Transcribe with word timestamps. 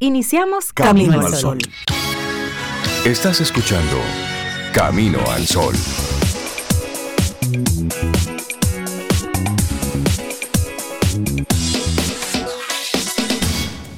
Iniciamos 0.00 0.72
Camino, 0.72 1.20
al 1.20 1.34
Sol. 1.34 1.58
Estás 3.04 3.40
escuchando 3.40 3.96
Camino 4.72 5.18
al 5.28 5.44
Sol. 5.44 5.74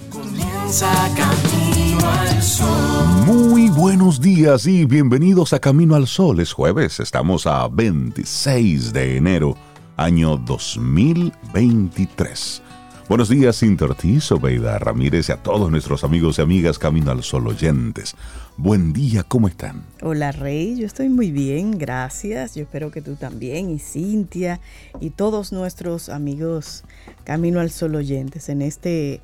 Comienza 0.08 0.90
Camino 1.14 2.09
al 2.09 2.43
Sol. 2.43 3.07
Muy 3.27 3.69
buenos 3.69 4.23
días 4.23 4.67
y 4.67 4.87
bienvenidos 4.87 5.53
a 5.53 5.59
Camino 5.59 5.96
al 5.96 6.07
Sol. 6.07 6.41
Es 6.41 6.55
jueves, 6.55 6.98
estamos 7.01 7.46
a 7.46 7.69
26 7.69 8.95
de 8.95 9.19
enero, 9.19 9.55
año 9.98 10.39
2023. 10.39 12.62
Buenos 13.11 13.29
días, 13.29 13.64
Intertizo, 13.64 14.38
Beida 14.38 14.79
Ramírez 14.79 15.30
y 15.30 15.32
a 15.32 15.36
todos 15.36 15.68
nuestros 15.68 16.04
amigos 16.04 16.38
y 16.38 16.43
amigas 16.43 16.79
Camino 16.79 17.11
al 17.11 17.25
Sol 17.25 17.48
oyentes. 17.48 18.14
Buen 18.57 18.93
día, 18.93 19.25
¿cómo 19.25 19.48
están? 19.48 19.82
Hola 20.00 20.30
Rey, 20.30 20.76
yo 20.76 20.86
estoy 20.86 21.08
muy 21.08 21.32
bien, 21.32 21.76
gracias. 21.76 22.54
Yo 22.54 22.62
espero 22.62 22.93
que 22.93 23.02
tú 23.02 23.16
también 23.16 23.68
y 23.68 23.80
Cintia 23.80 24.61
y 25.00 25.11
todos 25.11 25.50
nuestros 25.50 26.08
amigos 26.08 26.85
Camino 27.25 27.58
al 27.58 27.72
Sol 27.72 27.96
oyentes 27.96 28.49
en 28.49 28.62
este 28.62 29.21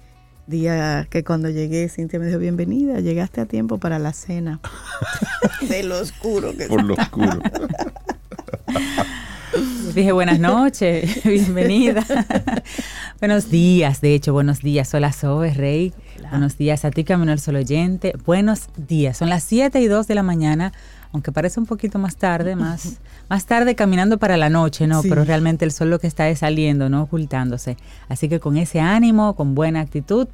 día 0.48 1.06
que 1.09 1.23
cuando 1.23 1.48
llegué 1.48 1.89
Cintia 1.89 2.19
me 2.19 2.27
dijo 2.27 2.41
bienvenida, 2.41 2.98
llegaste 2.98 3.41
a 3.41 3.47
tiempo 3.47 3.78
para 3.78 4.00
la 4.00 4.12
cena 4.12 4.59
de 5.69 5.84
lo 5.84 6.00
oscuro 6.00 6.56
que 6.56 6.66
Por 6.66 6.83
lo 6.83 6.95
oscuro. 6.95 7.41
Dije 9.95 10.12
buenas 10.12 10.38
noches, 10.38 11.23
bienvenida. 11.24 12.05
buenos 13.20 13.50
días, 13.50 14.00
de 14.00 14.14
hecho, 14.14 14.32
buenos 14.32 14.60
días. 14.60 14.92
Hola, 14.95 15.12
Sobe, 15.12 15.52
Rey. 15.55 15.92
Buenos 16.30 16.59
días 16.59 16.84
a 16.84 16.91
ti, 16.91 17.05
Camino 17.05 17.32
al 17.32 17.38
Sol 17.38 17.56
Oyente. 17.56 18.14
Buenos 18.24 18.69
días. 18.77 19.16
Son 19.16 19.28
las 19.28 19.45
7 19.45 19.80
y 19.80 19.86
2 19.86 20.06
de 20.06 20.14
la 20.14 20.22
mañana, 20.22 20.72
aunque 21.12 21.30
parece 21.30 21.61
un 21.61 21.66
poquito 21.66 21.98
más 21.98 22.16
tarde, 22.16 22.56
más, 22.56 22.94
más 23.28 23.47
tarde 23.47 23.75
caminando 23.75 24.19
para 24.19 24.36
la 24.36 24.50
noche, 24.50 24.86
¿no? 24.86 25.03
Sí. 25.03 25.08
Pero 25.08 25.25
realmente 25.25 25.64
el 25.64 25.72
sol 25.72 25.91
lo 25.91 26.00
que 26.00 26.08
está 26.08 26.28
es 26.28 26.41
saliendo, 26.41 26.88
¿no? 26.88 27.03
Ocultándose. 27.03 27.77
Así 28.08 28.28
que 28.28 28.41
con 28.41 28.56
ese 28.56 28.81
ánimo, 28.81 29.36
con 29.36 29.55
buena 29.55 29.81
actitud, 29.81 30.27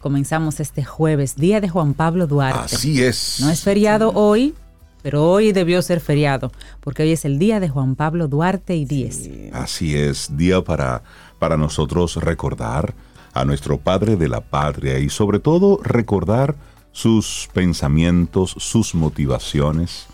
comenzamos 0.00 0.60
este 0.60 0.84
jueves, 0.84 1.36
día 1.36 1.60
de 1.60 1.68
Juan 1.68 1.94
Pablo 1.94 2.26
Duarte. 2.26 2.74
Así 2.74 3.02
es. 3.02 3.38
No 3.40 3.50
es 3.50 3.62
feriado 3.62 4.10
hoy, 4.14 4.54
pero 5.02 5.24
hoy 5.30 5.52
debió 5.52 5.80
ser 5.82 6.00
feriado, 6.00 6.52
porque 6.80 7.02
hoy 7.02 7.12
es 7.12 7.24
el 7.24 7.38
día 7.38 7.60
de 7.60 7.68
Juan 7.68 7.94
Pablo 7.94 8.28
Duarte 8.28 8.76
y 8.76 8.84
Díez. 8.84 9.28
Así 9.52 9.96
es, 9.96 10.36
día 10.36 10.62
para, 10.62 11.02
para 11.38 11.56
nosotros 11.56 12.16
recordar 12.16 12.94
a 13.32 13.44
nuestro 13.44 13.78
Padre 13.78 14.16
de 14.16 14.28
la 14.28 14.40
Patria 14.40 14.98
y 14.98 15.08
sobre 15.08 15.38
todo 15.38 15.80
recordar 15.82 16.56
sus 16.92 17.48
pensamientos, 17.52 18.54
sus 18.58 18.94
motivaciones. 18.94 20.06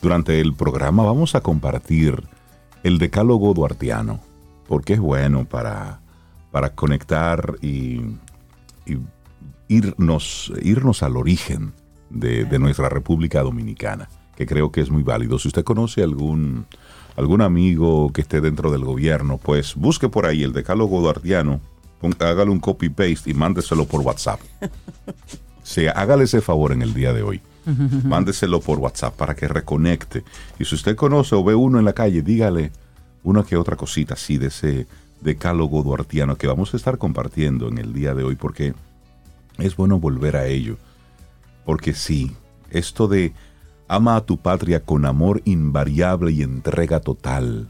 Durante 0.00 0.40
el 0.40 0.54
programa 0.54 1.04
vamos 1.04 1.34
a 1.34 1.42
compartir 1.42 2.22
el 2.82 2.98
decálogo 2.98 3.52
duartiano, 3.52 4.20
porque 4.66 4.94
es 4.94 5.00
bueno 5.00 5.44
para, 5.44 6.00
para 6.50 6.74
conectar 6.74 7.56
y, 7.60 8.00
irnos, 9.68 10.52
irnos 10.62 11.02
al 11.02 11.16
origen 11.16 11.74
de 12.08 12.58
nuestra 12.58 12.88
República 12.88 13.42
Dominicana, 13.42 14.08
que 14.40 14.46
creo 14.46 14.72
que 14.72 14.80
es 14.80 14.90
muy 14.90 15.02
válido. 15.02 15.38
Si 15.38 15.48
usted 15.48 15.64
conoce 15.64 16.02
algún, 16.02 16.64
algún 17.14 17.42
amigo 17.42 18.10
que 18.10 18.22
esté 18.22 18.40
dentro 18.40 18.70
del 18.72 18.86
gobierno, 18.86 19.36
pues 19.36 19.74
busque 19.74 20.08
por 20.08 20.24
ahí 20.24 20.42
el 20.42 20.54
decálogo 20.54 20.98
duartiano, 21.02 21.60
hágale 22.18 22.50
un 22.50 22.58
copy-paste 22.58 23.30
y 23.30 23.34
mándeselo 23.34 23.84
por 23.84 24.00
WhatsApp. 24.00 24.40
Sí, 25.62 25.86
hágale 25.86 26.24
ese 26.24 26.40
favor 26.40 26.72
en 26.72 26.82
el 26.82 26.94
día 26.94 27.12
de 27.12 27.22
hoy. 27.22 27.40
Mándeselo 28.04 28.60
por 28.60 28.80
WhatsApp 28.80 29.14
para 29.14 29.36
que 29.36 29.46
reconecte. 29.46 30.24
Y 30.58 30.64
si 30.64 30.74
usted 30.74 30.96
conoce 30.96 31.36
o 31.36 31.44
ve 31.44 31.54
uno 31.54 31.78
en 31.78 31.84
la 31.84 31.92
calle, 31.92 32.22
dígale 32.22 32.72
una 33.22 33.44
que 33.44 33.56
otra 33.56 33.76
cosita 33.76 34.14
así 34.14 34.36
de 34.36 34.48
ese 34.48 34.88
decálogo 35.20 35.84
duartiano 35.84 36.34
que 36.34 36.48
vamos 36.48 36.74
a 36.74 36.76
estar 36.76 36.98
compartiendo 36.98 37.68
en 37.68 37.78
el 37.78 37.92
día 37.92 38.14
de 38.14 38.24
hoy, 38.24 38.34
porque 38.34 38.74
es 39.58 39.76
bueno 39.76 40.00
volver 40.00 40.34
a 40.34 40.46
ello. 40.46 40.76
Porque 41.64 41.92
sí, 41.94 42.34
esto 42.70 43.06
de 43.06 43.32
ama 43.90 44.16
a 44.16 44.20
tu 44.24 44.36
patria 44.38 44.80
con 44.84 45.04
amor 45.04 45.42
invariable 45.44 46.30
y 46.32 46.42
entrega 46.42 47.00
total. 47.00 47.68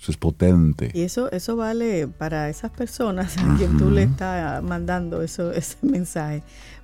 Eso 0.00 0.10
es 0.12 0.16
potente. 0.16 0.90
Y 0.94 1.02
eso, 1.02 1.30
eso 1.32 1.56
vale 1.56 2.08
para 2.08 2.48
esas 2.48 2.70
personas 2.70 3.36
a 3.38 3.56
quien 3.56 3.76
tú 3.76 3.90
le 3.90 4.04
estás 4.04 4.62
mandando 4.62 5.22
eso, 5.22 5.52
ese 5.52 5.76
mensaje. 5.82 6.42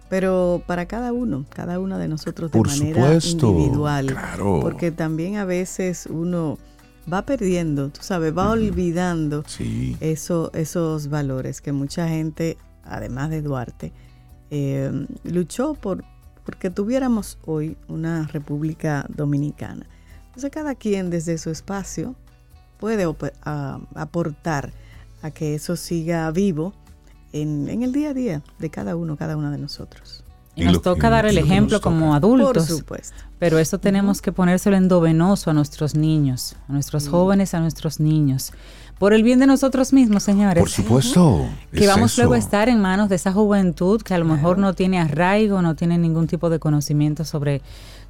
Pero 0.09 0.63
para 0.67 0.87
cada 0.87 1.13
uno, 1.13 1.45
cada 1.51 1.79
uno 1.79 1.99
de 1.99 2.09
nosotros 2.09 2.51
de 2.51 2.59
Por 2.59 2.69
manera 2.69 2.95
supuesto, 3.21 3.51
individual. 3.51 4.07
claro. 4.07 4.59
Porque 4.61 4.91
también 4.91 5.37
a 5.37 5.45
veces 5.45 6.07
uno 6.11 6.59
va 7.13 7.23
perdiendo, 7.23 7.91
tú 7.91 8.01
sabes, 8.03 8.37
va 8.37 8.51
olvidando 8.51 9.43
Sí. 9.47 9.97
eso, 10.01 10.51
esos 10.55 11.09
valores 11.09 11.61
que 11.61 11.73
mucha 11.73 12.09
gente, 12.09 12.57
además 12.85 13.31
de 13.31 13.43
Duarte, 13.43 13.93
eh, 14.51 15.07
luchó 15.25 15.75
por 15.75 16.05
porque 16.49 16.71
tuviéramos 16.71 17.37
hoy 17.45 17.77
una 17.89 18.27
República 18.29 19.05
Dominicana. 19.11 19.85
Entonces 20.29 20.51
cada 20.51 20.75
quien 20.75 21.11
desde 21.11 21.37
su 21.37 21.51
espacio 21.51 22.15
puede 22.81 23.05
aportar 23.95 24.73
a 25.21 25.31
que 25.31 25.55
eso 25.55 25.77
siga 25.77 26.31
vivo 26.31 26.73
en, 27.35 27.69
en 27.69 27.83
el 27.83 27.93
día 27.93 28.11
a 28.11 28.15
día 28.15 28.43
de 28.59 28.71
cada 28.71 28.97
uno, 28.97 29.19
cada 29.19 29.37
una 29.37 29.51
de 29.51 29.59
nosotros. 29.59 30.25
Y 30.57 30.63
Y 30.63 30.65
nos 30.65 30.75
lo- 30.77 30.81
toca 30.81 31.09
y 31.09 31.11
dar 31.11 31.27
el 31.27 31.37
ejemplo 31.37 31.83
como 31.83 32.07
Por 32.07 32.17
adultos. 32.17 32.65
supuesto. 32.67 33.17
Pero 33.39 33.59
eso 33.59 33.79
tenemos 33.79 34.23
que 34.23 34.33
ponérselo 34.33 34.77
endovenoso 34.77 35.51
a 35.51 35.53
nuestros 35.53 35.95
niños, 35.95 36.57
a 36.67 36.73
nuestros 36.73 37.09
jóvenes, 37.09 37.53
a 37.53 37.61
nuestros 37.61 38.01
niños. 38.01 38.53
Por 38.99 39.13
el 39.13 39.23
bien 39.23 39.39
de 39.39 39.47
nosotros 39.47 39.93
mismos, 39.93 40.25
señores. 40.25 40.61
Por 40.61 40.71
supuesto. 40.71 41.47
Que 41.73 41.85
es 41.85 41.87
vamos 41.87 42.13
eso. 42.13 42.23
luego 42.23 42.35
a 42.35 42.39
estar 42.39 42.69
en 42.69 42.81
manos 42.81 43.09
de 43.09 43.17
esa 43.17 43.33
juventud 43.33 44.03
que 44.03 44.15
a 44.15 44.19
lo 44.19 44.25
mejor 44.25 44.59
no 44.59 44.75
tiene 44.75 44.99
arraigo, 44.99 45.63
no 45.63 45.77
tiene 45.77 45.99
ningún 45.99 46.27
tipo 46.27 46.51
de 46.51 46.59
conocimiento 46.59 47.25
sobre 47.25 47.63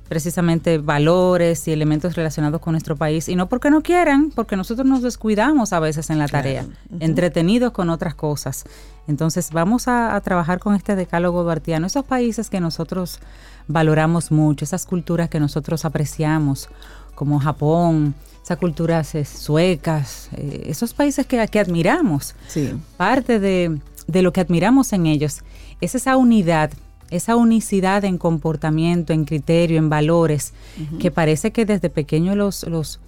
precisamente 0.09 0.79
valores 0.79 1.69
y 1.69 1.73
elementos 1.73 2.17
relacionados 2.17 2.61
con 2.63 2.73
nuestro 2.73 2.97
país. 2.97 3.29
Y 3.29 3.37
no 3.37 3.49
porque 3.49 3.71
no 3.71 3.83
quieran, 3.83 4.31
porque 4.35 4.57
nosotros 4.57 4.87
nos 4.87 5.03
descuidamos 5.03 5.75
a 5.75 5.81
veces 5.81 6.09
en 6.09 6.19
la 6.19 6.29
tarea, 6.29 6.65
entretenidos 7.01 7.73
con 7.73 7.91
otras 7.91 8.15
cosas. 8.15 8.65
Entonces 9.07 9.51
vamos 9.53 9.87
a, 9.89 10.17
a 10.17 10.21
trabajar 10.23 10.59
con 10.59 10.75
este 10.75 10.97
decálogo 10.97 11.43
duartiano, 11.45 11.87
esos 11.87 12.07
países 12.07 12.49
que 12.49 12.61
nosotros 12.61 13.19
valoramos 13.67 14.33
mucho, 14.33 14.65
esas 14.65 14.87
culturas 14.87 15.29
que 15.29 15.41
nosotros 15.41 15.85
apreciamos, 15.85 16.71
como 17.15 17.39
Japón, 17.39 18.15
esas 18.49 18.59
culturas 18.59 19.15
eh, 19.15 19.27
suecas, 19.27 20.31
eh, 20.37 20.65
esos 20.69 20.95
países 20.95 21.27
que, 21.27 21.47
que 21.49 21.61
admiramos 21.61 22.35
Sí. 22.49 22.71
parte 22.97 23.39
de, 23.39 23.79
de 24.07 24.23
lo 24.23 24.33
que 24.33 24.41
admiramos 24.41 24.93
en 24.95 25.07
ellos 25.07 25.41
es 25.83 25.95
esa 25.95 26.17
unidad, 26.17 26.71
esa 27.11 27.37
unicidad 27.37 28.05
en 28.07 28.17
comportamiento, 28.17 29.13
en 29.13 29.27
criterio, 29.27 29.77
en 29.79 29.91
valores, 29.91 30.55
que 30.99 31.11
parece 31.11 31.51
que 31.53 31.67
desde 31.67 31.91
pequeño 31.91 32.35
los, 32.35 32.65
los, 32.65 33.01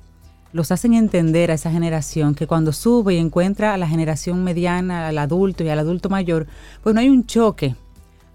los 0.52 0.70
hacen 0.72 0.92
entender 0.92 1.50
a 1.50 1.54
esa 1.54 1.70
generación 1.70 2.34
que 2.34 2.46
cuando 2.46 2.72
sube 2.72 3.14
y 3.14 3.18
encuentra 3.18 3.72
a 3.72 3.78
la 3.78 3.88
generación 3.88 4.44
mediana, 4.44 5.08
al 5.08 5.16
adulto 5.18 5.64
y 5.64 5.68
al 5.70 5.78
adulto 5.78 6.08
mayor, 6.10 6.46
pues 6.82 6.94
no 6.94 7.00
hay 7.00 7.08
un 7.08 7.24
choque. 7.26 7.74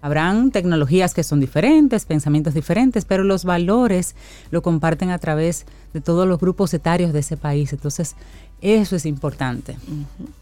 Habrán 0.06 0.52
tecnologías 0.52 1.14
que 1.14 1.24
son 1.24 1.40
diferentes, 1.40 2.04
pensamientos 2.04 2.54
diferentes, 2.54 3.04
pero 3.04 3.24
los 3.24 3.44
valores 3.44 4.14
lo 4.52 4.62
comparten 4.62 5.10
a 5.10 5.18
través 5.18 5.66
de 5.92 6.00
todos 6.00 6.28
los 6.28 6.38
grupos 6.38 6.72
etarios 6.74 7.12
de 7.12 7.18
ese 7.18 7.36
país. 7.36 7.72
Entonces, 7.72 8.14
eso 8.60 8.94
es 8.94 9.04
importante. 9.04 9.76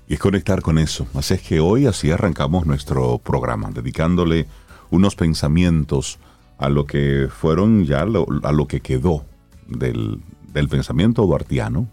Y 0.07 0.13
es 0.15 0.21
conectar 0.21 0.61
con 0.61 0.77
eso. 0.79 1.07
Así 1.15 1.33
es 1.33 1.41
que 1.41 1.61
hoy 1.61 1.87
así 1.87 2.11
arrancamos 2.11 2.67
nuestro 2.67 3.17
programa, 3.17 3.71
dedicándole 3.71 4.47
unos 4.91 5.17
pensamientos 5.17 6.19
a 6.59 6.69
lo 6.69 6.85
que 6.85 7.29
fueron 7.35 7.87
ya, 7.87 8.05
lo- 8.05 8.27
a 8.43 8.53
lo 8.53 8.67
que 8.67 8.81
quedó 8.81 9.25
del, 9.67 10.21
del 10.53 10.69
pensamiento 10.69 11.23
duartiano. 11.25 11.89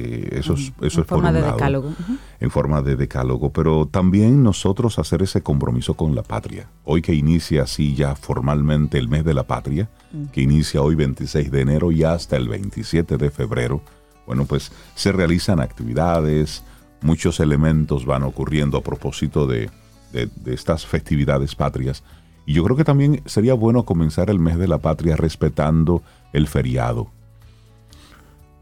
Eh, 0.00 0.28
eso 0.38 0.54
es, 0.54 0.60
eso 0.60 0.74
en 0.80 0.86
es 0.86 0.94
por 0.96 1.06
forma 1.06 1.28
un 1.30 1.34
de 1.34 1.40
lado, 1.40 1.52
decálogo. 1.54 1.92
En 2.38 2.50
forma 2.52 2.82
de 2.82 2.94
decálogo, 2.94 3.52
pero 3.52 3.86
también 3.86 4.44
nosotros 4.44 4.98
hacer 5.00 5.22
ese 5.22 5.42
compromiso 5.42 5.94
con 5.94 6.14
la 6.14 6.22
patria. 6.22 6.68
Hoy 6.84 7.02
que 7.02 7.14
inicia 7.14 7.64
así 7.64 7.94
ya 7.96 8.14
formalmente 8.14 8.96
el 8.98 9.08
mes 9.08 9.24
de 9.24 9.34
la 9.34 9.42
patria, 9.42 9.88
que 10.32 10.40
inicia 10.42 10.82
hoy 10.82 10.94
26 10.94 11.50
de 11.50 11.60
enero 11.60 11.90
y 11.90 12.04
hasta 12.04 12.36
el 12.36 12.46
27 12.48 13.16
de 13.16 13.30
febrero, 13.30 13.82
bueno, 14.26 14.44
pues 14.44 14.70
se 14.94 15.10
realizan 15.10 15.58
actividades, 15.58 16.62
muchos 17.00 17.40
elementos 17.40 18.04
van 18.06 18.22
ocurriendo 18.22 18.78
a 18.78 18.82
propósito 18.82 19.46
de, 19.46 19.68
de- 20.12 20.28
de 20.36 20.54
estas 20.54 20.86
festividades 20.86 21.54
patrias. 21.56 22.04
Y 22.46 22.54
yo 22.54 22.62
creo 22.64 22.76
que 22.76 22.84
también 22.84 23.20
sería 23.26 23.54
bueno 23.54 23.84
comenzar 23.84 24.30
el 24.30 24.38
mes 24.38 24.58
de 24.58 24.68
la 24.68 24.78
patria 24.78 25.16
respetando 25.16 26.02
el 26.32 26.46
feriado. 26.46 27.10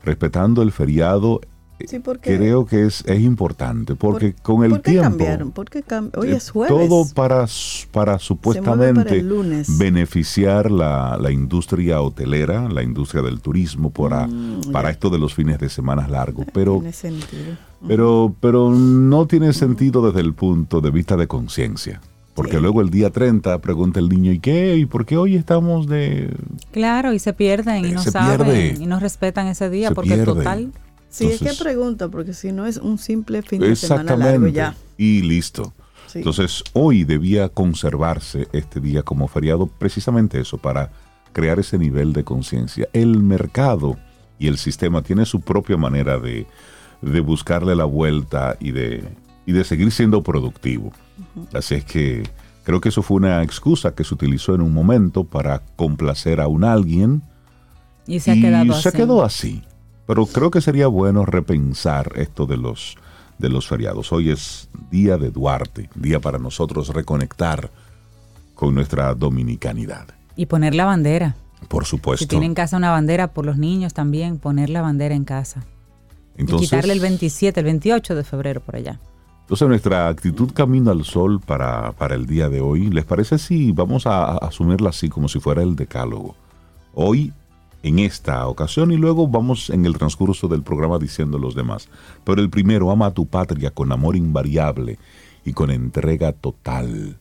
Respetando 0.07 0.63
el 0.63 0.73
feriado 0.73 1.41
Sí, 1.87 1.99
porque, 1.99 2.39
creo 2.39 2.65
que 2.65 2.87
es, 2.87 3.05
es 3.07 3.21
importante, 3.21 3.95
porque 3.97 4.31
por- 4.31 4.43
con 4.57 4.65
el 4.65 4.71
¿por 4.71 4.81
qué 4.81 4.93
tiempo... 4.93 5.11
cambiaron? 5.11 5.51
¿Por 5.51 5.69
qué 5.69 5.85
cam- 5.85 6.11
Hoy 6.17 6.29
eh, 6.31 6.37
es 6.37 6.49
jueves. 6.49 6.89
Todo 6.89 7.05
para, 7.15 7.45
para 7.93 8.19
supuestamente 8.19 9.05
para 9.23 9.63
beneficiar 9.79 10.71
la, 10.71 11.19
la 11.21 11.31
industria 11.31 12.01
hotelera, 12.01 12.67
la 12.71 12.83
industria 12.83 13.21
del 13.23 13.41
turismo, 13.43 13.91
para, 13.91 14.27
Mm, 14.27 14.73
para 14.73 14.89
esto 14.91 15.11
de 15.11 15.19
los 15.19 15.35
fines 15.35 15.59
de 15.59 15.69
semana 15.69 16.09
largos. 16.09 16.47
Pero, 16.53 16.75
Tiene 16.77 16.93
sentido. 16.95 17.57
pero, 17.87 18.35
pero 18.41 18.71
no 18.71 19.27
tiene 19.27 19.53
sentido 19.53 20.01
desde 20.07 20.21
el 20.21 20.33
punto 20.33 20.81
de 20.81 20.91
vista 20.91 21.17
de 21.19 21.27
conciencia. 21.27 22.01
Porque 22.37 22.53
Sí. 22.53 22.61
luego 22.63 22.81
el 22.83 22.91
día 22.91 23.11
30 23.11 23.59
pregunta 23.61 23.99
el 23.99 24.09
niño, 24.09 24.31
¿y 24.31 24.39
qué? 24.39 24.77
¿Y 24.77 24.87
por 24.87 25.05
qué 25.07 25.17
hoy 25.17 25.35
estamos 25.35 25.89
de...? 25.89 26.31
Claro, 26.71 27.13
y 27.13 27.19
se 27.19 27.33
pierden 27.33 27.85
y 27.85 27.89
Eh, 27.89 27.93
no 27.95 28.03
se 28.03 28.11
saben 28.13 28.47
pierde. 28.47 28.77
y 28.79 28.87
no 28.87 29.01
respetan 29.01 29.49
ese 29.49 29.69
día 29.71 29.89
Se 29.89 29.95
porque 29.97 30.11
pierde. 30.11 30.25
total 30.27 30.73
Sí, 31.09 31.27
es 31.29 31.41
que 31.41 31.53
pregunta, 31.59 32.09
porque 32.09 32.35
si 32.35 32.53
no 32.53 32.67
es 32.67 32.77
un 32.77 32.99
simple 32.99 33.41
fin 33.43 33.61
de 33.63 33.75
semana 33.75 34.17
largo 34.17 34.49
ya. 34.49 34.75
Y 34.99 35.23
listo. 35.23 35.73
Sí. 36.09 36.19
Entonces, 36.19 36.63
hoy 36.75 37.05
debía 37.05 37.49
conservarse 37.49 38.49
este 38.53 38.81
día 38.81 39.03
como 39.03 39.27
feriado, 39.29 39.67
precisamente 39.67 40.39
eso, 40.41 40.59
para 40.59 40.91
crear 41.33 41.59
ese 41.59 41.79
nivel 41.79 42.13
de 42.13 42.23
conciencia. 42.25 42.87
El 42.93 43.23
mercado 43.23 43.97
y 44.39 44.49
el 44.49 44.59
sistema 44.59 45.01
tiene 45.03 45.25
su 45.25 45.41
propia 45.41 45.77
manera 45.79 46.19
de, 46.19 46.47
de 47.01 47.21
buscarle 47.21 47.75
la 47.77 47.85
vuelta 47.87 48.57
y 48.61 48.73
de, 48.73 49.05
y 49.47 49.53
de 49.53 49.65
seguir 49.65 49.91
siendo 49.93 50.23
productivo. 50.23 50.93
Así 51.55 51.77
es 51.77 51.85
que 51.85 52.29
creo 52.65 52.81
que 52.81 52.91
eso 52.91 53.03
fue 53.03 53.17
una 53.19 53.43
excusa 53.43 53.95
que 53.95 54.05
se 54.05 54.13
utilizó 54.13 54.55
en 54.55 54.61
un 54.61 54.75
momento 54.75 55.25
para 55.25 55.63
complacer 55.77 56.41
a 56.41 56.49
un 56.49 56.65
alguien 56.65 57.23
y 58.07 58.21
se 58.21 58.33
ha 58.33 58.37
y 58.37 58.43
quedado 58.43 58.75
se 58.75 58.89
así. 58.89 58.99
quedó 58.99 59.25
así. 59.25 59.63
Pero 60.07 60.27
creo 60.27 60.51
que 60.51 60.61
sería 60.61 60.89
bueno 60.89 61.25
repensar 61.25 62.13
esto 62.17 62.47
de 62.47 62.57
los, 62.57 62.97
de 63.39 63.49
los 63.49 63.67
feriados. 63.67 64.13
Hoy 64.13 64.31
es 64.31 64.69
día 64.91 65.17
de 65.17 65.31
Duarte, 65.31 65.91
día 65.95 66.21
para 66.21 66.39
nosotros 66.39 66.89
reconectar 66.89 67.71
con 68.55 68.75
nuestra 68.75 69.15
dominicanidad. 69.15 70.07
Y 70.37 70.47
poner 70.47 70.75
la 70.75 70.85
bandera. 70.85 71.37
Por 71.69 71.85
supuesto. 71.85 72.23
Si 72.23 72.29
tiene 72.29 72.47
en 72.47 72.55
casa 72.55 72.77
una 72.77 72.91
bandera 72.91 73.33
por 73.33 73.47
los 73.47 73.57
niños 73.59 73.95
también, 73.95 74.39
poner 74.39 74.71
la 74.71 74.83
bandera 74.83 75.15
en 75.15 75.25
casa. 75.25 75.65
entonces, 76.37 76.67
y 76.67 76.71
quitarle 76.71 76.93
el 76.93 77.01
27, 77.01 77.61
el 77.61 77.65
28 77.65 78.15
de 78.15 78.25
febrero 78.25 78.61
por 78.61 78.77
allá. 78.77 79.01
Entonces, 79.47 79.69
nuestra 79.69 80.09
actitud 80.09 80.51
camino 80.53 80.91
al 80.91 81.05
sol 81.05 81.41
para, 81.41 81.93
para 81.93 82.17
el 82.17 82.27
día 82.27 82.49
de 82.49 82.61
hoy, 82.61 82.91
¿les 82.91 83.05
parece 83.05 83.39
si 83.39 83.71
vamos 83.71 84.05
a, 84.05 84.25
a 84.25 84.37
asumirla 84.39 84.89
así 84.91 85.09
como 85.09 85.29
si 85.29 85.39
fuera 85.39 85.63
el 85.63 85.77
decálogo? 85.77 86.35
Hoy, 86.95 87.33
en 87.85 88.01
esta 88.01 88.45
ocasión, 88.49 88.91
y 88.91 88.97
luego 88.97 89.29
vamos 89.29 89.71
en 89.71 89.87
el 89.87 89.97
transcurso 89.97 90.49
del 90.49 90.65
programa 90.65 90.99
diciendo 90.99 91.39
los 91.39 91.55
demás. 91.55 91.89
Pero 92.25 92.43
el 92.43 92.51
primero, 92.51 92.91
ama 92.91 93.07
a 93.07 93.15
tu 93.15 93.25
patria 93.27 93.71
con 93.71 93.93
amor 93.93 94.17
invariable 94.17 94.99
y 95.45 95.53
con 95.53 95.71
entrega 95.71 96.33
total. 96.33 97.21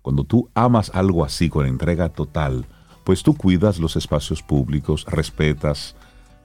Cuando 0.00 0.24
tú 0.24 0.48
amas 0.54 0.90
algo 0.94 1.26
así 1.26 1.50
con 1.50 1.66
entrega 1.66 2.08
total, 2.08 2.64
pues 3.04 3.22
tú 3.22 3.36
cuidas 3.36 3.78
los 3.78 3.96
espacios 3.96 4.42
públicos, 4.42 5.04
respetas 5.06 5.94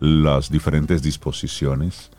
las 0.01 0.51
diferentes 0.51 1.01
disposiciones, 1.01 2.11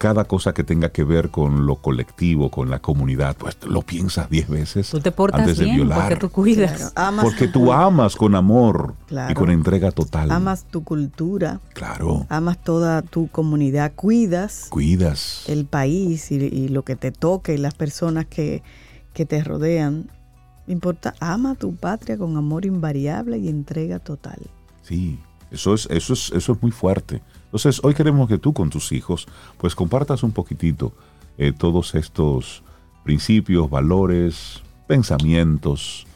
cada 0.00 0.24
cosa 0.24 0.54
que 0.54 0.64
tenga 0.64 0.88
que 0.88 1.04
ver 1.04 1.28
con 1.28 1.66
lo 1.66 1.76
colectivo, 1.76 2.50
con 2.50 2.70
la 2.70 2.78
comunidad, 2.78 3.36
pues 3.36 3.58
lo 3.66 3.82
piensas 3.82 4.30
diez 4.30 4.48
veces 4.48 4.88
Tú 4.88 4.98
te 4.98 5.12
portas 5.12 5.42
antes 5.42 5.58
de 5.58 5.64
bien 5.66 5.76
violar. 5.76 5.98
porque 6.00 6.16
tú 6.16 6.30
cuidas. 6.30 6.72
Claro, 6.72 6.92
amas 6.96 7.24
Porque 7.26 7.46
tu 7.48 7.52
tú 7.64 7.72
amas 7.74 8.16
con 8.16 8.34
amor 8.34 8.94
y 9.28 9.34
con 9.34 9.50
entrega 9.50 9.90
total. 9.92 10.30
amas 10.30 10.64
tu 10.64 10.84
cultura, 10.84 11.60
Claro. 11.74 12.24
amas 12.30 12.56
toda 12.64 13.02
tu 13.02 13.28
comunidad, 13.28 13.92
cuidas 13.94 14.68
Cuidas. 14.70 15.44
el 15.48 15.66
país 15.66 16.30
y, 16.32 16.36
y 16.36 16.68
lo 16.68 16.82
que 16.82 16.96
te 16.96 17.12
toque 17.12 17.52
y 17.52 17.58
las 17.58 17.74
personas 17.74 18.24
que, 18.24 18.62
que 19.12 19.26
te 19.26 19.44
rodean. 19.44 20.08
Importa, 20.66 21.14
ama 21.20 21.56
tu 21.56 21.74
patria 21.76 22.16
con 22.16 22.38
amor 22.38 22.64
invariable 22.64 23.36
y 23.36 23.48
entrega 23.48 23.98
total. 23.98 24.38
Sí, 24.82 25.18
eso 25.50 25.74
es, 25.74 25.86
eso 25.90 26.14
es, 26.14 26.32
eso 26.34 26.52
es 26.52 26.62
muy 26.62 26.70
fuerte. 26.70 27.20
Entonces, 27.50 27.80
hoy 27.82 27.94
queremos 27.94 28.28
que 28.28 28.38
tú 28.38 28.52
con 28.52 28.70
tus 28.70 28.92
hijos, 28.92 29.26
pues 29.58 29.74
compartas 29.74 30.22
un 30.22 30.30
poquitito 30.30 30.92
eh, 31.36 31.52
todos 31.52 31.96
estos 31.96 32.62
principios, 33.02 33.68
valores, 33.68 34.62
pensamientos, 34.86 36.06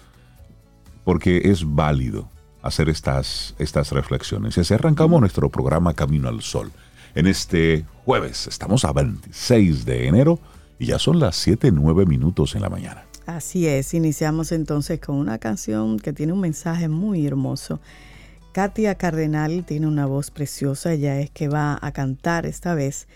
porque 1.03 1.51
es 1.51 1.65
válido 1.67 2.29
hacer 2.63 2.89
estas, 2.89 3.57
estas 3.59 3.91
reflexiones. 3.91 4.57
Y 4.57 4.61
así 4.61 4.75
arrancamos 4.75 5.21
nuestro 5.21 5.49
programa 5.49 5.95
Camino 5.95 6.29
al 6.29 6.41
Sol. 6.41 6.71
En 7.17 7.27
este 7.27 7.85
jueves, 8.05 8.47
estamos 8.47 8.85
a 8.85 8.93
26 8.93 9.85
de 9.85 10.07
enero 10.07 10.39
y 10.79 10.87
ya 10.87 11.01
son 11.01 11.19
las 11.19 11.35
7, 11.37 11.73
9 11.73 12.07
minutos 12.07 12.55
en 12.55 12.63
la 12.63 12.71
mañana. 12.71 13.05
Así 13.27 13.67
es, 13.67 13.93
iniciamos 13.93 14.53
entonces 14.53 15.01
con 15.01 15.17
una 15.17 15.39
canción 15.39 15.99
que 15.99 16.13
tiene 16.13 16.33
un 16.33 16.41
mensaje 16.41 16.89
muy 16.89 17.27
hermoso. 17.27 17.81
Katia 18.55 18.95
Cardenal 18.95 19.65
tiene 19.65 19.89
una 19.89 20.07
voz 20.07 20.31
preciosa, 20.31 20.93
ella 20.93 21.19
es 21.19 21.29
que 21.29 21.49
va 21.49 21.77
a 21.83 21.91
cantar 21.91 22.47
esta 22.47 22.73
vez 22.77 23.09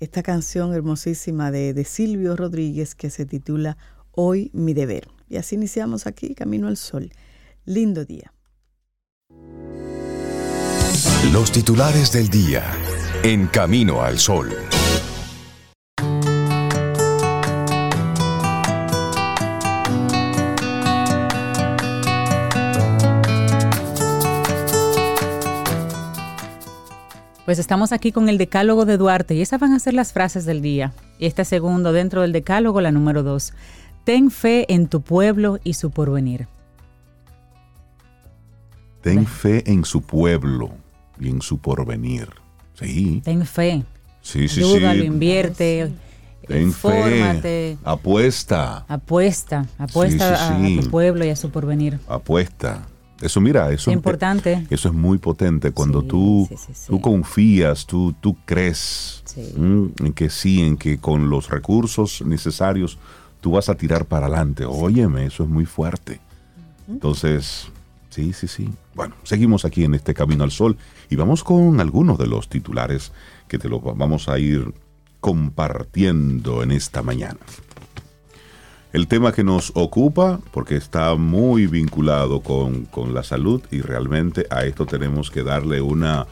esta 0.00 0.24
canción 0.24 0.74
hermosísima 0.74 1.52
de, 1.52 1.74
de 1.74 1.84
Silvio 1.84 2.34
Rodríguez 2.34 2.96
que 2.96 3.08
se 3.08 3.24
titula 3.24 3.76
Hoy 4.10 4.50
mi 4.52 4.74
deber. 4.74 5.06
Y 5.28 5.36
así 5.36 5.54
iniciamos 5.54 6.08
aquí, 6.08 6.34
Camino 6.34 6.66
al 6.66 6.76
Sol. 6.76 7.12
Lindo 7.64 8.04
día. 8.04 8.34
Los 11.32 11.52
titulares 11.52 12.10
del 12.10 12.28
día 12.28 12.64
en 13.22 13.46
Camino 13.46 14.02
al 14.02 14.18
Sol. 14.18 14.50
Pues 27.50 27.58
estamos 27.58 27.90
aquí 27.90 28.12
con 28.12 28.28
el 28.28 28.38
decálogo 28.38 28.84
de 28.84 28.96
Duarte 28.96 29.34
y 29.34 29.40
esas 29.40 29.58
van 29.58 29.72
a 29.72 29.80
ser 29.80 29.92
las 29.92 30.12
frases 30.12 30.44
del 30.44 30.62
día. 30.62 30.92
Y 31.18 31.26
este 31.26 31.44
segundo 31.44 31.92
dentro 31.92 32.22
del 32.22 32.30
decálogo, 32.30 32.80
la 32.80 32.92
número 32.92 33.24
dos. 33.24 33.54
Ten 34.04 34.30
fe 34.30 34.72
en 34.72 34.86
tu 34.86 35.00
pueblo 35.00 35.58
y 35.64 35.74
su 35.74 35.90
porvenir. 35.90 36.46
Ten 39.02 39.26
fe 39.26 39.68
en 39.68 39.84
su 39.84 40.00
pueblo 40.00 40.70
y 41.18 41.28
en 41.28 41.42
su 41.42 41.58
porvenir. 41.58 42.28
Sí, 42.74 43.20
Ten 43.24 43.44
fe. 43.44 43.82
sí, 44.22 44.46
sí, 44.46 44.60
Ayúdalo, 44.60 45.00
sí. 45.00 45.06
invierte, 45.08 45.92
Ten 46.46 46.62
infórmate, 46.62 47.40
fe, 47.40 47.78
apuesta, 47.82 48.84
apuesta, 48.86 49.66
apuesta 49.76 50.36
Sí, 50.36 50.44
sí, 50.46 50.52
a- 50.54 50.66
sí. 50.68 50.78
a 50.78 50.82
tu 50.82 50.90
pueblo 50.90 51.24
y 51.24 51.30
a 51.30 51.34
su 51.34 51.50
porvenir. 51.50 51.98
apuesta. 52.06 52.86
Eso, 53.20 53.40
mira, 53.40 53.70
eso 53.70 53.90
Es 53.90 53.94
importante. 53.94 54.66
Eso 54.70 54.88
es 54.88 54.94
muy 54.94 55.18
potente 55.18 55.72
cuando 55.72 56.00
Sí, 56.00 56.08
tú, 56.08 56.46
sí, 56.48 56.56
sí, 56.56 56.72
sí. 56.74 56.86
tú 56.88 57.00
confías, 57.00 57.86
tú, 57.86 58.14
tú 58.20 58.36
crees 58.44 59.22
en 59.36 60.12
que 60.14 60.30
sí, 60.30 60.62
en 60.62 60.76
que 60.76 60.98
con 60.98 61.28
los 61.28 61.50
recursos 61.50 62.22
necesarios 62.24 62.98
tú 63.40 63.52
vas 63.52 63.68
a 63.68 63.74
tirar 63.74 64.06
para 64.06 64.26
adelante. 64.26 64.64
Óyeme, 64.64 65.26
eso 65.26 65.44
es 65.44 65.48
muy 65.48 65.66
fuerte. 65.66 66.20
Entonces, 66.88 67.68
sí, 68.10 68.32
sí, 68.32 68.48
sí. 68.48 68.68
Bueno, 68.94 69.14
seguimos 69.22 69.64
aquí 69.64 69.84
en 69.84 69.94
este 69.94 70.14
Camino 70.14 70.44
al 70.44 70.50
Sol 70.50 70.76
y 71.08 71.16
vamos 71.16 71.44
con 71.44 71.80
algunos 71.80 72.18
de 72.18 72.26
los 72.26 72.48
titulares 72.48 73.12
que 73.48 73.58
te 73.58 73.68
los 73.68 73.82
vamos 73.82 74.28
a 74.28 74.38
ir 74.38 74.72
compartiendo 75.20 76.62
en 76.62 76.72
esta 76.72 77.02
mañana. 77.02 77.38
El 78.92 79.06
tema 79.06 79.32
que 79.32 79.44
nos 79.44 79.70
ocupa, 79.74 80.40
porque 80.50 80.76
está 80.76 81.14
muy 81.14 81.66
vinculado 81.66 82.40
con, 82.40 82.86
con 82.86 83.14
la 83.14 83.22
salud 83.22 83.62
y 83.70 83.82
realmente 83.82 84.46
a 84.50 84.64
esto 84.64 84.84
tenemos 84.84 85.30
que 85.30 85.44
darle 85.44 85.80
una, 85.80 86.26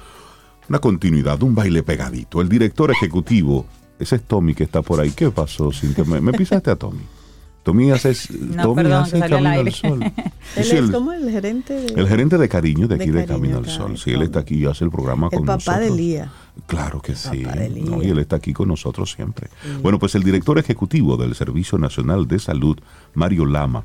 una 0.69 0.81
continuidad, 0.81 1.41
un 1.43 1.55
baile 1.55 1.85
pegadito. 1.85 2.41
El 2.41 2.49
director 2.49 2.91
ejecutivo, 2.91 3.65
ese 4.01 4.17
es 4.17 4.23
Tommy 4.23 4.55
que 4.55 4.65
está 4.65 4.83
por 4.83 5.01
ahí. 5.01 5.13
¿Qué 5.13 5.31
pasó? 5.31 5.71
Cintia? 5.71 6.03
¿Me, 6.05 6.21
me 6.21 6.33
pisaste 6.33 6.71
a 6.73 6.77
Tommy? 6.77 7.18
Tommy 7.63 7.91
hace, 7.91 8.15
No, 8.39 8.63
Tommy 8.63 8.75
perdón, 8.77 9.03
hace 9.03 9.17
al 9.17 9.31
Camino 9.31 9.37
al 9.37 9.47
aire. 9.47 9.71
Sol. 9.71 10.03
Él 10.57 10.65
Sí, 10.65 10.71
es 10.71 10.73
el, 10.73 10.91
como 10.91 11.13
el 11.13 11.31
gerente 11.31 11.75
de... 11.75 12.01
el 12.01 12.09
gerente 12.09 12.39
de 12.39 12.49
cariño 12.49 12.89
de 12.89 12.95
aquí 12.95 13.11
de, 13.11 13.21
de 13.21 13.27
Camino 13.27 13.57
Cariño 13.57 13.59
al 13.59 13.67
Sol. 13.69 13.99
Sí, 13.99 14.05
Tommy. 14.05 14.17
él 14.17 14.23
está 14.23 14.41
aquí 14.41 14.55
y 14.57 14.65
hace 14.67 14.85
el 14.85 14.91
programa 14.91 15.29
El 15.31 15.39
con 15.39 15.47
papá 15.47 15.79
de 15.79 15.87
nosotros. 15.87 15.97
Lía. 15.99 16.33
Claro 16.67 17.03
que 17.03 17.15
sí. 17.15 17.45
papá 17.45 17.57
de 17.57 17.69
Lía. 17.69 17.85
¿no? 17.85 18.03
Y 18.03 18.07
él 18.09 18.19
está 18.19 18.37
aquí 18.37 18.53
con 18.55 18.69
nosotros 18.69 19.13
siempre. 19.13 19.49
Bueno, 19.83 19.99
pues 19.99 20.15
el 20.15 20.23
director 20.23 20.59
ejecutivo 20.59 21.17
del 21.17 21.35
Servicio 21.35 21.77
Nacional 21.79 22.27
de 22.27 22.39
Salud, 22.39 22.79
Mario 23.15 23.45
Lama, 23.45 23.85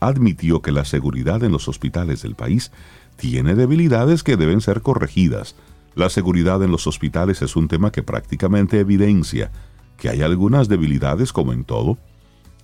admitió 0.00 0.62
que 0.62 0.72
la 0.72 0.84
seguridad 0.86 1.44
en 1.44 1.52
los 1.52 1.68
hospitales 1.68 2.22
del 2.22 2.34
país 2.34 2.72
tiene 3.16 3.54
debilidades 3.54 4.22
que 4.22 4.38
deben 4.38 4.62
ser 4.62 4.80
corregidas. 4.80 5.54
La 5.94 6.08
seguridad 6.08 6.62
en 6.62 6.70
los 6.70 6.86
hospitales 6.86 7.42
es 7.42 7.54
un 7.56 7.68
tema 7.68 7.92
que 7.92 8.02
prácticamente 8.02 8.80
evidencia 8.80 9.50
que 9.98 10.08
hay 10.08 10.22
algunas 10.22 10.68
debilidades 10.68 11.32
como 11.32 11.52
en 11.52 11.64
todo, 11.64 11.98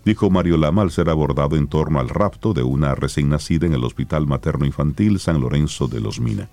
dijo 0.06 0.30
Mario 0.30 0.56
Lama 0.56 0.82
al 0.82 0.92
ser 0.92 1.10
abordado 1.10 1.56
en 1.56 1.66
torno 1.66 1.98
al 1.98 2.08
rapto 2.08 2.54
de 2.54 2.62
una 2.62 2.94
recién 2.94 3.28
nacida 3.28 3.66
en 3.66 3.74
el 3.74 3.82
Hospital 3.82 4.24
Materno 4.24 4.64
Infantil 4.64 5.18
San 5.18 5.40
Lorenzo 5.40 5.88
de 5.88 5.98
los 5.98 6.20
Mina. 6.20 6.48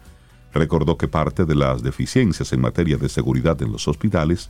Recordó 0.56 0.98
que 0.98 1.08
parte 1.08 1.46
de 1.46 1.54
las 1.54 1.84
deficiencias 1.84 2.52
en 2.52 2.62
materia 2.62 2.98
de 2.98 3.08
seguridad 3.10 3.62
en 3.62 3.72
los 3.72 3.88
hospitales 3.88 4.50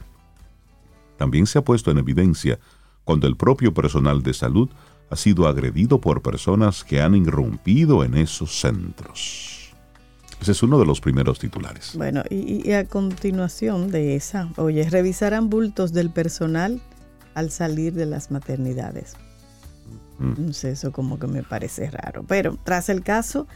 también 1.17 1.47
se 1.47 1.59
ha 1.59 1.63
puesto 1.65 1.91
en 1.91 1.97
evidencia 1.97 2.59
cuando 3.03 3.27
el 3.27 3.35
propio 3.35 3.73
personal 3.73 4.23
de 4.23 4.33
salud 4.33 4.69
ha 5.09 5.17
sido 5.17 5.47
agredido 5.49 5.99
por 5.99 6.21
personas 6.21 6.85
que 6.85 7.01
han 7.01 7.13
irrumpido 7.13 8.05
en 8.05 8.15
esos 8.15 8.57
centros. 8.57 9.73
Ese 10.41 10.53
es 10.53 10.63
uno 10.63 10.79
de 10.79 10.85
los 10.85 11.01
primeros 11.01 11.39
titulares. 11.39 11.91
Bueno, 11.97 12.23
y, 12.29 12.71
a 12.71 12.85
continuación 12.85 13.91
de 13.91 14.15
esa, 14.15 14.49
oye, 14.55 14.89
revisarán 14.89 15.49
bultos 15.49 15.91
del 15.91 16.09
personal 16.09 16.81
al 17.35 17.51
salir 17.51 17.93
de 17.93 18.05
las 18.05 18.31
maternidades. 18.31 19.15
Mm. 20.19 20.47
No 20.47 20.53
sé, 20.53 20.71
eso 20.71 20.91
como 20.91 21.19
que 21.19 21.27
me 21.27 21.43
parece 21.43 21.89
raro. 21.89 22.23
Pero 22.27 22.57
tras 22.63 22.89
el 22.89 23.03
caso 23.03 23.47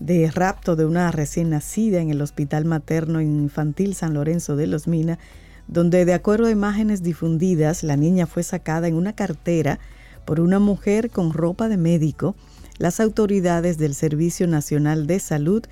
de 0.00 0.30
rapto 0.30 0.76
de 0.76 0.84
una 0.84 1.10
recién 1.10 1.50
nacida 1.50 2.00
en 2.00 2.10
el 2.10 2.20
Hospital 2.20 2.64
Materno 2.64 3.20
Infantil 3.20 3.94
San 3.94 4.14
Lorenzo 4.14 4.56
de 4.56 4.66
Los 4.66 4.88
Minas, 4.88 5.18
donde 5.66 6.04
de 6.04 6.14
acuerdo 6.14 6.46
a 6.46 6.50
imágenes 6.50 7.02
difundidas, 7.02 7.82
la 7.82 7.96
niña 7.96 8.26
fue 8.26 8.42
sacada 8.42 8.88
en 8.88 8.94
una 8.94 9.14
cartera 9.14 9.78
por 10.24 10.40
una 10.40 10.58
mujer 10.58 11.10
con 11.10 11.32
ropa 11.32 11.68
de 11.68 11.76
médico, 11.76 12.34
las 12.78 12.98
autoridades 12.98 13.78
del 13.78 13.94
Servicio 13.94 14.46
Nacional 14.46 15.06
de 15.06 15.20
Salud 15.20 15.64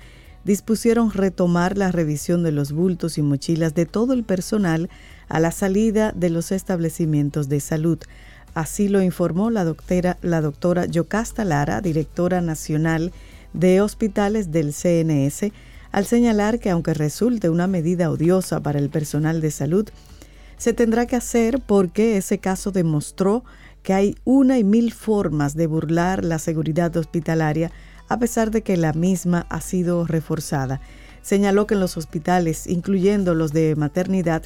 dispusieron 0.45 1.11
retomar 1.11 1.77
la 1.77 1.91
revisión 1.91 2.43
de 2.43 2.51
los 2.51 2.71
bultos 2.71 3.17
y 3.17 3.21
mochilas 3.21 3.75
de 3.75 3.85
todo 3.85 4.13
el 4.13 4.23
personal 4.23 4.89
a 5.29 5.39
la 5.39 5.51
salida 5.51 6.11
de 6.13 6.29
los 6.29 6.51
establecimientos 6.51 7.49
de 7.49 7.59
salud. 7.59 7.99
Así 8.53 8.87
lo 8.87 9.01
informó 9.01 9.49
la 9.49 9.63
doctora, 9.63 10.17
la 10.21 10.41
doctora 10.41 10.85
Yocasta 10.85 11.43
Lara, 11.43 11.81
directora 11.81 12.41
nacional 12.41 13.11
de 13.53 13.81
hospitales 13.81 14.51
del 14.51 14.73
CNS, 14.73 15.51
al 15.91 16.05
señalar 16.05 16.59
que 16.59 16.69
aunque 16.69 16.93
resulte 16.93 17.49
una 17.49 17.67
medida 17.67 18.09
odiosa 18.09 18.61
para 18.61 18.79
el 18.79 18.89
personal 18.89 19.41
de 19.41 19.51
salud, 19.51 19.89
se 20.57 20.73
tendrá 20.73 21.05
que 21.05 21.15
hacer 21.15 21.59
porque 21.59 22.17
ese 22.17 22.37
caso 22.37 22.71
demostró 22.71 23.43
que 23.83 23.93
hay 23.93 24.15
una 24.23 24.57
y 24.57 24.63
mil 24.63 24.93
formas 24.93 25.55
de 25.55 25.67
burlar 25.67 26.23
la 26.23 26.39
seguridad 26.39 26.95
hospitalaria 26.95 27.71
a 28.09 28.17
pesar 28.17 28.51
de 28.51 28.61
que 28.61 28.77
la 28.77 28.93
misma 28.93 29.45
ha 29.49 29.61
sido 29.61 30.05
reforzada. 30.05 30.81
Señaló 31.21 31.67
que 31.67 31.75
en 31.75 31.79
los 31.79 31.97
hospitales, 31.97 32.67
incluyendo 32.67 33.33
los 33.33 33.53
de 33.53 33.75
maternidad, 33.75 34.43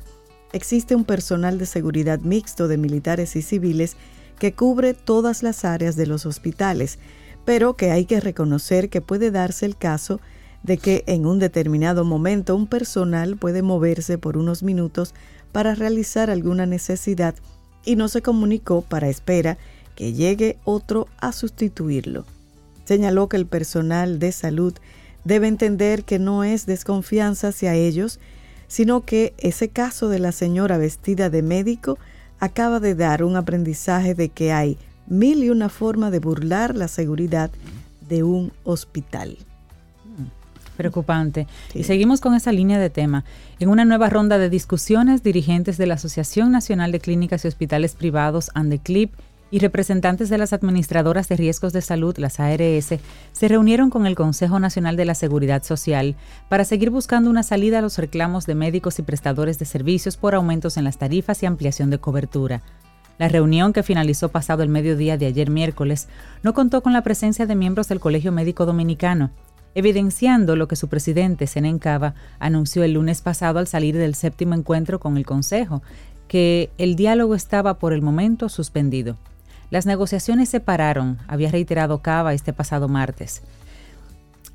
existe 0.53 0.95
un 0.95 1.05
personal 1.05 1.57
de 1.57 1.65
seguridad 1.65 2.19
mixto 2.19 2.67
de 2.67 2.77
militares 2.77 3.35
y 3.35 3.41
civiles 3.41 3.95
que 4.39 4.53
cubre 4.53 4.93
todas 4.93 5.43
las 5.43 5.65
áreas 5.65 5.95
de 5.95 6.05
los 6.05 6.25
hospitales, 6.25 6.99
pero 7.45 7.75
que 7.75 7.91
hay 7.91 8.05
que 8.05 8.19
reconocer 8.19 8.89
que 8.89 9.01
puede 9.01 9.31
darse 9.31 9.65
el 9.65 9.77
caso 9.77 10.19
de 10.63 10.77
que 10.77 11.03
en 11.07 11.25
un 11.25 11.39
determinado 11.39 12.03
momento 12.03 12.55
un 12.55 12.67
personal 12.67 13.37
puede 13.37 13.61
moverse 13.61 14.17
por 14.17 14.37
unos 14.37 14.63
minutos 14.63 15.13
para 15.51 15.75
realizar 15.75 16.29
alguna 16.29 16.65
necesidad 16.65 17.35
y 17.85 17.95
no 17.95 18.09
se 18.09 18.21
comunicó 18.21 18.81
para 18.81 19.07
espera 19.07 19.57
que 19.95 20.13
llegue 20.13 20.57
otro 20.65 21.07
a 21.19 21.31
sustituirlo. 21.31 22.25
Señaló 22.85 23.29
que 23.29 23.37
el 23.37 23.47
personal 23.47 24.19
de 24.19 24.31
salud 24.31 24.73
debe 25.23 25.47
entender 25.47 26.03
que 26.03 26.19
no 26.19 26.43
es 26.43 26.65
desconfianza 26.65 27.49
hacia 27.49 27.75
ellos, 27.75 28.19
sino 28.67 29.01
que 29.05 29.33
ese 29.37 29.69
caso 29.69 30.09
de 30.09 30.19
la 30.19 30.31
señora 30.31 30.77
vestida 30.77 31.29
de 31.29 31.41
médico 31.41 31.97
acaba 32.39 32.79
de 32.79 32.95
dar 32.95 33.23
un 33.23 33.35
aprendizaje 33.35 34.13
de 34.13 34.29
que 34.29 34.51
hay 34.51 34.77
mil 35.07 35.43
y 35.43 35.49
una 35.49 35.69
forma 35.69 36.11
de 36.11 36.19
burlar 36.19 36.75
la 36.75 36.87
seguridad 36.87 37.49
de 38.07 38.23
un 38.23 38.51
hospital. 38.63 39.37
Preocupante. 40.75 41.47
Sí. 41.73 41.79
Y 41.79 41.83
seguimos 41.83 42.21
con 42.21 42.35
esa 42.35 42.51
línea 42.51 42.77
de 42.77 42.91
tema. 42.91 43.25
En 43.59 43.69
una 43.69 43.83
nueva 43.83 44.09
ronda 44.09 44.37
de 44.37 44.49
discusiones, 44.49 45.23
dirigentes 45.23 45.77
de 45.77 45.87
la 45.87 45.95
Asociación 45.95 46.51
Nacional 46.51 46.91
de 46.91 46.99
Clínicas 46.99 47.43
y 47.43 47.47
Hospitales 47.47 47.95
Privados, 47.95 48.51
ANDECLIP, 48.53 49.11
y 49.49 49.59
representantes 49.59 50.29
de 50.29 50.37
las 50.37 50.53
administradoras 50.53 51.29
de 51.29 51.37
riesgos 51.37 51.73
de 51.73 51.81
salud, 51.81 52.17
las 52.17 52.39
ARS, 52.39 52.93
se 53.31 53.47
reunieron 53.47 53.89
con 53.89 54.05
el 54.05 54.15
Consejo 54.15 54.59
Nacional 54.59 54.97
de 54.97 55.05
la 55.05 55.15
Seguridad 55.15 55.63
Social 55.63 56.15
para 56.49 56.65
seguir 56.65 56.89
buscando 56.89 57.29
una 57.29 57.43
salida 57.43 57.79
a 57.79 57.81
los 57.81 57.97
reclamos 57.97 58.45
de 58.45 58.55
médicos 58.55 58.99
y 58.99 59.03
prestadores 59.03 59.59
de 59.59 59.65
servicios 59.65 60.17
por 60.17 60.35
aumentos 60.35 60.77
en 60.77 60.83
las 60.83 60.97
tarifas 60.97 61.43
y 61.43 61.45
ampliación 61.45 61.89
de 61.89 61.99
cobertura. 61.99 62.61
La 63.17 63.29
reunión, 63.29 63.73
que 63.73 63.83
finalizó 63.83 64.29
pasado 64.29 64.61
el 64.63 64.69
mediodía 64.69 65.17
de 65.17 65.25
ayer 65.25 65.49
miércoles, 65.49 66.07
no 66.43 66.53
contó 66.53 66.83
con 66.83 66.93
la 66.93 67.01
presencia 67.01 67.45
de 67.45 67.55
miembros 67.55 67.87
del 67.87 67.99
Colegio 67.99 68.31
Médico 68.31 68.65
Dominicano, 68.65 69.31
evidenciando 69.73 70.55
lo 70.55 70.67
que 70.67 70.75
su 70.75 70.87
presidente, 70.87 71.47
Senen 71.47 71.79
Cava, 71.79 72.13
anunció 72.39 72.83
el 72.83 72.93
lunes 72.93 73.21
pasado 73.21 73.59
al 73.59 73.67
salir 73.67 73.97
del 73.97 74.13
séptimo 74.13 74.53
encuentro 74.53 74.99
con 74.99 75.17
el 75.17 75.25
Consejo, 75.25 75.81
que 76.27 76.69
el 76.77 76.95
diálogo 76.95 77.35
estaba 77.35 77.79
por 77.79 77.93
el 77.93 78.01
momento 78.01 78.49
suspendido. 78.49 79.17
Las 79.69 79.85
negociaciones 79.85 80.47
se 80.47 80.61
pararon, 80.61 81.17
había 81.27 81.51
reiterado 81.51 82.01
Cava 82.01 82.33
este 82.33 82.53
pasado 82.53 82.87
martes. 82.87 83.41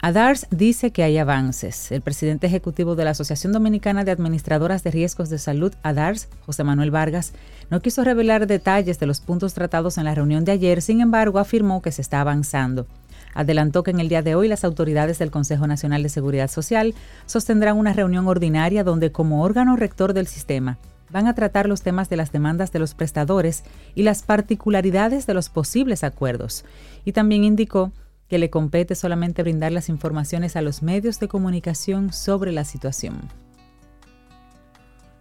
ADARS 0.00 0.46
dice 0.50 0.90
que 0.90 1.04
hay 1.04 1.18
avances. 1.18 1.92
El 1.92 2.00
presidente 2.00 2.46
ejecutivo 2.46 2.96
de 2.96 3.04
la 3.04 3.10
Asociación 3.10 3.52
Dominicana 3.52 4.04
de 4.04 4.10
Administradoras 4.10 4.82
de 4.82 4.90
Riesgos 4.90 5.28
de 5.28 5.38
Salud, 5.38 5.74
ADARS, 5.82 6.28
José 6.44 6.64
Manuel 6.64 6.90
Vargas, 6.90 7.34
no 7.70 7.80
quiso 7.80 8.02
revelar 8.02 8.46
detalles 8.46 8.98
de 8.98 9.06
los 9.06 9.20
puntos 9.20 9.54
tratados 9.54 9.98
en 9.98 10.04
la 10.04 10.14
reunión 10.14 10.44
de 10.44 10.52
ayer, 10.52 10.82
sin 10.82 11.00
embargo 11.00 11.38
afirmó 11.38 11.82
que 11.82 11.92
se 11.92 12.02
está 12.02 12.20
avanzando. 12.20 12.86
Adelantó 13.34 13.82
que 13.82 13.92
en 13.92 14.00
el 14.00 14.08
día 14.08 14.22
de 14.22 14.34
hoy 14.34 14.48
las 14.48 14.64
autoridades 14.64 15.18
del 15.18 15.30
Consejo 15.30 15.66
Nacional 15.66 16.02
de 16.02 16.08
Seguridad 16.08 16.50
Social 16.50 16.94
sostendrán 17.26 17.76
una 17.76 17.92
reunión 17.92 18.26
ordinaria 18.26 18.82
donde 18.82 19.12
como 19.12 19.44
órgano 19.44 19.76
rector 19.76 20.14
del 20.14 20.26
sistema 20.26 20.78
van 21.12 21.26
a 21.26 21.34
tratar 21.34 21.68
los 21.68 21.82
temas 21.82 22.08
de 22.08 22.16
las 22.16 22.32
demandas 22.32 22.72
de 22.72 22.78
los 22.78 22.94
prestadores 22.94 23.64
y 23.94 24.02
las 24.02 24.22
particularidades 24.22 25.26
de 25.26 25.34
los 25.34 25.50
posibles 25.50 26.02
acuerdos. 26.02 26.64
Y 27.04 27.12
también 27.12 27.44
indicó 27.44 27.92
que 28.28 28.38
le 28.38 28.50
compete 28.50 28.94
solamente 28.94 29.42
brindar 29.42 29.72
las 29.72 29.90
informaciones 29.90 30.56
a 30.56 30.62
los 30.62 30.82
medios 30.82 31.20
de 31.20 31.28
comunicación 31.28 32.12
sobre 32.12 32.50
la 32.50 32.64
situación. 32.64 33.28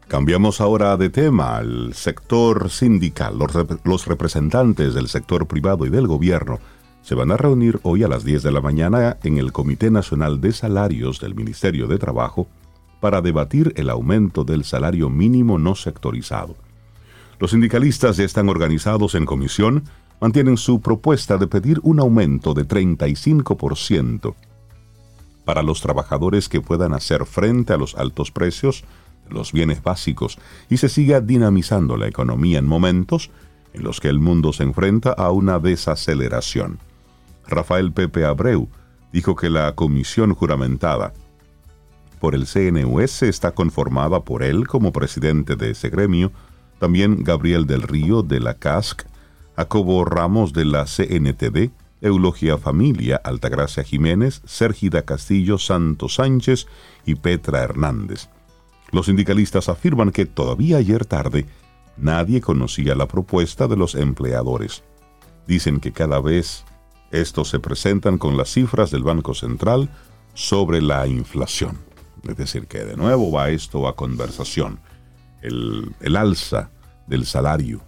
Cambiamos 0.08 0.62
ahora 0.62 0.96
de 0.98 1.10
tema 1.10 1.58
al 1.58 1.94
sector 1.94 2.70
sindical. 2.70 3.38
Los, 3.38 3.52
los 3.84 4.08
representantes 4.08 4.94
del 4.94 5.08
sector 5.08 5.48
privado 5.48 5.86
y 5.86 5.90
del 5.90 6.08
gobierno 6.08 6.60
se 7.02 7.16
van 7.16 7.32
a 7.32 7.38
reunir 7.38 7.80
hoy 7.84 8.04
a 8.04 8.08
las 8.08 8.24
10 8.24 8.44
de 8.44 8.52
la 8.52 8.62
mañana 8.62 9.18
en 9.24 9.38
el 9.38 9.52
Comité 9.52 9.90
Nacional 9.90 10.40
de 10.40 10.52
Salarios 10.52 11.20
del 11.20 11.36
Ministerio 11.36 11.88
de 11.88 11.98
Trabajo 11.98 12.48
para 13.02 13.22
debatir 13.22 13.74
el 13.76 13.90
aumento 13.90 14.46
del 14.46 14.64
salario 14.64 15.10
mínimo 15.10 15.58
no 15.58 15.76
sectorizado. 15.76 16.56
Los 17.40 17.52
sindicalistas 17.52 18.16
ya 18.18 18.24
están 18.24 18.48
organizados 18.48 19.16
en 19.16 19.26
comisión, 19.26 19.84
mantienen 20.22 20.56
su 20.56 20.80
propuesta 20.80 21.38
de 21.38 21.48
pedir 21.48 21.80
un 21.82 22.00
aumento 22.00 22.54
de 22.54 22.66
35% 22.66 24.36
para 25.44 25.64
los 25.64 25.82
trabajadores 25.82 26.48
que 26.48 26.62
puedan 26.62 26.94
hacer 26.94 27.26
frente 27.26 27.74
a 27.74 27.78
los 27.78 27.96
altos 27.96 28.32
precios 28.32 28.84
de 29.28 29.34
los 29.34 29.52
bienes 29.52 29.82
básicos 29.82 30.38
y 30.70 30.78
se 30.78 30.88
siga 30.88 31.20
dinamizando 31.20 31.98
la 31.98 32.08
economía 32.08 32.60
en 32.60 32.68
momentos 32.68 33.32
en 33.74 33.84
los 33.84 34.00
que 34.00 34.10
el 34.10 34.20
mundo 34.20 34.54
se 34.54 34.62
enfrenta 34.62 35.12
a 35.12 35.32
una 35.32 35.58
desaceleración. 35.58 36.78
Rafael 37.48 37.92
Pepe 37.92 38.24
Abreu 38.26 38.70
dijo 39.12 39.36
que 39.36 39.50
la 39.50 39.74
comisión 39.74 40.36
juramentada 40.36 41.14
por 42.22 42.36
el 42.36 42.46
CNUS 42.46 43.24
está 43.24 43.52
conformada 43.52 44.24
por 44.24 44.44
él 44.44 44.68
como 44.68 44.94
presidente 44.94 45.56
de 45.56 45.72
ese 45.72 45.90
gremio, 45.90 46.32
también 46.78 47.24
Gabriel 47.24 47.66
del 47.66 47.82
Río 47.82 48.22
de 48.22 48.40
la 48.40 48.54
CASC, 48.54 49.08
Jacobo 49.56 50.06
Ramos 50.06 50.54
de 50.54 50.66
la 50.66 50.86
CNTD, 50.86 51.72
Eulogia 52.00 52.60
Familia, 52.60 53.20
Altagracia 53.24 53.84
Jiménez, 53.84 54.44
Sergida 54.46 55.02
Castillo 55.02 55.58
Santos 55.58 56.16
Sánchez 56.16 56.68
y 57.08 57.16
Petra 57.16 57.64
Hernández. 57.64 58.30
Los 58.92 59.08
sindicalistas 59.08 59.68
afirman 59.68 60.12
que 60.12 60.28
todavía 60.28 60.78
ayer 60.78 61.06
tarde 61.06 61.48
nadie 61.98 62.40
conocía 62.40 62.94
la 62.94 63.08
propuesta 63.08 63.68
de 63.68 63.78
los 63.78 63.96
empleadores. 63.96 64.84
Dicen 65.48 65.80
que 65.80 65.92
cada 65.92 66.22
vez 66.22 66.66
estos 67.10 67.50
se 67.50 67.60
presentan 67.60 68.20
con 68.20 68.38
las 68.38 68.50
cifras 68.52 68.92
del 68.92 69.02
Banco 69.02 69.34
Central 69.34 69.90
sobre 70.36 70.84
la 70.84 71.08
inflación. 71.08 71.91
Es 72.28 72.38
decir, 72.38 72.68
que 72.68 72.86
de 72.86 72.96
nuevo 72.96 73.32
va 73.32 73.50
esto 73.50 73.88
a 73.88 73.96
conversación. 73.96 74.80
El, 75.42 75.96
el 76.02 76.16
alza 76.16 76.70
del 77.08 77.26
salario 77.26 77.82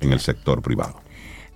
en 0.00 0.12
el 0.12 0.20
sector 0.20 0.62
privado. 0.62 1.00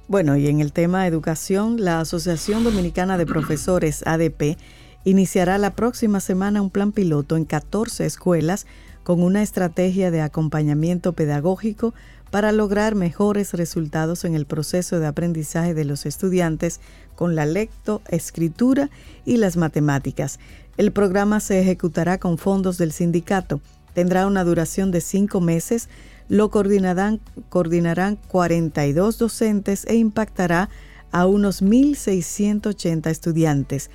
Bueno, 0.08 0.36
y 0.36 0.46
en 0.46 0.60
el 0.60 0.72
tema 0.72 1.06
educación, 1.06 1.82
la 1.84 2.00
Asociación 2.00 2.64
Dominicana 2.64 3.18
de 3.18 3.26
Profesores, 3.26 4.06
ADP, 4.06 4.56
iniciará 5.04 5.58
la 5.58 5.74
próxima 5.74 6.20
semana 6.20 6.62
un 6.62 6.70
plan 6.70 6.92
piloto 6.92 7.36
en 7.36 7.44
14 7.44 8.06
escuelas 8.06 8.66
con 9.02 9.22
una 9.22 9.42
estrategia 9.42 10.10
de 10.10 10.20
acompañamiento 10.20 11.12
pedagógico 11.12 11.94
para 12.30 12.52
lograr 12.52 12.94
mejores 12.96 13.52
resultados 13.54 14.24
en 14.24 14.34
el 14.34 14.46
proceso 14.46 14.98
de 14.98 15.06
aprendizaje 15.06 15.74
de 15.74 15.84
los 15.84 16.06
estudiantes 16.06 16.80
con 17.14 17.34
la 17.34 17.46
lectoescritura 17.46 18.90
y 19.24 19.36
las 19.36 19.56
matemáticas. 19.56 20.38
El 20.76 20.92
programa 20.92 21.40
se 21.40 21.58
ejecutará 21.58 22.18
con 22.18 22.36
fondos 22.36 22.76
del 22.76 22.92
sindicato. 22.92 23.60
Tendrá 23.94 24.26
una 24.26 24.44
duración 24.44 24.90
de 24.90 25.00
cinco 25.00 25.40
meses. 25.40 25.88
Lo 26.28 26.50
coordinarán, 26.50 27.20
coordinarán 27.48 28.18
42 28.28 29.16
docentes 29.16 29.86
e 29.86 29.94
impactará 29.94 30.68
a 31.12 31.26
unos 31.26 31.62
1.680 31.62 33.08
estudiantes. 33.10 33.90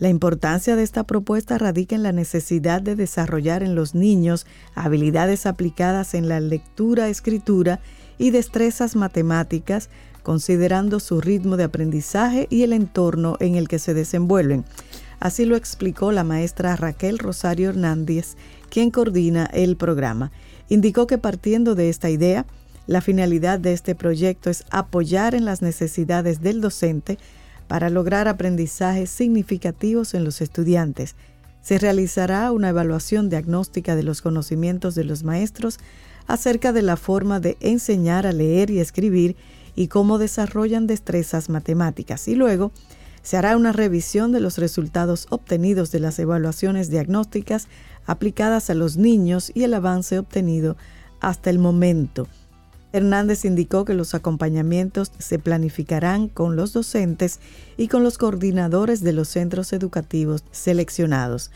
La 0.00 0.08
importancia 0.08 0.74
de 0.74 0.82
esta 0.82 1.04
propuesta 1.04 1.56
radica 1.56 1.94
en 1.94 2.02
la 2.02 2.10
necesidad 2.10 2.82
de 2.82 2.96
desarrollar 2.96 3.62
en 3.62 3.76
los 3.76 3.94
niños 3.94 4.44
habilidades 4.74 5.46
aplicadas 5.46 6.14
en 6.14 6.28
la 6.28 6.40
lectura, 6.40 7.08
escritura 7.08 7.78
y 8.18 8.30
destrezas 8.30 8.96
matemáticas, 8.96 9.88
considerando 10.24 10.98
su 10.98 11.20
ritmo 11.20 11.56
de 11.56 11.64
aprendizaje 11.64 12.48
y 12.50 12.64
el 12.64 12.72
entorno 12.72 13.36
en 13.38 13.54
el 13.54 13.68
que 13.68 13.78
se 13.78 13.94
desenvuelven. 13.94 14.64
Así 15.20 15.44
lo 15.44 15.56
explicó 15.56 16.12
la 16.12 16.24
maestra 16.24 16.76
Raquel 16.76 17.18
Rosario 17.18 17.70
Hernández, 17.70 18.36
quien 18.68 18.90
coordina 18.90 19.46
el 19.46 19.76
programa. 19.76 20.32
Indicó 20.68 21.06
que 21.06 21.18
partiendo 21.18 21.74
de 21.74 21.88
esta 21.88 22.10
idea, 22.10 22.46
la 22.86 23.00
finalidad 23.00 23.58
de 23.58 23.72
este 23.72 23.94
proyecto 23.94 24.50
es 24.50 24.64
apoyar 24.70 25.34
en 25.34 25.44
las 25.44 25.62
necesidades 25.62 26.42
del 26.42 26.60
docente 26.60 27.18
para 27.66 27.88
lograr 27.88 28.28
aprendizajes 28.28 29.08
significativos 29.08 30.14
en 30.14 30.24
los 30.24 30.40
estudiantes. 30.40 31.16
Se 31.62 31.78
realizará 31.78 32.52
una 32.52 32.68
evaluación 32.68 33.30
diagnóstica 33.30 33.96
de 33.96 34.02
los 34.02 34.20
conocimientos 34.20 34.94
de 34.94 35.04
los 35.04 35.24
maestros 35.24 35.78
acerca 36.26 36.72
de 36.72 36.82
la 36.82 36.96
forma 36.96 37.40
de 37.40 37.56
enseñar 37.60 38.26
a 38.26 38.32
leer 38.32 38.70
y 38.70 38.80
escribir 38.80 39.36
y 39.74 39.88
cómo 39.88 40.18
desarrollan 40.18 40.86
destrezas 40.86 41.48
matemáticas. 41.48 42.28
Y 42.28 42.34
luego 42.34 42.70
se 43.24 43.38
hará 43.38 43.56
una 43.56 43.72
revisión 43.72 44.32
de 44.32 44.40
los 44.40 44.58
resultados 44.58 45.26
obtenidos 45.30 45.90
de 45.90 45.98
las 45.98 46.18
evaluaciones 46.18 46.90
diagnósticas 46.90 47.68
aplicadas 48.06 48.68
a 48.68 48.74
los 48.74 48.98
niños 48.98 49.50
y 49.54 49.64
el 49.64 49.72
avance 49.72 50.18
obtenido 50.18 50.76
hasta 51.20 51.48
el 51.48 51.58
momento. 51.58 52.28
Hernández 52.92 53.46
indicó 53.46 53.86
que 53.86 53.94
los 53.94 54.14
acompañamientos 54.14 55.10
se 55.18 55.38
planificarán 55.38 56.28
con 56.28 56.54
los 56.54 56.74
docentes 56.74 57.40
y 57.78 57.88
con 57.88 58.04
los 58.04 58.18
coordinadores 58.18 59.00
de 59.00 59.14
los 59.14 59.28
centros 59.28 59.72
educativos 59.72 60.44
seleccionados. 60.52 61.50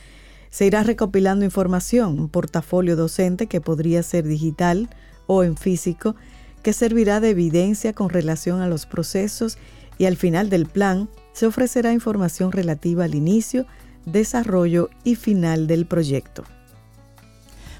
Se 0.51 0.65
irá 0.65 0.83
recopilando 0.83 1.45
información, 1.45 2.19
un 2.19 2.31
portafolio 2.31 2.97
docente 2.97 3.47
que 3.47 3.61
podría 3.61 4.03
ser 4.03 4.27
digital 4.27 4.89
o 5.27 5.45
en 5.45 5.59
físico, 5.59 6.17
que 6.63 6.73
servirá 6.73 7.21
de 7.21 7.31
evidencia 7.31 7.93
con 7.93 8.09
relación 8.09 8.63
a 8.63 8.69
los 8.69 8.87
procesos 8.87 9.59
y 9.99 10.07
al 10.07 10.17
final 10.17 10.49
del 10.49 10.65
plan 10.65 11.11
se 11.38 11.47
ofrecerá 11.47 11.92
información 11.92 12.50
relativa 12.50 13.04
al 13.04 13.14
inicio, 13.14 13.64
desarrollo 14.07 14.90
y 15.04 15.14
final 15.14 15.68
del 15.68 15.87
proyecto. 15.87 16.42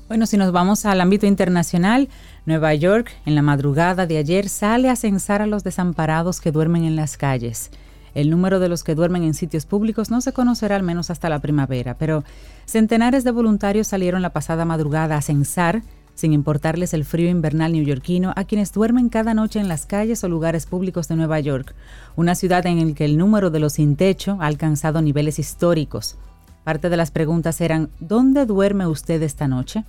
Bueno, 0.07 0.27
si 0.27 0.37
nos 0.37 0.53
vamos 0.53 0.87
al 0.87 1.01
ámbito 1.01 1.27
internacional, 1.27 2.09
Nueva 2.47 2.73
York, 2.75 3.11
en 3.27 3.35
la 3.35 3.43
madrugada 3.43 4.07
de 4.07 4.17
ayer, 4.19 4.49
sale 4.49 4.89
a 4.89 4.95
censar 4.95 5.43
a 5.43 5.49
los 5.49 5.65
desamparados 5.65 6.41
que 6.41 6.53
duermen 6.53 6.85
en 6.85 6.95
las 6.95 7.17
calles. 7.17 7.73
El 8.15 8.31
número 8.31 8.61
de 8.61 8.69
los 8.69 8.85
que 8.85 8.95
duermen 8.95 9.25
en 9.25 9.35
sitios 9.35 9.67
públicos 9.67 10.09
no 10.09 10.21
se 10.21 10.33
conocerá 10.33 10.77
al 10.77 10.85
menos 10.85 11.11
hasta 11.11 11.29
la 11.29 11.41
primavera, 11.41 11.99
pero 11.99 12.23
centenares 12.65 13.25
de 13.25 13.33
voluntarios 13.33 13.89
salieron 13.89 14.23
la 14.23 14.33
pasada 14.33 14.67
madrugada 14.67 15.17
a 15.17 15.23
censar, 15.23 15.83
sin 16.19 16.33
importarles 16.33 16.95
el 16.95 17.05
frío 17.05 17.31
invernal 17.31 17.73
neoyorquino, 17.73 18.33
a 18.35 18.43
quienes 18.43 18.73
duermen 18.73 19.09
cada 19.09 19.35
noche 19.35 19.61
en 19.61 19.69
las 19.69 19.87
calles 19.87 20.25
o 20.25 20.29
lugares 20.29 20.67
públicos 20.67 21.07
de 21.07 21.15
Nueva 21.15 21.39
York, 21.39 21.77
una 22.17 22.35
ciudad 22.35 22.67
en 22.67 22.89
la 22.89 22.93
que 22.93 23.05
el 23.05 23.17
número 23.17 23.51
de 23.51 23.61
los 23.61 23.75
sin 23.75 23.95
techo 23.95 24.37
ha 24.41 24.47
alcanzado 24.47 25.01
niveles 25.01 25.39
históricos. 25.39 26.17
Parte 26.65 26.91
de 26.91 26.97
las 26.97 27.13
preguntas 27.13 27.61
eran, 27.61 27.91
¿dónde 28.01 28.47
duerme 28.47 28.89
usted 28.89 29.23
esta 29.23 29.47
noche? 29.47 29.85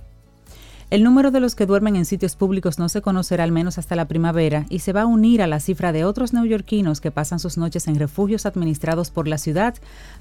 El 0.90 1.02
número 1.02 1.32
de 1.32 1.40
los 1.40 1.56
que 1.56 1.66
duermen 1.66 1.96
en 1.96 2.04
sitios 2.04 2.36
públicos 2.36 2.78
no 2.78 2.88
se 2.88 3.02
conocerá 3.02 3.42
al 3.42 3.50
menos 3.50 3.78
hasta 3.78 3.96
la 3.96 4.06
primavera 4.06 4.66
y 4.68 4.78
se 4.78 4.92
va 4.92 5.02
a 5.02 5.06
unir 5.06 5.42
a 5.42 5.48
la 5.48 5.58
cifra 5.58 5.90
de 5.90 6.04
otros 6.04 6.32
neoyorquinos 6.32 7.00
que 7.00 7.10
pasan 7.10 7.40
sus 7.40 7.58
noches 7.58 7.88
en 7.88 7.98
refugios 7.98 8.46
administrados 8.46 9.10
por 9.10 9.26
la 9.26 9.38
ciudad 9.38 9.74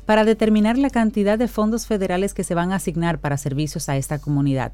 para 0.07 0.25
determinar 0.25 0.75
la 0.79 0.89
cantidad 0.89 1.37
de 1.37 1.47
fondos 1.47 1.85
federales 1.85 2.33
que 2.33 2.43
se 2.43 2.55
van 2.55 2.71
a 2.71 2.77
asignar 2.77 3.19
para 3.19 3.37
servicios 3.37 3.89
a 3.89 3.97
esta 3.97 4.17
comunidad. 4.17 4.73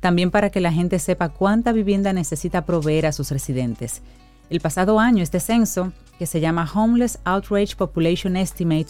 También 0.00 0.30
para 0.30 0.50
que 0.50 0.60
la 0.60 0.72
gente 0.72 0.98
sepa 0.98 1.28
cuánta 1.28 1.72
vivienda 1.72 2.12
necesita 2.12 2.64
proveer 2.64 3.06
a 3.06 3.12
sus 3.12 3.30
residentes. 3.30 4.02
El 4.50 4.60
pasado 4.60 4.98
año 4.98 5.22
este 5.22 5.40
censo, 5.40 5.92
que 6.18 6.26
se 6.26 6.40
llama 6.40 6.70
Homeless 6.72 7.18
Outrage 7.24 7.76
Population 7.76 8.36
Estimate, 8.36 8.88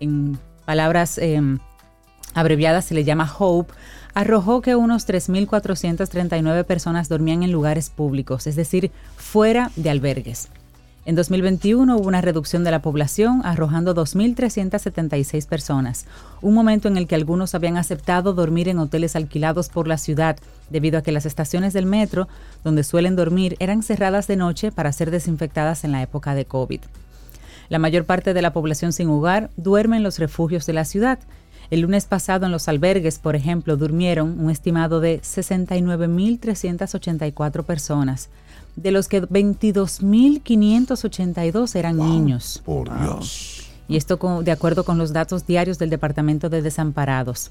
en 0.00 0.38
palabras 0.64 1.18
em, 1.18 1.58
abreviadas 2.34 2.86
se 2.86 2.94
le 2.94 3.04
llama 3.04 3.32
HOPE, 3.38 3.72
arrojó 4.14 4.60
que 4.60 4.76
unos 4.76 5.06
3.439 5.08 6.64
personas 6.64 7.08
dormían 7.08 7.42
en 7.42 7.52
lugares 7.52 7.90
públicos, 7.90 8.46
es 8.46 8.56
decir, 8.56 8.90
fuera 9.16 9.70
de 9.76 9.90
albergues. 9.90 10.48
En 11.06 11.16
2021 11.16 11.98
hubo 11.98 12.08
una 12.08 12.22
reducción 12.22 12.64
de 12.64 12.70
la 12.70 12.80
población, 12.80 13.42
arrojando 13.44 13.94
2.376 13.94 15.46
personas, 15.46 16.06
un 16.40 16.54
momento 16.54 16.88
en 16.88 16.96
el 16.96 17.06
que 17.06 17.14
algunos 17.14 17.54
habían 17.54 17.76
aceptado 17.76 18.32
dormir 18.32 18.70
en 18.70 18.78
hoteles 18.78 19.14
alquilados 19.14 19.68
por 19.68 19.86
la 19.86 19.98
ciudad, 19.98 20.38
debido 20.70 20.98
a 20.98 21.02
que 21.02 21.12
las 21.12 21.26
estaciones 21.26 21.74
del 21.74 21.84
metro, 21.84 22.26
donde 22.64 22.84
suelen 22.84 23.16
dormir, 23.16 23.54
eran 23.58 23.82
cerradas 23.82 24.26
de 24.26 24.36
noche 24.36 24.72
para 24.72 24.92
ser 24.92 25.10
desinfectadas 25.10 25.84
en 25.84 25.92
la 25.92 26.00
época 26.00 26.34
de 26.34 26.46
COVID. 26.46 26.80
La 27.68 27.78
mayor 27.78 28.06
parte 28.06 28.32
de 28.32 28.40
la 28.40 28.54
población 28.54 28.94
sin 28.94 29.10
hogar 29.10 29.50
duerme 29.58 29.98
en 29.98 30.04
los 30.04 30.18
refugios 30.18 30.64
de 30.64 30.72
la 30.72 30.86
ciudad, 30.86 31.18
el 31.70 31.80
lunes 31.80 32.04
pasado 32.06 32.46
en 32.46 32.52
los 32.52 32.66
albergues, 32.68 33.18
por 33.18 33.36
ejemplo, 33.36 33.76
durmieron 33.76 34.40
un 34.40 34.50
estimado 34.50 35.00
de 35.00 35.20
69.384 35.20 37.62
personas, 37.64 38.30
de 38.76 38.90
los 38.90 39.08
que 39.08 39.22
22.582 39.22 41.76
eran 41.76 41.96
niños. 41.96 42.60
Por 42.64 42.90
Dios. 43.00 43.70
Y 43.88 43.96
esto 43.96 44.18
de 44.42 44.52
acuerdo 44.52 44.84
con 44.84 44.98
los 44.98 45.12
datos 45.12 45.46
diarios 45.46 45.78
del 45.78 45.90
Departamento 45.90 46.48
de 46.48 46.62
Desamparados. 46.62 47.50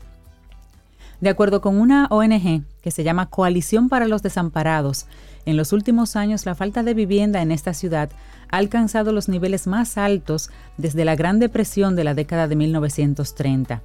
De 1.21 1.29
acuerdo 1.29 1.61
con 1.61 1.79
una 1.79 2.07
ONG 2.09 2.63
que 2.81 2.91
se 2.91 3.03
llama 3.03 3.29
Coalición 3.29 3.87
para 3.87 4.07
los 4.07 4.23
Desamparados, 4.23 5.05
en 5.45 5.57
los 5.57 5.71
últimos 5.71 6.15
años 6.15 6.45
la 6.45 6.55
falta 6.55 6.83
de 6.83 6.93
vivienda 6.93 7.41
en 7.41 7.51
esta 7.51 7.73
ciudad 7.73 8.09
ha 8.49 8.57
alcanzado 8.57 9.13
los 9.13 9.29
niveles 9.29 9.67
más 9.67 9.97
altos 9.97 10.49
desde 10.77 11.05
la 11.05 11.15
Gran 11.15 11.39
Depresión 11.39 11.95
de 11.95 12.03
la 12.03 12.13
década 12.13 12.47
de 12.47 12.55
1930. 12.55 13.81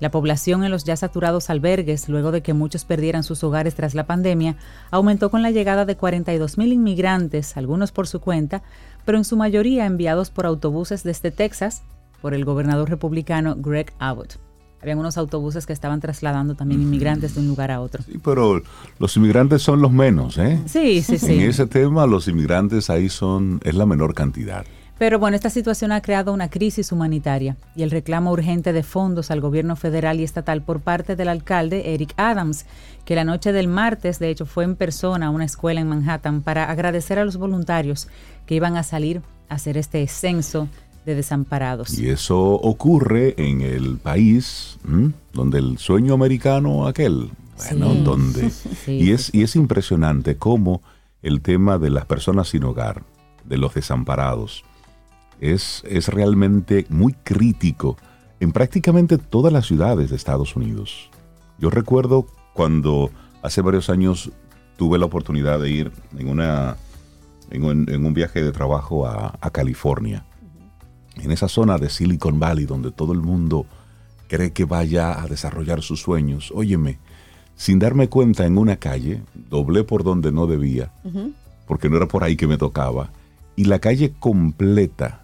La 0.00 0.10
población 0.10 0.64
en 0.64 0.70
los 0.70 0.84
ya 0.84 0.96
saturados 0.96 1.50
albergues, 1.50 2.08
luego 2.08 2.32
de 2.32 2.42
que 2.42 2.54
muchos 2.54 2.84
perdieran 2.84 3.22
sus 3.22 3.44
hogares 3.44 3.74
tras 3.74 3.94
la 3.94 4.06
pandemia, 4.06 4.56
aumentó 4.90 5.30
con 5.30 5.42
la 5.42 5.50
llegada 5.50 5.84
de 5.84 5.96
42.000 5.96 6.72
inmigrantes, 6.72 7.56
algunos 7.56 7.92
por 7.92 8.08
su 8.08 8.20
cuenta, 8.20 8.62
pero 9.04 9.18
en 9.18 9.24
su 9.24 9.36
mayoría 9.36 9.84
enviados 9.84 10.30
por 10.30 10.46
autobuses 10.46 11.02
desde 11.02 11.30
Texas 11.30 11.82
por 12.22 12.32
el 12.32 12.44
gobernador 12.44 12.88
republicano 12.88 13.56
Greg 13.56 13.92
Abbott. 13.98 14.38
Habían 14.82 14.98
unos 14.98 15.18
autobuses 15.18 15.66
que 15.66 15.74
estaban 15.74 16.00
trasladando 16.00 16.54
también 16.54 16.80
inmigrantes 16.80 17.34
de 17.34 17.40
un 17.42 17.48
lugar 17.48 17.70
a 17.70 17.82
otro. 17.82 18.02
Sí, 18.02 18.18
pero 18.24 18.62
los 18.98 19.16
inmigrantes 19.18 19.60
son 19.60 19.82
los 19.82 19.92
menos, 19.92 20.38
¿eh? 20.38 20.58
Sí, 20.64 21.02
sí, 21.02 21.18
sí. 21.18 21.34
En 21.34 21.40
ese 21.42 21.66
tema 21.66 22.06
los 22.06 22.28
inmigrantes 22.28 22.88
ahí 22.88 23.10
son, 23.10 23.60
es 23.62 23.74
la 23.74 23.84
menor 23.84 24.14
cantidad. 24.14 24.64
Pero 25.00 25.18
bueno, 25.18 25.34
esta 25.34 25.48
situación 25.48 25.92
ha 25.92 26.02
creado 26.02 26.30
una 26.30 26.50
crisis 26.50 26.92
humanitaria 26.92 27.56
y 27.74 27.84
el 27.84 27.90
reclamo 27.90 28.32
urgente 28.32 28.74
de 28.74 28.82
fondos 28.82 29.30
al 29.30 29.40
gobierno 29.40 29.74
federal 29.74 30.20
y 30.20 30.24
estatal 30.24 30.60
por 30.60 30.80
parte 30.80 31.16
del 31.16 31.30
alcalde 31.30 31.94
Eric 31.94 32.12
Adams, 32.18 32.66
que 33.06 33.14
la 33.14 33.24
noche 33.24 33.54
del 33.54 33.66
martes, 33.66 34.18
de 34.18 34.28
hecho, 34.28 34.44
fue 34.44 34.64
en 34.64 34.76
persona 34.76 35.28
a 35.28 35.30
una 35.30 35.46
escuela 35.46 35.80
en 35.80 35.88
Manhattan 35.88 36.42
para 36.42 36.70
agradecer 36.70 37.18
a 37.18 37.24
los 37.24 37.38
voluntarios 37.38 38.08
que 38.44 38.56
iban 38.56 38.76
a 38.76 38.82
salir 38.82 39.22
a 39.48 39.54
hacer 39.54 39.78
este 39.78 40.06
censo 40.06 40.68
de 41.06 41.14
desamparados. 41.14 41.98
Y 41.98 42.10
eso 42.10 42.38
ocurre 42.38 43.34
en 43.38 43.62
el 43.62 43.96
país 43.96 44.76
donde 45.32 45.60
el 45.60 45.78
sueño 45.78 46.12
americano 46.12 46.86
aquel, 46.86 47.30
bueno, 47.70 47.94
Sí. 47.94 48.02
donde... 48.04 48.50
Sí, 48.84 48.92
y, 48.98 49.12
es, 49.12 49.32
y 49.32 49.44
es 49.44 49.56
impresionante 49.56 50.36
cómo 50.36 50.82
el 51.22 51.40
tema 51.40 51.78
de 51.78 51.88
las 51.88 52.04
personas 52.04 52.48
sin 52.48 52.64
hogar, 52.64 53.02
de 53.46 53.56
los 53.56 53.72
desamparados, 53.72 54.62
es, 55.40 55.82
es 55.88 56.08
realmente 56.08 56.86
muy 56.88 57.14
crítico 57.14 57.96
en 58.38 58.52
prácticamente 58.52 59.18
todas 59.18 59.52
las 59.52 59.66
ciudades 59.66 60.10
de 60.10 60.16
Estados 60.16 60.54
Unidos. 60.54 61.10
Yo 61.58 61.70
recuerdo 61.70 62.26
cuando 62.54 63.10
hace 63.42 63.60
varios 63.60 63.90
años 63.90 64.30
tuve 64.76 64.98
la 64.98 65.06
oportunidad 65.06 65.60
de 65.60 65.70
ir 65.70 65.92
en, 66.16 66.28
una, 66.28 66.76
en, 67.50 67.64
un, 67.64 67.90
en 67.90 68.06
un 68.06 68.14
viaje 68.14 68.42
de 68.42 68.52
trabajo 68.52 69.06
a, 69.06 69.36
a 69.40 69.50
California, 69.50 70.24
en 71.16 71.32
esa 71.32 71.48
zona 71.48 71.76
de 71.76 71.90
Silicon 71.90 72.38
Valley 72.38 72.64
donde 72.64 72.92
todo 72.92 73.12
el 73.12 73.20
mundo 73.20 73.66
cree 74.28 74.52
que 74.52 74.64
vaya 74.64 75.20
a 75.20 75.26
desarrollar 75.26 75.82
sus 75.82 76.00
sueños. 76.00 76.52
Óyeme, 76.54 76.98
sin 77.56 77.78
darme 77.78 78.08
cuenta 78.08 78.46
en 78.46 78.56
una 78.56 78.76
calle, 78.76 79.22
doblé 79.34 79.84
por 79.84 80.02
donde 80.02 80.32
no 80.32 80.46
debía, 80.46 80.92
porque 81.66 81.90
no 81.90 81.98
era 81.98 82.06
por 82.06 82.24
ahí 82.24 82.36
que 82.36 82.46
me 82.46 82.56
tocaba, 82.56 83.10
y 83.54 83.64
la 83.64 83.80
calle 83.80 84.14
completa, 84.18 85.19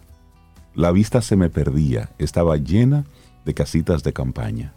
la 0.77 0.93
vista 0.93 1.21
se 1.23 1.35
me 1.37 1.51
perdía, 1.51 2.11
estaba 2.19 2.57
llena 2.57 3.05
de 3.45 3.55
casitas 3.55 4.03
de 4.05 4.13
campaña. 4.13 4.73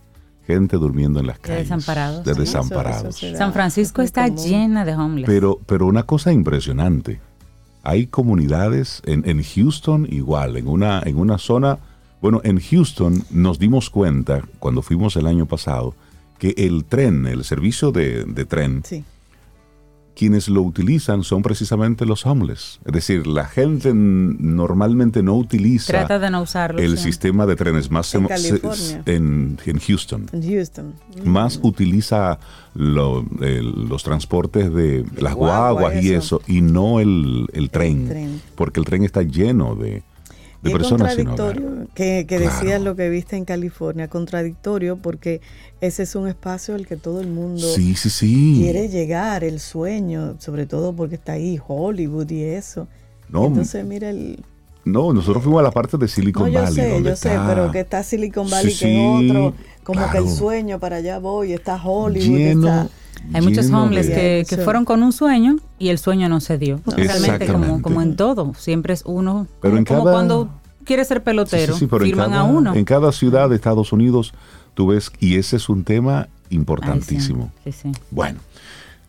gente 0.47 0.77
durmiendo 0.77 1.19
en 1.19 1.27
las 1.27 1.37
calles. 1.37 1.69
desamparados. 1.69 2.23
De 2.25 2.33
Sí, 2.33 2.41
eso- 2.41 2.57
desamparados. 2.57 3.03
eso 3.03 3.11
se 3.11 3.31
da. 3.33 3.37
San 3.37 3.53
Francisco 3.53 4.01
está 4.01 4.27
común. 4.27 4.43
llena 4.43 4.83
de 4.83 4.95
homeless. 4.95 5.27
Pero, 5.27 5.59
pero 5.67 5.85
una 5.85 6.01
cosa 6.03 6.31
impresionante. 6.33 7.19
Hay 7.83 8.07
comunidades 8.07 9.03
en, 9.05 9.29
en 9.29 9.43
Houston 9.43 10.07
igual, 10.09 10.57
en 10.57 10.67
una, 10.67 11.03
en 11.05 11.17
una 11.17 11.37
zona. 11.37 11.77
Bueno, 12.19 12.41
en 12.43 12.59
Houston 12.59 13.23
nos 13.29 13.59
dimos 13.59 13.91
cuenta 13.91 14.41
cuando 14.57 14.81
fuimos 14.81 15.15
el 15.17 15.27
año 15.27 15.45
pasado 15.45 15.93
que 16.39 16.55
el 16.57 16.83
tren, 16.85 17.27
el 17.27 17.43
servicio 17.43 17.91
de, 17.91 18.23
de 18.25 18.45
tren, 18.45 18.81
Sí. 18.83 19.03
Quienes 20.19 20.49
lo 20.49 20.61
utilizan 20.63 21.23
son 21.23 21.41
precisamente 21.41 22.05
los 22.05 22.25
homeless. 22.25 22.81
Es 22.85 22.91
decir, 22.91 23.25
la 23.25 23.45
gente 23.45 23.93
normalmente 23.93 25.23
no 25.23 25.35
utiliza 25.35 25.93
Trata 25.93 26.19
de 26.19 26.29
no 26.29 26.41
usarlo. 26.41 26.81
el 26.81 26.97
sí. 26.97 27.05
sistema 27.05 27.45
de 27.45 27.55
trenes 27.55 27.89
más 27.89 28.13
En 28.13 28.27
en, 29.05 29.57
en 29.65 29.79
Houston. 29.79 30.25
En 30.33 30.41
Houston. 30.43 30.93
Más 31.23 31.59
utiliza 31.63 32.37
lo- 32.75 33.25
el- 33.39 33.87
los 33.87 34.03
transportes 34.03 34.73
de 34.73 35.05
las 35.17 35.35
guagua, 35.35 35.71
guaguas 35.71 36.03
y 36.03 36.09
eso. 36.13 36.37
eso, 36.37 36.41
y 36.47 36.61
no 36.61 36.99
el, 36.99 37.47
el 37.53 37.69
tren, 37.69 38.07
tren. 38.09 38.41
porque 38.55 38.79
el 38.81 38.85
tren 38.85 39.03
está 39.03 39.21
lleno 39.21 39.75
de, 39.75 40.03
de 40.61 40.69
Y 40.69 40.73
es 40.73 40.77
personas 40.77 41.15
sin 41.15 41.27
hogar. 41.27 41.37
contradictorio 41.37 41.87
que, 41.95 42.25
que 42.27 42.37
Claro. 42.37 42.45
decías 42.53 42.81
lo 42.81 42.95
que 42.95 43.09
viste 43.09 43.35
en 43.37 43.45
California, 43.45 44.07
contradictorio 44.07 44.97
porque 44.97 45.41
ese 45.81 46.03
es 46.03 46.15
un 46.15 46.27
espacio 46.27 46.75
al 46.75 46.85
que 46.85 46.97
todo 46.97 47.21
el 47.21 47.27
mundo 47.27 47.65
Sí, 47.75 47.95
sí, 47.95 48.09
sí. 48.09 48.55
quiere 48.61 48.89
llegar, 48.89 49.43
el 49.43 49.59
sueño, 49.59 50.35
sobre 50.39 50.65
todo 50.65 50.93
porque 50.93 51.15
está 51.15 51.33
ahí 51.33 51.59
Hollywood 51.65 52.29
y 52.31 52.43
eso. 52.43 52.87
No, 53.29 53.45
Entonces, 53.45 53.85
mira 53.85 54.09
el... 54.09 54.43
no, 54.85 55.13
nosotros 55.13 55.43
fuimos 55.43 55.59
a 55.59 55.63
la 55.63 55.71
parte 55.71 55.97
de 55.97 56.07
Silicon 56.07 56.43
No, 56.43 56.49
yo 56.49 56.61
Valley. 56.61 56.75
sé, 56.75 57.03
yo 57.03 57.15
sé, 57.15 57.37
pero 57.47 57.71
que 57.71 57.79
está 57.81 58.01
Silicon 58.03 58.49
Valley, 58.49 58.73
que 58.75 58.85
sí, 58.85 59.29
otro, 59.29 59.53
como 59.93 60.11
que 60.11 60.17
el 60.19 60.29
sueño 60.29 60.79
para 60.79 60.97
allá 60.97 61.19
voy, 61.19 61.53
está 61.53 61.75
Hollywood, 61.83 62.37
lleno, 62.37 62.67
está... 62.67 62.87
Hay 63.33 63.41
muchos 63.41 63.69
de- 64.07 64.13
que, 64.13 64.45
que 64.47 64.55
Sí. 64.55 64.61
fueron 64.61 64.85
con 64.85 65.03
un 65.03 65.11
sueño 65.11 65.57
y 65.77 65.89
el 65.89 65.97
sueño 65.97 66.29
no 66.29 66.39
se 66.39 66.57
dio. 66.57 66.79
Realmente 66.85 67.45
como, 67.47 67.63
Exactamente. 67.65 67.81
como 67.81 68.01
en 68.01 68.15
todo, 68.15 68.53
siempre 68.57 68.93
es 68.93 69.03
uno, 69.05 69.47
Pero 69.61 69.71
como, 69.73 69.77
en 69.79 69.85
como 69.85 70.03
cada- 70.05 70.11
cuando 70.13 70.49
quiere 70.85 71.03
ser 71.05 71.21
pelotero, 71.21 71.73
Sí, 71.73 71.79
sí, 71.79 71.85
sí, 71.85 71.87
pero 71.91 72.03
en 72.05 72.09
firman 72.11 72.29
cada, 72.31 72.41
a 72.41 72.43
uno. 72.45 72.73
en 72.75 72.85
cada 72.85 73.11
ciudad 73.11 73.49
de 73.49 73.55
Estados 73.55 73.91
Unidos 73.91 74.33
tú 74.73 74.87
ves, 74.87 75.11
y 75.19 75.35
ese 75.35 75.57
es 75.57 75.67
un 75.67 75.83
tema 75.83 76.21
Ay, 76.21 76.27
sí. 76.49 76.55
importantísimo. 76.55 77.51
Sí, 77.65 77.71
sí. 77.73 77.91
Bueno, 78.09 78.39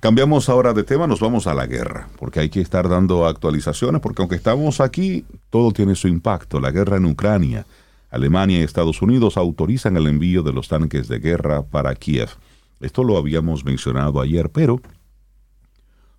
cambiamos 0.01 0.49
ahora 0.49 0.73
de 0.73 0.83
tema, 0.83 1.07
nos 1.07 1.21
vamos 1.21 1.47
a 1.47 1.55
la 1.55 1.67
guerra, 1.67 2.09
porque 2.19 2.41
hay 2.41 2.49
que 2.51 2.61
estar 2.61 2.89
dando 2.89 3.27
actualizaciones, 3.27 4.01
porque 4.01 4.23
aunque 4.23 4.37
estamos 4.37 4.81
aquí, 4.81 5.25
todo 5.51 5.71
tiene 5.73 5.95
su 5.95 6.09
impacto. 6.09 6.59
La 6.61 6.71
guerra 6.73 6.97
en 6.97 7.05
Ucrania, 7.05 7.65
Alemania 8.11 8.59
y 8.59 8.63
Estados 8.63 9.03
Unidos 9.03 9.37
autorizan 9.37 9.97
el 9.97 10.09
envío 10.09 10.43
de 10.43 10.53
los 10.53 10.69
tanques 10.69 11.07
de 11.09 11.21
guerra 11.21 11.63
para 11.63 11.95
Kiev. 11.95 12.31
Esto 12.81 13.05
lo 13.05 13.17
habíamos 13.17 13.65
mencionado 13.65 14.21
ayer, 14.21 14.51
pero 14.51 14.81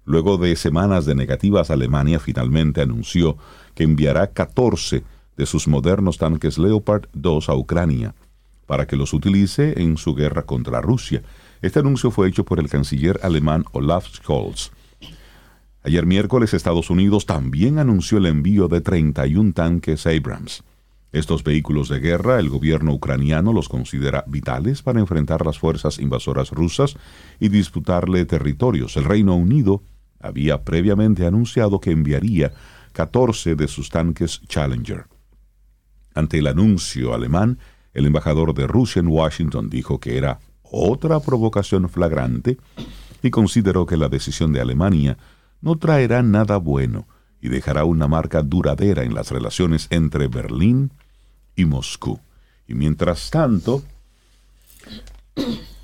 luego 0.06 0.38
de 0.38 0.56
semanas 0.56 1.06
de 1.06 1.16
negativas, 1.16 1.70
Alemania 1.70 2.20
finalmente 2.20 2.82
anunció 2.82 3.38
que 3.76 3.84
enviará 3.84 4.28
14 4.28 5.04
de 5.36 5.46
sus 5.46 5.68
modernos 5.68 6.18
tanques 6.18 6.58
Leopard 6.58 7.08
2 7.14 7.50
a 7.50 7.56
Ucrania 7.56 8.16
para 8.66 8.88
que 8.88 8.96
los 8.96 9.14
utilice 9.14 9.82
en 9.82 9.98
su 9.98 10.16
guerra 10.16 10.44
contra 10.44 10.80
Rusia. 10.80 11.24
Este 11.62 11.80
anuncio 11.80 12.10
fue 12.10 12.30
hecho 12.30 12.46
por 12.46 12.60
el 12.60 12.70
canciller 12.70 13.20
alemán 13.22 13.66
Olaf 13.74 14.08
Scholz. 14.08 14.72
Ayer 15.84 16.06
miércoles 16.06 16.54
Estados 16.54 16.90
Unidos 16.90 17.26
también 17.26 17.80
anunció 17.80 18.20
el 18.20 18.28
envío 18.28 18.70
de 18.70 18.80
31 18.80 19.52
tanques 19.54 20.06
Abrams. 20.06 20.64
Estos 21.12 21.43
vehículos 21.43 21.89
de 21.89 22.00
guerra 22.00 22.39
el 22.39 22.50
gobierno 22.50 22.93
ucraniano 22.93 23.52
los 23.52 23.67
considera 23.67 24.24
vitales 24.28 24.82
para 24.82 25.02
enfrentar 25.02 25.45
las 25.45 25.60
fuerzas 25.60 26.00
invasoras 26.00 26.52
rusas 26.52 26.95
y 27.39 27.50
disputarle 27.50 28.26
territorios. 28.26 28.95
El 28.95 29.04
Reino 29.04 29.36
Unido 29.36 29.84
había 30.21 30.63
previamente 30.63 31.26
anunciado 31.26 31.82
que 31.82 31.91
enviaría 31.91 32.54
14 32.93 33.56
de 33.56 33.67
sus 33.67 33.89
tanques 33.89 34.41
Challenger. 34.47 35.06
Ante 36.13 36.39
el 36.39 36.47
anuncio 36.47 37.13
alemán, 37.13 37.60
el 37.93 38.06
embajador 38.06 38.54
de 38.54 38.67
Rusia 38.67 39.02
en 39.02 39.08
Washington 39.08 39.69
dijo 39.69 40.00
que 40.00 40.17
era 40.17 40.39
otra 40.63 41.19
provocación 41.19 41.89
flagrante 41.89 42.58
y 43.21 43.32
consideró 43.32 43.86
que 43.86 43.97
la 43.97 44.08
decisión 44.08 44.54
de 44.54 44.62
Alemania 44.62 45.17
no 45.60 45.76
traerá 45.76 46.24
nada 46.24 46.56
bueno 46.56 47.08
y 47.41 47.50
dejará 47.50 47.84
una 47.84 48.08
marca 48.08 48.41
duradera 48.43 49.04
en 49.04 49.13
las 49.13 49.32
relaciones 49.32 49.88
entre 49.89 50.28
Berlín 50.28 50.91
y 51.56 51.66
Moscú. 51.66 52.20
Y 52.68 52.74
mientras 52.74 53.30
tanto, 53.30 53.84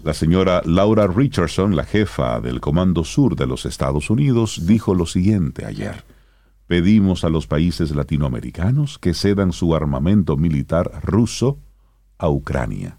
la 0.03 0.13
señora 0.13 0.61
Laura 0.65 1.07
Richardson, 1.07 1.75
la 1.75 1.83
jefa 1.83 2.39
del 2.39 2.61
Comando 2.61 3.03
Sur 3.03 3.35
de 3.35 3.47
los 3.47 3.65
Estados 3.65 4.09
Unidos, 4.09 4.61
dijo 4.65 4.95
lo 4.95 5.05
siguiente 5.05 5.65
ayer. 5.65 6.03
Pedimos 6.67 7.23
a 7.23 7.29
los 7.29 7.47
países 7.47 7.95
latinoamericanos 7.95 8.99
que 8.99 9.13
cedan 9.13 9.53
su 9.53 9.75
armamento 9.75 10.37
militar 10.37 10.91
ruso 11.03 11.59
a 12.17 12.29
Ucrania. 12.29 12.97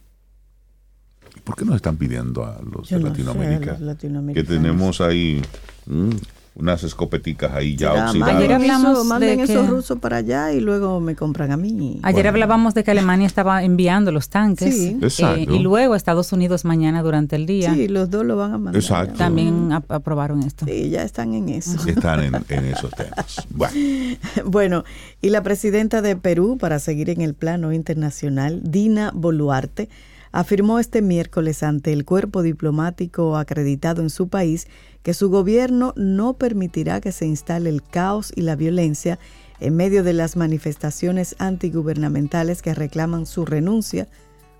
¿Y 1.37 1.41
¿Por 1.41 1.55
qué 1.55 1.65
nos 1.65 1.77
están 1.77 1.97
pidiendo 1.97 2.45
a 2.45 2.61
los 2.63 2.65
de 2.65 2.73
no 2.73 2.85
sé, 2.85 2.95
a 2.95 2.99
Latinoamérica 2.99 3.79
los 3.79 4.35
que 4.35 4.45
tenemos 4.45 5.01
ahí 5.01 5.43
mm, 5.87 6.11
unas 6.59 6.83
escopeticas 6.83 7.53
ahí 7.55 7.77
ya 7.77 7.93
Será, 7.93 8.07
oxidadas? 8.07 8.37
Ayer 8.37 8.51
manden 8.51 8.71
hablamos 8.73 8.93
eso- 8.93 9.03
de 9.05 9.09
manden 9.09 9.37
que- 9.39 9.45
esos 9.45 9.69
rusos 9.69 9.99
para 9.99 10.17
allá 10.19 10.53
y 10.53 10.61
luego 10.61 11.01
me 11.01 11.15
compran 11.15 11.53
a 11.53 11.57
mí. 11.57 12.01
Ayer 12.03 12.15
Bueno. 12.25 12.29
hablábamos 12.31 12.75
de 12.75 12.85
que 12.85 12.91
Alemania 12.91 13.27
estaba 13.27 13.63
enviando 13.63 14.11
los 14.13 14.29
tanques 14.29 14.75
Sí. 14.77 14.89
eh, 14.89 14.99
Exacto. 15.03 15.55
y 15.55 15.59
luego 15.61 15.95
Estados 15.95 16.33
Unidos 16.33 16.65
mañana 16.65 17.03
durante 17.03 17.37
el 17.37 17.47
día 17.47 17.73
Sí, 17.75 17.89
los 17.89 18.11
dos 18.11 18.25
lo 18.27 18.37
van 18.37 18.53
a 18.55 18.59
mandar. 18.59 18.77
Exacto. 18.83 19.15
también 19.19 19.73
ap- 19.73 19.91
aprobaron 19.93 20.43
esto. 20.43 20.67
Sí, 20.67 20.91
ya 20.91 21.03
están 21.05 21.33
en 21.35 21.49
eso. 21.49 21.77
Están 21.87 22.25
en, 22.25 22.35
en 22.49 22.65
esos 22.67 22.91
temas. 22.93 23.47
Bueno, 23.51 23.75
Bueno, 24.45 24.85
y 25.23 25.31
la 25.31 25.43
presidenta 25.43 26.03
de 26.03 26.17
Perú, 26.17 26.59
para 26.59 26.79
seguir 26.81 27.11
en 27.11 27.21
el 27.21 27.35
plano 27.35 27.73
internacional, 27.73 28.61
Dina 28.65 29.13
Boluarte, 29.15 29.89
afirmó 30.33 30.79
este 30.79 31.01
miércoles 31.03 31.63
ante 31.63 31.93
el 31.93 32.05
cuerpo 32.05 32.43
diplomático 32.43 33.37
acreditado 33.37 34.03
en 34.03 34.11
su 34.11 34.29
país 34.29 34.67
que 35.03 35.15
su 35.15 35.31
gobierno 35.31 35.93
no 35.97 36.35
permitirá 36.35 37.01
que 37.01 37.13
se 37.13 37.27
instale 37.27 37.71
el 37.71 37.83
caos 37.83 38.33
y 38.35 38.43
la 38.43 38.57
violencia 38.57 39.19
en 39.61 39.77
medio 39.77 40.05
de 40.05 40.13
las 40.13 40.37
manifestaciones 40.37 41.35
antigubernamentales 41.39 42.63
que 42.63 42.75
reclaman 42.75 43.27
su 43.27 43.45
renuncia, 43.45 44.09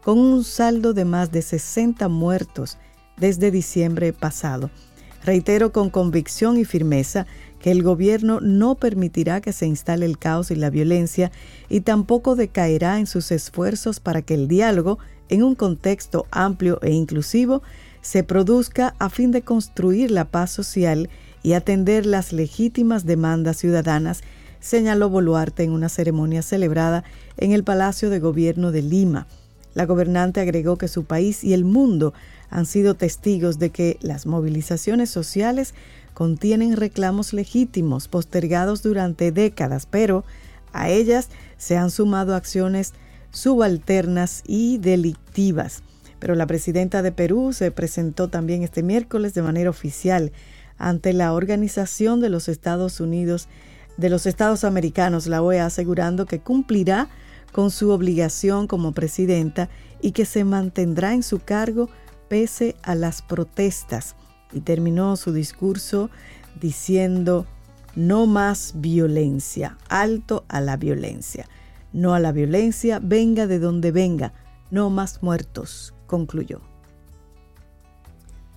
con 0.03 0.19
un 0.19 0.45
saldo 0.45 0.95
de 0.95 1.05
más 1.05 1.31
de 1.33 1.43
60 1.43 2.09
muertos 2.09 2.79
desde 3.17 3.51
diciembre 3.51 4.13
pasado. 4.13 4.71
Reitero 5.25 5.73
con 5.73 5.91
convicción 5.91 6.57
y 6.57 6.65
firmeza 6.65 7.27
que 7.61 7.71
el 7.73 7.83
gobierno 7.83 8.41
no 8.41 8.77
permitirá 8.77 9.41
que 9.41 9.53
se 9.53 9.67
instale 9.67 10.07
el 10.07 10.19
caos 10.19 10.51
y 10.51 10.55
la 10.55 10.71
violencia 10.71 11.33
y 11.69 11.81
tampoco 11.81 12.37
decaerá 12.37 12.99
en 12.99 13.07
sus 13.07 13.33
esfuerzos 13.33 14.01
para 14.01 14.23
que 14.23 14.35
el 14.35 14.49
diálogo, 14.49 14.99
en 15.29 15.43
un 15.43 15.55
contexto 15.55 16.27
amplio 16.31 16.79
e 16.83 16.93
inclusivo, 16.93 17.63
se 18.01 18.23
produzca 18.23 18.95
a 18.99 19.11
fin 19.11 19.31
de 19.31 19.43
construir 19.43 20.11
la 20.11 20.25
paz 20.25 20.51
social 20.51 21.09
y 21.43 21.53
atender 21.53 22.07
las 22.07 22.33
legítimas 22.33 23.05
demandas 23.07 23.57
ciudadanas, 23.59 24.23
señaló 24.61 25.09
Boluarte 25.09 25.63
en 25.63 25.73
una 25.73 25.89
ceremonia 25.89 26.43
celebrada 26.43 27.05
en 27.37 27.53
el 27.53 27.65
Palacio 27.65 28.11
de 28.11 28.19
Gobierno 28.19 28.73
de 28.73 28.83
Lima. 28.83 29.27
La 29.75 29.87
gobernante 29.87 30.41
agregó 30.41 30.77
que 30.77 30.89
su 30.89 31.05
país 31.05 31.45
y 31.45 31.53
el 31.53 31.65
mundo 31.65 32.13
han 32.51 32.67
sido 32.67 32.95
testigos 32.95 33.59
de 33.59 33.71
que 33.71 33.99
las 34.01 34.27
movilizaciones 34.27 35.11
sociales 35.11 35.75
contienen 36.15 36.77
reclamos 36.77 37.33
legítimos 37.33 38.09
postergados 38.09 38.83
durante 38.83 39.31
décadas, 39.31 39.87
pero 39.87 40.25
a 40.73 40.89
ellas 40.89 41.29
se 41.59 41.77
han 41.77 41.91
sumado 41.91 42.35
acciones 42.35 42.95
subalternas 43.31 44.43
y 44.47 44.79
delictivas. 44.79 45.83
Pero 46.19 46.35
la 46.35 46.47
presidenta 46.47 47.03
de 47.03 47.13
Perú 47.13 47.53
se 47.53 47.71
presentó 47.71 48.29
también 48.29 48.63
este 48.63 48.83
miércoles 48.83 49.35
de 49.35 49.43
manera 49.43 49.71
oficial 49.71 50.33
ante 50.77 51.13
la 51.13 51.33
Organización 51.33 52.21
de 52.21 52.29
los 52.29 52.49
Estados 52.49 53.01
Unidos 53.01 53.49
de 53.99 54.11
los 54.11 54.27
Estados 54.27 54.65
Americanos, 54.65 55.27
la 55.27 55.43
OEA, 55.43 55.67
asegurando 55.67 56.25
que 56.25 56.39
cumplirá 56.39 57.09
con 57.53 57.71
su 57.71 57.91
obligación 57.91 58.67
como 58.67 58.93
presidenta 58.93 59.69
y 60.01 60.13
que 60.13 60.25
se 60.25 60.45
mantendrá 60.45 61.15
en 61.15 61.25
su 61.25 61.41
cargo 61.41 61.91
pese 62.29 62.77
a 62.83 62.95
las 62.95 63.23
protestas. 63.23 64.15
Y 64.53 64.61
terminó 64.61 65.17
su 65.17 65.33
discurso 65.33 66.11
diciendo, 66.61 67.47
no 67.97 68.27
más 68.27 68.75
violencia, 68.77 69.77
alto 69.89 70.45
a 70.49 70.61
la 70.61 70.77
violencia, 70.77 71.47
no 71.93 72.15
a 72.15 72.21
la 72.21 72.31
violencia, 72.33 73.01
venga 73.03 73.49
de 73.49 73.59
donde 73.59 73.91
venga, 73.91 74.33
no 74.71 74.91
más 74.91 75.23
muertos, 75.23 75.95
concluyó. 76.09 76.61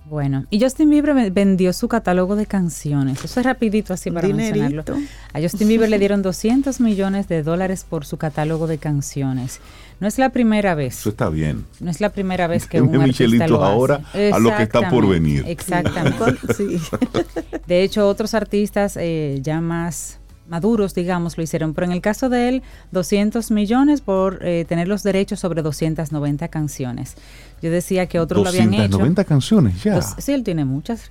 Bueno, 0.04 0.46
y 0.50 0.60
Justin 0.60 0.90
Bieber 0.90 1.14
ve- 1.14 1.30
vendió 1.30 1.72
su 1.72 1.86
catálogo 1.86 2.34
de 2.34 2.44
canciones. 2.46 3.24
Eso 3.24 3.38
es 3.38 3.46
rapidito 3.46 3.94
así 3.94 4.10
para 4.10 4.26
mencionarlo. 4.28 4.84
A 5.32 5.40
Justin 5.40 5.68
Bieber 5.68 5.88
le 5.88 5.98
dieron 6.00 6.22
200 6.22 6.80
millones 6.80 7.28
de 7.28 7.44
dólares 7.44 7.86
por 7.88 8.04
su 8.04 8.16
catálogo 8.16 8.66
de 8.66 8.78
canciones. 8.78 9.60
No 10.00 10.08
es 10.08 10.18
la 10.18 10.30
primera 10.30 10.74
vez. 10.74 10.98
Eso 10.98 11.10
está 11.10 11.30
bien. 11.30 11.64
No 11.78 11.88
es 11.88 12.00
la 12.00 12.10
primera 12.10 12.48
vez 12.48 12.66
que 12.66 12.78
Deme 12.80 12.98
un 12.98 13.02
artista 13.04 13.24
Michelito 13.24 13.46
lo 13.46 13.62
hace. 13.64 13.72
ahora 13.72 14.00
a 14.34 14.38
lo 14.40 14.54
que 14.56 14.62
está 14.64 14.90
por 14.90 15.08
venir. 15.08 15.44
Exactamente. 15.46 16.18
De 17.68 17.82
hecho, 17.84 18.08
otros 18.08 18.34
artistas 18.34 18.98
eh, 19.00 19.38
ya 19.40 19.60
más 19.60 20.18
maduros, 20.52 20.94
digamos, 20.94 21.38
lo 21.38 21.42
hicieron. 21.42 21.72
Pero 21.72 21.86
en 21.86 21.92
el 21.92 22.02
caso 22.02 22.28
de 22.28 22.48
él, 22.50 22.62
200 22.92 23.50
millones 23.50 24.02
por 24.02 24.38
eh, 24.46 24.66
tener 24.68 24.86
los 24.86 25.02
derechos 25.02 25.40
sobre 25.40 25.62
290 25.62 26.46
canciones. 26.48 27.16
Yo 27.62 27.70
decía 27.70 28.06
que 28.06 28.18
otros 28.18 28.42
lo 28.42 28.48
habían 28.48 28.74
hecho. 28.74 28.82
290 28.98 29.24
canciones 29.24 29.82
ya. 29.84 29.94
Dos- 29.94 30.14
sí, 30.18 30.32
él 30.32 30.42
tiene 30.42 30.64
muchas. 30.64 31.08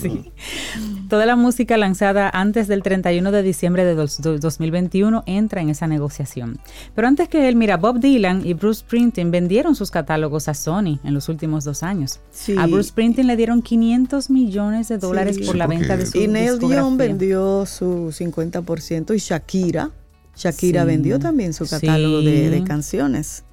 Sí. 0.00 0.32
Toda 1.08 1.26
la 1.26 1.36
música 1.36 1.76
lanzada 1.76 2.28
antes 2.32 2.68
del 2.68 2.82
31 2.82 3.30
de 3.30 3.42
diciembre 3.42 3.84
de 3.84 3.94
dos- 3.94 4.20
do- 4.20 4.38
2021 4.38 5.22
entra 5.26 5.60
en 5.60 5.70
esa 5.70 5.86
negociación. 5.86 6.58
Pero 6.94 7.08
antes 7.08 7.28
que 7.28 7.48
él, 7.48 7.56
mira, 7.56 7.76
Bob 7.76 8.00
Dylan 8.00 8.46
y 8.46 8.54
Bruce 8.54 8.80
Springsteen 8.80 9.30
vendieron 9.30 9.74
sus 9.74 9.90
catálogos 9.90 10.48
a 10.48 10.54
Sony 10.54 10.98
en 11.04 11.14
los 11.14 11.28
últimos 11.28 11.64
dos 11.64 11.82
años. 11.82 12.20
Sí. 12.30 12.54
A 12.58 12.66
Bruce 12.66 12.90
Springsteen 12.90 13.26
le 13.26 13.36
dieron 13.36 13.62
500 13.62 14.30
millones 14.30 14.88
de 14.88 14.98
dólares 14.98 15.36
Sí. 15.36 15.44
por 15.44 15.52
Sí, 15.52 15.58
la 15.58 15.66
venta 15.66 15.96
de 15.96 16.06
su 16.06 16.18
Y 16.18 16.28
Neil. 16.28 16.58
Dion 16.58 16.96
vendió 16.96 17.64
su 17.66 18.10
50% 18.12 19.14
y 19.14 19.18
Shakira. 19.18 19.90
Shakira 20.36 20.82
Sí. 20.82 20.86
vendió 20.86 21.18
también 21.18 21.52
su 21.52 21.66
catálogo 21.68 22.20
de 22.20 22.62
canciones. 22.66 23.44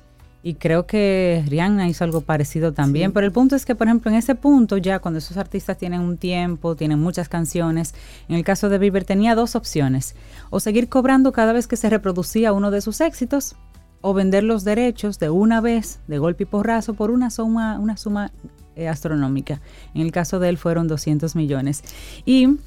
Y 0.47 0.53
creo 0.53 0.85
que 0.85 1.43
Rihanna 1.47 1.89
hizo 1.89 2.03
algo 2.03 2.21
parecido 2.21 2.71
también. 2.71 3.09
Sí. 3.09 3.13
Pero 3.15 3.25
el 3.25 3.31
punto 3.31 3.55
es 3.55 3.65
que, 3.65 3.73
por 3.73 3.87
ejemplo, 3.87 4.11
en 4.11 4.17
ese 4.17 4.35
punto, 4.35 4.77
ya 4.77 4.99
cuando 4.99 5.17
esos 5.17 5.37
artistas 5.37 5.75
tienen 5.75 6.01
un 6.01 6.17
tiempo, 6.17 6.75
tienen 6.75 6.99
muchas 6.99 7.29
canciones, 7.29 7.95
en 8.29 8.35
el 8.35 8.43
caso 8.43 8.69
de 8.69 8.77
Bieber 8.77 9.05
tenía 9.05 9.33
dos 9.33 9.55
opciones. 9.55 10.15
O 10.51 10.59
seguir 10.59 10.87
cobrando 10.87 11.31
cada 11.31 11.51
vez 11.51 11.65
que 11.65 11.77
se 11.77 11.89
reproducía 11.89 12.53
uno 12.53 12.69
de 12.69 12.81
sus 12.81 13.01
éxitos, 13.01 13.55
o 14.01 14.13
vender 14.13 14.43
los 14.43 14.63
derechos 14.63 15.17
de 15.17 15.31
una 15.31 15.61
vez, 15.61 15.99
de 16.05 16.19
golpe 16.19 16.43
y 16.43 16.45
porrazo, 16.45 16.93
por 16.93 17.09
una 17.09 17.31
suma, 17.31 17.79
una 17.79 17.97
suma 17.97 18.31
eh, 18.75 18.87
astronómica. 18.87 19.61
En 19.95 20.01
el 20.03 20.11
caso 20.11 20.37
de 20.37 20.49
él 20.49 20.59
fueron 20.59 20.87
200 20.87 21.35
millones. 21.35 21.83
Y 22.23 22.59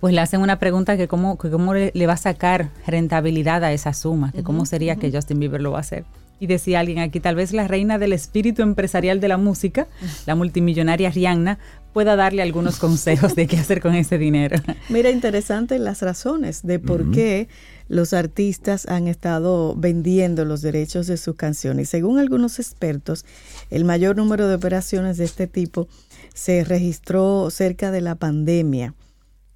pues 0.00 0.14
le 0.14 0.22
hacen 0.22 0.40
una 0.40 0.58
pregunta 0.58 0.96
que 0.96 1.06
cómo, 1.06 1.36
que 1.36 1.50
cómo 1.50 1.74
le, 1.74 1.92
le 1.94 2.06
va 2.06 2.14
a 2.14 2.16
sacar 2.16 2.70
rentabilidad 2.86 3.62
a 3.62 3.74
esa 3.74 3.92
suma, 3.92 4.32
que 4.32 4.42
cómo 4.42 4.64
sería 4.64 4.96
que 4.96 5.12
Justin 5.12 5.38
Bieber 5.38 5.60
lo 5.60 5.72
va 5.72 5.76
a 5.76 5.80
hacer. 5.82 6.06
Y 6.40 6.46
decía 6.46 6.80
alguien 6.80 7.00
aquí, 7.00 7.20
tal 7.20 7.34
vez 7.34 7.52
la 7.52 7.66
reina 7.66 7.98
del 7.98 8.12
espíritu 8.12 8.62
empresarial 8.62 9.20
de 9.20 9.28
la 9.28 9.36
música, 9.36 9.88
la 10.26 10.34
multimillonaria 10.34 11.10
Rihanna, 11.10 11.58
pueda 11.92 12.16
darle 12.16 12.42
algunos 12.42 12.76
consejos 12.78 13.34
de 13.34 13.46
qué 13.46 13.56
hacer 13.56 13.80
con 13.80 13.94
ese 13.94 14.18
dinero. 14.18 14.56
Mira, 14.88 15.10
interesante 15.10 15.78
las 15.78 16.02
razones 16.02 16.62
de 16.62 16.78
por 16.78 17.10
qué 17.10 17.48
los 17.88 18.12
artistas 18.12 18.86
han 18.86 19.08
estado 19.08 19.74
vendiendo 19.76 20.44
los 20.44 20.62
derechos 20.62 21.06
de 21.06 21.16
sus 21.16 21.34
canciones. 21.34 21.88
Según 21.88 22.18
algunos 22.18 22.58
expertos, 22.58 23.24
el 23.70 23.84
mayor 23.84 24.16
número 24.16 24.46
de 24.46 24.54
operaciones 24.54 25.16
de 25.16 25.24
este 25.24 25.46
tipo 25.46 25.88
se 26.34 26.64
registró 26.64 27.50
cerca 27.50 27.90
de 27.90 28.00
la 28.00 28.14
pandemia. 28.14 28.94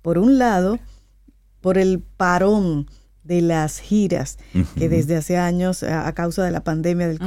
Por 0.00 0.18
un 0.18 0.38
lado, 0.38 0.80
por 1.60 1.78
el 1.78 2.00
parón 2.00 2.88
de 3.24 3.40
las 3.40 3.78
giras 3.78 4.38
que 4.76 4.88
desde 4.88 5.16
hace 5.16 5.36
años, 5.36 5.82
a, 5.82 6.06
a 6.08 6.12
causa 6.14 6.44
de 6.44 6.50
la 6.50 6.64
pandemia 6.64 7.06
del 7.08 7.18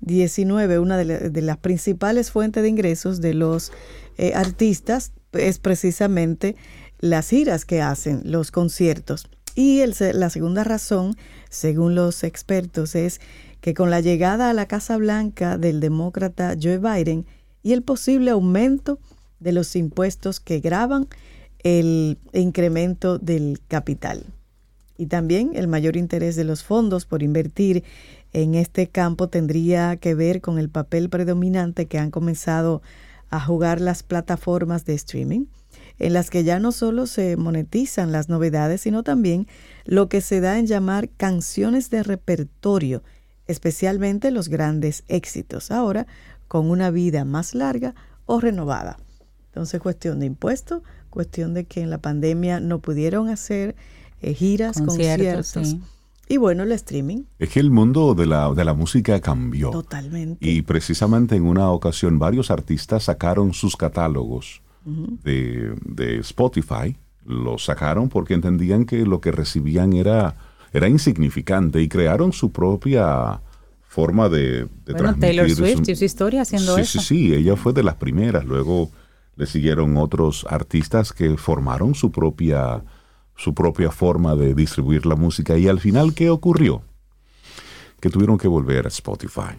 COVID-19, 0.00 0.80
una 0.80 0.96
de, 0.96 1.04
la- 1.04 1.18
de 1.18 1.42
las 1.42 1.58
principales 1.58 2.30
fuentes 2.30 2.62
de 2.62 2.68
ingresos 2.68 3.20
de 3.20 3.34
los 3.34 3.72
eh, 4.18 4.32
artistas 4.34 5.12
es 5.32 5.58
precisamente 5.58 6.56
las 6.98 7.28
giras 7.30 7.64
que 7.64 7.80
hacen, 7.82 8.22
los 8.24 8.50
conciertos. 8.50 9.28
Y 9.54 9.80
el 9.80 9.94
la 10.14 10.30
segunda 10.30 10.64
razón, 10.64 11.14
según 11.50 11.94
los 11.94 12.24
expertos, 12.24 12.94
es 12.94 13.20
que 13.60 13.74
con 13.74 13.90
la 13.90 14.00
llegada 14.00 14.48
a 14.50 14.54
la 14.54 14.66
Casa 14.66 14.96
Blanca 14.96 15.58
del 15.58 15.80
demócrata 15.80 16.56
Joe 16.60 16.78
Biden 16.78 17.26
y 17.62 17.72
el 17.72 17.82
posible 17.82 18.30
aumento 18.30 18.98
de 19.40 19.52
los 19.52 19.76
impuestos 19.76 20.40
que 20.40 20.60
graban 20.60 21.06
el 21.62 22.18
incremento 22.32 23.18
del 23.18 23.60
capital. 23.68 24.24
Y 24.96 25.06
también 25.06 25.52
el 25.54 25.68
mayor 25.68 25.96
interés 25.96 26.36
de 26.36 26.44
los 26.44 26.62
fondos 26.62 27.06
por 27.06 27.22
invertir 27.22 27.84
en 28.32 28.54
este 28.54 28.88
campo 28.88 29.28
tendría 29.28 29.96
que 29.96 30.14
ver 30.14 30.40
con 30.40 30.58
el 30.58 30.68
papel 30.68 31.08
predominante 31.08 31.86
que 31.86 31.98
han 31.98 32.10
comenzado 32.10 32.82
a 33.30 33.40
jugar 33.40 33.80
las 33.80 34.02
plataformas 34.02 34.84
de 34.84 34.94
streaming, 34.94 35.46
en 35.98 36.12
las 36.12 36.30
que 36.30 36.44
ya 36.44 36.58
no 36.58 36.72
solo 36.72 37.06
se 37.06 37.36
monetizan 37.36 38.12
las 38.12 38.28
novedades, 38.28 38.82
sino 38.82 39.02
también 39.02 39.46
lo 39.84 40.08
que 40.08 40.20
se 40.20 40.40
da 40.40 40.58
en 40.58 40.66
llamar 40.66 41.08
canciones 41.08 41.88
de 41.90 42.02
repertorio, 42.02 43.02
especialmente 43.46 44.30
los 44.30 44.48
grandes 44.48 45.04
éxitos, 45.08 45.70
ahora 45.70 46.06
con 46.48 46.70
una 46.70 46.90
vida 46.90 47.24
más 47.24 47.54
larga 47.54 47.94
o 48.26 48.40
renovada. 48.40 48.98
Entonces, 49.46 49.80
cuestión 49.80 50.20
de 50.20 50.26
impuestos, 50.26 50.82
cuestión 51.08 51.54
de 51.54 51.64
que 51.64 51.80
en 51.80 51.90
la 51.90 51.98
pandemia 51.98 52.60
no 52.60 52.80
pudieron 52.80 53.28
hacer 53.28 53.74
eh, 54.22 54.34
giras, 54.34 54.80
Conciertos, 54.80 55.52
conciertos. 55.52 55.68
sí. 55.68 55.80
Y 56.28 56.36
bueno, 56.38 56.62
el 56.62 56.72
streaming, 56.72 57.24
Es 57.38 57.50
que 57.50 57.60
el 57.60 57.70
mundo 57.70 58.14
de 58.14 58.24
la, 58.26 58.50
de 58.54 58.64
la 58.64 58.72
música 58.72 59.20
cambió. 59.20 59.70
totalmente. 59.70 60.38
Y 60.48 60.62
precisamente 60.62 61.36
en 61.36 61.44
una 61.44 61.70
ocasión 61.70 62.18
varios 62.18 62.50
artistas 62.50 63.04
sacaron 63.04 63.52
sus 63.52 63.76
catálogos 63.76 64.62
de, 64.84 65.74
de 65.84 66.18
Spotify. 66.20 66.96
Los 67.26 67.64
sacaron 67.66 68.08
porque 68.08 68.34
entendían 68.34 68.84
que 68.86 69.04
lo 69.04 69.20
que 69.20 69.30
recibían 69.30 69.92
era, 69.92 70.36
era 70.72 70.88
insignificante 70.88 71.82
y 71.82 71.88
crearon 71.88 72.32
su 72.32 72.50
propia 72.50 73.40
forma 73.82 74.28
de, 74.30 74.62
de 74.86 74.92
Bueno, 74.94 75.14
Taylor 75.16 75.46
transmitir 75.46 75.56
Swift 75.76 75.84
su- 75.86 75.92
hizo 75.92 76.04
historia 76.04 76.42
haciendo 76.42 76.76
sí, 76.76 76.80
eso. 76.80 77.00
Sí, 77.00 77.06
sí, 77.06 77.34
ella 77.34 77.56
fue 77.56 77.72
de 77.74 77.82
las 77.82 77.96
primeras. 77.96 78.44
Luego 78.46 78.90
le 79.36 79.46
siguieron 79.46 79.96
otros 79.98 80.46
artistas 80.48 81.12
que 81.12 81.36
formaron 81.36 81.94
su 81.94 82.10
propia, 82.10 82.82
su 83.36 83.54
propia 83.54 83.90
forma 83.90 84.34
de 84.36 84.54
distribuir 84.54 85.06
la 85.06 85.16
música. 85.16 85.56
Y 85.58 85.68
al 85.68 85.80
final, 85.80 86.14
¿qué 86.14 86.30
ocurrió? 86.30 86.82
Que 88.00 88.10
tuvieron 88.10 88.38
que 88.38 88.48
volver 88.48 88.86
a 88.86 88.88
Spotify 88.88 89.58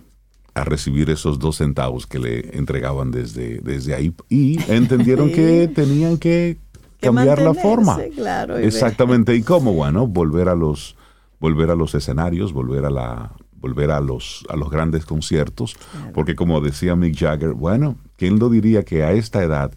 a 0.56 0.64
recibir 0.64 1.10
esos 1.10 1.40
dos 1.40 1.58
centavos 1.58 2.06
que 2.06 2.20
le 2.20 2.58
entregaban 2.58 3.12
desde, 3.12 3.60
desde 3.60 3.96
ahí 3.96 4.14
y 4.30 4.60
entendieron 4.72 5.32
que 5.32 5.68
tenían 5.76 6.18
que 6.18 6.58
cambiar 7.00 7.42
la 7.42 7.54
forma. 7.54 7.98
claro, 8.16 8.60
y. 8.60 8.66
Exactamente. 8.66 9.36
¿Y 9.36 9.42
cómo? 9.42 9.74
Bueno, 9.74 10.08
volver 10.08 10.50
a 10.50 10.56
los, 10.56 10.96
volver 11.40 11.72
a 11.72 11.76
los 11.76 11.96
escenarios, 11.96 12.54
volver 12.54 12.86
a 12.86 12.92
la, 12.92 13.32
volver 13.64 13.92
a 13.92 14.00
los, 14.00 14.46
a 14.50 14.56
los 14.56 14.70
grandes 14.70 15.06
conciertos, 15.06 15.76
porque 16.14 16.36
como 16.36 16.62
decía 16.62 16.96
Mick 16.96 17.18
Jagger, 17.18 17.54
bueno, 17.54 17.98
¿quién 18.18 18.38
lo 18.38 18.50
diría 18.50 18.84
que 18.84 19.04
a 19.04 19.14
esta 19.14 19.44
edad, 19.44 19.74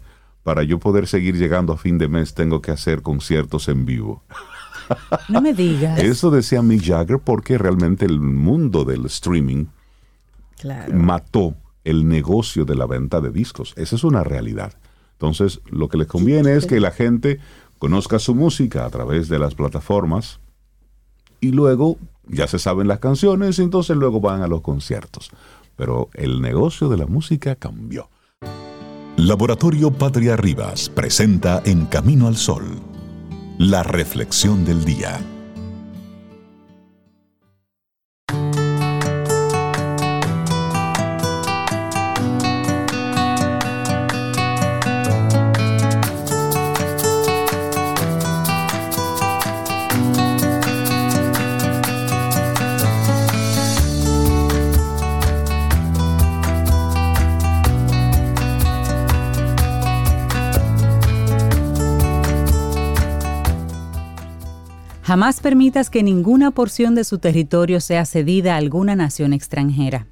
para 0.47 0.63
yo 0.63 0.79
poder 0.79 1.07
seguir 1.07 1.35
llegando 1.35 1.73
a 1.73 1.77
fin 1.77 1.97
de 1.97 2.07
mes, 2.07 2.33
tengo 2.33 2.61
que 2.61 2.71
hacer 2.71 3.01
conciertos 3.01 3.67
en 3.67 3.85
vivo? 3.85 4.23
No 5.27 5.41
me 5.41 5.53
digas. 5.53 5.99
Eso 5.99 6.31
decía 6.31 6.61
Mick 6.61 6.81
Jagger 6.85 7.19
porque 7.19 7.57
realmente 7.57 8.05
el 8.05 8.21
mundo 8.21 8.85
del 8.85 9.05
streaming 9.07 9.65
Claro. 10.57 10.93
mató 10.93 11.55
el 11.83 12.07
negocio 12.07 12.63
de 12.63 12.75
la 12.75 12.85
venta 12.85 13.19
de 13.19 13.29
discos. 13.29 13.73
Esa 13.75 13.97
es 13.97 14.05
una 14.05 14.23
realidad. 14.23 14.71
Entonces, 15.11 15.59
lo 15.65 15.89
que 15.89 15.97
les 15.97 16.07
conviene 16.07 16.53
es 16.53 16.65
que 16.65 16.79
la 16.79 16.91
gente 16.91 17.41
conozca 17.77 18.17
su 18.17 18.33
música 18.33 18.85
a 18.85 18.89
través 18.89 19.27
de 19.27 19.39
las 19.39 19.53
plataformas 19.53 20.39
y 21.41 21.51
luego 21.51 21.97
ya 22.25 22.47
se 22.47 22.57
saben 22.57 22.87
las 22.87 22.99
canciones 22.99 23.59
y 23.59 23.63
entonces 23.63 23.97
luego 23.97 24.21
van 24.21 24.41
a 24.43 24.47
los 24.47 24.61
conciertos. 24.61 25.29
Pero 25.75 26.07
el 26.13 26.39
negocio 26.39 26.87
de 26.87 26.95
la 26.95 27.05
música 27.05 27.55
cambió. 27.55 28.07
Laboratorio 29.17 29.89
Patria 29.89 30.35
Rivas 30.35 30.89
presenta 30.89 31.63
En 31.65 31.87
Camino 31.87 32.27
al 32.27 32.37
Sol, 32.37 32.79
la 33.57 33.81
reflexión 33.81 34.63
del 34.63 34.85
día. 34.85 35.19
Jamás 65.07 65.39
permitas 65.39 65.89
que 65.89 66.03
ninguna 66.03 66.51
porción 66.51 66.93
de 66.93 67.05
su 67.05 67.17
territorio 67.17 67.79
sea 67.79 68.03
cedida 68.03 68.55
a 68.55 68.57
alguna 68.57 68.93
nación 68.93 69.31
extranjera. 69.31 70.05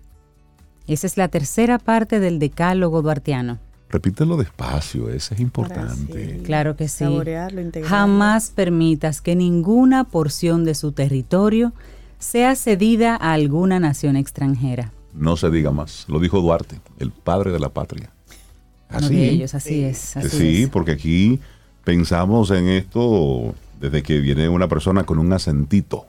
Esa 0.88 1.06
es 1.06 1.18
la 1.18 1.28
tercera 1.28 1.80
parte 1.80 2.22
del 2.22 2.40
decálogo 2.40 3.02
duartiano. 3.02 3.60
Repítelo 3.90 4.38
despacio, 4.38 5.10
ese 5.10 5.34
es 5.34 5.42
importante. 5.42 6.38
sí. 6.38 6.44
Claro 6.44 6.78
que 6.78 6.88
sí. 6.88 7.04
Saborearlo, 7.04 7.60
integrarlo. 7.60 7.94
Jamás 7.94 8.52
permitas 8.52 9.20
que 9.20 9.36
ninguna 9.36 10.06
porción 10.06 10.64
de 10.64 10.76
su 10.76 10.94
territorio 10.94 11.74
sea 12.18 12.56
cedida 12.56 13.18
a 13.18 13.34
alguna 13.34 13.82
nación 13.82 14.16
extranjera. 14.16 14.94
No 15.14 15.36
se 15.36 15.50
diga 15.50 15.72
más. 15.72 16.06
Lo 16.08 16.22
dijo 16.22 16.40
Duarte, 16.40 16.80
el 17.00 17.12
padre 17.12 17.52
de 17.52 17.60
la 17.60 17.68
patria. 17.68 18.12
Uno 18.92 19.00
Así. 19.00 19.16
de 19.16 19.30
ellos, 19.30 19.56
así 19.56 19.84
es. 19.84 20.16
así 20.16 20.30
sí, 20.30 20.64
es. 20.64 20.70
porque 20.70 20.94
aquí 20.94 21.42
pensamos 21.84 22.50
en 22.52 22.70
esto 22.70 23.54
desde 23.80 24.04
que 24.04 24.20
viene 24.20 24.50
una 24.50 24.68
persona 24.68 25.04
con 25.04 25.20
un 25.20 25.32
acentito. 25.34 26.06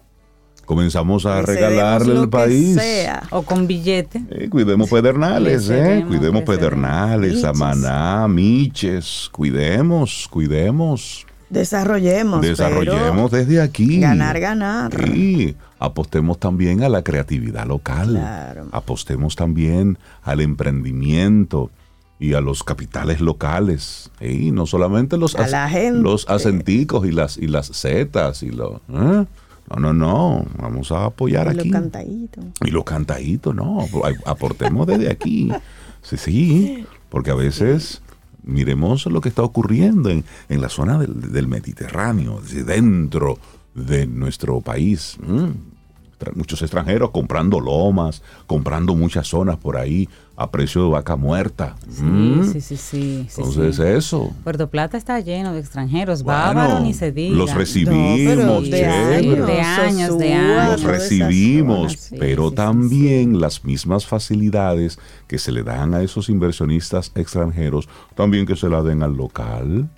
Comenzamos 0.64 1.26
a 1.26 1.36
Le 1.36 1.46
regalarle 1.46 2.22
que 2.22 2.28
país. 2.28 2.74
sea. 2.74 3.22
O 3.30 3.42
con 3.42 3.68
billete. 3.68 4.22
Eh, 4.30 4.48
cuidemos 4.48 4.90
Pedernales, 4.90 5.68
Le 5.68 5.98
eh. 6.00 6.04
Cuidemos. 6.04 6.42
Pedernales, 6.42 7.34
Miches. 7.34 7.42
Samaná, 7.42 8.26
Miches. 8.26 9.28
Cuidemos, 9.30 10.26
cuidemos. 10.28 11.24
Desarrollemos. 11.50 12.42
Desarrollemos 12.42 13.30
desde 13.30 13.60
aquí. 13.62 14.00
Ganar, 14.00 14.40
ganar. 14.40 14.92
Sí, 15.06 15.54
apostemos 15.78 16.40
también 16.40 16.82
a 16.82 16.88
la 16.88 17.02
creatividad 17.02 17.66
local. 17.66 18.10
Claro. 18.10 18.66
Apostemos 18.72 19.36
también 19.36 19.98
al 20.22 20.40
emprendimiento 20.40 21.70
y 22.18 22.34
a 22.34 22.40
los 22.40 22.62
capitales 22.62 23.20
locales. 23.20 24.10
Y 24.20 24.50
no 24.50 24.66
solamente 24.66 25.16
los, 25.18 25.36
los 25.92 26.28
acenticos 26.28 27.06
y 27.06 27.12
las, 27.12 27.36
y 27.36 27.46
las 27.46 27.70
zetas 27.72 28.42
y 28.42 28.50
los... 28.50 28.76
¿eh? 28.88 29.26
No, 29.68 29.80
no, 29.80 29.92
no. 29.92 30.44
Vamos 30.58 30.92
a 30.92 31.06
apoyar 31.06 31.46
Y 31.48 31.58
aquí. 31.58 31.68
los 31.70 31.80
cantaditos. 31.80 32.44
Y 32.64 32.70
los 32.70 32.84
cantaditos, 32.84 33.54
no, 33.54 33.84
aportemos 34.24 34.86
desde 34.86 35.10
aquí. 35.10 35.50
Sí, 36.02 36.16
sí, 36.16 36.86
porque 37.08 37.32
a 37.32 37.34
veces 37.34 38.00
miremos 38.44 39.06
lo 39.06 39.20
que 39.20 39.28
está 39.28 39.42
ocurriendo 39.42 40.08
en, 40.08 40.24
en 40.48 40.60
la 40.60 40.68
zona 40.68 40.98
del, 40.98 41.32
del 41.32 41.48
Mediterráneo, 41.48 42.40
desde 42.40 42.62
dentro 42.62 43.38
de 43.74 44.06
nuestro 44.06 44.60
país. 44.60 45.16
Mm. 45.20 45.50
Muchos 46.34 46.62
extranjeros 46.62 47.10
comprando 47.10 47.60
lomas, 47.60 48.22
comprando 48.46 48.94
muchas 48.94 49.26
zonas 49.26 49.58
por 49.58 49.76
ahí 49.76 50.08
a 50.38 50.50
precio 50.50 50.84
de 50.84 50.90
vaca 50.90 51.16
muerta. 51.16 51.76
Sí, 51.90 52.02
Mm. 52.02 52.52
sí, 52.52 52.60
sí, 52.76 53.26
Entonces 53.36 53.76
sí. 53.76 53.82
eso. 53.82 54.34
Puerto 54.44 54.68
Plata 54.68 54.98
está 54.98 55.18
lleno 55.20 55.54
de 55.54 55.60
extranjeros. 55.60 56.22
Bueno, 56.22 56.38
Bávaro 56.40 56.80
ni 56.80 56.92
se 56.92 57.10
diga. 57.10 57.34
los 57.36 57.50
No, 57.52 57.56
recibimos, 57.58 58.20
pero 58.22 58.60
de 58.60 58.84
años, 58.84 59.46
de 59.46 59.54
años, 59.62 60.18
de 60.18 60.32
años. 60.34 60.72
los 60.72 60.82
no 60.82 60.88
recibimos, 60.90 61.78
zonas, 61.92 62.00
sí, 62.00 62.16
pero 62.18 62.50
sí, 62.50 62.54
también 62.54 63.40
las 63.40 63.64
mismas 63.64 64.06
facilidades 64.06 64.98
que 65.26 65.38
se 65.38 65.52
le 65.52 65.62
dan 65.62 65.94
a 65.94 66.02
esos 66.02 66.28
inversionistas 66.28 67.12
extranjeros, 67.14 67.88
también 68.14 68.44
que 68.46 68.56
se 68.56 68.68
la 68.68 68.82
den 68.82 69.02
al 69.02 69.16
local, 69.16 69.88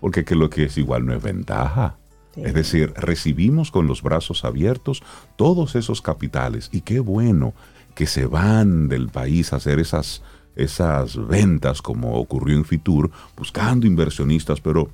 porque 0.00 0.24
que 0.24 0.34
lo 0.36 0.50
que 0.50 0.64
es 0.64 0.78
igual 0.78 1.04
no 1.04 1.14
es 1.14 1.22
ventaja. 1.22 1.96
Es 2.36 2.52
decir, 2.52 2.92
recibimos 2.96 3.70
con 3.70 3.86
los 3.86 4.02
brazos 4.02 4.44
abiertos 4.44 5.02
todos 5.36 5.76
esos 5.76 6.02
capitales 6.02 6.68
y 6.72 6.80
qué 6.80 6.98
bueno 6.98 7.54
que 7.94 8.06
se 8.06 8.26
van 8.26 8.88
del 8.88 9.08
país 9.08 9.52
a 9.52 9.56
hacer 9.56 9.78
esas, 9.78 10.22
esas 10.56 11.16
ventas 11.28 11.82
como 11.82 12.14
ocurrió 12.14 12.56
en 12.56 12.64
Fitur, 12.64 13.10
buscando 13.36 13.86
inversionistas, 13.86 14.60
pero 14.60 14.90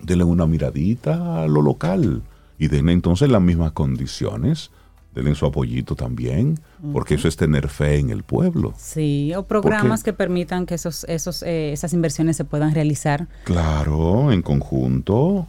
denle 0.00 0.24
una 0.24 0.46
miradita 0.46 1.42
a 1.42 1.46
lo 1.46 1.62
local 1.62 2.22
y 2.58 2.68
denle 2.68 2.92
entonces 2.92 3.28
las 3.28 3.42
mismas 3.42 3.72
condiciones, 3.72 4.70
denle 5.14 5.34
su 5.34 5.46
apoyito 5.46 5.94
también, 5.94 6.58
porque 6.92 7.14
eso 7.14 7.28
es 7.28 7.36
tener 7.36 7.68
fe 7.68 7.98
en 7.98 8.10
el 8.10 8.22
pueblo. 8.22 8.72
Sí, 8.76 9.32
o 9.34 9.44
programas 9.44 10.02
que 10.02 10.12
permitan 10.12 10.64
que 10.66 10.74
esos, 10.74 11.04
esos, 11.04 11.42
eh, 11.42 11.72
esas 11.72 11.92
inversiones 11.92 12.36
se 12.36 12.44
puedan 12.44 12.74
realizar. 12.74 13.26
Claro, 13.44 14.32
en 14.32 14.42
conjunto, 14.42 15.46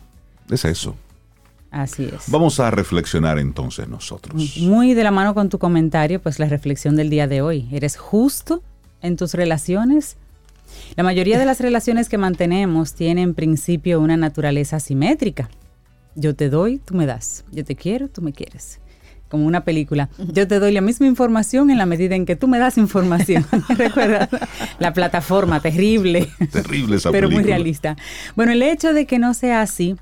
es 0.50 0.66
eso. 0.66 0.96
Así 1.74 2.04
es. 2.06 2.30
Vamos 2.30 2.60
a 2.60 2.70
reflexionar 2.70 3.40
entonces 3.40 3.88
nosotros. 3.88 4.58
Muy 4.60 4.94
de 4.94 5.04
la 5.04 5.10
mano 5.10 5.34
con 5.34 5.50
tu 5.50 5.58
comentario, 5.58 6.22
pues 6.22 6.38
la 6.38 6.46
reflexión 6.46 6.96
del 6.96 7.10
día 7.10 7.28
de 7.28 7.42
hoy. 7.42 7.68
¿Eres 7.72 7.98
justo 7.98 8.62
en 9.02 9.18
tus 9.18 9.34
relaciones? 9.34 10.18
La 10.96 11.04
mayoría 11.04 11.40
de 11.40 11.46
las 11.46 11.60
relaciones 11.60 12.10
que 12.10 12.20
mantenemos 12.20 12.94
tienen 12.94 13.24
en 13.30 13.34
principio 13.34 14.00
una 14.00 14.18
naturaleza 14.18 14.80
simétrica. 14.80 15.50
Yo 16.14 16.36
te 16.36 16.52
doy, 16.52 16.78
tú 16.78 16.94
me 16.94 17.08
das. 17.08 17.44
Yo 17.52 17.66
te 17.66 17.76
quiero, 17.76 18.08
tú 18.08 18.22
me 18.22 18.34
quieres. 18.34 18.80
Como 19.28 19.48
una 19.48 19.64
película. 19.64 20.10
Yo 20.32 20.48
te 20.48 20.60
doy 20.60 20.74
la 20.74 20.82
misma 20.82 21.08
información 21.08 21.72
en 21.72 21.80
la 21.80 21.88
medida 21.88 22.14
en 22.14 22.28
que 22.28 22.36
tú 22.36 22.48
me 22.48 22.60
das 22.60 22.78
información. 22.78 23.48
¿Recuerdas? 23.70 24.30
La 24.78 24.94
plataforma 24.94 25.60
terrible 25.60 26.30
Terrible 26.52 26.98
esa 26.98 27.10
pero 27.10 27.32
muy 27.32 27.42
realista. 27.42 27.98
Bueno, 28.36 28.52
el 28.52 28.62
hecho 28.62 28.94
de 28.94 29.08
que 29.08 29.18
no 29.18 29.34
sea 29.34 29.62
así 29.62 29.96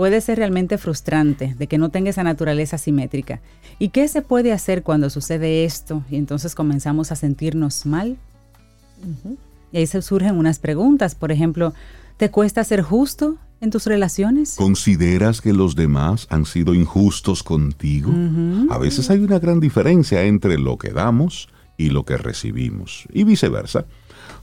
puede 0.00 0.22
ser 0.22 0.38
realmente 0.38 0.78
frustrante, 0.78 1.54
de 1.58 1.66
que 1.66 1.76
no 1.76 1.90
tenga 1.90 2.08
esa 2.08 2.22
naturaleza 2.22 2.78
simétrica. 2.78 3.42
¿Y 3.78 3.90
qué 3.90 4.08
se 4.08 4.22
puede 4.22 4.50
hacer 4.50 4.82
cuando 4.82 5.10
sucede 5.10 5.66
esto 5.66 6.02
y 6.10 6.16
entonces 6.16 6.54
comenzamos 6.54 7.12
a 7.12 7.16
sentirnos 7.16 7.84
mal? 7.84 8.16
Y 9.70 9.76
ahí 9.76 9.86
se 9.86 10.00
surgen 10.00 10.38
unas 10.38 10.58
preguntas, 10.58 11.14
por 11.14 11.32
ejemplo, 11.32 11.74
¿te 12.16 12.30
cuesta 12.30 12.64
ser 12.64 12.80
justo 12.80 13.36
en 13.60 13.68
tus 13.68 13.84
relaciones? 13.84 14.54
¿Consideras 14.56 15.42
que 15.42 15.52
los 15.52 15.76
demás 15.76 16.26
han 16.30 16.46
sido 16.46 16.72
injustos 16.72 17.42
contigo? 17.42 18.10
A 18.70 18.78
veces 18.78 19.10
hay 19.10 19.18
una 19.18 19.38
gran 19.38 19.60
diferencia 19.60 20.22
entre 20.22 20.56
lo 20.56 20.78
que 20.78 20.92
damos 20.94 21.50
y 21.76 21.90
lo 21.90 22.06
que 22.06 22.16
recibimos, 22.16 23.04
y 23.12 23.24
viceversa. 23.24 23.84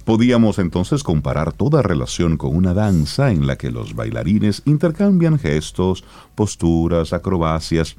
Podíamos 0.08 0.58
entonces 0.58 1.04
comparar 1.04 1.52
toda 1.52 1.82
relación 1.82 2.38
con 2.38 2.56
una 2.56 2.74
danza 2.74 3.30
en 3.30 3.46
la 3.46 3.58
que 3.58 3.72
los 3.72 3.94
bailarines 3.94 4.62
intercambian 4.64 5.38
gestos, 5.38 6.06
posturas, 6.34 7.12
acrobacias, 7.12 7.98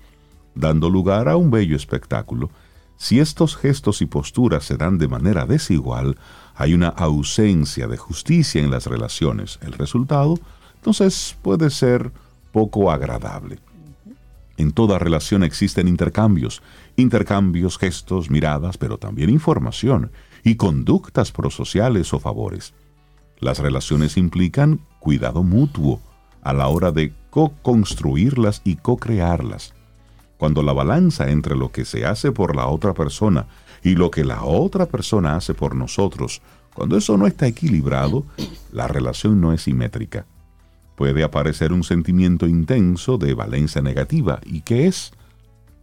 dando 0.54 0.88
lugar 0.88 1.28
a 1.28 1.36
un 1.36 1.50
bello 1.50 1.76
espectáculo. 1.76 2.48
Si 2.96 3.20
estos 3.20 3.58
gestos 3.58 4.00
y 4.00 4.06
posturas 4.06 4.64
se 4.64 4.78
dan 4.78 4.96
de 4.96 5.06
manera 5.06 5.44
desigual, 5.44 6.16
hay 6.54 6.72
una 6.72 6.88
ausencia 6.88 7.86
de 7.88 7.98
justicia 7.98 8.62
en 8.62 8.70
las 8.70 8.86
relaciones. 8.86 9.58
El 9.60 9.74
resultado, 9.74 10.38
entonces, 10.76 11.36
puede 11.42 11.68
ser 11.68 12.10
poco 12.52 12.90
agradable. 12.90 13.58
En 14.56 14.72
toda 14.72 14.98
relación 14.98 15.42
existen 15.42 15.88
intercambios, 15.88 16.62
intercambios, 16.96 17.76
gestos, 17.76 18.30
miradas, 18.30 18.78
pero 18.78 18.96
también 18.96 19.28
información 19.28 20.10
y 20.48 20.56
conductas 20.56 21.30
prosociales 21.30 22.14
o 22.14 22.18
favores. 22.18 22.72
Las 23.38 23.58
relaciones 23.58 24.16
implican 24.16 24.80
cuidado 24.98 25.42
mutuo 25.42 26.00
a 26.42 26.54
la 26.54 26.68
hora 26.68 26.90
de 26.90 27.12
co-construirlas 27.28 28.62
y 28.64 28.76
co-crearlas. 28.76 29.74
Cuando 30.38 30.62
la 30.62 30.72
balanza 30.72 31.28
entre 31.30 31.54
lo 31.54 31.70
que 31.70 31.84
se 31.84 32.06
hace 32.06 32.32
por 32.32 32.56
la 32.56 32.66
otra 32.66 32.94
persona 32.94 33.46
y 33.82 33.94
lo 33.94 34.10
que 34.10 34.24
la 34.24 34.42
otra 34.42 34.86
persona 34.86 35.36
hace 35.36 35.52
por 35.52 35.74
nosotros, 35.74 36.40
cuando 36.74 36.96
eso 36.96 37.18
no 37.18 37.26
está 37.26 37.46
equilibrado, 37.46 38.24
la 38.72 38.88
relación 38.88 39.42
no 39.42 39.52
es 39.52 39.62
simétrica. 39.62 40.24
Puede 40.96 41.24
aparecer 41.24 41.74
un 41.74 41.84
sentimiento 41.84 42.46
intenso 42.46 43.18
de 43.18 43.34
valencia 43.34 43.82
negativa. 43.82 44.40
¿Y 44.46 44.62
qué 44.62 44.86
es? 44.86 45.12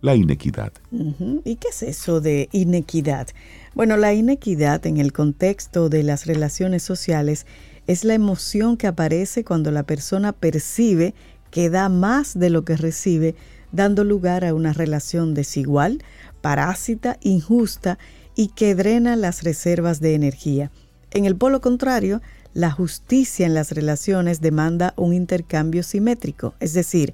La 0.02 0.16
inequidad. 0.16 0.74
¿Y 0.92 1.56
qué 1.58 1.68
es 1.70 1.84
eso 1.84 2.20
de 2.20 2.50
inequidad? 2.52 3.28
Bueno, 3.76 3.98
la 3.98 4.14
inequidad 4.14 4.86
en 4.88 4.96
el 4.96 5.12
contexto 5.12 5.90
de 5.90 6.02
las 6.02 6.28
relaciones 6.28 6.82
sociales 6.82 7.46
es 7.88 8.06
la 8.06 8.14
emoción 8.14 8.78
que 8.78 8.88
aparece 8.88 9.44
cuando 9.44 9.70
la 9.70 9.84
persona 9.84 10.32
percibe 10.32 11.14
que 11.52 11.70
da 11.70 11.90
más 11.90 12.40
de 12.40 12.50
lo 12.50 12.64
que 12.64 12.78
recibe, 12.78 13.36
dando 13.74 14.06
lugar 14.06 14.46
a 14.46 14.54
una 14.54 14.72
relación 14.72 15.34
desigual, 15.34 16.02
parásita, 16.40 17.18
injusta 17.20 18.00
y 18.34 18.48
que 18.48 18.76
drena 18.76 19.18
las 19.18 19.44
reservas 19.44 20.00
de 20.00 20.16
energía. 20.16 20.72
En 21.12 21.26
el 21.26 21.36
polo 21.36 21.60
contrario, 21.60 22.22
la 22.54 22.72
justicia 22.72 23.46
en 23.46 23.54
las 23.54 23.74
relaciones 23.74 24.40
demanda 24.40 24.94
un 24.96 25.14
intercambio 25.14 25.84
simétrico, 25.84 26.54
es 26.62 26.72
decir, 26.72 27.14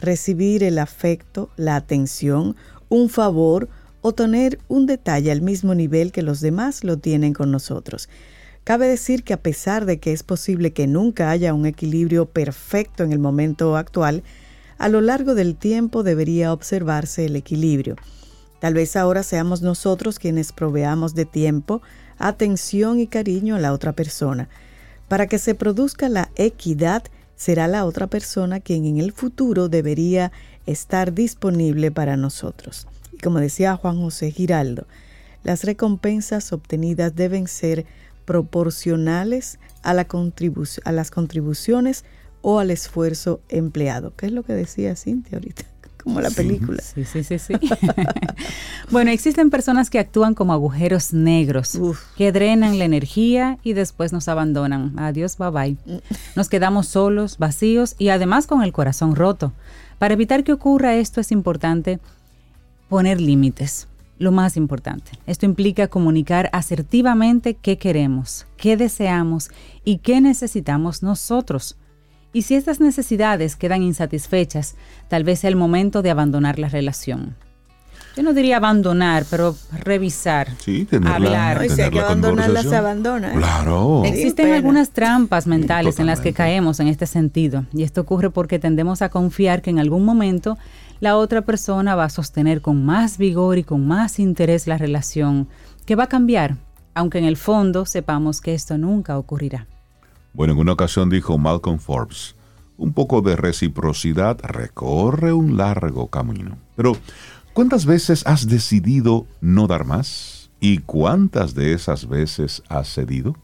recibir 0.00 0.64
el 0.64 0.78
afecto, 0.78 1.50
la 1.58 1.76
atención, 1.76 2.56
un 2.88 3.10
favor 3.10 3.68
o 4.08 4.12
tener 4.14 4.58
un 4.68 4.86
detalle 4.86 5.30
al 5.30 5.42
mismo 5.42 5.74
nivel 5.74 6.12
que 6.12 6.22
los 6.22 6.40
demás 6.40 6.82
lo 6.82 6.96
tienen 6.96 7.34
con 7.34 7.50
nosotros. 7.50 8.08
Cabe 8.64 8.88
decir 8.88 9.22
que 9.22 9.34
a 9.34 9.42
pesar 9.42 9.84
de 9.84 10.00
que 10.00 10.12
es 10.12 10.22
posible 10.22 10.72
que 10.72 10.86
nunca 10.86 11.30
haya 11.30 11.52
un 11.52 11.66
equilibrio 11.66 12.24
perfecto 12.26 13.04
en 13.04 13.12
el 13.12 13.18
momento 13.18 13.76
actual, 13.76 14.22
a 14.78 14.88
lo 14.88 15.02
largo 15.02 15.34
del 15.34 15.56
tiempo 15.56 16.02
debería 16.02 16.54
observarse 16.54 17.26
el 17.26 17.36
equilibrio. 17.36 17.96
Tal 18.60 18.74
vez 18.74 18.96
ahora 18.96 19.22
seamos 19.22 19.60
nosotros 19.60 20.18
quienes 20.18 20.52
proveamos 20.52 21.14
de 21.14 21.26
tiempo, 21.26 21.82
atención 22.16 23.00
y 23.00 23.08
cariño 23.08 23.56
a 23.56 23.60
la 23.60 23.74
otra 23.74 23.92
persona. 23.92 24.48
Para 25.08 25.26
que 25.26 25.38
se 25.38 25.54
produzca 25.54 26.08
la 26.08 26.30
equidad, 26.36 27.04
será 27.36 27.68
la 27.68 27.84
otra 27.84 28.06
persona 28.06 28.60
quien 28.60 28.86
en 28.86 28.98
el 28.98 29.12
futuro 29.12 29.68
debería 29.68 30.32
estar 30.64 31.12
disponible 31.12 31.90
para 31.90 32.16
nosotros. 32.16 32.86
Y 33.18 33.20
como 33.20 33.40
decía 33.40 33.76
Juan 33.76 33.96
José 34.00 34.30
Giraldo, 34.30 34.86
las 35.42 35.64
recompensas 35.64 36.52
obtenidas 36.52 37.16
deben 37.16 37.48
ser 37.48 37.84
proporcionales 38.24 39.58
a, 39.82 39.92
la 39.94 40.06
contribu- 40.06 40.80
a 40.84 40.92
las 40.92 41.10
contribuciones 41.10 42.04
o 42.42 42.60
al 42.60 42.70
esfuerzo 42.70 43.40
empleado, 43.48 44.14
que 44.14 44.26
es 44.26 44.32
lo 44.32 44.42
que 44.44 44.52
decía 44.52 44.94
Cintia 44.94 45.38
ahorita, 45.38 45.64
como 46.04 46.20
la 46.20 46.30
película. 46.30 46.80
Sí, 46.82 47.04
sí, 47.04 47.24
sí, 47.24 47.38
sí. 47.38 47.54
bueno, 48.90 49.10
existen 49.10 49.50
personas 49.50 49.90
que 49.90 49.98
actúan 49.98 50.34
como 50.34 50.52
agujeros 50.52 51.12
negros, 51.12 51.74
Uf. 51.74 52.00
que 52.16 52.30
drenan 52.30 52.78
la 52.78 52.84
energía 52.84 53.58
y 53.64 53.72
después 53.72 54.12
nos 54.12 54.28
abandonan. 54.28 54.98
Adiós, 54.98 55.36
bye 55.38 55.50
bye. 55.50 55.76
Nos 56.36 56.48
quedamos 56.48 56.86
solos, 56.86 57.38
vacíos 57.38 57.94
y 57.98 58.10
además 58.10 58.46
con 58.46 58.62
el 58.62 58.72
corazón 58.72 59.16
roto. 59.16 59.52
Para 59.98 60.14
evitar 60.14 60.44
que 60.44 60.52
ocurra 60.52 60.94
esto 60.94 61.20
es 61.20 61.32
importante 61.32 61.98
poner 62.88 63.20
límites. 63.20 63.88
Lo 64.18 64.32
más 64.32 64.56
importante. 64.56 65.12
Esto 65.26 65.46
implica 65.46 65.86
comunicar 65.86 66.50
asertivamente 66.52 67.54
qué 67.54 67.78
queremos, 67.78 68.46
qué 68.56 68.76
deseamos 68.76 69.50
y 69.84 69.98
qué 69.98 70.20
necesitamos 70.20 71.04
nosotros. 71.04 71.76
Y 72.32 72.42
si 72.42 72.56
estas 72.56 72.80
necesidades 72.80 73.54
quedan 73.54 73.82
insatisfechas, 73.82 74.74
tal 75.08 75.22
vez 75.22 75.38
sea 75.40 75.50
el 75.50 75.56
momento 75.56 76.02
de 76.02 76.10
abandonar 76.10 76.58
la 76.58 76.68
relación. 76.68 77.36
Yo 78.16 78.24
no 78.24 78.32
diría 78.34 78.56
abandonar, 78.56 79.24
pero 79.30 79.54
revisar. 79.84 80.48
Sí, 80.58 80.84
tenerla, 80.84 81.14
Hablar. 81.14 81.58
No, 81.58 81.64
y 81.64 81.68
si 81.68 81.80
hay 81.82 81.90
que 81.90 81.90
tener 81.90 81.94
la 81.94 82.06
abandonarla, 82.06 82.44
se 82.44 82.68
conversación. 82.68 82.74
abandona. 82.80 83.32
¿eh? 83.32 83.36
Claro. 83.36 84.02
Existen 84.04 84.52
algunas 84.52 84.90
trampas 84.90 85.46
mentales 85.46 86.00
en 86.00 86.06
las 86.06 86.20
que 86.20 86.32
caemos 86.32 86.80
en 86.80 86.88
este 86.88 87.06
sentido. 87.06 87.66
Y 87.72 87.84
esto 87.84 88.00
ocurre 88.00 88.30
porque 88.30 88.58
tendemos 88.58 89.02
a 89.02 89.08
confiar 89.10 89.62
que 89.62 89.70
en 89.70 89.78
algún 89.78 90.04
momento 90.04 90.58
la 91.00 91.16
otra 91.16 91.42
persona 91.42 91.94
va 91.94 92.04
a 92.04 92.10
sostener 92.10 92.60
con 92.60 92.84
más 92.84 93.18
vigor 93.18 93.58
y 93.58 93.64
con 93.64 93.86
más 93.86 94.18
interés 94.18 94.66
la 94.66 94.78
relación, 94.78 95.48
que 95.86 95.96
va 95.96 96.04
a 96.04 96.08
cambiar, 96.08 96.56
aunque 96.94 97.18
en 97.18 97.24
el 97.24 97.36
fondo 97.36 97.86
sepamos 97.86 98.40
que 98.40 98.54
esto 98.54 98.76
nunca 98.78 99.18
ocurrirá. 99.18 99.66
Bueno, 100.32 100.52
en 100.52 100.58
una 100.60 100.72
ocasión 100.72 101.10
dijo 101.10 101.38
Malcolm 101.38 101.78
Forbes, 101.78 102.34
un 102.76 102.92
poco 102.92 103.22
de 103.22 103.36
reciprocidad 103.36 104.38
recorre 104.42 105.32
un 105.32 105.56
largo 105.56 106.08
camino. 106.08 106.58
Pero, 106.76 106.96
¿cuántas 107.52 107.86
veces 107.86 108.26
has 108.26 108.46
decidido 108.46 109.26
no 109.40 109.66
dar 109.66 109.84
más? 109.84 110.50
¿Y 110.60 110.78
cuántas 110.78 111.54
de 111.54 111.72
esas 111.72 112.08
veces 112.08 112.62
has 112.68 112.88
cedido? 112.88 113.36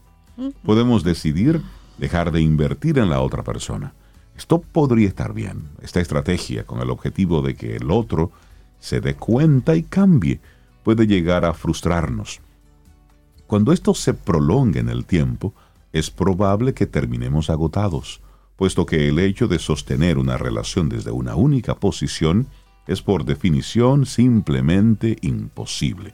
Podemos 0.63 1.03
decidir 1.03 1.61
dejar 1.97 2.31
de 2.31 2.41
invertir 2.41 2.97
en 2.97 3.09
la 3.09 3.21
otra 3.21 3.43
persona. 3.43 3.93
Esto 4.37 4.59
podría 4.59 5.07
estar 5.07 5.33
bien, 5.33 5.69
esta 5.81 6.01
estrategia 6.01 6.65
con 6.65 6.81
el 6.81 6.89
objetivo 6.89 7.41
de 7.41 7.55
que 7.55 7.77
el 7.77 7.89
otro 7.89 8.31
se 8.79 8.99
dé 8.99 9.15
cuenta 9.15 9.75
y 9.75 9.83
cambie, 9.83 10.39
puede 10.83 11.07
llegar 11.07 11.45
a 11.45 11.53
frustrarnos. 11.53 12.41
Cuando 13.47 13.71
esto 13.71 13.93
se 13.93 14.13
prolonga 14.13 14.79
en 14.79 14.89
el 14.89 15.05
tiempo, 15.05 15.53
es 15.93 16.11
probable 16.11 16.73
que 16.73 16.85
terminemos 16.85 17.49
agotados, 17.49 18.21
puesto 18.57 18.85
que 18.85 19.07
el 19.09 19.19
hecho 19.19 19.47
de 19.47 19.59
sostener 19.59 20.17
una 20.17 20.37
relación 20.37 20.89
desde 20.89 21.11
una 21.11 21.35
única 21.35 21.75
posición 21.75 22.47
es 22.87 23.01
por 23.01 23.25
definición 23.25 24.05
simplemente 24.05 25.17
imposible. 25.21 26.13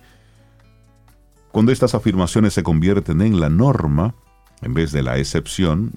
Cuando 1.51 1.71
estas 1.71 1.95
afirmaciones 1.95 2.53
se 2.53 2.63
convierten 2.63 3.21
en 3.21 3.39
la 3.39 3.49
norma, 3.49 4.15
en 4.61 4.73
vez 4.73 4.91
de 4.91 5.03
la 5.03 5.17
excepción, 5.17 5.93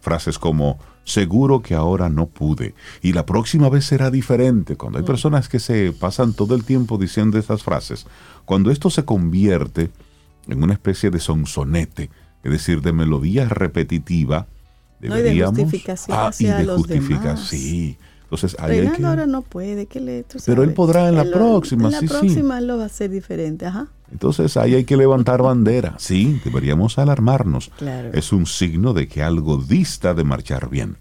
frases 0.00 0.38
como 0.38 0.78
seguro 1.04 1.62
que 1.62 1.74
ahora 1.74 2.08
no 2.08 2.26
pude 2.26 2.74
y 3.02 3.12
la 3.12 3.26
próxima 3.26 3.68
vez 3.68 3.84
será 3.84 4.10
diferente. 4.10 4.76
Cuando 4.76 4.98
hay 4.98 5.04
personas 5.04 5.48
que 5.48 5.58
se 5.58 5.92
pasan 5.92 6.32
todo 6.32 6.54
el 6.54 6.64
tiempo 6.64 6.98
diciendo 6.98 7.38
estas 7.38 7.62
frases, 7.62 8.06
cuando 8.44 8.70
esto 8.70 8.88
se 8.90 9.04
convierte 9.04 9.90
en 10.48 10.62
una 10.62 10.72
especie 10.74 11.10
de 11.10 11.18
sonsonete, 11.20 12.10
es 12.44 12.50
decir, 12.52 12.82
de 12.82 12.92
melodía 12.92 13.48
repetitiva, 13.48 14.46
No, 15.00 15.06
y 15.06 15.08
de 15.08 15.16
deberíamos 15.16 15.58
justificación 15.58 16.16
Ah, 16.18 16.24
y 16.26 16.28
hacia 16.28 16.56
de 16.58 16.64
los 16.64 16.76
justificación, 16.78 17.22
demás. 17.22 17.48
sí. 17.48 17.96
Entonces 18.32 18.58
ahí 18.58 18.78
hay 18.78 18.88
que 18.88 19.04
ahora 19.04 19.26
no 19.26 19.42
puede, 19.42 19.84
que 19.84 20.00
le, 20.00 20.22
tú 20.22 20.38
Pero 20.46 20.62
él 20.62 20.68
sabes. 20.70 20.76
podrá 20.76 21.08
en 21.10 21.16
la 21.16 21.24
lo- 21.24 21.32
próxima, 21.32 21.84
En 21.88 21.92
la 21.92 22.00
sí, 22.00 22.06
próxima 22.06 22.60
lo 22.62 22.78
va 22.78 22.84
a 22.84 22.86
hacer 22.86 23.10
diferente, 23.10 23.66
ajá. 23.66 23.88
Entonces 24.10 24.56
ahí 24.56 24.74
hay 24.74 24.84
que 24.84 24.96
levantar 24.96 25.42
bandera. 25.42 25.94
Sí, 25.98 26.40
deberíamos 26.42 26.98
alarmarnos. 26.98 27.70
Claro. 27.76 28.08
Es 28.14 28.32
un 28.32 28.46
signo 28.46 28.94
de 28.94 29.06
que 29.06 29.22
algo 29.22 29.58
dista 29.58 30.14
de 30.14 30.24
marchar 30.24 30.70
bien. 30.70 30.96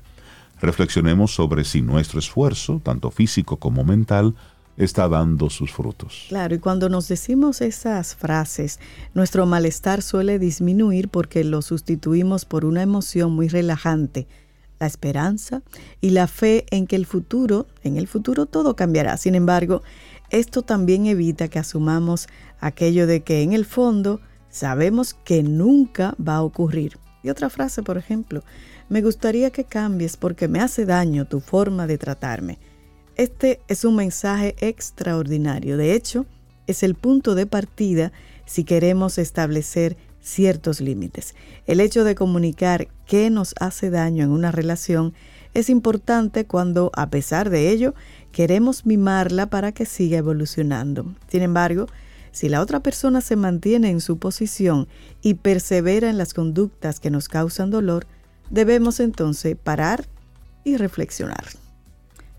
Reflexionemos 0.61 1.34
sobre 1.34 1.63
si 1.63 1.82
nuestro 1.82 2.19
esfuerzo, 2.19 2.82
tanto 2.84 3.11
físico 3.11 3.57
como 3.57 3.84
mental, 3.86 4.36
está 4.77 5.07
dando 5.07 5.49
sus 5.49 5.71
frutos. 5.71 6.25
Claro, 6.29 6.55
y 6.55 6.59
cuando 6.59 6.89
nos 6.89 7.07
decimos 7.07 7.61
esas 7.61 8.15
frases, 8.15 8.79
nuestro 9.13 9.45
malestar 9.45 10.01
suele 10.01 10.38
disminuir 10.38 11.07
porque 11.09 11.43
lo 11.43 11.61
sustituimos 11.61 12.45
por 12.45 12.65
una 12.65 12.82
emoción 12.82 13.32
muy 13.32 13.47
relajante, 13.47 14.27
la 14.82 14.88
esperanza 14.88 15.61
y 16.01 16.09
la 16.09 16.27
fe 16.27 16.65
en 16.71 16.88
que 16.88 16.95
el 16.95 17.05
futuro, 17.05 17.67
en 17.84 17.97
el 17.97 18.07
futuro 18.07 18.47
todo 18.47 18.75
cambiará. 18.75 19.15
Sin 19.15 19.36
embargo, 19.36 19.84
esto 20.32 20.63
también 20.63 21.05
evita 21.05 21.49
que 21.49 21.59
asumamos 21.59 22.27
aquello 22.59 23.05
de 23.05 23.21
que 23.21 23.43
en 23.43 23.53
el 23.53 23.65
fondo 23.65 24.21
sabemos 24.49 25.13
que 25.13 25.43
nunca 25.43 26.15
va 26.17 26.38
a 26.38 26.41
ocurrir. 26.41 26.97
Y 27.21 27.29
otra 27.29 27.51
frase, 27.51 27.84
por 27.84 27.99
ejemplo, 27.99 28.43
me 28.89 29.03
gustaría 29.03 29.51
que 29.51 29.65
cambies 29.65 30.17
porque 30.17 30.47
me 30.47 30.59
hace 30.59 30.86
daño 30.88 31.25
tu 31.25 31.41
forma 31.41 31.86
de 31.86 31.99
tratarme. 31.99 32.57
Este 33.15 33.61
es 33.67 33.86
un 33.86 33.95
mensaje 33.95 34.55
extraordinario. 34.61 35.77
De 35.77 35.93
hecho, 35.93 36.25
es 36.65 36.82
el 36.82 36.95
punto 36.95 37.36
de 37.36 37.45
partida 37.45 38.11
si 38.47 38.63
queremos 38.63 39.19
establecer 39.19 39.95
ciertos 40.22 40.82
límites. 40.82 41.36
El 41.65 41.80
hecho 41.80 42.03
de 42.03 42.15
comunicar 42.15 42.88
qué 43.05 43.30
nos 43.30 43.53
hace 43.59 43.89
daño 43.89 44.24
en 44.24 44.32
una 44.32 44.51
relación 44.51 45.13
es 45.53 45.69
importante 45.69 46.45
cuando, 46.45 46.91
a 46.95 47.09
pesar 47.09 47.49
de 47.49 47.69
ello, 47.69 47.93
queremos 48.32 48.86
mimarla 48.86 49.47
para 49.47 49.72
que 49.72 49.86
siga 49.86 50.17
evolucionando. 50.17 51.13
Sin 51.28 51.41
embargo, 51.41 51.88
si 52.32 52.47
la 52.47 52.61
otra 52.61 52.80
persona 52.80 53.19
se 53.19 53.36
mantiene 53.36 53.89
en 53.89 53.99
su 53.99 54.17
posición 54.17 54.88
y 55.22 55.34
persevera 55.34 56.09
en 56.09 56.17
las 56.17 56.34
conductas 56.34 56.99
que 56.99 57.11
nos 57.11 57.28
causan 57.28 57.72
dolor, 57.72 58.07
debemos 58.49 58.99
entonces 59.01 59.57
parar 59.61 60.05
y 60.63 60.78
reflexionar. 60.78 61.61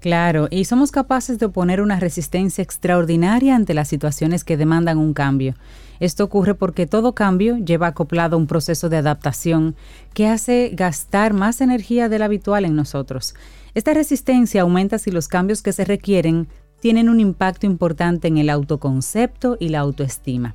Claro, 0.02 0.48
y 0.50 0.64
somos 0.64 0.90
capaces 0.90 1.38
de 1.38 1.46
oponer 1.46 1.80
una 1.80 2.00
resistencia 2.00 2.60
extraordinaria 2.60 3.54
ante 3.54 3.72
las 3.72 3.86
situaciones 3.86 4.42
que 4.42 4.56
demandan 4.56 4.98
un 4.98 5.14
cambio. 5.14 5.54
Esto 6.00 6.24
ocurre 6.24 6.56
porque 6.56 6.88
todo 6.88 7.14
cambio 7.14 7.56
lleva 7.58 7.86
acoplado 7.86 8.36
un 8.36 8.48
proceso 8.48 8.88
de 8.88 8.96
adaptación 8.96 9.76
que 10.12 10.26
hace 10.26 10.72
gastar 10.74 11.34
más 11.34 11.60
energía 11.60 12.08
de 12.08 12.18
la 12.18 12.24
habitual 12.24 12.64
en 12.64 12.74
nosotros. 12.74 13.36
Esta 13.74 13.94
resistencia 13.94 14.62
aumenta 14.62 14.98
si 14.98 15.12
los 15.12 15.28
cambios 15.28 15.62
que 15.62 15.72
se 15.72 15.84
requieren 15.84 16.48
tienen 16.80 17.08
un 17.08 17.20
impacto 17.20 17.66
importante 17.66 18.26
en 18.26 18.38
el 18.38 18.50
autoconcepto 18.50 19.56
y 19.60 19.68
la 19.68 19.78
autoestima. 19.78 20.52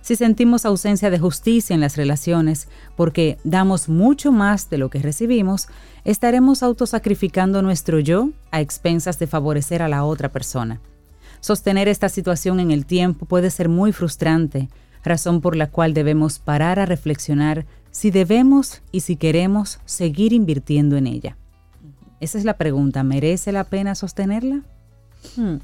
Si 0.00 0.16
sentimos 0.16 0.64
ausencia 0.64 1.10
de 1.10 1.18
justicia 1.18 1.74
en 1.74 1.80
las 1.80 1.96
relaciones 1.96 2.68
porque 2.96 3.36
damos 3.44 3.88
mucho 3.88 4.32
más 4.32 4.70
de 4.70 4.78
lo 4.78 4.90
que 4.90 5.00
recibimos, 5.00 5.68
estaremos 6.10 6.62
autosacrificando 6.62 7.60
nuestro 7.60 7.98
yo 7.98 8.30
a 8.50 8.62
expensas 8.62 9.18
de 9.18 9.26
favorecer 9.26 9.82
a 9.82 9.88
la 9.88 10.04
otra 10.04 10.30
persona. 10.30 10.80
Sostener 11.40 11.86
esta 11.86 12.08
situación 12.08 12.60
en 12.60 12.70
el 12.70 12.86
tiempo 12.86 13.26
puede 13.26 13.50
ser 13.50 13.68
muy 13.68 13.92
frustrante, 13.92 14.70
razón 15.04 15.42
por 15.42 15.54
la 15.54 15.66
cual 15.66 15.92
debemos 15.92 16.38
parar 16.38 16.78
a 16.78 16.86
reflexionar 16.86 17.66
si 17.90 18.10
debemos 18.10 18.80
y 18.90 19.00
si 19.00 19.16
queremos 19.16 19.80
seguir 19.84 20.32
invirtiendo 20.32 20.96
en 20.96 21.08
ella. 21.08 21.36
Esa 22.20 22.38
es 22.38 22.46
la 22.46 22.56
pregunta, 22.56 23.02
¿merece 23.02 23.52
la 23.52 23.64
pena 23.64 23.94
sostenerla? 23.94 24.62
Hmm. 25.36 25.56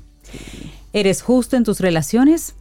¿Eres 0.92 1.22
justo 1.22 1.56
en 1.56 1.64
tus 1.64 1.80
relaciones? 1.80 2.54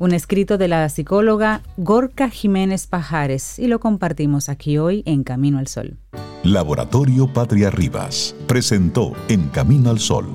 Un 0.00 0.14
escrito 0.14 0.58
de 0.58 0.68
la 0.68 0.88
psicóloga 0.88 1.62
Gorka 1.76 2.30
Jiménez 2.30 2.86
Pajares 2.86 3.58
y 3.58 3.66
lo 3.66 3.80
compartimos 3.80 4.48
aquí 4.48 4.78
hoy 4.78 5.02
en 5.06 5.24
Camino 5.24 5.58
al 5.58 5.66
Sol. 5.66 5.98
Laboratorio 6.44 7.26
Patria 7.26 7.68
Rivas 7.68 8.32
presentó 8.46 9.14
En 9.28 9.48
Camino 9.48 9.90
al 9.90 9.98
Sol, 9.98 10.26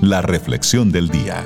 la 0.00 0.22
reflexión 0.22 0.92
del 0.92 1.08
día. 1.08 1.44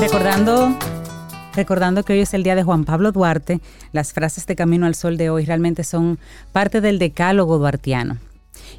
Recordando, 0.00 0.74
recordando 1.54 2.02
que 2.02 2.14
hoy 2.14 2.20
es 2.20 2.34
el 2.34 2.42
día 2.42 2.54
de 2.54 2.62
Juan 2.62 2.84
Pablo 2.84 3.12
Duarte, 3.12 3.60
las 3.92 4.12
frases 4.12 4.46
de 4.46 4.56
Camino 4.56 4.86
al 4.86 4.94
Sol 4.94 5.16
de 5.16 5.30
hoy 5.30 5.44
realmente 5.44 5.84
son 5.84 6.18
parte 6.52 6.80
del 6.80 6.98
decálogo 6.98 7.58
duartiano. 7.58 8.18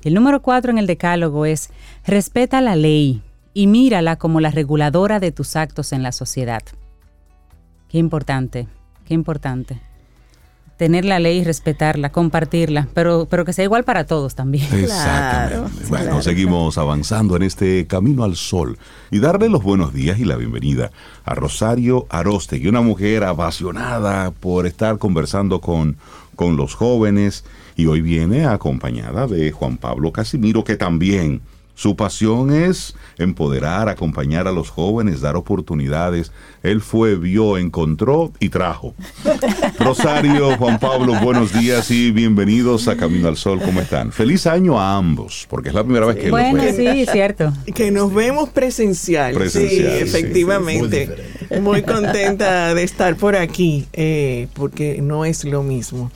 El 0.04 0.14
número 0.14 0.42
cuatro 0.42 0.72
en 0.72 0.78
el 0.78 0.88
decálogo 0.88 1.46
es 1.46 1.70
respeta 2.06 2.62
la 2.62 2.76
ley 2.76 3.22
y 3.54 3.68
mírala 3.68 4.16
como 4.18 4.40
la 4.40 4.52
reguladora 4.52 5.20
de 5.20 5.32
tus 5.32 5.56
actos 5.56 5.94
en 5.94 6.04
la 6.04 6.12
sociedad. 6.12 6.64
Qué 7.90 7.98
importante, 8.00 8.68
qué 9.06 9.14
importante. 9.14 9.80
Tener 10.84 11.06
la 11.06 11.18
ley 11.18 11.38
y 11.38 11.44
respetarla, 11.46 12.12
compartirla, 12.12 12.90
pero, 12.94 13.26
pero 13.30 13.46
que 13.46 13.54
sea 13.54 13.64
igual 13.64 13.86
para 13.86 14.06
todos 14.06 14.36
también. 14.36 14.66
Exactamente. 14.66 15.56
Claro, 15.56 15.88
bueno, 15.88 16.06
claro. 16.08 16.22
seguimos 16.22 16.78
avanzando 16.78 17.38
en 17.38 17.44
este 17.44 17.88
camino 17.88 18.26
al 18.26 18.36
sol 18.36 18.78
y 19.10 19.20
darle 19.20 19.48
los 19.48 19.64
buenos 19.64 19.94
días 19.94 20.20
y 20.20 20.26
la 20.26 20.36
bienvenida 20.36 20.92
a 21.24 21.36
Rosario 21.36 22.06
Arostegui, 22.10 22.68
una 22.68 22.82
mujer 22.82 23.24
apasionada 23.24 24.32
por 24.32 24.68
estar 24.68 24.98
conversando 24.98 25.62
con, 25.62 25.96
con 26.36 26.58
los 26.58 26.76
jóvenes 26.76 27.46
y 27.78 27.86
hoy 27.86 28.02
viene 28.02 28.44
acompañada 28.44 29.26
de 29.26 29.54
Juan 29.54 29.78
Pablo 29.78 30.12
Casimiro, 30.12 30.66
que 30.66 30.76
también 30.76 31.40
su 31.76 31.96
pasión 31.96 32.54
es 32.54 32.94
empoderar, 33.18 33.90
acompañar 33.90 34.48
a 34.48 34.52
los 34.52 34.70
jóvenes, 34.70 35.22
dar 35.22 35.36
oportunidades. 35.36 36.32
Él 36.62 36.82
fue, 36.82 37.16
vio, 37.16 37.58
encontró 37.58 38.32
y 38.40 38.50
trajo. 38.50 38.94
Rosario, 39.80 40.56
Juan 40.58 40.80
Pablo, 40.80 41.20
buenos 41.22 41.52
días 41.52 41.90
y 41.90 42.12
bienvenidos 42.12 42.88
a 42.88 42.96
Camino 42.96 43.28
al 43.28 43.38
Sol. 43.38 43.60
¿Cómo 43.64 43.82
están? 43.82 44.12
Feliz 44.12 44.46
año 44.46 44.80
a 44.80 44.96
ambos, 44.98 45.48
porque 45.50 45.70
es 45.70 45.76
la 45.76 45.84
primera 45.84 46.06
vez 46.06 46.18
que 46.18 46.30
Bueno, 46.30 46.64
los 46.64 46.78
veo. 46.78 46.94
sí, 46.94 47.06
cierto. 47.12 47.52
Que 47.74 47.90
nos 47.92 48.14
vemos 48.14 48.50
presencial. 48.50 49.34
Presencial, 49.34 49.92
sí, 49.94 49.98
sí, 49.98 50.04
efectivamente. 50.04 51.10
sí, 51.50 51.60
Muy 51.60 51.82
contenta 51.82 52.74
de 52.76 52.84
estar 52.84 53.16
por 53.16 53.36
aquí, 53.36 53.88
eh, 53.94 54.48
porque 54.54 55.02
no 55.02 55.26
es 55.26 55.44
lo 55.44 55.64
mismo. 55.64 56.12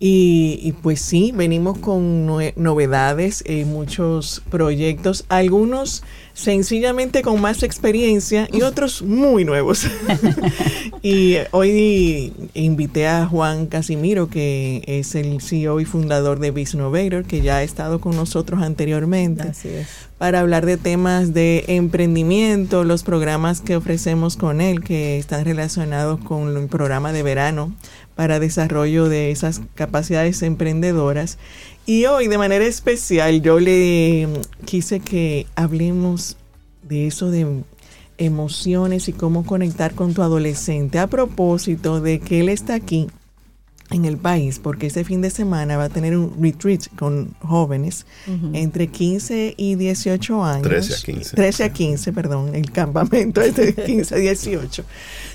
Y, 0.00 0.58
y 0.62 0.72
pues 0.72 1.00
sí, 1.00 1.32
venimos 1.34 1.78
con 1.78 2.26
novedades, 2.26 3.42
eh, 3.46 3.64
muchos 3.64 4.42
proyectos, 4.50 5.24
algunos 5.28 6.02
sencillamente 6.34 7.22
con 7.22 7.40
más 7.40 7.62
experiencia 7.62 8.48
y 8.52 8.62
otros 8.62 9.02
muy 9.02 9.44
nuevos. 9.44 9.86
y 11.02 11.36
hoy 11.52 12.32
invité 12.54 13.06
a 13.06 13.26
Juan 13.26 13.66
Casimiro, 13.66 14.28
que 14.28 14.82
es 14.86 15.14
el 15.14 15.40
CEO 15.40 15.80
y 15.80 15.84
fundador 15.84 16.40
de 16.40 16.50
Biznovator, 16.50 17.24
que 17.24 17.40
ya 17.40 17.58
ha 17.58 17.62
estado 17.62 18.00
con 18.00 18.16
nosotros 18.16 18.62
anteriormente 18.62 19.44
Así 19.44 19.68
es. 19.68 19.86
para 20.18 20.40
hablar 20.40 20.66
de 20.66 20.76
temas 20.76 21.32
de 21.32 21.64
emprendimiento, 21.68 22.82
los 22.82 23.04
programas 23.04 23.60
que 23.60 23.76
ofrecemos 23.76 24.36
con 24.36 24.60
él, 24.60 24.82
que 24.82 25.18
están 25.18 25.44
relacionados 25.44 26.18
con 26.20 26.56
el 26.56 26.66
programa 26.66 27.12
de 27.12 27.22
verano 27.22 27.72
para 28.14 28.40
desarrollo 28.40 29.08
de 29.08 29.30
esas 29.30 29.60
capacidades 29.74 30.42
emprendedoras. 30.42 31.38
Y 31.86 32.06
hoy, 32.06 32.28
de 32.28 32.38
manera 32.38 32.64
especial, 32.64 33.42
yo 33.42 33.60
le 33.60 34.28
quise 34.64 35.00
que 35.00 35.46
hablemos 35.56 36.36
de 36.82 37.06
eso 37.06 37.30
de 37.30 37.62
emociones 38.18 39.08
y 39.08 39.12
cómo 39.12 39.44
conectar 39.44 39.94
con 39.94 40.14
tu 40.14 40.22
adolescente. 40.22 40.98
A 40.98 41.08
propósito 41.08 42.00
de 42.00 42.20
que 42.20 42.40
él 42.40 42.48
está 42.48 42.74
aquí 42.74 43.08
en 43.94 44.04
el 44.04 44.18
país, 44.18 44.58
porque 44.58 44.86
este 44.88 45.04
fin 45.04 45.20
de 45.20 45.30
semana 45.30 45.76
va 45.76 45.84
a 45.84 45.88
tener 45.88 46.16
un 46.16 46.34
retreat 46.40 46.88
con 46.96 47.34
jóvenes 47.40 48.06
entre 48.52 48.88
15 48.88 49.54
y 49.56 49.76
18 49.76 50.44
años. 50.44 50.62
13 50.62 50.94
a 50.94 51.14
15. 51.14 51.36
13 51.36 51.64
a 51.64 51.72
15, 51.72 52.12
perdón, 52.12 52.54
el 52.54 52.72
campamento 52.72 53.40
es 53.40 53.54
de 53.54 53.72
15 53.86 54.14
a 54.14 54.18
18. 54.18 54.84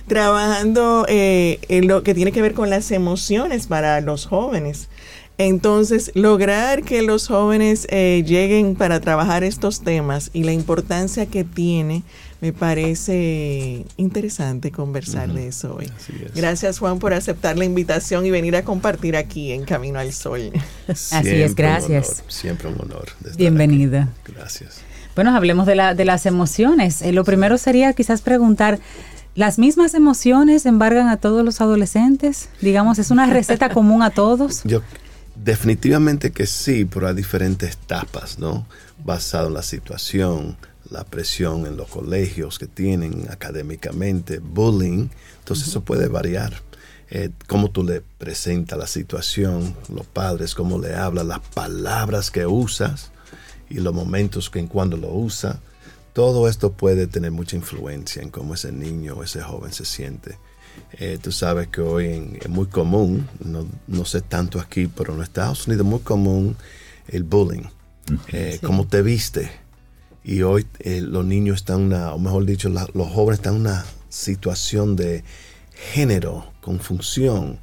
Trabajando 0.07 1.05
eh, 1.07 1.59
en 1.69 1.87
lo 1.87 2.03
que 2.03 2.13
tiene 2.13 2.33
que 2.33 2.41
ver 2.41 2.53
con 2.53 2.69
las 2.69 2.91
emociones 2.91 3.67
para 3.67 4.01
los 4.01 4.25
jóvenes. 4.25 4.89
Entonces, 5.37 6.11
lograr 6.15 6.83
que 6.83 7.01
los 7.01 7.27
jóvenes 7.27 7.87
eh, 7.89 8.25
lleguen 8.27 8.75
para 8.75 8.99
trabajar 8.99 9.45
estos 9.45 9.79
temas 9.79 10.31
y 10.33 10.43
la 10.43 10.51
importancia 10.51 11.27
que 11.27 11.45
tiene, 11.45 12.03
me 12.41 12.53
parece 12.53 13.85
interesante 13.97 14.71
conversar 14.71 15.31
de 15.33 15.47
eso 15.47 15.75
hoy. 15.75 15.91
Así 15.95 16.13
es. 16.25 16.33
Gracias 16.33 16.79
Juan 16.79 16.99
por 16.99 17.13
aceptar 17.13 17.57
la 17.57 17.65
invitación 17.65 18.25
y 18.25 18.31
venir 18.31 18.55
a 18.55 18.63
compartir 18.63 19.17
aquí 19.17 19.51
en 19.51 19.65
Camino 19.65 19.99
al 19.99 20.13
Sol. 20.13 20.51
Así 20.87 21.29
es, 21.29 21.49
un 21.49 21.55
gracias. 21.55 22.09
honor, 22.09 22.31
siempre 22.31 22.67
un 22.69 22.81
honor. 22.81 23.09
Bienvenida. 23.35 24.09
aquí. 24.23 24.33
Gracias. 24.33 24.81
Bueno, 25.15 25.35
hablemos 25.35 25.65
de, 25.65 25.75
la, 25.75 25.95
de 25.95 26.05
las 26.05 26.25
emociones. 26.25 27.01
Eh, 27.01 27.11
lo 27.11 27.25
primero 27.25 27.57
sería 27.57 27.91
quizás 27.91 28.21
preguntar, 28.21 28.79
¿las 29.35 29.59
mismas 29.59 29.93
emociones 29.93 30.65
embargan 30.65 31.09
a 31.09 31.17
todos 31.17 31.43
los 31.43 31.59
adolescentes? 31.59 32.49
Digamos, 32.61 32.99
¿es 32.99 33.11
una 33.11 33.25
receta 33.25 33.69
común 33.73 34.01
a 34.01 34.11
todos? 34.11 34.61
Yo 34.63 34.81
definitivamente 35.43 36.31
que 36.31 36.45
sí, 36.45 36.85
pero 36.85 37.07
hay 37.07 37.15
diferentes 37.15 37.71
etapas, 37.73 38.39
¿no? 38.39 38.65
Basado 39.03 39.47
en 39.47 39.55
la 39.55 39.63
situación, 39.63 40.57
la 40.91 41.03
presión 41.03 41.65
en 41.65 41.77
los 41.77 41.87
colegios 41.89 42.57
que 42.59 42.67
tienen 42.67 43.27
académicamente, 43.29 44.39
bullying, 44.39 45.07
entonces 45.39 45.67
eso 45.67 45.81
puede 45.81 46.07
variar. 46.07 46.61
Eh, 47.11 47.29
cómo 47.47 47.71
tú 47.71 47.83
le 47.83 48.01
presentas 48.01 48.77
la 48.77 48.85
situación, 48.87 49.75
los 49.93 50.05
padres, 50.05 50.53
cómo 50.53 50.77
le 50.79 50.93
hablas, 50.95 51.25
las 51.25 51.39
palabras 51.39 52.29
que 52.31 52.45
usas 52.45 53.11
y 53.69 53.75
los 53.79 53.93
momentos 53.93 54.49
que 54.49 54.59
en 54.59 54.67
cuando 54.67 54.95
lo 54.97 55.11
usa. 55.13 55.59
Todo 56.13 56.47
esto 56.47 56.71
puede 56.73 57.07
tener 57.07 57.31
mucha 57.31 57.55
influencia 57.55 58.21
en 58.21 58.29
cómo 58.29 58.53
ese 58.53 58.71
niño 58.71 59.15
o 59.15 59.23
ese 59.23 59.41
joven 59.41 59.71
se 59.73 59.85
siente. 59.85 60.37
Eh, 60.93 61.17
tú 61.21 61.31
sabes 61.31 61.67
que 61.67 61.81
hoy 61.81 62.05
en- 62.13 62.37
es 62.41 62.49
muy 62.49 62.67
común, 62.67 63.27
no, 63.43 63.65
no 63.87 64.05
sé 64.05 64.21
tanto 64.21 64.59
aquí, 64.59 64.87
pero 64.87 65.13
en 65.15 65.21
Estados 65.23 65.67
Unidos 65.67 65.85
es 65.85 65.89
muy 65.91 65.99
común 65.99 66.55
el 67.07 67.23
bullying, 67.23 67.63
eh, 68.31 68.59
cómo 68.63 68.85
te 68.87 69.01
viste. 69.01 69.51
Y 70.23 70.41
hoy 70.41 70.65
eh, 70.79 71.01
los 71.01 71.25
niños 71.25 71.57
están, 71.57 71.81
una, 71.81 72.13
o 72.13 72.19
mejor 72.19 72.45
dicho, 72.45 72.69
la- 72.69 72.87
los 72.93 73.07
jóvenes 73.09 73.39
están 73.39 73.55
en 73.55 73.61
una 73.61 73.85
situación 74.09 74.95
de 74.95 75.23
género, 75.93 76.45
confusión. 76.61 77.57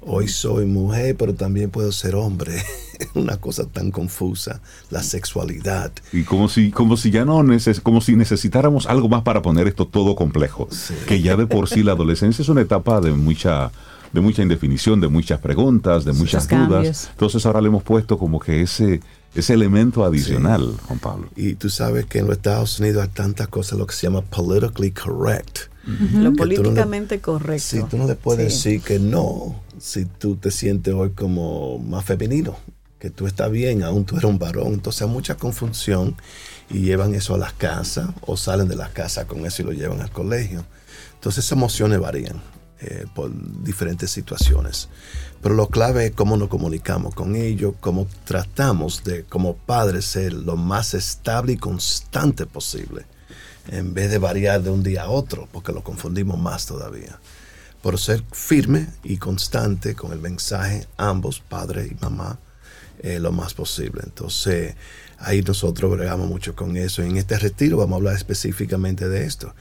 Hoy 0.00 0.28
soy 0.28 0.66
mujer, 0.66 1.16
pero 1.16 1.34
también 1.34 1.70
puedo 1.70 1.90
ser 1.92 2.14
hombre. 2.14 2.62
una 3.14 3.36
cosa 3.38 3.64
tan 3.66 3.90
confusa, 3.90 4.60
la 4.90 5.02
sexualidad. 5.02 5.92
Y 6.12 6.22
como 6.22 6.48
si, 6.48 6.70
como 6.70 6.96
si 6.96 7.10
ya 7.10 7.24
no 7.24 7.42
neces 7.42 7.80
como 7.80 8.00
si 8.00 8.14
necesitáramos 8.16 8.86
algo 8.86 9.08
más 9.08 9.22
para 9.22 9.42
poner 9.42 9.66
esto 9.66 9.86
todo 9.86 10.14
complejo. 10.16 10.68
Que 11.08 11.20
ya 11.20 11.36
de 11.36 11.46
por 11.46 11.68
sí 11.68 11.82
la 11.82 11.92
adolescencia 11.92 12.42
es 12.42 12.48
una 12.48 12.60
etapa 12.62 13.00
de 13.00 13.10
mucha, 13.12 13.70
de 14.16 14.22
mucha 14.22 14.40
indefinición, 14.42 14.98
de 15.00 15.08
muchas 15.08 15.38
preguntas, 15.40 16.04
de 16.06 16.12
muchas 16.14 16.48
dudas. 16.48 16.68
cambios. 16.70 17.08
Entonces 17.12 17.44
ahora 17.44 17.60
le 17.60 17.68
hemos 17.68 17.82
puesto 17.82 18.16
como 18.18 18.40
que 18.40 18.62
ese, 18.62 19.00
ese 19.34 19.52
elemento 19.52 20.04
adicional, 20.04 20.74
Juan 20.86 20.98
Pablo. 20.98 21.28
Y 21.36 21.54
tú 21.54 21.68
sabes 21.68 22.06
que 22.06 22.20
en 22.20 22.26
los 22.26 22.36
Estados 22.38 22.80
Unidos 22.80 23.02
hay 23.02 23.10
tantas 23.10 23.48
cosas, 23.48 23.78
lo 23.78 23.86
que 23.86 23.94
se 23.94 24.06
llama 24.06 24.22
politically 24.22 24.90
correct. 24.90 25.58
Lo 26.14 26.18
no 26.20 26.30
le- 26.30 26.36
políticamente 26.36 27.20
correcto. 27.20 27.62
Si 27.76 27.82
tú 27.84 27.98
no 27.98 28.06
le 28.08 28.14
puedes 28.14 28.54
Sí. 28.58 28.70
decir 28.70 28.82
que 28.86 28.98
no, 28.98 29.60
si 29.78 30.06
tú 30.06 30.36
te 30.36 30.50
sientes 30.50 30.94
hoy 30.94 31.10
como 31.10 31.78
más 31.78 32.04
femenino, 32.04 32.56
que 32.98 33.10
tú 33.10 33.26
estás 33.26 33.50
bien, 33.50 33.82
aún 33.82 34.06
tú 34.06 34.16
eres 34.16 34.28
un 34.30 34.38
varón. 34.38 34.68
Entonces 34.72 35.02
hay 35.02 35.08
mucha 35.08 35.34
confusión 35.36 36.16
y 36.70 36.80
llevan 36.80 37.14
eso 37.14 37.34
a 37.34 37.38
las 37.38 37.52
casas 37.52 38.08
o 38.22 38.38
salen 38.38 38.66
de 38.68 38.76
las 38.76 38.88
casas 38.92 39.26
con 39.26 39.44
eso 39.44 39.60
y 39.60 39.66
lo 39.66 39.72
llevan 39.72 40.00
al 40.00 40.10
colegio. 40.10 40.64
Entonces 41.16 41.44
esas 41.44 41.56
emociones 41.58 42.00
varían 42.00 42.40
eh, 42.80 43.06
por 43.14 43.30
diferentes 43.62 44.10
situaciones. 44.10 44.88
Pero 45.42 45.54
lo 45.54 45.68
clave 45.68 46.06
es 46.06 46.12
cómo 46.12 46.36
nos 46.36 46.48
comunicamos 46.48 47.14
con 47.14 47.34
ellos, 47.34 47.74
cómo 47.80 48.06
tratamos 48.24 49.02
de, 49.02 49.24
como 49.24 49.56
padres, 49.56 50.04
ser 50.04 50.32
lo 50.32 50.56
más 50.56 50.92
estable 50.92 51.52
y 51.52 51.56
constante 51.56 52.44
posible, 52.44 53.06
en 53.68 53.94
vez 53.94 54.10
de 54.10 54.18
variar 54.18 54.62
de 54.62 54.70
un 54.70 54.82
día 54.82 55.04
a 55.04 55.08
otro, 55.08 55.48
porque 55.52 55.72
lo 55.72 55.82
confundimos 55.82 56.38
más 56.38 56.66
todavía. 56.66 57.18
Por 57.80 57.98
ser 57.98 58.22
firme 58.32 58.88
y 59.04 59.16
constante 59.16 59.94
con 59.94 60.12
el 60.12 60.20
mensaje, 60.20 60.86
ambos, 60.98 61.40
padre 61.40 61.88
y 61.90 61.94
mamá, 62.02 62.38
eh, 62.98 63.18
lo 63.20 63.32
más 63.32 63.54
posible. 63.54 64.02
Entonces, 64.04 64.74
ahí 65.18 65.42
nosotros 65.42 65.90
bregamos 65.92 66.28
mucho 66.28 66.54
con 66.54 66.76
eso. 66.76 67.02
En 67.02 67.16
este 67.16 67.38
retiro 67.38 67.76
vamos 67.78 67.94
a 67.94 67.96
hablar 67.96 68.16
específicamente 68.16 69.08
de 69.08 69.24
esto. 69.24 69.54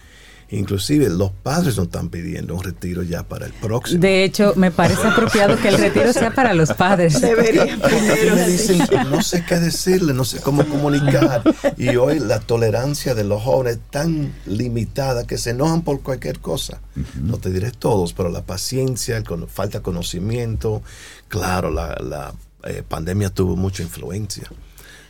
Inclusive 0.49 1.09
los 1.09 1.31
padres 1.31 1.75
nos 1.77 1.87
están 1.87 2.09
pidiendo 2.09 2.53
un 2.53 2.63
retiro 2.63 3.01
ya 3.01 3.23
para 3.23 3.47
el 3.47 3.53
próximo. 3.53 3.99
De 3.99 4.23
hecho, 4.23 4.53
me 4.55 4.69
parece 4.69 5.07
apropiado 5.07 5.57
que 5.57 5.69
el 5.69 5.77
retiro 5.77 6.13
sea 6.13 6.31
para 6.31 6.53
los 6.53 6.71
padres. 6.73 7.19
Debería 7.19 7.65
primero. 7.65 8.35
me 8.35 8.47
dicen, 8.47 8.79
no 9.09 9.21
sé 9.21 9.43
qué 9.43 9.55
decirle, 9.55 10.13
no 10.13 10.23
sé 10.23 10.41
cómo 10.41 10.63
comunicar. 10.65 11.43
Y 11.77 11.95
hoy 11.95 12.19
la 12.19 12.39
tolerancia 12.39 13.15
de 13.15 13.23
los 13.23 13.41
jóvenes 13.41 13.77
es 13.77 13.91
tan 13.91 14.33
limitada 14.45 15.25
que 15.25 15.37
se 15.37 15.51
enojan 15.51 15.81
por 15.81 16.01
cualquier 16.01 16.39
cosa. 16.39 16.79
No 17.19 17.37
te 17.37 17.49
diré 17.49 17.71
todos, 17.71 18.13
pero 18.13 18.29
la 18.29 18.43
paciencia, 18.43 19.17
el 19.17 19.25
falta 19.47 19.79
de 19.79 19.83
conocimiento. 19.83 20.83
Claro, 21.27 21.71
la, 21.71 21.95
la, 22.01 22.33
eh, 22.65 22.83
pandemia 22.87 23.29
tuvo 23.29 23.55
mucha 23.55 23.83
influencia. 23.83 24.49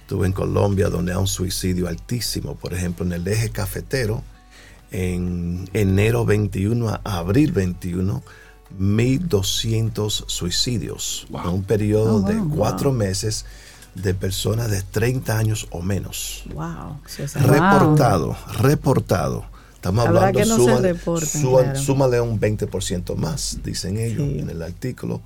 Estuve 0.01 0.27
en 0.27 0.33
Colombia 0.33 0.89
donde 0.89 1.11
hay 1.11 1.17
un 1.17 1.27
suicidio 1.27 1.87
altísimo. 1.87 2.55
Por 2.55 2.73
ejemplo, 2.73 3.05
en 3.05 3.13
el 3.13 3.27
eje 3.27 3.49
cafetero, 3.49 4.23
en 4.97 5.69
enero 5.73 6.23
21 6.25 6.87
a 6.89 6.99
abril 7.03 7.51
21, 7.51 8.23
1.200 8.79 10.23
suicidios. 10.27 11.27
En 11.29 11.49
un 11.49 11.63
periodo 11.63 12.15
Oh, 12.17 12.21
de 12.21 12.35
wow. 12.35 12.55
cuatro 12.55 12.91
meses 12.91 13.45
de 13.93 14.13
personas 14.13 14.69
de 14.71 14.81
30 14.81 15.37
años 15.37 15.67
o 15.71 15.81
menos. 15.81 16.43
Wow. 16.53 16.99
Reportado, 17.35 18.37
reportado. 18.59 19.45
Estamos 19.75 20.05
Habrá 20.07 20.27
hablando, 20.27 20.39
que 20.39 20.45
no 20.45 20.55
se 20.55 20.61
súmale, 20.63 20.93
reporten, 20.93 21.41
súmale- 21.41 21.63
claro. 21.71 21.79
súmale 21.81 22.21
un 22.21 22.39
20% 22.39 23.15
más, 23.15 23.59
dicen 23.63 23.97
ellos 23.97 24.27
Sí. 24.29 24.39
en 24.39 24.49
el 24.49 24.61
artículo. 24.61 25.21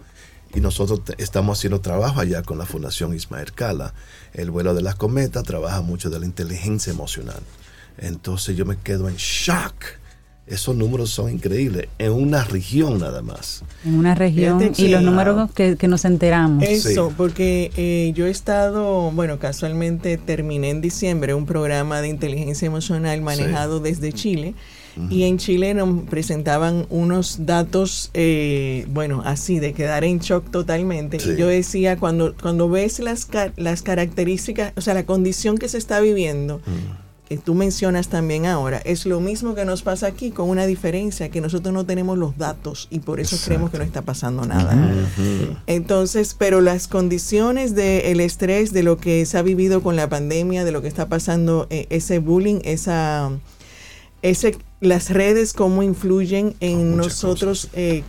Y 0.54 0.62
nosotros 0.62 1.02
estamos 1.20 1.60
haciendo 1.60 1.80
trabajo 1.80 2.20
allá 2.20 2.42
con 2.42 2.58
la 2.58 2.66
Fundación 2.66 3.14
Ismael 3.14 3.54
Cala. 3.54 3.94
El 4.34 4.50
vuelo 4.52 4.74
de 4.74 4.82
las 4.82 4.96
cometas 4.96 5.44
trabaja 5.44 5.82
mucho 5.82 6.10
de 6.10 6.20
la 6.20 6.26
inteligencia 6.26 6.92
emocional. 6.92 7.40
Entonces 8.02 8.56
yo 8.58 8.66
me 8.66 8.78
quedo 8.78 9.08
en 9.10 9.16
shock. 9.16 9.74
Esos 10.48 10.76
números 10.76 11.12
son 11.12 11.30
increíbles. 11.30 11.90
En 12.00 12.12
una 12.12 12.44
región 12.44 12.98
nada 13.00 13.22
más. 13.22 13.64
En 13.86 13.94
una 13.94 14.16
región 14.16 14.60
y 14.76 14.88
los 14.88 15.04
números 15.04 15.52
que, 15.52 15.76
que 15.78 15.88
nos 15.88 16.06
enteramos. 16.06 16.64
Eso, 16.64 17.10
Sí. 17.10 17.14
porque 17.16 17.72
eh, 17.78 18.14
yo 18.16 18.26
he 18.26 18.32
estado, 18.32 19.12
bueno, 19.12 19.38
casualmente 19.38 20.18
terminé 20.18 20.72
en 20.72 20.82
diciembre 20.82 21.36
un 21.36 21.46
programa 21.46 22.02
de 22.02 22.08
inteligencia 22.08 22.66
emocional 22.66 23.22
manejado 23.22 23.80
desde 23.80 24.12
Chile. 24.12 24.56
Y 25.10 25.24
en 25.24 25.38
Chile 25.38 25.74
nos 25.76 26.04
presentaban 26.10 26.86
unos 26.90 27.46
datos, 27.46 28.10
eh, 28.16 28.86
bueno, 28.90 29.22
así, 29.24 29.58
de 29.60 29.72
quedar 29.72 30.04
en 30.04 30.20
shock 30.20 30.50
totalmente. 30.52 31.20
Sí. 31.22 31.30
Y 31.30 31.38
yo 31.38 31.48
decía, 31.48 31.96
cuando, 31.96 32.36
cuando 32.42 32.68
ves 32.70 33.00
las, 33.00 33.26
ca- 33.26 33.54
las 33.56 33.82
características, 33.82 34.74
o 34.76 34.82
sea, 34.82 34.94
la 34.96 35.06
condición 35.06 35.58
que 35.58 35.70
se 35.70 35.78
está 35.78 36.02
viviendo, 36.02 36.60
tú 37.38 37.54
mencionas 37.54 38.08
también 38.08 38.46
ahora, 38.48 38.80
es 38.80 39.06
lo 39.06 39.20
mismo 39.20 39.54
que 39.54 39.64
nos 39.66 39.84
pasa 39.84 40.08
aquí, 40.08 40.32
con 40.32 40.50
una 40.50 40.66
diferencia, 40.66 41.30
que 41.30 41.42
nosotros 41.42 41.74
no 41.74 41.86
tenemos 41.86 42.18
los 42.18 42.38
datos 42.38 42.88
y 42.90 43.00
por 43.00 43.20
eso 43.20 43.38
creemos 43.46 43.70
que 43.70 43.78
no 43.78 43.84
está 43.84 44.02
pasando 44.02 44.46
nada. 44.46 44.76
Entonces, 45.68 46.36
pero 46.38 46.62
las 46.62 46.88
condiciones 46.88 47.76
del 47.76 48.20
estrés, 48.20 48.74
de 48.74 48.84
lo 48.84 48.98
que 48.98 49.26
se 49.26 49.38
ha 49.38 49.42
vivido 49.42 49.82
con 49.84 49.96
la 49.96 50.10
pandemia, 50.10 50.66
de 50.66 50.72
lo 50.72 50.82
que 50.82 50.88
está 50.88 51.08
pasando, 51.08 51.68
eh, 51.70 51.86
ese 51.90 52.20
bullying, 52.20 52.60
esa, 52.64 53.30
ese, 54.22 54.58
las 54.82 55.10
redes, 55.10 55.54
cómo 55.54 55.84
influyen 55.84 56.56
en 56.60 56.98
nosotros 56.98 57.70
eh, 57.74 58.04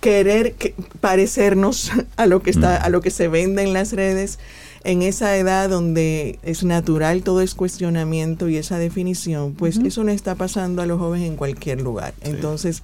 querer 0.00 0.54
que- 0.54 0.74
parecernos 1.00 1.92
a 2.16 2.26
lo 2.26 2.42
que 2.42 2.50
está, 2.50 2.76
a 2.76 2.88
lo 2.88 3.00
que 3.00 3.10
se 3.10 3.28
vende 3.28 3.62
en 3.62 3.72
las 3.72 3.92
redes. 3.92 4.38
En 4.84 5.00
esa 5.02 5.36
edad 5.38 5.68
donde 5.70 6.38
es 6.42 6.62
natural 6.62 7.22
todo 7.22 7.40
es 7.40 7.54
cuestionamiento 7.54 8.48
y 8.48 8.56
esa 8.58 8.78
definición, 8.78 9.54
pues 9.54 9.78
eso 9.78 10.04
no 10.04 10.12
está 10.12 10.34
pasando 10.34 10.82
a 10.82 10.86
los 10.86 10.98
jóvenes 10.98 11.26
en 11.28 11.36
cualquier 11.36 11.80
lugar. 11.80 12.12
Entonces, 12.20 12.82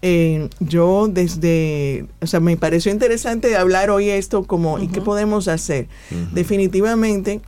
eh, 0.00 0.48
yo 0.60 1.06
desde, 1.08 2.06
o 2.20 2.26
sea, 2.26 2.40
me 2.40 2.56
pareció 2.56 2.90
interesante 2.92 3.56
hablar 3.56 3.90
hoy 3.90 4.08
esto 4.10 4.44
como, 4.44 4.78
¿y 4.78 4.88
qué 4.88 5.00
podemos 5.02 5.46
hacer? 5.48 5.86
Definitivamente, 6.32 7.40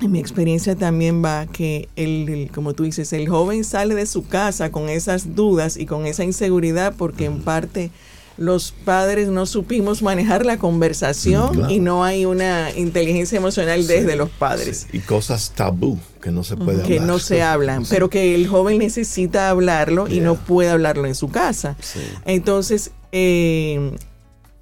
en 0.00 0.12
mi 0.12 0.18
experiencia 0.18 0.76
también 0.76 1.24
va 1.24 1.46
que, 1.46 1.88
el, 1.96 2.28
el- 2.28 2.50
como 2.50 2.74
tú 2.74 2.82
dices, 2.84 3.12
el 3.12 3.28
joven 3.28 3.64
sale 3.64 3.94
de 3.94 4.06
su 4.06 4.26
casa 4.26 4.70
con 4.70 4.88
esas 4.88 5.34
dudas 5.34 5.76
y 5.76 5.86
con 5.86 6.06
esa 6.06 6.22
inseguridad 6.24 6.94
porque 6.98 7.24
en 7.24 7.40
parte 7.40 7.90
los 8.38 8.72
padres 8.84 9.28
no 9.28 9.46
supimos 9.46 10.02
manejar 10.02 10.44
la 10.44 10.58
conversación 10.58 11.50
Mm, 11.52 11.54
claro. 11.54 11.72
y 11.72 11.78
no 11.80 12.04
hay 12.04 12.24
una 12.26 12.70
inteligencia 12.76 13.38
emocional 13.38 13.86
desde 13.86 14.12
Sí, 14.12 14.18
los 14.18 14.28
padres 14.30 14.86
sí. 14.90 14.98
Y 14.98 15.00
cosas 15.00 15.52
tabú 15.54 15.98
que 16.20 16.30
no 16.30 16.44
se 16.44 16.56
puede 16.56 16.82
que 16.82 16.94
hablar. 16.94 17.06
no 17.06 17.18
se 17.18 17.42
hablan, 17.42 17.84
pero 17.88 18.10
que 18.10 18.34
el 18.34 18.46
joven 18.48 18.78
necesita 18.78 19.48
hablarlo 19.50 20.06
y 20.08 20.20
no 20.20 20.34
puede 20.34 20.70
hablarlo 20.70 21.06
en 21.06 21.14
su 21.14 21.28
casa. 21.30 21.76
Entonces, 22.24 22.90
eh, 23.12 23.92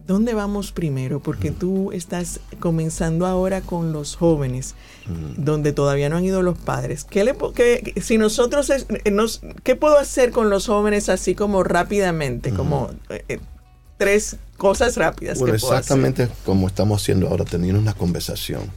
¿dónde 0.06 0.34
vamos 0.34 0.70
primero? 0.72 1.20
Porque 1.20 1.50
tú 1.50 1.90
estás 1.92 2.40
comenzando 2.60 3.26
ahora 3.26 3.60
con 3.62 3.92
los 3.92 4.16
jóvenes, 4.16 4.74
donde 5.36 5.72
todavía 5.72 6.08
no 6.10 6.16
han 6.18 6.24
ido 6.24 6.42
los 6.42 6.58
padres. 6.58 7.04
¿Qué 7.04 7.24
le, 7.24 7.34
qué- 7.54 7.94
si 8.02 8.18
nosotros, 8.18 8.70
es- 8.70 8.86
nos, 9.10 9.40
¿qué 9.62 9.74
puedo 9.76 9.98
hacer 9.98 10.30
con 10.30 10.50
los 10.50 10.66
jóvenes 10.66 11.08
así 11.08 11.34
como 11.34 11.62
rápidamente? 11.64 12.52
Como 12.52 12.90
eh, 13.08 13.38
tres 13.96 14.36
cosas 14.56 14.96
rápidas. 14.96 15.38
Bueno, 15.38 15.54
que 15.54 15.60
puedo 15.60 15.74
hacer? 15.74 15.82
exactamente 15.82 16.28
como 16.44 16.66
estamos 16.66 17.02
haciendo 17.02 17.28
ahora, 17.28 17.44
teniendo 17.44 17.80
una 17.80 17.94
conversación. 17.94 18.70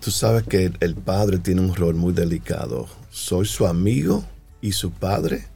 Tú 0.00 0.10
sabes 0.10 0.44
que 0.44 0.66
el, 0.66 0.76
el 0.80 0.94
padre 0.94 1.38
tiene 1.38 1.60
un 1.60 1.74
rol 1.74 1.94
muy 1.94 2.12
delicado. 2.12 2.86
¿Soy 3.10 3.46
su 3.46 3.66
amigo 3.66 4.24
y 4.60 4.72
su 4.72 4.90
padre? 4.90 5.46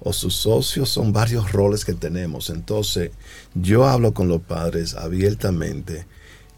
¿O 0.00 0.12
sus 0.12 0.34
socios? 0.34 0.88
Son 0.88 1.12
varios 1.12 1.52
roles 1.52 1.84
que 1.84 1.92
tenemos. 1.92 2.50
Entonces, 2.50 3.10
yo 3.54 3.86
hablo 3.86 4.14
con 4.14 4.28
los 4.28 4.40
padres 4.40 4.94
abiertamente 4.94 6.06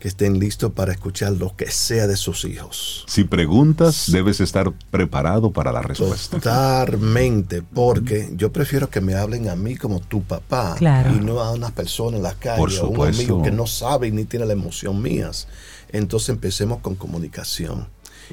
que 0.04 0.08
estén 0.08 0.38
listos 0.38 0.70
para 0.72 0.92
escuchar 0.92 1.32
lo 1.32 1.56
que 1.56 1.70
sea 1.70 2.06
de 2.06 2.18
sus 2.18 2.44
hijos. 2.44 3.06
Si 3.08 3.24
preguntas, 3.24 4.12
debes 4.12 4.38
estar 4.38 4.70
preparado 4.90 5.50
para 5.50 5.72
la 5.72 5.80
respuesta. 5.80 6.36
Totalmente, 6.38 7.62
porque 7.62 8.28
yo 8.36 8.52
prefiero 8.52 8.90
que 8.90 9.00
me 9.00 9.14
hablen 9.14 9.48
a 9.48 9.56
mí 9.56 9.76
como 9.76 10.00
tu 10.00 10.22
papá 10.22 10.74
Claro. 10.76 11.10
y 11.16 11.20
no 11.20 11.40
a 11.40 11.52
una 11.52 11.70
persona 11.70 12.18
en 12.18 12.22
la 12.22 12.34
calle 12.34 12.58
Por 12.58 12.70
o 12.82 12.88
un 12.90 13.08
amigo 13.08 13.42
que 13.42 13.50
no 13.50 13.66
sabe 13.66 14.08
y 14.08 14.12
ni 14.12 14.26
tiene 14.26 14.44
la 14.44 14.52
emoción 14.52 15.00
mías. 15.00 15.48
Entonces 15.90 16.28
empecemos 16.28 16.80
con 16.80 16.96
comunicación. 16.96 17.88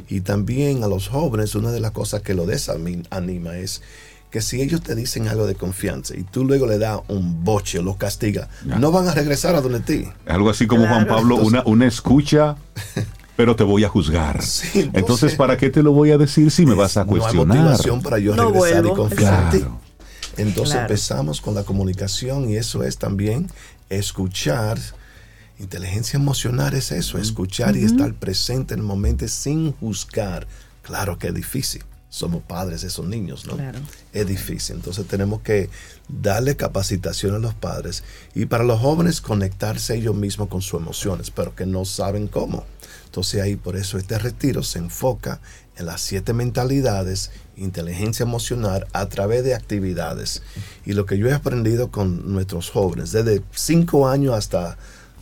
Y 0.10 0.20
también 0.20 0.84
a 0.84 0.88
los 0.88 1.08
jóvenes, 1.08 1.56
una 1.56 1.72
de 1.72 1.80
las 1.80 1.92
cosas 1.92 2.22
que 2.22 2.34
lo 2.34 2.46
desanima 2.46 3.58
es 3.58 3.82
que 4.32 4.42
si 4.42 4.62
ellos 4.62 4.82
te 4.82 4.96
dicen 4.96 5.28
algo 5.28 5.46
de 5.46 5.56
confianza 5.56 6.16
y 6.16 6.24
tú 6.24 6.46
luego 6.46 6.66
le 6.66 6.78
das 6.80 7.02
un 7.10 7.44
boche 7.44 7.80
o 7.80 7.84
los 7.84 7.98
castigas, 7.98 8.48
no 8.66 8.92
van 8.92 9.08
a 9.08 9.14
regresar 9.14 9.56
a 9.56 9.62
donde 9.62 9.82
ti. 9.82 10.08
Algo 10.26 10.50
así 10.50 10.66
como 10.68 10.88
Juan 10.88 11.04
Claro. 11.06 11.18
Pablo, 11.18 11.36
una, 11.36 11.64
una 11.66 11.86
escucha, 11.86 12.56
pero 13.36 13.56
te 13.58 13.64
voy 13.66 13.84
a 13.84 13.90
juzgar. 13.90 14.42
Sí, 14.42 14.68
entonces, 14.80 14.94
entonces- 15.00 15.36
¿para 15.36 15.58
qué 15.58 15.70
te 15.70 15.84
lo 15.84 15.92
voy 15.92 16.12
a 16.12 16.18
decir 16.18 16.50
si 16.50 16.66
me 16.66 16.74
vas 16.76 16.96
a 16.98 17.04
No 17.04 17.14
hay 17.14 17.20
cuestionar? 17.20 17.58
motivación 17.58 18.02
para 18.02 18.20
yo 18.20 18.36
No 18.36 18.46
regresar 18.52 18.84
vuelvo, 18.84 18.94
y 18.94 18.96
confiar 18.96 19.44
en 19.44 19.50
ti. 19.52 19.58
Claro. 19.60 19.80
Entonces 20.38 20.72
Claro. 20.76 20.88
empezamos 20.88 21.42
con 21.42 21.54
la 21.56 21.64
comunicación 21.64 22.50
y 22.50 22.56
eso 22.56 22.84
es 22.84 22.98
también 22.98 23.48
escuchar. 23.90 24.80
Inteligencia 25.60 26.18
emocional 26.18 26.74
es 26.74 26.92
eso, 26.92 27.20
escuchar 27.20 27.76
y 27.76 27.84
estar 27.84 28.14
presente 28.16 28.74
en 28.74 28.80
el 28.80 28.86
momento 28.86 29.28
sin 29.28 29.74
juzgar. 29.74 30.48
Claro 30.82 31.20
que 31.20 31.28
es 31.28 31.34
difícil. 31.36 31.84
Somos 32.12 32.44
padres 32.44 32.82
de 32.82 32.90
esos 32.90 33.06
niños, 33.06 33.46
¿no? 33.46 33.56
Claro. 33.56 33.80
Es 34.12 34.28
difícil. 34.28 34.76
Entonces 34.76 35.08
tenemos 35.08 35.42
que 35.42 35.70
darle 36.10 36.58
capacitación 36.58 37.36
a 37.36 37.40
los 37.40 37.54
padres 37.54 38.04
y 38.36 38.48
para 38.48 38.66
los 38.66 38.82
jóvenes 38.82 39.22
conectarse 39.22 39.96
ellos 39.96 40.14
mismos 40.14 40.50
con 40.50 40.62
sus 40.62 40.82
emociones, 40.82 41.32
pero 41.32 41.56
que 41.56 41.66
no 41.66 41.86
saben 41.86 42.28
cómo. 42.28 42.66
Entonces 43.06 43.42
ahí 43.42 43.56
por 43.56 43.78
eso 43.78 43.98
este 43.98 44.20
retiro 44.20 44.62
se 44.62 44.80
enfoca 44.80 45.40
en 45.78 45.86
las 45.86 46.02
siete 46.02 46.34
mentalidades, 46.34 47.32
inteligencia 47.56 48.24
emocional 48.24 48.88
a 48.92 49.08
través 49.08 49.46
de 49.46 49.56
actividades. 49.56 50.44
Y 50.86 50.92
lo 50.94 51.06
que 51.06 51.18
yo 51.18 51.30
he 51.30 51.34
aprendido 51.34 51.92
con 51.92 52.34
nuestros 52.34 52.70
jóvenes, 52.70 53.14
desde 53.14 53.42
cinco 53.52 54.10
años 54.10 54.36
hasta, 54.36 54.78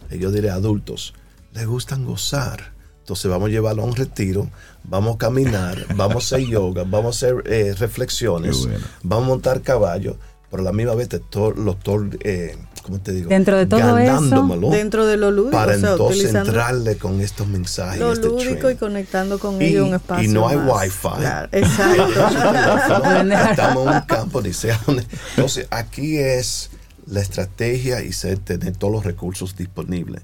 yo 0.09 0.31
diré, 0.31 0.49
adultos, 0.49 1.13
les 1.53 1.67
gustan 1.67 2.03
gozar. 2.03 2.73
Entonces 2.99 3.29
vamos 3.29 3.49
a 3.49 3.51
llevarlo 3.51 3.83
a 3.83 3.85
un 3.85 3.95
retiro, 3.95 4.49
vamos 4.83 5.15
a 5.15 5.17
caminar, 5.17 5.85
vamos 5.95 6.31
a 6.31 6.35
hacer 6.35 6.47
yoga, 6.47 6.83
vamos 6.85 7.15
a 7.23 7.27
hacer 7.27 7.43
eh, 7.45 7.73
reflexiones, 7.77 8.65
bueno. 8.67 8.85
vamos 9.03 9.25
a 9.25 9.27
montar 9.29 9.61
caballo, 9.61 10.17
pero 10.49 10.61
a 10.61 10.65
la 10.65 10.71
misma 10.73 10.95
vez 10.95 11.09
te 11.09 11.19
to- 11.19 11.51
lo 11.51 11.75
to- 11.75 12.09
eh, 12.21 12.57
¿cómo 12.83 12.99
te 12.99 13.11
digo? 13.11 13.29
Dentro 13.29 13.55
de 13.57 13.65
todo 13.67 13.97
eso, 13.99 14.47
Dentro 14.71 15.05
de 15.05 15.17
lo 15.17 15.29
lúdico, 15.31 15.51
para 15.51 15.75
o 15.75 15.79
sea, 15.79 15.91
entonces 15.91 16.33
entrarle 16.33 16.97
con 16.97 17.21
estos 17.21 17.45
mensajes. 17.47 17.99
lo 17.99 18.13
este 18.13 18.27
lúdico 18.27 18.69
y 18.71 18.75
conectando 18.75 19.37
con 19.37 19.61
Y- 19.61 19.65
ellos 19.65 19.85
un 19.85 19.91
y 19.93 19.95
espacio 19.95 20.31
no 20.31 20.47
hay 20.47 20.57
más. 20.57 20.83
wifi. 20.83 21.07
Claro, 21.19 21.49
exacto. 21.51 22.03
Estamos 23.51 23.87
en 23.87 23.93
un 23.95 24.01
campo, 24.01 24.41
ni 24.41 24.53
sea 24.53 24.79
donde- 24.85 25.05
Entonces, 25.35 25.67
aquí 25.69 26.17
es 26.17 26.71
la 27.05 27.21
estrategia 27.21 28.01
y 28.03 28.11
ser, 28.13 28.37
tener 28.39 28.75
todos 28.75 28.93
los 28.93 29.03
recursos 29.05 29.55
disponibles. 29.55 30.21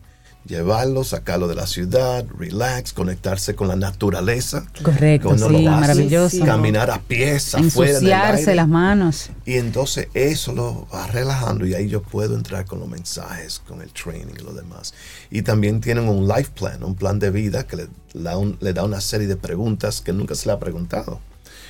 Llevarlo, 0.47 1.03
sacarlo 1.03 1.47
de 1.47 1.55
la 1.55 1.65
ciudad, 1.65 2.23
relax, 2.37 2.93
conectarse 2.93 3.55
con 3.55 3.67
la 3.67 3.75
naturaleza. 3.75 4.67
Correcto, 4.83 5.35
lo 5.35 5.49
sí, 5.49 5.63
maravilloso. 5.65 6.45
Caminar 6.45 6.91
a 6.91 6.99
pies 7.01 7.55
afuera. 7.55 7.93
Ensuciarse 7.93 8.53
las 8.53 8.67
manos. 8.67 9.31
Y 9.43 9.55
entonces 9.55 10.07
eso 10.13 10.53
lo 10.53 10.87
va 10.93 11.07
relajando 11.07 11.65
y 11.65 11.73
ahí 11.73 11.89
yo 11.89 12.03
puedo 12.03 12.35
entrar 12.35 12.65
con 12.65 12.79
los 12.79 12.87
mensajes, 12.87 13.59
con 13.67 13.81
el 13.81 13.89
training 13.91 14.35
y 14.39 14.43
lo 14.43 14.53
demás. 14.53 14.93
Y 15.31 15.41
también 15.41 15.81
tienen 15.81 16.07
un 16.07 16.27
life 16.27 16.51
plan, 16.55 16.83
un 16.83 16.93
plan 16.93 17.17
de 17.17 17.31
vida 17.31 17.65
que 17.65 17.77
le, 17.77 17.87
da 18.13 18.37
un- 18.37 18.57
le 18.61 18.71
da 18.73 18.83
una 18.83 19.01
serie 19.01 19.25
de 19.25 19.37
preguntas 19.37 19.99
que 20.01 20.13
nunca 20.13 20.35
se 20.35 20.45
le 20.45 20.53
ha 20.53 20.59
preguntado. 20.59 21.19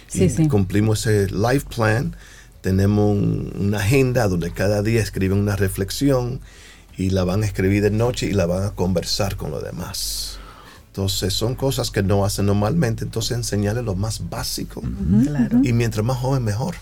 Sí, 0.08 0.26
y 0.26 0.30
sí. 0.30 0.48
cumplimos 0.50 1.08
ese 1.08 1.32
life 1.34 1.66
plan, 1.74 2.14
tenemos 2.60 3.12
un- 3.16 3.54
una 3.58 3.78
agenda 3.80 4.28
donde 4.28 4.52
cada 4.52 4.82
día 4.82 5.02
escriben 5.02 5.38
una 5.40 5.56
reflexión 5.56 6.42
y 6.98 7.10
la 7.10 7.24
van 7.24 7.44
a 7.44 7.46
escribir 7.46 7.84
de 7.84 7.92
noche 7.92 8.28
y 8.28 8.34
la 8.34 8.46
van 8.46 8.64
a 8.64 8.72
conversar 8.72 9.36
con 9.36 9.52
los 9.52 9.64
demás. 9.64 10.40
Entonces 10.88 11.34
son 11.34 11.56
cosas 11.56 11.92
que 11.92 12.04
no 12.04 12.24
hacen 12.24 12.46
normalmente, 12.46 13.04
entonces 13.04 13.36
enseñarles 13.36 13.84
lo 13.84 13.96
más 13.96 14.30
básico. 14.30 14.82
Claro. 15.24 15.60
Y 15.64 15.74
mientras 15.74 16.06
más 16.06 16.18
joven, 16.18 16.44
mejor. 16.44 16.76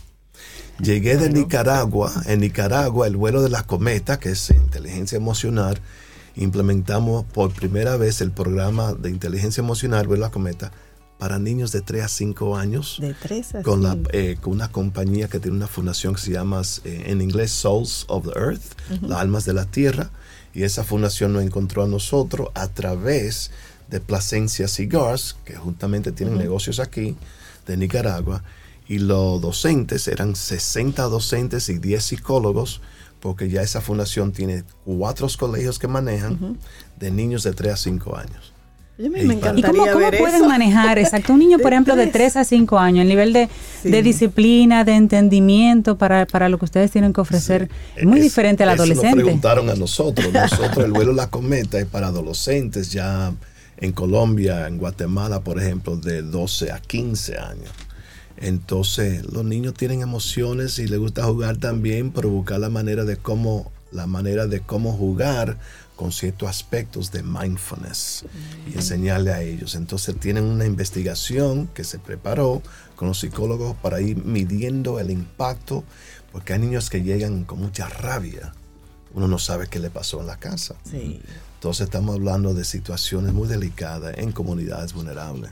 Llegué 0.80 1.18
de 1.18 1.30
Nicaragua. 1.30 2.12
En 2.28 2.42
Nicaragua, 2.42 3.08
el 3.08 3.16
vuelo 3.16 3.42
de 3.42 3.50
la 3.50 3.64
cometa, 3.64 4.20
que 4.20 4.32
es 4.32 4.50
inteligencia 4.52 5.16
emocional, 5.16 5.80
implementamos 6.36 7.26
por 7.26 7.54
primera 7.54 7.98
vez 7.98 8.22
el 8.22 8.32
programa 8.32 8.94
de 8.94 9.10
inteligencia 9.10 9.62
emocional, 9.62 10.08
vuelo 10.08 10.24
de 10.24 10.28
la 10.28 10.32
cometa, 10.32 10.72
para 11.24 11.40
niños 11.40 11.72
de 11.72 11.80
3 11.80 12.04
a 12.04 12.08
5 12.10 12.58
años. 12.58 12.98
De 13.00 13.14
tres 13.14 13.56
a 13.56 13.64
Con, 13.64 13.82
la, 13.82 13.98
eh, 14.12 14.36
con 14.42 14.52
una 14.52 14.70
compañía 14.70 15.30
que 15.30 15.40
tiene 15.40 15.56
una 15.56 15.68
fundación 15.68 16.16
que 16.16 16.20
se 16.20 16.32
llama 16.32 16.62
eh, 16.84 17.04
en 17.06 17.22
inglés 17.22 17.50
Souls 17.50 18.04
of 18.10 18.26
the 18.26 18.38
Earth, 18.38 18.62
las 19.02 19.20
almas 19.20 19.46
de 19.46 19.54
la 19.54 19.64
tierra. 19.64 20.10
Y 20.54 20.64
esa 20.64 20.84
fundación 20.84 21.32
nos 21.32 21.44
encontró 21.44 21.82
a 21.82 21.88
nosotros 21.88 22.50
a 22.56 22.68
través 22.68 23.52
de 23.90 24.02
Plasencia 24.02 24.68
Cigars, 24.68 25.38
que 25.46 25.56
justamente 25.56 26.12
tienen 26.12 26.38
negocios 26.38 26.82
aquí, 26.82 27.16
de 27.68 27.78
Nicaragua. 27.78 28.44
Y 28.90 29.00
los 29.00 29.40
docentes 29.40 30.10
eran 30.10 30.36
60 30.36 31.04
docentes 31.04 31.70
y 31.70 31.80
10 31.80 32.04
psicólogos, 32.04 32.82
porque 33.22 33.50
ya 33.50 33.62
esa 33.62 33.80
fundación 33.80 34.34
tiene 34.34 34.66
cuatro 34.84 35.30
colegios 35.40 35.80
que 35.80 35.88
manejan 35.88 36.58
de 37.00 37.12
niños 37.12 37.44
de 37.44 37.54
3 37.54 37.74
a 37.74 37.78
5 37.78 38.18
años. 38.18 38.53
Yo 38.98 39.10
me, 39.10 39.22
¿Y 39.24 39.26
me 39.26 39.34
¿Y 39.34 39.38
encantaría 39.38 39.72
cómo, 39.72 39.86
cómo 39.92 39.98
ver 40.12 40.20
pueden 40.20 40.36
eso. 40.42 40.48
manejar, 40.48 41.00
exacto, 41.00 41.34
un 41.34 41.40
niño, 41.40 41.58
por 41.62 41.72
De 41.72 41.76
ejemplo, 41.76 41.96
de 41.96 42.04
tres. 42.08 42.34
3 42.34 42.38
a 42.38 42.44
5 42.46 42.78
años, 42.78 43.02
el 43.02 43.08
nivel 43.08 43.34
de, 43.34 43.50
Sí. 43.82 43.90
de 43.90 44.04
disciplina, 44.04 44.84
de 44.84 44.94
entendimiento 44.96 45.98
para, 45.98 46.26
para 46.28 46.48
lo 46.48 46.60
que 46.60 46.66
ustedes 46.66 46.92
tienen 46.92 47.12
que 47.12 47.22
ofrecer? 47.22 47.70
Es 47.96 48.06
muy 48.06 48.20
Es- 48.20 48.24
diferente 48.24 48.64
al 48.64 48.70
eso 48.70 48.84
adolescente. 48.84 49.16
Nos 49.16 49.24
preguntaron 49.26 49.70
a 49.70 49.76
nosotros. 49.76 50.32
Nosotros, 50.32 50.86
el 50.86 50.92
vuelo 50.92 51.12
de 51.12 51.18
la 51.18 51.30
cometa 51.30 51.80
es 51.80 51.86
para 51.88 52.08
adolescentes 52.08 52.92
ya 52.92 53.34
en 53.78 53.92
Colombia, 53.94 54.68
en 54.68 54.78
Guatemala, 54.78 55.42
por 55.42 55.60
ejemplo, 55.60 55.98
de 55.98 56.22
12 56.22 56.72
a 56.72 56.80
15 56.80 57.38
años. 57.40 57.70
Entonces, 58.38 59.24
los 59.32 59.44
niños 59.46 59.74
tienen 59.74 60.02
emociones 60.02 60.80
y 60.80 60.88
les 60.88 61.00
gusta 61.00 61.24
jugar 61.24 61.58
también, 61.58 62.12
pero 62.12 62.30
buscar 62.30 62.60
la 62.60 62.70
manera 62.70 63.06
de 63.06 63.18
cómo, 63.18 63.72
la 63.92 64.08
manera 64.08 64.48
de 64.48 64.60
cómo 64.60 64.92
jugar 64.94 65.58
con 65.96 66.12
ciertos 66.12 66.50
aspectos 66.50 67.12
de 67.12 67.24
mindfulness 67.24 68.26
y 68.70 68.76
enseñarle 68.76 69.32
a 69.32 69.42
ellos. 69.42 69.76
Entonces 69.76 70.20
tienen 70.20 70.46
una 70.46 70.66
investigación 70.66 71.68
que 71.68 71.84
se 71.84 72.00
preparó 72.00 72.62
con 72.96 73.08
los 73.08 73.20
psicólogos 73.20 73.76
para 73.78 74.02
ir 74.02 74.24
midiendo 74.24 75.00
el 75.00 75.12
impacto, 75.12 75.84
porque 76.32 76.54
hay 76.54 76.60
niños 76.60 76.90
que 76.90 77.04
llegan 77.04 77.44
con 77.44 77.60
mucha 77.60 77.88
rabia. 77.88 78.54
Uno 79.14 79.28
no 79.28 79.38
sabe 79.38 79.68
qué 79.68 79.80
le 79.80 79.90
pasó 79.90 80.22
en 80.22 80.28
la 80.28 80.38
casa. 80.38 80.76
Sí. 80.90 81.22
Entonces 81.56 81.86
estamos 81.86 82.16
hablando 82.16 82.54
de 82.54 82.66
situaciones 82.66 83.34
muy 83.34 83.48
delicadas 83.48 84.18
en 84.18 84.32
comunidades 84.32 84.94
vulnerables. 84.94 85.52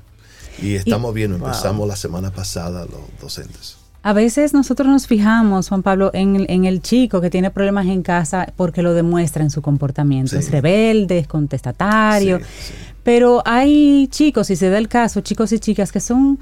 Y 0.61 0.75
estamos 0.75 1.13
viendo, 1.13 1.37
empezamos 1.37 1.87
la 1.87 1.95
semana 1.95 2.31
pasada 2.31 2.85
los 2.85 3.01
docentes. 3.19 3.77
A 4.03 4.13
veces 4.13 4.53
nosotros 4.53 4.87
nos 4.87 5.05
fijamos, 5.05 5.69
Juan 5.69 5.83
Pablo, 5.83 6.09
en, 6.13 6.35
el- 6.35 6.45
en 6.49 6.65
el 6.65 6.81
chico 6.81 7.21
que 7.21 7.29
tiene 7.29 7.51
problemas 7.51 7.85
en 7.85 8.01
casa 8.01 8.51
porque 8.55 8.81
lo 8.81 8.93
demuestra 8.93 9.43
en 9.43 9.51
su 9.51 9.61
comportamiento. 9.61 10.31
Sí. 10.31 10.37
Es 10.37 10.49
rebelde, 10.51 11.19
es 11.19 11.27
contestatario. 11.27 12.39
Sí, 12.39 12.43
sí. 12.67 12.73
Pero 13.03 13.41
hay 13.45 14.07
chicos, 14.09 14.47
si 14.47 14.55
se 14.55 14.69
da 14.69 14.77
el 14.79 14.87
caso, 14.87 15.21
chicos 15.21 15.51
y 15.53 15.59
chicas 15.59 15.91
que 15.91 15.99
son, 15.99 16.39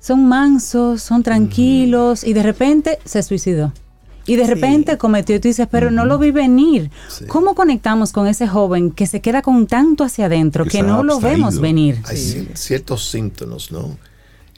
son 0.00 0.26
mansos, 0.26 1.02
son 1.02 1.22
tranquilos 1.22 2.24
y 2.24 2.32
de 2.32 2.42
repente 2.42 2.98
se 3.04 3.22
suicidó. 3.22 3.72
Y 4.26 4.36
de 4.36 4.46
repente 4.46 4.98
cometió, 4.98 5.36
y 5.36 5.40
tú 5.40 5.48
dices, 5.48 5.66
pero 5.70 5.90
no 5.90 6.04
lo 6.04 6.18
vi 6.18 6.30
venir. 6.30 6.90
¿Cómo 7.28 7.54
conectamos 7.54 8.12
con 8.12 8.26
ese 8.26 8.46
joven 8.46 8.90
que 8.90 9.06
se 9.06 9.20
queda 9.22 9.40
con 9.40 9.66
tanto 9.66 10.04
hacia 10.04 10.26
adentro 10.26 10.64
que, 10.66 10.82
no 10.82 11.02
lo 11.02 11.18
vemos 11.20 11.58
venir? 11.60 11.98
Hay 12.04 12.16
ci- 12.16 12.54
ciertos 12.54 13.08
síntomas, 13.10 13.72
¿no? 13.72 13.96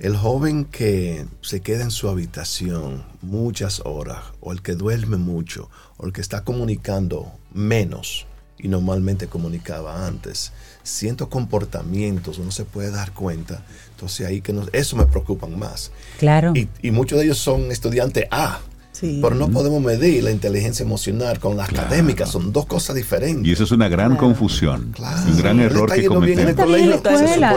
El 0.01 0.17
joven 0.17 0.65
que 0.65 1.27
se 1.43 1.61
queda 1.61 1.83
en 1.83 1.91
su 1.91 2.09
habitación 2.09 3.05
muchas 3.21 3.83
horas, 3.85 4.21
o 4.41 4.51
el 4.51 4.63
que 4.63 4.75
duerme 4.75 5.19
mucho, 5.19 5.69
o 5.99 6.07
el 6.07 6.15
que 6.15 6.23
está 6.23 6.43
comunicando 6.43 7.31
menos 7.53 8.27
y 8.59 8.69
normalmente 8.69 9.27
comunicaba 9.27 10.07
antes, 10.07 10.53
ciertos 10.83 11.29
comportamientos 11.29 12.39
uno 12.39 12.51
se 12.51 12.65
puede 12.65 12.91
dar 12.91 13.13
cuenta. 13.13 13.63
Entonces 13.91 14.27
ahí 14.27 14.41
que 14.41 14.55
nos, 14.55 14.71
eso 14.73 14.97
me 14.97 15.05
preocupan 15.05 15.59
más. 15.59 15.93
Claro. 16.19 16.53
Y, 16.55 16.71
y 16.81 16.93
muchos 16.93 17.19
de 17.19 17.27
ellos 17.27 17.39
son 17.39 17.71
estudiantes 17.71 18.25
A. 18.31 18.61
Sí. 18.93 19.21
Pero 19.23 19.35
no 19.35 19.49
podemos 19.49 19.81
medir 19.83 20.25
la 20.25 20.31
inteligencia 20.31 20.83
emocional 20.85 21.39
con 21.39 21.57
la 21.57 21.65
académica, 21.65 22.27
son 22.27 22.53
dos 22.53 22.67
cosas 22.67 22.97
diferentes. 22.97 23.47
Y 23.47 23.53
eso 23.53 23.65
es 23.65 23.71
una 23.71 23.89
gran 23.89 24.17
confusión. 24.17 24.93
Claro. 24.95 25.23
Un 25.27 25.39
gran 25.39 25.61
error 25.61 25.89
está 25.89 26.03
que 26.03 26.07
cometemos. 26.07 26.57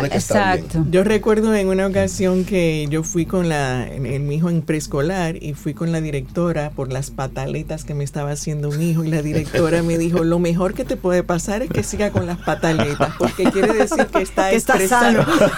Exacto. 0.05 0.85
Yo 0.89 1.03
recuerdo 1.03 1.53
en 1.55 1.67
una 1.67 1.87
ocasión 1.87 2.45
que 2.45 2.87
yo 2.89 3.03
fui 3.03 3.25
con 3.25 3.49
la, 3.49 3.87
en, 3.87 4.05
en 4.05 4.27
mi 4.27 4.35
hijo 4.35 4.49
en 4.49 4.61
preescolar 4.61 5.41
y 5.41 5.53
fui 5.53 5.73
con 5.73 5.91
la 5.91 6.01
directora 6.01 6.71
por 6.71 6.91
las 6.91 7.11
pataletas 7.11 7.83
que 7.83 7.93
me 7.93 8.03
estaba 8.03 8.31
haciendo 8.31 8.71
mi 8.71 8.91
hijo 8.91 9.03
y 9.03 9.09
la 9.09 9.21
directora 9.21 9.83
me 9.83 9.97
dijo, 9.97 10.23
lo 10.23 10.39
mejor 10.39 10.73
que 10.73 10.85
te 10.85 10.97
puede 10.97 11.23
pasar 11.23 11.63
es 11.63 11.69
que 11.69 11.83
siga 11.83 12.11
con 12.11 12.25
las 12.25 12.37
pataletas 12.37 13.15
porque 13.17 13.45
quiere 13.45 13.73
decir 13.73 14.05
que 14.07 14.21
está 14.21 14.49
Que 14.49 14.55
está 14.55 14.73
expresando, 14.73 15.23
sano. 15.25 15.51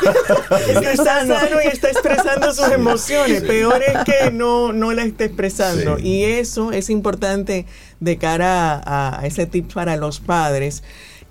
que 0.79 0.91
está 0.91 1.25
sano 1.25 1.57
y 1.63 1.67
está 1.67 1.89
expresando 1.89 2.53
sus 2.53 2.69
emociones. 2.69 3.43
Peor 3.43 3.81
es 3.83 4.03
que 4.05 4.31
no, 4.31 4.73
no 4.73 4.91
la 4.93 5.03
esté 5.03 5.25
expresando. 5.25 5.64
Sí. 5.73 6.07
Y 6.07 6.23
eso 6.23 6.71
es 6.71 6.89
importante 6.89 7.65
de 7.99 8.17
cara 8.17 8.75
a, 8.85 9.19
a 9.21 9.25
ese 9.25 9.45
tip 9.45 9.73
para 9.73 9.95
los 9.97 10.19
padres 10.19 10.83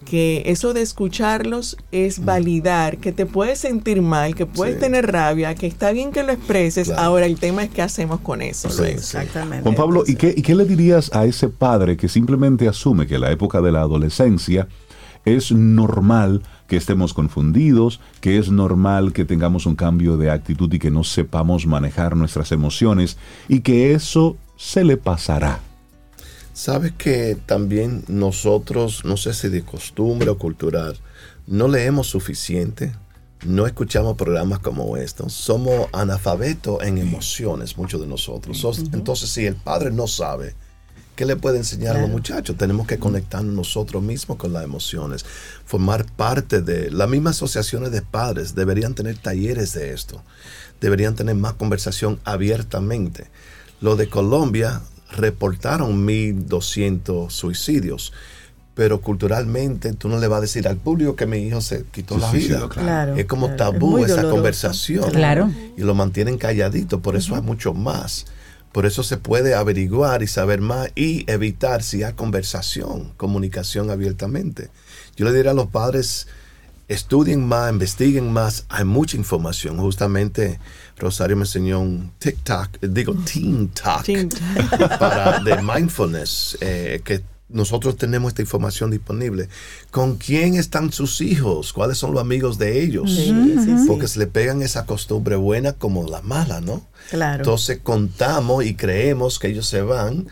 que 0.05 0.43
eso 0.45 0.75
de 0.75 0.83
escucharlos 0.83 1.79
es 1.91 2.23
validar, 2.27 2.99
que 2.99 3.11
te 3.11 3.25
puedes 3.25 3.59
sentir 3.61 4.03
mal, 4.03 4.35
que 4.35 4.45
puedes 4.45 4.75
Sí. 4.75 4.81
tener 4.81 5.11
rabia, 5.11 5.55
que 5.55 5.67
está 5.67 5.93
bien 5.93 6.13
que 6.13 6.23
lo 6.23 6.33
expreses. 6.33 6.89
Claro. 6.89 7.01
Ahora 7.03 7.25
el 7.25 7.39
tema 7.39 7.63
es 7.65 7.71
qué 7.71 7.81
hacemos 7.81 8.21
con 8.21 8.43
eso. 8.43 8.69
Sí. 8.69 8.83
Exactamente. 8.85 9.63
Juan 9.63 9.75
Pablo, 9.75 10.05
¿y 10.07 10.17
qué, 10.17 10.35
¿y 10.37 10.43
qué 10.43 10.55
le 10.55 10.67
dirías 10.67 11.11
a 11.15 11.25
ese 11.25 11.49
padre 11.49 11.97
que 11.97 12.09
simplemente 12.11 12.69
asume 12.69 13.07
que 13.07 13.19
la 13.19 13.31
época 13.31 13.63
de 13.63 13.73
la 13.73 13.81
adolescencia 13.81 14.69
es 15.25 15.53
normal 15.53 16.43
que 16.67 16.77
estemos 16.77 17.13
confundidos, 17.15 18.01
que 18.21 18.39
es 18.39 18.51
normal 18.51 19.13
que 19.13 19.25
tengamos 19.25 19.67
un 19.67 19.77
cambio 19.77 20.17
de 20.17 20.31
actitud 20.31 20.73
y 20.73 20.79
que 20.79 20.91
no 20.91 21.05
sepamos 21.05 21.67
manejar 21.67 22.17
nuestras 22.17 22.53
emociones 22.53 23.17
y 23.49 23.61
que 23.61 23.93
eso 23.93 24.37
se 24.57 24.85
le 24.85 24.97
pasará? 24.97 25.61
Sabes 26.53 26.93
que 26.93 27.37
también 27.47 28.05
nosotros, 28.09 29.05
no 29.05 29.17
sé 29.17 29.35
si 29.35 29.49
de 29.49 29.63
costumbre 29.65 30.31
o 30.31 30.39
cultural, 30.39 30.97
no 31.47 31.67
leemos 31.69 32.07
suficiente, 32.07 32.93
no 33.45 33.67
escuchamos 33.67 34.17
programas 34.17 34.61
como 34.61 34.97
estos, 34.97 35.33
somos 35.33 35.89
analfabetos 35.93 36.83
en 36.83 36.97
emociones, 36.99 37.77
muchos 37.77 38.01
de 38.01 38.07
nosotros. 38.07 38.57
So- 38.59 38.73
Entonces, 38.93 39.31
si 39.31 39.45
el 39.47 39.57
padre 39.57 39.91
no 39.91 40.07
sabe, 40.07 40.55
¿qué 41.17 41.25
le 41.25 41.37
puede 41.37 41.59
enseñar 41.59 41.97
a 41.97 42.01
los 42.01 42.11
muchachos? 42.11 42.57
Tenemos 42.57 42.87
que 42.87 42.99
conectarnos 42.99 43.55
nosotros 43.55 44.03
mismos 44.03 44.37
con 44.39 44.53
las 44.53 44.65
emociones, 44.65 45.25
formar 45.65 46.05
parte 46.17 46.61
de 46.61 46.91
las 46.91 47.09
mismas 47.09 47.37
asociaciones 47.37 47.91
de 47.93 48.03
padres, 48.03 48.55
deberían 48.55 48.95
tener 48.95 49.17
talleres 49.19 49.73
de 49.73 49.93
esto, 49.93 50.23
deberían 50.81 51.15
tener 51.15 51.35
más 51.37 51.55
conversación 51.55 52.21
abiertamente. 52.25 53.29
Lo 53.81 53.97
de 53.97 54.09
Colombia 54.09 54.81
reportaron 55.13 56.07
1.200 56.07 57.31
suicidios, 57.31 58.13
pero 58.75 59.01
culturalmente 59.01 59.93
tú 59.93 60.09
no 60.09 60.19
le 60.19 60.27
vas 60.27 60.39
a 60.39 60.43
decir 60.43 60.67
al 60.67 60.77
público 60.77 61.15
que 61.15 61.27
mi 61.27 61.39
hijo 61.39 61.61
se 61.61 61.85
quitó 61.93 62.19
la 62.19 62.31
vida. 62.33 62.59
claro. 62.69 62.69
Claro, 62.71 63.15
Es 63.17 63.27
como 63.27 63.47
claro. 63.55 63.73
tabú 63.73 63.99
esa 63.99 64.17
doloroso. 64.17 64.35
conversación. 64.35 65.11
Claro. 65.11 65.51
Y 65.77 65.83
lo 65.83 65.95
mantienen 65.95 66.39
calladito, 66.39 67.01
por 67.01 67.15
eso 67.15 67.37
hay 67.37 67.43
mucho 67.43 67.73
más. 67.73 68.27
Por 68.75 68.87
eso 68.87 69.05
se 69.05 69.19
puede 69.19 69.55
averiguar 69.55 70.25
y 70.25 70.27
saber 70.27 70.61
más 70.61 70.89
y 70.97 71.31
evitar 71.31 71.85
si 71.85 72.03
hay 72.03 72.15
conversación, 72.15 73.13
comunicación 73.17 73.89
abiertamente. 73.89 74.69
Yo 75.15 75.25
le 75.25 75.33
diría 75.33 75.53
a 75.53 75.55
los 75.55 75.69
padres, 75.69 76.27
estudien 76.89 77.47
más, 77.47 77.71
investiguen 77.71 78.33
más, 78.33 78.67
hay 78.69 78.85
mucha 78.85 79.17
información. 79.17 79.79
Justamente 79.79 80.59
Rosario 80.99 81.37
me 81.37 81.43
enseñó 81.43 81.79
un 81.79 82.11
TikTok, 82.19 82.81
digo 82.81 83.15
Teen 83.15 83.69
Talk, 83.69 84.03
Teen 84.03 84.29
para, 84.99 85.39
de 85.39 85.63
mindfulness, 85.63 86.59
eh, 86.61 87.01
que 87.05 87.23
nosotros 87.55 87.97
tenemos 87.97 88.31
esta 88.31 88.43
información 88.43 88.91
disponible. 88.91 89.49
¿Con 89.91 90.17
quién 90.17 90.57
están 90.57 90.93
sus 90.93 91.21
hijos? 91.21 91.73
¿Cuáles 91.73 91.97
son 91.97 92.13
los 92.13 92.21
amigos 92.21 92.59
de 92.59 92.83
ellos? 92.83 93.11
Sí, 93.11 93.27
sí, 93.27 93.65
sí. 93.65 93.85
Porque 93.87 94.09
se 94.09 94.19
le 94.19 94.27
pegan 94.27 94.61
esa 94.61 94.87
costumbre 94.87 95.37
buena 95.37 95.73
como 95.73 96.05
la 96.07 96.21
mala, 96.21 96.61
¿no? 96.61 96.85
Claro. 97.11 97.45
Entonces 97.45 97.79
contamos 97.83 98.65
y 98.65 98.75
creemos 98.75 99.39
que 99.39 99.49
ellos 99.49 99.67
se 99.69 99.83
van 99.83 100.27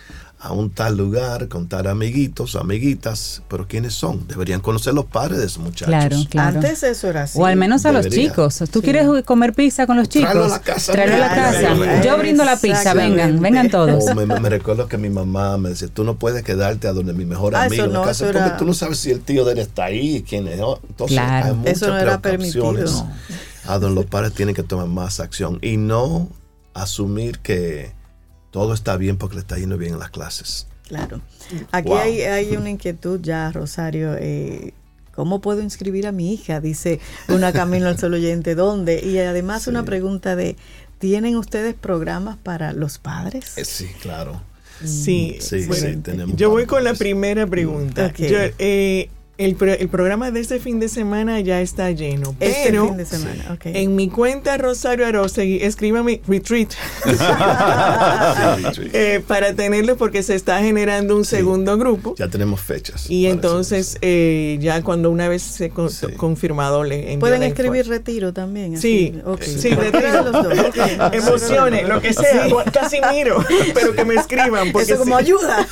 a 0.45 0.53
un 0.53 0.71
tal 0.71 0.97
lugar 0.97 1.47
con 1.47 1.69
tal 1.69 1.87
amiguitos, 1.87 2.57
amiguitas, 2.57 3.43
pero 3.49 3.69
¿quiénes 3.69 3.95
son? 3.95 4.27
Deberían 4.27 4.61
conocer 4.61 4.93
los 4.93 5.05
padres 5.05 5.39
de 5.39 5.47
esos 5.47 5.59
muchachos. 5.63 5.87
Claro, 5.87 6.17
claro. 6.29 6.57
Antes 6.57 6.83
eso 6.83 7.09
era 7.09 7.23
así. 7.23 7.39
O 7.39 7.47
al 7.47 7.55
menos 7.55 7.87
a 7.87 7.93
los 7.93 8.09
chicos. 8.09 8.59
¿Tú 8.73 8.83
quieres 8.83 9.07
comer 9.25 9.53
pizza 9.53 9.87
con 9.87 9.97
los 9.97 10.09
chicos? 10.09 10.31
Tráelo 10.33 10.45
a 10.47 10.49
la 10.49 10.61
casa. 10.61 10.93
Tráelo 10.93 11.15
a 11.15 11.19
la 11.19 11.29
casa. 11.29 12.03
Yo 12.03 12.19
brindo 12.19 12.45
la 12.45 12.57
pizza, 12.57 12.93
vengan, 12.93 13.41
vengan 13.41 13.71
todos. 13.71 14.05
O 14.11 14.15
me, 14.17 14.27
me 14.27 14.49
recuerdo 14.49 14.89
que 14.89 14.99
mi 14.99 15.11
mamá 15.11 15.59
me 15.59 15.69
decía, 15.69 15.87
tú 15.87 16.03
no 16.03 16.17
puedes 16.19 16.43
quedarte 16.43 16.89
a 16.89 16.93
donde 16.93 17.13
mi 17.13 17.25
mejor 17.25 17.55
Ah, 17.55 17.63
amigo 17.65 17.85
en 17.85 17.93
no, 17.93 18.03
casa, 18.03 18.25
porque 18.25 18.39
era- 18.39 18.57
tú 18.57 18.65
no 18.65 18.75
sabes 18.75 18.99
si 18.99 19.13
el 19.13 19.21
tío 19.21 19.45
de 19.45 19.53
él 19.53 19.59
está 19.61 19.85
ahí, 19.85 20.25
quién 20.29 20.49
es. 20.49 20.59
¿no? 20.59 20.81
Entonces, 20.89 21.19
Claro. 21.19 21.47
hay 21.47 21.53
muchas 21.55 21.77
Eso 21.77 21.87
no 21.89 21.99
era 21.99 22.15
a 23.65 23.79
donde 23.79 23.95
los 23.95 24.07
padres 24.07 24.33
tienen 24.33 24.57
que 24.57 24.65
tomar 24.65 24.89
más 24.89 25.21
acción 25.21 25.61
y 25.63 25.77
no 25.77 26.29
asumir 26.75 27.39
que 27.39 27.93
todo 28.53 28.73
está 28.75 28.97
bien 28.97 29.17
porque 29.17 29.35
le 29.35 29.41
está 29.41 29.59
yendo 29.59 29.77
bien 29.77 29.95
en 29.95 29.99
las 29.99 30.11
clases. 30.11 30.69
Claro. 30.87 31.21
Aquí 31.73 31.89
Wow. 31.89 31.99
hay, 31.99 32.21
hay 32.23 32.57
una 32.57 32.71
inquietud 32.71 33.19
ya, 33.21 33.51
Rosario. 33.51 34.15
eh, 34.19 34.73
¿Cómo 35.15 35.41
puedo 35.41 35.61
inscribir 35.61 36.07
a 36.07 36.13
mi 36.13 36.33
hija? 36.33 36.61
Dice 36.61 37.01
una 37.29 37.53
Camino 37.53 37.87
al 37.89 37.99
Sol 37.99 38.15
oyente. 38.15 38.55
¿Dónde? 38.55 39.03
Y 39.05 39.19
además 39.19 39.67
una 39.67 39.85
pregunta 39.85 40.37
de, 40.37 40.57
¿tienen 40.99 41.37
ustedes 41.37 41.75
programas 41.75 42.37
para 42.39 42.73
los 42.73 42.99
padres? 42.99 43.59
Eh, 43.59 43.65
sí, 43.65 43.89
claro. 44.01 44.41
Sí, 44.85 45.37
Sí, 45.41 45.67
bueno, 45.67 45.87
sí, 45.87 45.97
tenemos 45.97 46.35
yo 46.37 46.51
voy 46.51 46.65
con 46.67 46.83
la 46.83 46.95
primera 46.95 47.47
pregunta. 47.47 48.07
Ok. 48.07 48.19
Yo, 48.21 48.39
eh, 48.59 49.11
el, 49.43 49.55
pro- 49.57 49.73
el 49.75 49.89
programa 49.89 50.31
de 50.31 50.41
este 50.41 50.59
fin 50.59 50.81
de 50.81 50.89
semana 50.89 51.41
ya 51.41 51.61
está 51.61 51.91
lleno, 51.91 52.35
Este 52.41 52.63
pero 52.67 52.89
fin 52.89 52.97
de 52.97 53.07
semana, 53.07 53.45
ok. 53.53 53.67
en 53.67 53.95
mi 53.97 54.09
cuenta 54.09 54.57
Rosario 54.57 55.07
Arostegui, 55.07 55.59
escríbame 55.63 56.21
retreat 56.29 56.71
eh, 58.93 59.23
para 59.27 59.55
tenerlo 59.55 59.97
porque 59.97 60.23
se 60.23 60.35
está 60.35 60.61
generando 60.61 61.17
un 61.17 61.25
segundo 61.25 61.77
grupo. 61.79 62.15
Ya 62.17 62.29
tenemos 62.29 62.61
fechas. 62.61 63.09
Y 63.11 63.27
entonces, 63.27 63.99
eh, 64.01 64.59
ya 64.61 64.83
cuando 64.83 65.11
una 65.11 65.29
vez 65.29 65.43
se 65.43 65.71
con- 65.71 65.91
Sí. 65.91 66.07
confirmado 66.17 66.85
le 66.85 67.17
Pueden 67.19 67.43
escribir 67.43 67.87
retiro 67.89 68.33
también. 68.33 68.79
Sí, 68.81 69.15
sí, 69.41 69.71
retiro. 69.71 70.23
los 70.25 70.33
dos. 70.33 70.47
Emociones, 71.13 71.89
lo 71.89 72.01
que 72.01 72.13
sea, 72.13 72.47
casi 72.73 72.99
miro, 73.13 73.45
pero 73.75 73.95
que 73.95 74.05
me 74.05 74.15
escriban. 74.15 74.73
Porque 74.73 74.93
Eso 74.93 74.99
como 75.03 75.19
sí. 75.19 75.25
ayuda. 75.25 75.67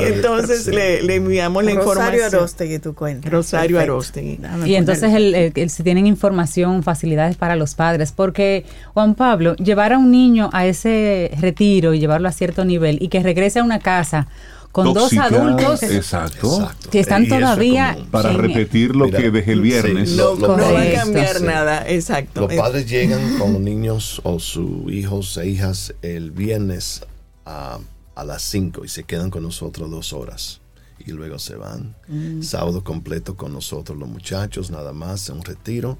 Entonces 0.00 0.64
sí. 0.64 0.70
le, 0.70 1.02
le 1.02 1.16
enviamos 1.16 1.64
la 1.64 1.72
Rosario 1.74 2.18
información. 2.18 2.27
Arostegui, 2.36 2.78
tu 2.78 2.94
cuenta. 2.94 3.28
Rosario 3.30 3.76
Perfecto. 3.76 3.92
Arostegui. 3.94 4.38
Y 4.66 4.74
entonces 4.74 5.12
el, 5.14 5.34
el- 5.34 5.52
el- 5.54 5.70
si 5.70 5.82
tienen 5.82 6.06
información, 6.06 6.82
facilidades 6.82 7.36
para 7.36 7.56
los 7.56 7.74
padres, 7.74 8.12
porque 8.12 8.64
Juan 8.94 9.14
Pablo, 9.14 9.56
llevar 9.56 9.92
a 9.92 9.98
un 9.98 10.10
niño 10.10 10.50
a 10.52 10.66
ese 10.66 11.30
retiro 11.40 11.94
y 11.94 12.00
llevarlo 12.00 12.28
a 12.28 12.32
cierto 12.32 12.64
nivel 12.64 12.98
y 13.00 13.08
que 13.08 13.22
regrese 13.22 13.58
a 13.60 13.64
una 13.64 13.78
casa 13.78 14.28
con 14.72 14.92
Tóxica, 14.92 15.30
dos 15.30 15.40
adultos 15.40 15.82
Exacto. 15.82 16.56
Exacto. 16.58 16.90
que 16.90 17.00
están 17.00 17.22
es 17.24 17.28
todavía. 17.30 17.96
Para 18.10 18.30
en- 18.32 18.38
repetir 18.38 18.94
lo 18.94 19.06
Mira, 19.06 19.18
que 19.18 19.30
dejé 19.30 19.52
el 19.52 19.58
sí, 19.58 19.62
viernes. 19.62 20.12
lo- 20.12 20.36
No, 20.36 20.46
va 20.48 20.80
a 20.82 20.92
cambiar 20.92 21.36
Sí. 21.38 21.44
nada, 21.44 21.88
exacto. 21.88 22.42
Los 22.42 22.54
padres 22.54 22.86
llegan 22.88 23.38
con 23.38 23.54
los 23.54 23.62
niños 23.62 24.20
o 24.24 24.38
sus 24.38 24.92
hijos 24.92 25.36
e 25.38 25.48
hijas 25.48 25.94
el 26.02 26.30
viernes 26.32 27.02
a, 27.46 27.78
a 28.14 28.24
las 28.24 28.42
5 28.42 28.84
y 28.84 28.88
se 28.88 29.04
quedan 29.04 29.30
con 29.30 29.42
nosotros 29.42 29.90
dos 29.90 30.12
horas. 30.12 30.60
Y 30.98 31.12
luego 31.12 31.38
se 31.38 31.56
van. 31.56 31.94
Sábado 32.42 32.82
completo 32.84 33.36
con 33.36 33.52
nosotros 33.52 33.96
los 33.98 34.08
muchachos, 34.08 34.70
nada 34.70 34.92
más, 34.92 35.28
un 35.30 35.42
retiro. 35.44 35.98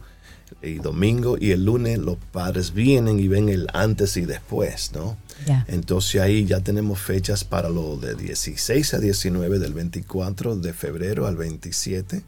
Y 0.62 0.74
domingo 0.76 1.36
y 1.38 1.50
el 1.50 1.64
lunes 1.66 1.98
los 1.98 2.16
padres 2.32 2.72
vienen 2.72 3.20
y 3.20 3.28
ven 3.28 3.50
el 3.50 3.68
antes 3.74 4.16
y 4.16 4.22
después, 4.24 4.92
¿no? 4.94 5.16
Ya. 5.46 5.64
Entonces 5.68 6.20
ahí 6.22 6.46
ya 6.46 6.60
tenemos 6.60 6.98
fechas 7.00 7.44
para 7.44 7.68
lo 7.68 7.96
de 7.98 8.14
16 8.14 8.94
a 8.94 8.98
19, 8.98 9.58
del 9.58 9.74
24 9.74 10.56
de 10.56 10.72
febrero 10.72 11.26
al 11.26 11.36
27. 11.36 12.22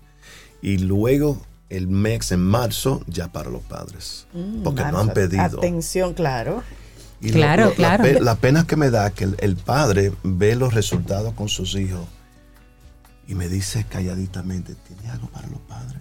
Y 0.60 0.78
luego 0.78 1.40
el 1.70 1.88
mes 1.88 2.30
en 2.32 2.40
marzo 2.42 3.02
ya 3.06 3.32
para 3.32 3.48
los 3.48 3.62
padres. 3.62 4.26
Porque 4.62 4.82
no 4.92 4.98
han 4.98 5.14
pedido. 5.14 5.42
Atención, 5.58 6.12
claro. 6.12 6.62
Y 7.22 7.30
Claro, 7.32 7.68
la, 7.70 7.74
claro. 7.74 8.02
pe- 8.04 8.20
la 8.20 8.34
pena 8.36 8.66
que 8.66 8.76
me 8.76 8.90
da 8.90 9.10
que 9.10 9.24
el, 9.24 9.36
el 9.40 9.56
padre 9.56 10.12
ve 10.22 10.56
los 10.56 10.74
resultados 10.74 11.32
con 11.34 11.48
sus 11.48 11.74
hijos 11.74 12.00
y 13.30 13.34
me 13.36 13.48
dice 13.48 13.84
calladitamente, 13.88 14.74
¿tiene 14.74 15.08
algo 15.08 15.28
para 15.28 15.46
los 15.46 15.60
padres? 15.60 16.00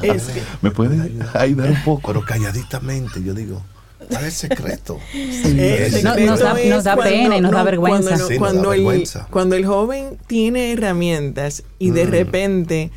¿Me 0.00 0.08
Es 0.16 0.22
puede- 0.22 0.34
que- 0.34 0.42
¿Me 0.62 0.70
puede 0.70 1.22
ayudar 1.34 1.70
un 1.70 1.84
poco? 1.84 2.12
Pero 2.12 2.24
calladitamente, 2.24 3.22
yo 3.22 3.34
digo, 3.34 3.62
¿cuál 4.08 4.24
es 4.24 4.42
el 4.44 4.50
secreto? 4.50 4.98
El 5.12 5.58
Es- 5.60 6.02
No- 6.02 6.10
secreto 6.14 6.30
nos 6.30 6.40
da- 6.40 6.54
nos 6.64 6.84
da 6.84 6.96
pena 6.96 7.36
y 7.36 7.40
nos 7.40 7.52
da 7.52 7.62
vergüenza. 7.62 8.08
Cuando, 8.10 8.18
no- 8.22 8.26
Sí, 8.28 8.32
nos 8.34 8.38
cuando 8.38 8.68
da 8.68 8.74
el, 8.74 8.80
vergüenza. 8.84 9.26
cuando 9.30 9.56
el 9.56 9.66
joven 9.66 10.18
tiene 10.26 10.72
herramientas 10.72 11.62
y 11.78 11.90
de 11.90 12.06
Mm. 12.06 12.10
repente 12.10 12.90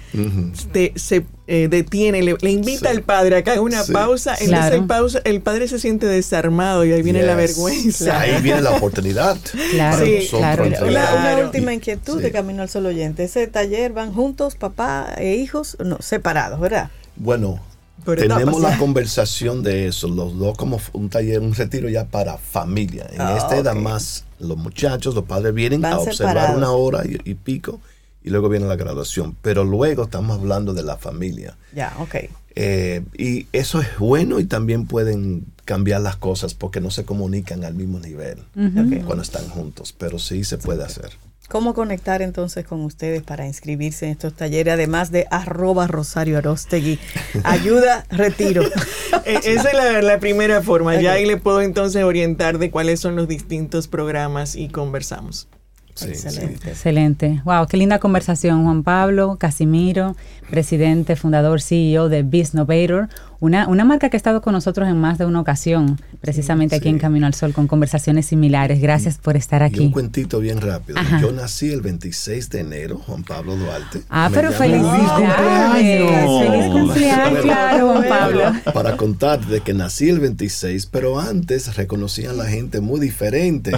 te- 0.72 0.94
se 0.96 1.26
eh, 1.52 1.68
detiene, 1.68 2.22
le, 2.22 2.36
le 2.42 2.52
invita 2.52 2.92
Sí. 2.92 2.96
al 2.98 3.02
padre 3.02 3.38
a 3.38 3.44
que 3.44 3.50
haga 3.50 3.62
una 3.62 3.82
Sí. 3.84 3.92
pausa, 3.92 4.34
entonces 4.34 4.50
Claro. 4.50 4.76
el, 4.76 4.86
pausa, 4.86 5.20
el 5.24 5.42
padre 5.42 5.68
se 5.68 5.80
siente 5.80 6.06
desarmado 6.06 6.86
y 6.86 6.92
ahí 6.92 7.02
viene 7.02 7.24
la 7.24 7.36
Yes. 7.36 7.56
vergüenza. 7.58 8.20
Ahí 8.20 8.40
viene 8.44 8.62
la 8.62 8.70
oportunidad. 8.74 9.36
Claro, 9.72 10.06
Sí, 10.06 10.28
claro. 10.30 10.66
Una, 10.66 11.16
una 11.16 11.38
última 11.44 11.74
inquietud 11.74 12.18
sí. 12.18 12.22
de 12.22 12.32
Camino 12.32 12.62
al 12.62 12.70
Sol 12.70 12.86
oyente. 12.86 13.24
¿Ese 13.24 13.48
taller 13.48 13.94
van 13.94 14.14
juntos, 14.14 14.54
papá 14.58 15.12
e 15.18 15.38
hijos? 15.38 15.76
No, 15.84 15.98
separados, 16.02 16.60
¿verdad? 16.60 16.92
Bueno, 17.16 17.60
Tenemos 18.06 18.56
etapas, 18.58 18.62
la 18.62 18.78
conversación 18.80 19.64
de 19.64 19.88
eso, 19.88 20.08
los 20.08 20.38
dos 20.38 20.58
como 20.58 20.80
un 20.94 21.10
taller, 21.10 21.40
un 21.42 21.54
retiro 21.54 21.90
ya 21.90 22.06
para 22.06 22.38
familia. 22.38 23.08
En 23.12 23.22
Ah, 23.22 23.38
este 23.38 23.58
edad 23.58 23.76
más 23.76 24.26
los 24.40 24.58
muchachos, 24.58 25.16
los 25.16 25.26
padres 25.26 25.54
vienen 25.54 25.82
Van 25.82 25.94
a 25.94 26.00
observar 26.00 26.16
separados. 26.36 26.58
una 26.58 26.72
hora 26.72 27.04
y, 27.06 27.18
y 27.30 27.36
pico 27.36 27.80
y 28.24 28.30
luego 28.30 28.50
viene 28.50 28.68
la 28.68 28.76
graduación. 28.76 29.36
Pero 29.42 29.64
luego 29.64 30.04
estamos 30.04 30.38
hablando 30.40 30.74
de 30.74 30.84
la 30.84 30.98
familia. 30.98 31.58
Ya, 31.76 31.94
ok. 32.00 32.16
Eh, 32.56 33.04
y 33.18 33.48
eso 33.54 33.80
es 33.80 33.88
bueno 34.00 34.40
y 34.40 34.46
también 34.46 34.86
pueden 34.88 35.46
cambiar 35.66 36.02
las 36.02 36.16
cosas 36.18 36.54
porque 36.56 36.82
no 36.82 36.90
se 36.92 37.06
comunican 37.06 37.64
al 37.64 37.76
mismo 37.76 38.00
nivel 38.00 38.40
cuando 39.06 39.22
están 39.22 39.48
juntos, 39.48 39.94
pero 39.98 40.18
sí 40.20 40.44
se 40.44 40.58
puede 40.58 40.84
hacer. 40.84 41.12
¿Cómo 41.50 41.74
conectar 41.74 42.22
entonces 42.22 42.64
con 42.64 42.82
ustedes 42.82 43.24
para 43.24 43.48
inscribirse 43.48 44.06
en 44.06 44.12
estos 44.12 44.36
talleres, 44.36 44.76
además 44.76 45.12
de 45.12 45.26
arroba 45.32 45.88
Rosario 45.88 46.38
Arostegui? 46.38 47.00
Ayuda, 47.44 48.06
retiro. 48.10 48.64
Eh, 49.26 49.40
Esa 49.44 49.70
es 49.70 49.74
la, 49.76 50.02
la 50.02 50.20
primera 50.20 50.62
forma. 50.62 51.00
Ya 51.02 51.14
ahí 51.14 51.26
le 51.26 51.38
puedo 51.38 51.62
entonces 51.62 52.04
orientar 52.04 52.58
de 52.58 52.72
cuáles 52.72 53.00
son 53.00 53.16
los 53.16 53.28
distintos 53.28 53.88
programas 53.88 54.56
y 54.56 54.70
conversamos. 54.70 55.50
Sí, 55.96 56.06
sí. 56.16 56.28
Excelente. 56.28 56.70
Excelente. 56.70 57.42
Wow, 57.44 57.68
qué 57.68 57.76
linda 57.76 58.00
conversación, 58.00 58.64
Juan 58.64 58.84
Pablo 58.84 59.36
Casimiro, 59.38 60.16
presidente, 60.50 61.16
fundador, 61.16 61.62
CEO 61.62 62.08
de 62.08 62.24
Biznovator, 62.24 63.10
una, 63.42 63.68
una 63.68 63.86
marca 63.86 64.10
que 64.10 64.18
ha 64.18 64.20
estado 64.20 64.42
con 64.42 64.54
nosotros 64.54 64.88
en 64.90 64.98
más 65.00 65.18
de 65.18 65.26
una 65.26 65.40
ocasión, 65.40 66.00
precisamente 66.20 66.76
aquí 66.76 66.84
sí. 66.84 66.90
en 66.90 67.00
Camino 67.00 67.26
al 67.26 67.34
Sol, 67.34 67.54
con 67.54 67.68
conversaciones 67.68 68.26
similares. 68.26 68.82
Gracias 68.82 69.18
por 69.18 69.38
estar 69.38 69.62
Y 69.62 69.66
un 69.66 69.86
aquí. 69.86 69.92
cuentito 69.92 70.40
bien 70.40 70.60
rápido. 70.60 71.00
Ajá. 71.00 71.22
Yo 71.22 71.32
nací 71.32 71.72
el 71.72 71.82
26 71.82 72.50
de 72.50 72.60
enero, 72.60 72.98
Juan 72.98 73.24
Pablo 73.24 73.56
Duarte. 73.56 74.02
Ah, 74.10 74.28
Me 74.30 74.36
pero 74.36 74.52
felicidades. 74.52 75.10
cumpleaños! 75.12 76.44
Feliz 76.44 76.66
cumpleaños, 76.72 77.42
claro, 77.44 77.88
Juan 77.94 78.08
Pablo. 78.10 78.42
Para 78.74 78.98
contar 78.98 79.40
de 79.46 79.62
que 79.62 79.74
nací 79.74 80.10
el 80.10 80.20
26, 80.20 80.86
pero 80.88 81.20
antes 81.20 81.76
reconocían 81.76 82.38
la 82.38 82.46
gente 82.46 82.82
muy 82.82 83.00
diferente, 83.00 83.72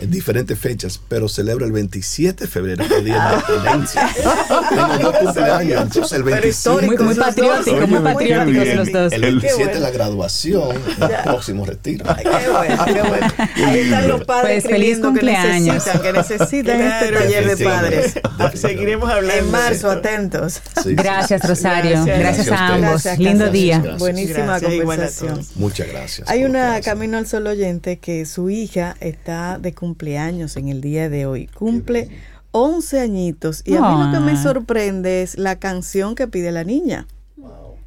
en 0.00 0.10
diferentes 0.10 0.58
fechas, 0.58 1.00
pero 1.08 1.28
celebro 1.28 1.66
el 1.66 1.72
27 1.72 2.44
de 2.44 2.50
febrero, 2.50 2.84
el 2.96 3.04
Día 3.04 3.14
de 3.14 3.20
la 3.20 3.34
Independencia. 3.48 4.08
Tengo 4.70 4.98
dos 5.10 5.16
cumpleaños, 5.16 5.82
entonces 5.82 6.12
el 6.12 6.22
25. 6.22 6.80
Muy, 6.86 6.96
muy 6.98 7.14
patriótico, 7.16 7.86
muy 7.86 7.98
patrióticos 8.00 8.74
los 8.76 8.92
dos. 8.92 8.99
El 9.06 9.24
El- 9.24 9.40
27 9.40 9.64
bueno. 9.64 9.80
la 9.80 9.90
graduación, 9.90 10.68
el 11.00 11.22
próximo 11.24 11.64
retiro. 11.66 12.04
Ay, 12.08 12.24
qué 12.24 12.48
bueno, 12.50 12.84
qué 12.84 13.02
bueno. 13.08 13.26
Ahí 13.66 13.78
están 13.80 14.08
los 14.08 14.24
padres 14.24 14.62
Pues, 14.64 14.72
feliz 14.74 14.92
escribiendo 14.98 15.08
que 15.08 15.20
cumpleaños. 15.20 15.74
necesitan, 15.74 16.02
que 16.02 16.12
necesitan 16.12 16.80
este 16.80 17.08
Claro, 17.08 17.18
taller 17.18 17.56
de 17.56 17.64
padres. 17.64 18.14
definitivamente. 18.14 18.56
Seguiremos 18.58 19.10
hablando. 19.10 19.44
En 19.44 19.50
marzo, 19.50 19.90
atentos. 19.90 20.60
Sí, 20.82 20.94
Gracias. 20.94 21.42
Rosario. 21.48 22.04
Gracias. 22.04 22.48
A 22.50 22.56
a 22.56 22.74
ambos. 22.74 22.90
Gracias, 22.90 23.18
Lindo 23.18 23.34
gracias. 23.44 23.52
día. 23.52 23.78
Gracias. 23.78 23.98
Buenísima 23.98 24.60
conversación. 24.60 25.40
Muchas 25.56 25.88
gracias. 25.88 26.28
Hay 26.28 26.44
una. 26.44 26.80
Camino 26.80 27.18
al 27.18 27.26
Sol 27.26 27.46
oyente 27.46 27.98
que 27.98 28.26
su 28.26 28.50
hija 28.50 28.96
está 29.00 29.58
de 29.58 29.74
cumpleaños 29.74 30.56
en 30.56 30.68
el 30.68 30.80
día 30.80 31.08
de 31.08 31.26
hoy. 31.26 31.46
Cumple 31.48 32.08
11 32.52 33.00
añitos. 33.00 33.62
Y 33.64 33.76
a 33.76 33.80
mí 33.80 34.04
lo 34.04 34.10
que 34.12 34.20
me 34.20 34.32
Ah. 34.32 34.42
sorprende 34.42 35.22
es 35.22 35.38
la 35.38 35.58
canción 35.58 36.14
que 36.14 36.26
pide 36.26 36.50
la 36.52 36.64
niña. 36.64 37.06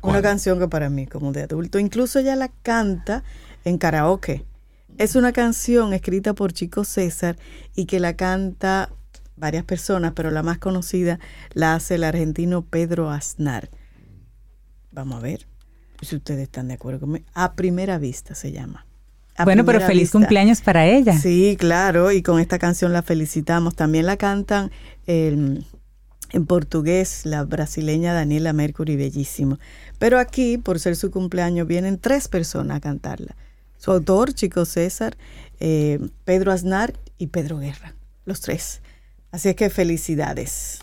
Una 0.03 0.21
canción 0.21 0.59
que 0.59 0.67
para 0.67 0.89
mí, 0.89 1.07
como 1.07 1.31
de 1.31 1.43
adulto, 1.43 1.79
incluso 1.79 2.19
ella 2.19 2.35
la 2.35 2.49
canta 2.49 3.23
en 3.63 3.77
karaoke. 3.77 4.45
Es 4.97 5.15
una 5.15 5.31
canción 5.31 5.93
escrita 5.93 6.33
por 6.33 6.53
Chico 6.53 6.83
César 6.83 7.37
y 7.75 7.85
que 7.85 7.99
la 7.99 8.15
canta 8.15 8.89
varias 9.37 9.63
personas, 9.63 10.13
pero 10.13 10.29
la 10.29 10.43
más 10.43 10.59
conocida 10.59 11.19
la 11.53 11.73
hace 11.73 11.95
el 11.95 12.03
argentino 12.03 12.63
Pedro 12.63 13.09
Aznar. 13.09 13.69
Vamos 14.91 15.17
a 15.17 15.21
ver 15.21 15.47
si 16.01 16.15
ustedes 16.17 16.43
están 16.43 16.67
de 16.67 16.75
acuerdo 16.75 16.99
conmigo. 16.99 17.25
A 17.33 17.53
primera 17.53 17.97
vista 17.97 18.35
se 18.35 18.51
llama. 18.51 18.85
A 19.35 19.45
Bueno, 19.45 19.65
pero 19.65 19.79
feliz 19.79 20.03
vista. 20.03 20.19
cumpleaños 20.19 20.61
para 20.61 20.85
ella. 20.85 21.17
Sí, 21.17 21.55
claro, 21.59 22.11
y 22.11 22.21
con 22.21 22.39
esta 22.39 22.59
canción 22.59 22.93
la 22.93 23.01
felicitamos. 23.01 23.75
También 23.75 24.05
la 24.05 24.17
cantan 24.17 24.69
em, 25.07 25.63
en 26.33 26.45
portugués 26.45 27.25
la 27.25 27.43
brasileña 27.45 28.13
Daniela 28.13 28.51
Mercury, 28.51 28.97
bellísimo. 28.97 29.59
Pero 29.99 30.19
aquí, 30.19 30.57
por 30.57 30.79
ser 30.79 30.95
su 30.97 31.11
cumpleaños, 31.11 31.67
vienen 31.67 31.99
tres 31.99 32.27
personas 32.27 32.77
a 32.77 32.81
cantarla. 32.81 33.35
Su 33.77 33.91
autor, 33.91 34.33
Chico 34.33 34.65
César, 34.65 35.15
eh, 35.59 35.99
Pedro 36.25 36.51
Aznar 36.51 36.93
y 37.17 37.27
Pedro 37.27 37.59
Guerra, 37.59 37.93
los 38.25 38.41
tres. 38.41 38.81
Así 39.31 39.49
es 39.49 39.55
que 39.55 39.69
felicidades. 39.69 40.79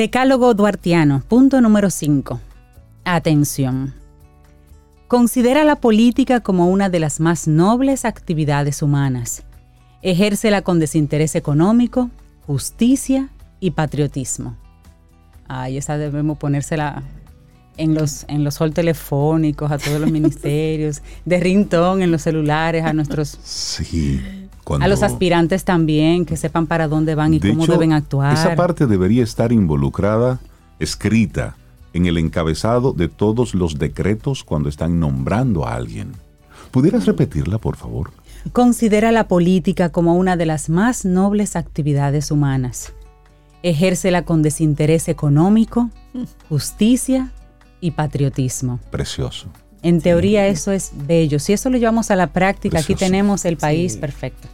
Decálogo 0.00 0.54
Duartiano, 0.54 1.22
punto 1.28 1.60
número 1.60 1.90
5. 1.90 2.40
Atención. 3.04 3.92
Considera 5.08 5.62
la 5.62 5.76
política 5.76 6.40
como 6.40 6.70
una 6.70 6.88
de 6.88 7.00
las 7.00 7.20
más 7.20 7.46
nobles 7.46 8.06
actividades 8.06 8.80
humanas. 8.80 9.42
Ejércela 10.00 10.62
con 10.62 10.78
desinterés 10.78 11.34
económico, 11.34 12.08
justicia 12.46 13.28
y 13.60 13.72
patriotismo. 13.72 14.56
Ay, 15.46 15.76
esa 15.76 15.98
debemos 15.98 16.38
ponérsela 16.38 17.02
en 17.76 17.92
los, 17.92 18.24
en 18.28 18.42
los 18.42 18.58
hall 18.58 18.72
telefónicos, 18.72 19.70
a 19.70 19.76
todos 19.76 20.00
los 20.00 20.10
ministerios, 20.18 21.02
de 21.26 21.40
ringtone 21.40 22.04
en 22.04 22.10
los 22.10 22.22
celulares, 22.22 22.86
a 22.86 22.94
nuestros 22.94 23.38
Sí. 23.42 24.39
A 24.78 24.88
los 24.88 25.02
aspirantes 25.02 25.64
también, 25.64 26.24
que 26.24 26.36
sepan 26.36 26.66
para 26.66 26.88
dónde 26.88 27.14
van 27.14 27.34
y 27.34 27.38
De 27.38 27.50
cómo 27.50 27.64
hecho, 27.64 27.72
deben 27.72 27.92
actuar. 27.92 28.34
Esa 28.34 28.54
parte 28.54 28.86
debería 28.86 29.24
estar 29.24 29.52
involucrada, 29.52 30.40
escrita 30.78 31.56
en 31.92 32.06
el 32.06 32.18
encabezado 32.18 32.92
de 32.92 33.08
todos 33.08 33.54
los 33.54 33.78
decretos 33.78 34.44
cuando 34.44 34.68
están 34.68 35.00
nombrando 35.00 35.66
a 35.66 35.74
alguien. 35.74 36.12
¿Pudieras 36.70 37.06
repetirla, 37.06 37.58
por 37.58 37.76
favor? 37.76 38.12
Considera 38.52 39.12
la 39.12 39.28
política 39.28 39.90
como 39.90 40.14
una 40.14 40.36
de 40.36 40.46
las 40.46 40.68
más 40.68 41.04
nobles 41.04 41.56
actividades 41.56 42.30
humanas. 42.30 42.92
Ejércela 43.62 44.22
con 44.22 44.42
desinterés 44.42 45.08
económico, 45.08 45.90
justicia 46.48 47.32
y 47.80 47.90
patriotismo. 47.90 48.80
Precioso. 48.90 49.48
En 49.82 50.00
teoría 50.00 50.46
eso 50.46 50.72
es 50.72 50.92
bello. 51.06 51.38
Si 51.38 51.52
eso 51.52 51.70
lo 51.70 51.78
llevamos 51.78 52.10
a 52.10 52.16
la 52.16 52.28
práctica, 52.28 52.78
aquí 52.78 52.94
tenemos 52.94 53.44
el 53.44 53.56
país 53.56 53.94
Sí. 53.94 53.98
perfecto. 53.98 54.48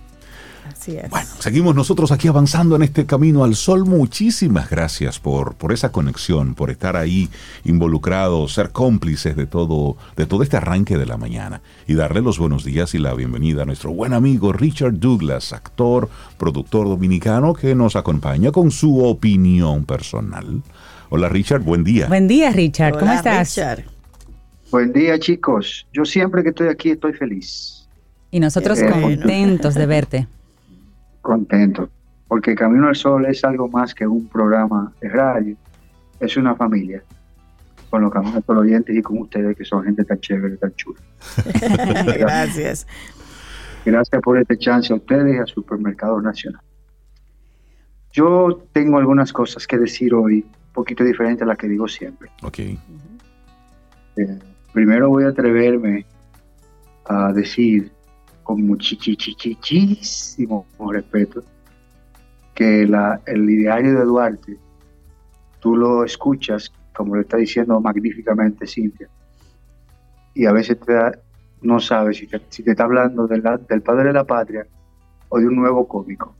Así 0.86 0.98
es. 0.98 1.10
Bueno, 1.10 1.28
seguimos 1.40 1.74
nosotros 1.74 2.12
aquí 2.12 2.28
avanzando 2.28 2.76
en 2.76 2.82
este 2.84 3.06
camino 3.06 3.42
al 3.42 3.56
sol. 3.56 3.84
Muchísimas 3.86 4.70
gracias 4.70 5.18
por, 5.18 5.56
por 5.56 5.72
esa 5.72 5.90
conexión, 5.90 6.54
por 6.54 6.70
estar 6.70 6.96
ahí 6.96 7.28
involucrados, 7.64 8.54
ser 8.54 8.70
cómplices 8.70 9.34
de 9.34 9.46
todo, 9.46 9.96
de 10.16 10.26
todo 10.26 10.44
este 10.44 10.58
arranque 10.58 10.96
de 10.96 11.04
la 11.04 11.16
mañana. 11.16 11.60
Y 11.88 11.94
darle 11.94 12.20
los 12.20 12.38
buenos 12.38 12.62
días 12.62 12.94
y 12.94 12.98
la 12.98 13.14
bienvenida 13.14 13.62
a 13.62 13.64
nuestro 13.64 13.90
buen 13.90 14.12
amigo 14.12 14.52
Richard 14.52 15.00
Douglas, 15.00 15.52
actor, 15.52 16.08
productor 16.38 16.86
dominicano, 16.86 17.52
que 17.52 17.74
nos 17.74 17.96
acompaña 17.96 18.52
con 18.52 18.70
su 18.70 19.04
opinión 19.04 19.86
personal. 19.86 20.62
Hola 21.10 21.28
Richard, 21.28 21.62
buen 21.62 21.82
día. 21.82 22.06
Buen 22.06 22.28
día, 22.28 22.50
Richard. 22.50 22.96
¿Cómo 22.96 23.12
estás? 23.12 23.56
Richard. 23.56 23.84
Buen 24.70 24.92
día, 24.92 25.18
chicos. 25.18 25.84
Yo 25.92 26.04
siempre 26.04 26.44
que 26.44 26.50
estoy 26.50 26.68
aquí 26.68 26.90
estoy 26.90 27.12
feliz, 27.12 27.88
Y 28.30 28.38
nosotros 28.38 28.80
contentos 28.80 29.74
de 29.74 29.86
verte. 29.86 30.28
Contento, 31.26 31.90
porque 32.28 32.54
Camino 32.54 32.86
al 32.86 32.94
Sol 32.94 33.26
es 33.26 33.44
algo 33.44 33.68
más 33.68 33.94
que 33.94 34.06
un 34.06 34.28
programa 34.28 34.92
de 35.00 35.08
radio, 35.08 35.56
es 36.20 36.36
una 36.36 36.54
familia, 36.54 37.02
con 37.90 38.02
los 38.02 38.12
Camino 38.12 38.36
al 38.36 38.44
Sol 38.44 38.58
oyentes 38.58 38.96
y 38.96 39.02
con 39.02 39.18
ustedes 39.18 39.56
que 39.56 39.64
son 39.64 39.82
gente 39.84 40.04
tan 40.04 40.20
chévere, 40.20 40.56
tan 40.56 40.72
chula. 40.74 41.00
Gracias. 42.18 42.86
Gracias 43.84 44.22
por 44.22 44.38
este 44.38 44.56
chance 44.56 44.92
a 44.92 44.96
ustedes 44.96 45.34
y 45.34 45.38
a 45.38 45.46
Supermercado 45.46 46.20
Nacional. 46.20 46.62
Yo 48.12 48.62
tengo 48.72 48.98
algunas 48.98 49.32
cosas 49.32 49.66
que 49.66 49.78
decir 49.78 50.14
hoy, 50.14 50.46
un 50.46 50.72
poquito 50.72 51.02
diferente 51.02 51.42
a 51.42 51.46
las 51.46 51.58
que 51.58 51.68
digo 51.68 51.88
siempre. 51.88 52.30
Ok. 52.42 52.58
Eh, 52.58 52.78
primero 54.72 55.08
voy 55.08 55.24
a 55.24 55.28
atreverme 55.28 56.06
a 57.04 57.32
decir 57.32 57.92
con 58.46 58.64
muchísimo 58.64 60.66
respeto 60.92 61.42
que 62.54 62.86
la, 62.86 63.20
el 63.26 63.50
ideario 63.50 63.98
de 63.98 64.04
Duarte, 64.04 64.56
tú 65.60 65.76
lo 65.76 66.04
escuchas, 66.04 66.72
como 66.94 67.16
lo 67.16 67.22
está 67.22 67.38
diciendo 67.38 67.78
magníficamente 67.80 68.66
Cintia, 68.66 69.08
y 70.32 70.46
a 70.46 70.52
veces 70.52 70.78
te 70.78 70.92
da- 70.92 71.18
no 71.60 71.80
sabes 71.80 72.18
si 72.18 72.28
te, 72.28 72.40
si 72.48 72.62
te 72.62 72.70
está 72.70 72.84
hablando 72.84 73.26
de 73.26 73.42
del 73.68 73.82
padre 73.82 74.08
de 74.08 74.12
la 74.12 74.24
patria 74.24 74.66
o 75.28 75.40
de 75.40 75.48
un 75.48 75.56
nuevo 75.56 75.88
cómico. 75.88 76.34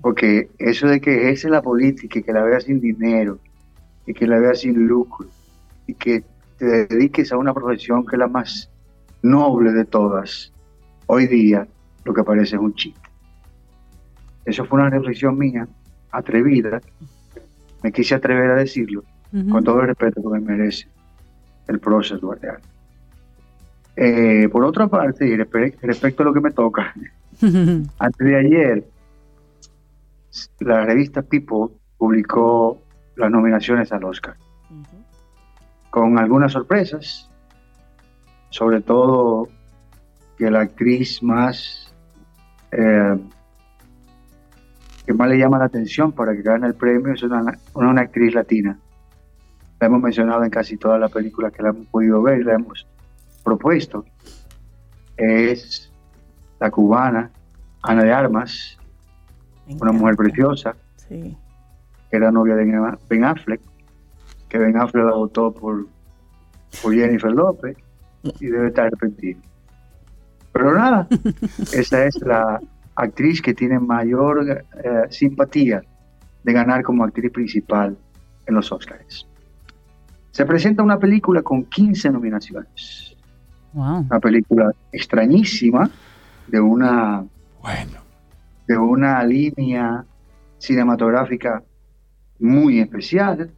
Porque 0.00 0.50
eso 0.58 0.88
de 0.88 1.00
que 1.00 1.30
es 1.30 1.44
la 1.44 1.60
política 1.60 2.18
y 2.18 2.22
que 2.22 2.32
la 2.32 2.42
veas 2.42 2.64
sin 2.64 2.80
dinero 2.80 3.38
y 4.06 4.14
que 4.14 4.26
la 4.26 4.38
veas 4.38 4.60
sin 4.60 4.86
lucro 4.86 5.28
y 5.86 5.94
que 5.94 6.24
te 6.56 6.86
dediques 6.86 7.30
a 7.30 7.36
una 7.36 7.52
profesión 7.52 8.06
que 8.06 8.16
es 8.16 8.20
la 8.20 8.26
más 8.26 8.70
noble 9.22 9.72
de 9.72 9.84
todas, 9.84 10.52
hoy 11.06 11.26
día 11.26 11.66
lo 12.04 12.14
que 12.14 12.24
parece 12.24 12.56
es 12.56 12.62
un 12.62 12.74
chiste. 12.74 13.00
Eso 14.44 14.64
fue 14.64 14.80
una 14.80 14.90
reflexión 14.90 15.38
mía, 15.38 15.68
atrevida, 16.10 16.80
me 17.82 17.92
quise 17.92 18.14
atrever 18.14 18.50
a 18.50 18.54
decirlo, 18.56 19.04
con 19.50 19.64
todo 19.64 19.80
el 19.80 19.86
respeto 19.88 20.20
que 20.22 20.28
me 20.28 20.40
merece 20.40 20.88
el 21.68 21.78
prócer 21.80 22.18
Duarte 22.20 22.48
Alba. 22.48 22.60
Eh, 23.96 24.48
por 24.50 24.64
otra 24.64 24.88
parte, 24.88 25.26
y 25.26 25.36
respe- 25.36 25.74
respecto 25.82 26.22
a 26.22 26.26
lo 26.26 26.32
que 26.32 26.40
me 26.40 26.50
toca, 26.50 26.92
antes 27.98 28.26
de 28.26 28.36
ayer, 28.36 28.84
la 30.60 30.84
revista 30.84 31.22
People 31.22 31.74
publicó 31.98 32.80
las 33.16 33.30
nominaciones 33.30 33.92
al 33.92 34.04
Oscar 34.04 34.36
con 35.90 36.18
algunas 36.18 36.52
sorpresas, 36.52 37.30
sobre 38.50 38.80
todo 38.80 39.48
que 40.42 40.50
la 40.50 40.62
actriz 40.62 41.22
más 41.22 41.94
eh, 42.72 43.16
que 45.06 45.14
más 45.14 45.28
le 45.28 45.38
llama 45.38 45.56
la 45.58 45.66
atención 45.66 46.10
para 46.10 46.32
que 46.32 46.42
gane 46.42 46.66
el 46.66 46.74
premio 46.74 47.12
es 47.12 47.22
una, 47.22 47.42
una, 47.74 47.90
una 47.90 48.00
actriz 48.00 48.34
latina. 48.34 48.76
La 49.78 49.86
hemos 49.86 50.00
mencionado 50.00 50.42
en 50.42 50.50
casi 50.50 50.76
todas 50.76 50.98
las 50.98 51.12
películas 51.12 51.52
que 51.52 51.62
la 51.62 51.68
hemos 51.68 51.86
podido 51.86 52.20
ver 52.22 52.40
y 52.40 52.44
la 52.44 52.54
hemos 52.54 52.88
propuesto. 53.44 54.04
Es 55.16 55.92
la 56.58 56.72
cubana 56.72 57.30
Ana 57.80 58.02
de 58.02 58.12
Armas, 58.12 58.76
una 59.80 59.92
mujer 59.92 60.16
preciosa, 60.16 60.74
Sí. 61.08 61.36
que 62.10 62.16
era 62.16 62.32
novia 62.32 62.56
de 62.56 62.64
Ben 63.08 63.24
Affleck, 63.24 63.60
que 64.48 64.58
Ben 64.58 64.76
Affleck 64.76 65.04
la 65.04 65.12
votó 65.14 65.52
por, 65.52 65.86
por 66.82 66.92
Jennifer 66.94 67.30
López 67.30 67.76
y 68.40 68.46
debe 68.46 68.68
estar 68.68 68.86
arrepentido. 68.86 69.40
Pero 70.62 70.78
nada, 70.78 71.08
esa 71.72 72.04
es 72.04 72.14
la 72.20 72.60
actriz 72.94 73.42
que 73.42 73.52
tiene 73.52 73.80
mayor 73.80 74.64
eh, 74.84 75.02
simpatía 75.10 75.82
de 76.44 76.52
ganar 76.52 76.84
como 76.84 77.02
actriz 77.02 77.32
principal 77.32 77.96
en 78.46 78.54
los 78.54 78.70
Oscars. 78.70 79.26
Se 80.30 80.46
presenta 80.46 80.84
una 80.84 81.00
película 81.00 81.42
con 81.42 81.64
15 81.64 82.10
nominaciones, 82.10 83.16
Wow. 83.72 84.06
una 84.08 84.20
película 84.20 84.70
extrañísima 84.92 85.90
de 86.46 86.60
una 86.60 87.24
Bueno. 87.60 87.98
de 88.68 88.78
una 88.78 89.24
línea 89.24 90.04
cinematográfica 90.58 91.60
muy 92.38 92.78
especial, 92.78 93.50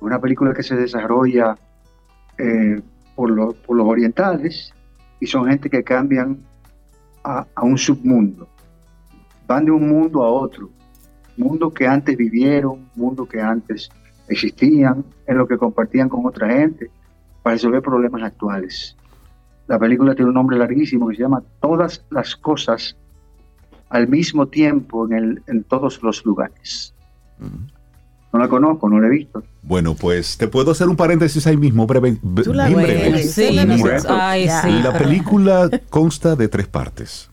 una 0.00 0.18
película 0.20 0.52
que 0.52 0.62
se 0.62 0.74
desarrolla 0.76 1.56
eh, 2.36 2.82
por, 3.14 3.30
lo- 3.30 3.52
por 3.54 3.76
los 3.78 3.86
orientales 3.86 4.74
y 5.20 5.26
son 5.26 5.46
gente 5.46 5.70
que 5.70 5.82
cambian 5.82 6.38
a, 7.22 7.46
a 7.54 7.64
un 7.64 7.78
submundo, 7.78 8.48
van 9.46 9.64
de 9.64 9.70
un 9.70 9.88
mundo 9.88 10.22
a 10.22 10.30
otro, 10.30 10.70
mundo 11.36 11.72
que 11.72 11.86
antes 11.86 12.16
vivieron, 12.16 12.88
mundo 12.94 13.26
que 13.26 13.40
antes 13.40 13.90
existían, 14.28 15.04
en 15.26 15.38
lo 15.38 15.46
que 15.46 15.58
compartían 15.58 16.08
con 16.08 16.26
otra 16.26 16.48
gente 16.50 16.90
para 17.42 17.54
resolver 17.54 17.82
problemas 17.82 18.22
actuales. 18.22 18.96
La 19.66 19.78
película 19.78 20.14
tiene 20.14 20.28
un 20.28 20.34
nombre 20.34 20.58
larguísimo 20.58 21.08
que 21.08 21.16
se 21.16 21.22
llama 21.22 21.42
Todas 21.60 22.04
las 22.10 22.36
cosas 22.36 22.96
al 23.88 24.08
mismo 24.08 24.46
tiempo 24.48 25.06
en, 25.06 25.12
el, 25.12 25.42
en 25.46 25.64
todos 25.64 26.02
los 26.02 26.24
lugares. 26.24 26.94
No 28.34 28.40
la 28.40 28.48
conozco, 28.48 28.88
no 28.88 28.98
la 29.00 29.06
he 29.06 29.10
visto. 29.10 29.44
Bueno, 29.62 29.94
pues 29.94 30.36
te 30.36 30.48
puedo 30.48 30.72
hacer 30.72 30.88
un 30.88 30.96
paréntesis 30.96 31.46
ahí 31.46 31.56
mismo, 31.56 31.86
breve, 31.86 32.18
Tú 32.42 32.52
la 32.52 32.66
bien 32.66 32.78
ves, 32.78 32.86
breve. 32.86 33.22
sí, 33.22 33.28
Sí, 33.46 33.58
ay, 34.08 34.48
sí. 34.48 34.82
La 34.82 34.92
película 34.98 35.70
consta 35.88 36.34
de 36.34 36.48
tres 36.48 36.66
partes. 36.66 37.30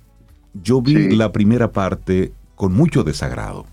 Yo 0.53 0.79
vi 0.81 0.93
Sí. 1.09 1.15
la 1.15 1.31
primera 1.31 1.71
parte 1.71 2.33
con 2.55 2.73
mucho 2.73 3.03
desagrado, 3.03 3.65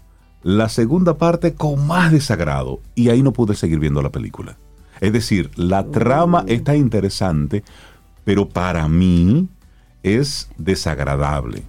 la 0.42 0.70
segunda 0.70 1.18
parte 1.18 1.52
con 1.52 1.86
más 1.86 2.10
desagrado 2.12 2.80
y 2.94 3.10
ahí 3.10 3.22
no 3.22 3.34
pude 3.34 3.54
seguir 3.54 3.78
viendo 3.78 4.00
la 4.00 4.08
película. 4.10 4.56
Es 5.00 5.12
decir, 5.12 5.50
la 5.56 5.84
trama 5.84 6.44
está 6.46 6.74
interesante, 6.76 7.62
pero 8.24 8.48
para 8.48 8.88
mí 8.88 9.48
es 10.02 10.48
desagradable. 10.56 11.62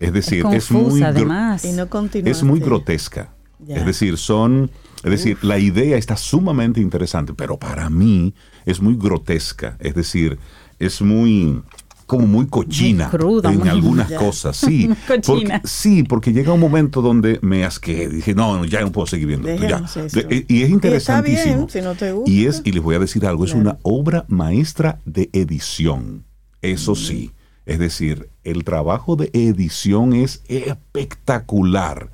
Es 0.00 0.12
decir, 0.12 0.44
es, 0.52 0.70
muy 0.72 0.82
confusa, 0.82 1.06
gro- 1.12 1.16
además. 1.16 1.64
Y 1.64 1.72
no 1.72 1.88
continúa. 1.88 2.30
es 2.30 2.42
muy 2.42 2.58
grotesca. 2.58 3.28
Ya. 3.64 3.76
Es 3.76 3.86
decir, 3.86 4.18
son, 4.18 4.70
es 5.04 5.10
decir, 5.10 5.38
la 5.42 5.58
idea 5.58 5.96
está 5.96 6.16
sumamente 6.16 6.80
interesante, 6.80 7.32
pero 7.34 7.58
para 7.58 7.88
mí 7.90 8.34
es 8.64 8.80
muy 8.80 8.96
grotesca. 8.96 9.76
Es 9.80 9.94
decir, 9.94 10.38
es 10.78 11.00
muy, 11.02 11.62
como 12.06 12.26
muy 12.26 12.46
cochina 12.46 13.08
Muy 13.08 13.18
cruda, 13.18 13.52
en 13.52 13.58
muy- 13.60 13.68
algunas 13.68 14.08
Ya. 14.08 14.18
cosas, 14.18 14.56
sí. 14.56 14.88
Porque, 15.26 15.60
sí, 15.64 16.02
porque 16.02 16.32
llega 16.32 16.52
un 16.52 16.60
momento 16.60 17.02
donde 17.02 17.38
me 17.42 17.64
asqué, 17.64 18.08
dije, 18.08 18.34
no, 18.34 18.64
ya 18.64 18.80
no 18.80 18.90
puedo 18.92 19.06
seguir 19.06 19.26
viendo 19.28 19.48
esto, 19.48 19.66
ya. 19.68 19.80
De- 20.12 20.44
y 20.48 20.62
es 20.62 20.70
interesantísimo. 20.70 21.38
Y 21.38 21.44
está 21.44 21.56
bien, 21.56 21.68
si 21.70 21.80
no 21.82 21.94
te 21.94 22.12
gusta. 22.12 22.30
Y 22.30 22.46
es, 22.46 22.62
y 22.64 22.72
les 22.72 22.82
voy 22.82 22.94
a 22.96 22.98
decir 22.98 23.26
algo, 23.26 23.44
es 23.44 23.54
una 23.54 23.78
obra 23.82 24.24
maestra 24.28 25.00
de 25.04 25.30
edición. 25.32 26.24
Eso 26.62 26.94
sí. 26.94 27.32
Es 27.64 27.78
decir, 27.80 28.30
el 28.44 28.62
trabajo 28.64 29.16
de 29.16 29.30
edición 29.32 30.12
es 30.12 30.42
espectacular. 30.48 32.10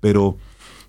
Pero, 0.00 0.36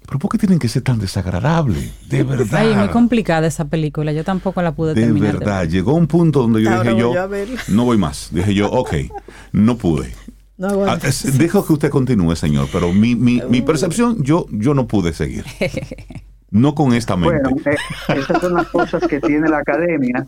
¿pero 0.10 0.18
por 0.20 0.32
qué 0.32 0.40
tienen 0.40 0.58
que 0.58 0.68
ser 0.68 0.82
tan 0.82 0.98
desagradables? 1.00 1.94
De 2.10 2.24
verdad. 2.24 2.48
Ay, 2.60 2.76
muy 2.76 2.88
complicada 2.90 3.46
esa 3.46 3.66
película. 3.66 4.12
Yo 4.12 4.24
tampoco 4.24 4.62
la 4.64 4.72
pude 4.74 4.96
de 4.96 5.02
terminar. 5.04 5.38
verdad. 5.38 5.68
Llegó 5.68 5.94
un 5.94 6.08
punto 6.08 6.42
donde 6.42 6.64
yo 6.64 6.72
Ahora 6.72 6.82
dije 6.92 7.04
voy 7.04 7.14
yo, 7.14 7.22
a 7.22 7.28
verla. 7.28 7.62
no 7.68 7.86
voy 7.86 7.98
más. 8.00 8.30
Dije 8.32 8.54
yo, 8.56 8.72
ok, 8.72 8.94
no 9.52 9.78
pude. 9.78 10.12
No 10.58 10.86
Ah, 10.88 10.98
es- 11.04 11.38
dejo 11.38 11.64
que 11.66 11.74
usted 11.74 11.90
continúe, 11.90 12.36
señor, 12.36 12.68
pero 12.74 12.92
mi, 12.92 13.16
mi, 13.16 13.42
mi 13.50 13.62
percepción, 13.62 14.22
yo, 14.24 14.46
yo 14.52 14.74
no 14.74 14.88
pude 14.88 15.14
seguir. 15.14 15.46
No 16.52 16.74
con 16.74 16.94
esta 16.94 17.16
mente. 17.16 17.42
Bueno, 17.44 17.62
eh, 17.66 17.76
esas 18.18 18.42
son 18.42 18.56
las 18.56 18.68
cosas 18.70 19.08
que 19.08 19.20
tiene 19.22 19.48
la 19.48 19.60
academia, 19.60 20.26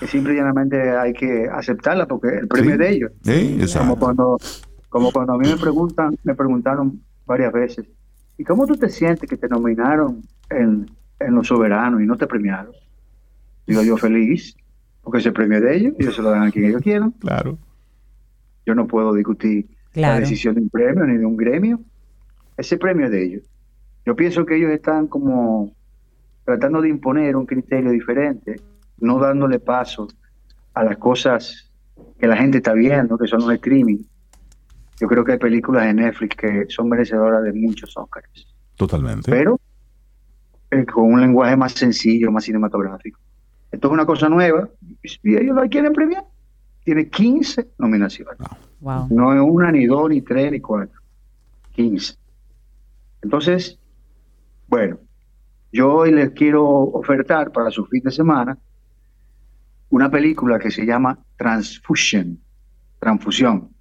que 0.00 0.06
simple 0.08 0.32
y 0.34 0.36
llanamente 0.36 0.96
hay 0.98 1.12
que 1.12 1.46
aceptarlas 1.50 2.08
porque 2.08 2.28
el 2.40 2.48
premio 2.48 2.72
Sí. 2.72 2.78
de 2.78 2.90
ellos. 2.90 3.12
Sí, 3.22 3.48
Como 3.52 3.62
exacto. 3.62 3.96
cuando, 3.96 4.38
como 4.88 5.12
cuando 5.12 5.34
a 5.34 5.38
mí 5.38 5.48
me 5.48 5.56
preguntan, 5.56 6.18
me 6.24 6.34
preguntaron 6.34 7.00
varias 7.24 7.52
veces, 7.52 7.86
¿y 8.38 8.44
cómo 8.44 8.66
tú 8.66 8.76
te 8.76 8.88
sientes 8.88 9.28
que 9.28 9.36
te 9.36 9.48
nominaron 9.48 10.22
en, 10.50 10.90
en 11.18 11.34
Los 11.34 11.48
Soberanos 11.48 12.00
y 12.00 12.06
no 12.06 12.16
te 12.16 12.26
premiaron? 12.26 12.72
Digo 13.66 13.82
yo 13.82 13.96
feliz, 13.96 14.56
porque 15.02 15.18
ese 15.18 15.32
premio 15.32 15.58
es 15.58 15.64
de 15.64 15.76
ellos 15.76 15.94
y 15.98 16.02
ellos 16.02 16.16
se 16.16 16.22
lo 16.22 16.30
dan 16.30 16.44
a 16.44 16.50
quien 16.50 16.66
ellos 16.66 16.82
quieran. 16.82 17.12
Claro. 17.12 17.58
Yo 18.66 18.74
no 18.74 18.86
puedo 18.86 19.12
discutir 19.12 19.66
la 19.94 20.18
decisión 20.18 20.54
de 20.54 20.62
un 20.62 20.70
premio 20.70 21.04
ni 21.04 21.18
de 21.18 21.26
un 21.26 21.36
gremio. 21.36 21.80
Ese 22.56 22.78
premio 22.78 23.06
es 23.06 23.12
de 23.12 23.24
ellos. 23.24 23.42
Yo 24.04 24.16
pienso 24.16 24.44
que 24.46 24.56
ellos 24.56 24.70
están 24.70 25.06
como 25.06 25.74
tratando 26.44 26.80
de 26.80 26.88
imponer 26.88 27.36
un 27.36 27.46
criterio 27.46 27.90
diferente, 27.90 28.60
no 28.98 29.18
dándole 29.18 29.58
paso 29.58 30.08
a 30.74 30.84
las 30.84 30.96
cosas 30.96 31.70
que 32.18 32.26
la 32.26 32.36
gente 32.36 32.58
está 32.58 32.72
viendo, 32.72 33.18
que 33.18 33.26
son 33.26 33.40
los 33.40 33.52
streaming. 33.52 33.98
Yo 35.02 35.08
creo 35.08 35.24
que 35.24 35.32
hay 35.32 35.38
películas 35.38 35.84
de 35.84 35.94
Netflix 35.94 36.36
que 36.36 36.66
son 36.68 36.88
merecedoras 36.88 37.42
de 37.42 37.52
muchos 37.52 37.92
Oscars, 37.96 38.46
Totalmente. 38.76 39.28
pero 39.28 39.58
eh, 40.70 40.86
con 40.86 41.14
un 41.14 41.20
lenguaje 41.20 41.56
más 41.56 41.72
sencillo, 41.72 42.30
más 42.30 42.44
cinematográfico. 42.44 43.18
Esto 43.72 43.88
es 43.88 43.92
una 43.92 44.06
cosa 44.06 44.28
nueva 44.28 44.68
y 45.24 45.34
ellos 45.34 45.56
la 45.56 45.66
quieren 45.66 45.92
premiar. 45.92 46.22
Tiene 46.84 47.08
15 47.08 47.70
nominaciones. 47.78 48.36
Wow. 48.78 49.08
No 49.10 49.34
es 49.34 49.40
una, 49.42 49.72
ni 49.72 49.86
dos, 49.86 50.08
ni 50.08 50.22
tres, 50.22 50.52
ni 50.52 50.60
cuatro. 50.60 51.00
15. 51.72 52.14
Entonces, 53.22 53.80
bueno, 54.68 54.98
yo 55.72 55.92
hoy 55.92 56.12
les 56.12 56.30
quiero 56.30 56.64
ofertar 56.64 57.50
para 57.50 57.72
su 57.72 57.84
fin 57.86 58.04
de 58.04 58.12
semana 58.12 58.56
una 59.90 60.08
película 60.08 60.60
que 60.60 60.70
se 60.70 60.86
llama 60.86 61.18
Transfusion. 61.36 62.38
Transfusión. 63.00 63.71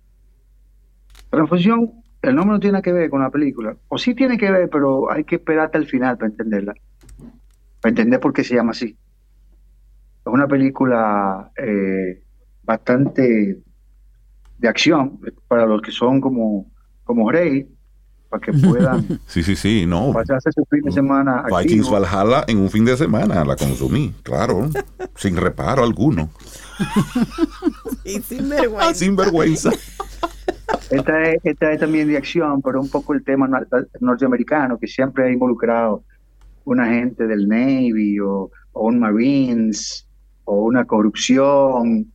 Transfusión, 1.32 1.92
el 2.22 2.36
nombre 2.36 2.54
no 2.54 2.60
tiene 2.60 2.82
que 2.82 2.92
ver 2.92 3.10
con 3.10 3.22
la 3.22 3.32
película. 3.32 3.76
O 3.88 3.98
sí 3.98 4.14
tiene 4.14 4.38
que 4.38 4.52
ver, 4.52 4.70
pero 4.70 5.12
hay 5.12 5.24
que 5.24 5.38
esperar 5.38 5.66
hasta 5.66 5.78
el 5.80 5.88
final 5.88 6.18
para 6.18 6.30
entenderla. 6.30 6.74
Para 7.82 7.90
entender 7.90 8.20
por 8.20 8.34
qué 8.34 8.44
se 8.44 8.54
llama 8.54 8.72
así. 8.72 8.96
Es 10.24 10.28
una 10.32 10.48
película 10.48 11.52
eh, 11.58 12.22
bastante 12.64 13.60
de 14.60 14.68
acción 14.68 15.20
para 15.48 15.66
los 15.66 15.82
que 15.82 15.92
son 15.92 16.22
como, 16.22 16.70
como 17.04 17.32
Rey, 17.32 17.68
para 18.30 18.42
que 18.42 18.54
puedan 18.54 19.20
Sí, 19.26 19.42
sí, 19.42 19.56
sí, 19.56 19.86
no. 19.88 20.14
pasarse 20.14 20.52
su 20.52 20.64
fin 20.66 20.82
de 20.84 20.92
semana 20.92 21.44
Vikings 21.46 21.88
activo. 21.88 22.00
Valhalla 22.00 22.44
en 22.48 22.60
un 22.60 22.70
fin 22.70 22.86
de 22.86 22.96
semana 22.96 23.44
la 23.44 23.56
consumí, 23.56 24.14
claro, 24.22 24.70
sin 25.16 25.38
reparo 25.38 25.84
alguno. 25.84 26.30
Y 28.04 28.20
sin 28.22 28.50
vergüenza. 28.50 28.94
Sin 28.96 29.16
vergüenza. 29.16 29.72
Esta 30.90 31.24
es, 31.24 31.40
esta 31.44 31.72
es 31.72 31.80
también 31.80 32.08
de 32.08 32.18
acción, 32.18 32.62
pero 32.62 32.82
un 32.82 32.90
poco 32.90 33.14
el 33.14 33.24
tema 33.24 33.48
nor- 33.48 33.88
norteamericano, 34.00 34.78
que 34.78 34.88
siempre 34.88 35.26
ha 35.26 35.32
involucrado 35.32 36.04
una 36.66 36.88
gente 36.88 37.28
del 37.28 37.48
Navy 37.48 38.20
o, 38.20 38.52
o 38.74 38.88
un 38.88 39.00
Marines 39.00 40.08
o 40.44 40.64
una 40.66 40.86
corrupción 40.86 42.12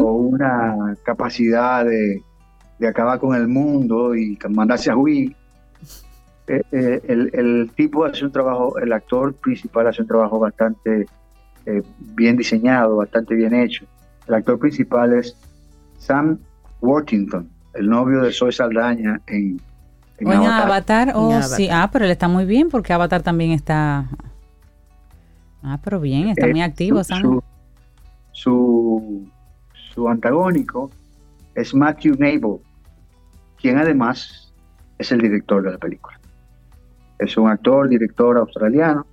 o 0.00 0.12
una 0.12 0.96
capacidad 1.04 1.84
de, 1.84 2.20
de 2.78 2.88
acabar 2.88 3.18
con 3.18 3.34
el 3.36 3.46
mundo 3.48 4.14
y 4.14 4.36
mandarse 4.50 4.90
a 4.90 4.96
huir. 4.96 5.34
Eh, 6.48 6.62
eh, 6.72 7.00
el, 7.08 7.30
el 7.32 7.70
tipo 7.76 8.04
hace 8.04 8.24
un 8.24 8.32
trabajo, 8.32 8.78
el 8.78 8.92
actor 8.92 9.34
principal 9.34 9.88
hace 9.88 10.02
un 10.02 10.08
trabajo 10.08 10.38
bastante 10.38 11.06
eh, 11.64 11.82
bien 12.14 12.36
diseñado, 12.36 12.96
bastante 12.96 13.34
bien 13.34 13.54
hecho. 13.54 13.84
El 14.28 14.34
actor 14.34 14.58
principal 14.58 15.12
es 15.12 15.36
Sam 15.98 16.38
Worthington, 16.80 17.48
el 17.78 17.88
novio 17.88 18.22
de 18.22 18.32
Zoe 18.32 18.52
Saldaña 18.52 19.20
en, 19.26 19.60
en 20.18 20.28
Avatar. 20.28 20.62
Avatar, 20.62 21.12
oh, 21.14 21.32
En 21.32 21.42
sí. 21.42 21.68
Ah, 21.70 21.88
pero 21.92 22.04
él 22.04 22.10
está 22.10 22.28
muy 22.28 22.44
bien 22.44 22.68
porque 22.68 22.92
Avatar 22.92 23.22
también 23.22 23.52
está. 23.52 24.08
Ah, 25.62 25.78
pero 25.82 26.00
bien, 26.00 26.28
está 26.28 26.46
Eh, 26.46 26.52
muy 26.52 26.62
activo, 26.62 27.02
su, 27.02 27.14
su, 27.14 27.42
su, 28.32 29.28
su 29.94 30.08
antagónico 30.08 30.90
es 31.54 31.74
Matthew 31.74 32.16
Nable, 32.18 32.58
quien 33.60 33.78
además 33.78 34.52
es 34.98 35.10
el 35.12 35.20
director 35.20 35.62
de 35.62 35.72
la 35.72 35.78
película. 35.78 36.18
Es 37.18 37.36
un 37.36 37.48
actor, 37.48 37.88
director 37.88 38.36
australiano 38.36 39.06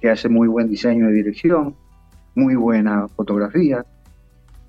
que 0.00 0.10
hace 0.10 0.28
muy 0.28 0.46
buen 0.46 0.68
diseño 0.68 1.06
de 1.06 1.12
dirección, 1.12 1.74
muy 2.34 2.54
buena 2.54 3.08
fotografía, 3.08 3.84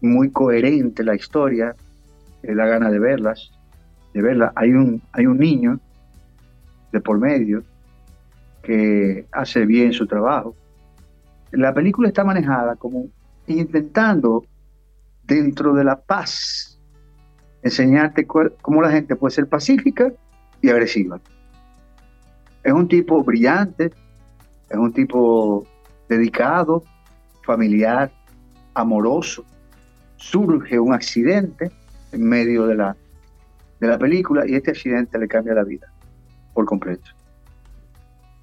muy 0.01 0.32
coherente 0.32 1.03
la 1.03 1.16
historia, 1.16 1.76
eh, 2.48 2.56
da 2.56 2.66
gana 2.66 2.89
de 2.89 3.00
verlas, 3.00 3.52
de 4.14 4.22
verla. 4.22 4.52
Hay 4.56 4.72
un, 4.72 5.02
hay 5.12 5.26
un 5.26 5.38
niño 5.38 5.80
de 6.91 7.02
por 7.02 7.20
medio 7.20 7.64
que 8.62 9.26
hace 9.32 9.66
bien 9.66 9.93
su 9.93 10.08
trabajo. 10.08 10.56
La 11.52 11.74
película 11.74 12.08
está 12.08 12.24
manejada 12.24 12.76
como 12.76 13.08
intentando, 13.48 14.46
dentro 15.24 15.74
de 15.74 15.84
la 15.84 16.00
paz, 16.00 16.80
enseñarte 17.64 18.28
cómo 18.28 18.82
la 18.82 18.91
gente 18.91 19.16
puede 19.16 19.34
ser 19.34 19.48
pacífica 19.48 20.12
y 20.62 20.70
agresiva. 20.70 21.20
Es 22.64 22.74
un 22.74 22.88
tipo 22.88 23.24
brillante, 23.24 23.91
es 24.70 24.78
un 24.78 24.93
tipo 24.93 25.66
dedicado, 26.10 26.84
familiar, 27.43 28.12
amoroso. 28.74 29.46
Surge 30.18 30.80
un 30.80 30.93
accidente 30.93 31.72
en 32.16 32.28
medio 32.28 32.66
de 32.66 32.76
la, 32.76 32.95
de 33.80 33.88
la 33.88 33.97
película 33.97 34.47
y 34.47 34.55
este 34.55 34.72
accidente 34.72 35.20
le 35.20 35.28
cambia 35.28 35.53
la 35.53 35.63
vida 35.63 35.91
por 36.53 36.66
completo. 36.66 37.11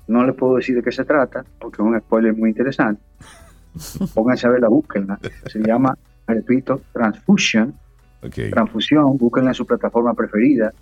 No 0.06 0.24
les 0.24 0.34
puedo 0.34 0.56
decir 0.56 0.76
de 0.76 0.82
qué 0.82 0.92
se 0.92 1.04
trata, 1.04 1.44
porque 1.58 1.76
es 1.80 1.88
un 1.88 1.98
spoiler 1.98 2.36
muy 2.36 2.50
interesante. 2.50 3.02
Pónganse 4.14 4.46
a 4.46 4.50
ver 4.50 4.60
la 4.60 4.68
búsqueda. 4.68 5.18
Se 5.46 5.60
llama, 5.60 5.96
repito, 6.26 6.82
Transfusion. 6.92 7.74
Ok. 8.22 8.50
Transfusión, 8.50 9.16
búsquenla 9.16 9.50
en 9.50 9.54
su 9.54 9.66
plataforma 9.66 10.14
preferida. 10.14 10.72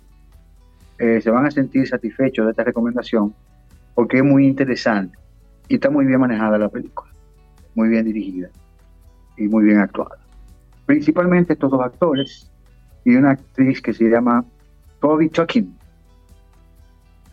Eh, 0.99 1.21
se 1.21 1.31
van 1.31 1.45
a 1.45 1.51
sentir 1.51 1.87
satisfechos 1.87 2.45
de 2.45 2.51
esta 2.51 2.63
recomendación 2.63 3.33
porque 3.95 4.17
es 4.17 4.23
muy 4.23 4.45
interesante 4.45 5.17
y 5.67 5.75
está 5.75 5.89
muy 5.89 6.05
bien 6.05 6.19
manejada 6.19 6.57
la 6.57 6.69
película, 6.69 7.11
muy 7.73 7.89
bien 7.89 8.05
dirigida 8.05 8.49
y 9.37 9.47
muy 9.47 9.63
bien 9.63 9.79
actuada. 9.79 10.17
Principalmente 10.85 11.53
estos 11.53 11.71
dos 11.71 11.81
actores 11.81 12.50
y 13.03 13.15
una 13.15 13.31
actriz 13.31 13.81
que 13.81 13.93
se 13.93 14.05
llama 14.05 14.45
Bobby 15.01 15.29
Tucking. 15.29 15.77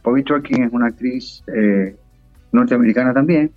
Bobby 0.03 0.23
Tucking 0.23 0.65
es 0.65 0.73
una 0.73 0.87
actriz 0.87 1.43
eh, 1.55 1.97
norteamericana 2.53 3.13
también 3.13 3.53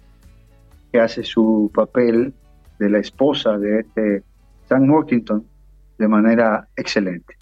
que 0.91 0.99
hace 0.99 1.23
su 1.23 1.71
papel 1.73 2.33
de 2.79 2.89
la 2.89 2.99
esposa 2.99 3.57
de 3.57 3.79
este 3.79 4.23
Sam 4.67 4.89
Worthington 4.89 5.45
de 5.97 6.07
manera 6.07 6.67
excelente. 6.75 7.37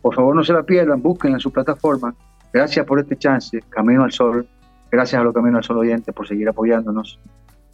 Por 0.00 0.14
favor, 0.14 0.34
no 0.34 0.42
se 0.44 0.52
la 0.52 0.62
pierdan, 0.62 1.02
búsquenla 1.02 1.36
en 1.36 1.40
su 1.40 1.52
plataforma. 1.52 2.14
Gracias 2.52 2.86
por 2.86 3.00
este 3.00 3.16
chance, 3.16 3.60
Camino 3.68 4.04
al 4.04 4.12
Sol. 4.12 4.46
Gracias 4.90 5.20
a 5.20 5.24
los 5.24 5.34
Camino 5.34 5.58
al 5.58 5.64
Sol 5.64 5.78
oyentes 5.78 6.14
por 6.14 6.26
seguir 6.26 6.48
apoyándonos 6.48 7.20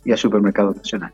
y 0.04 0.12
a 0.12 0.16
Supermercado 0.16 0.74
Nacional. 0.74 1.12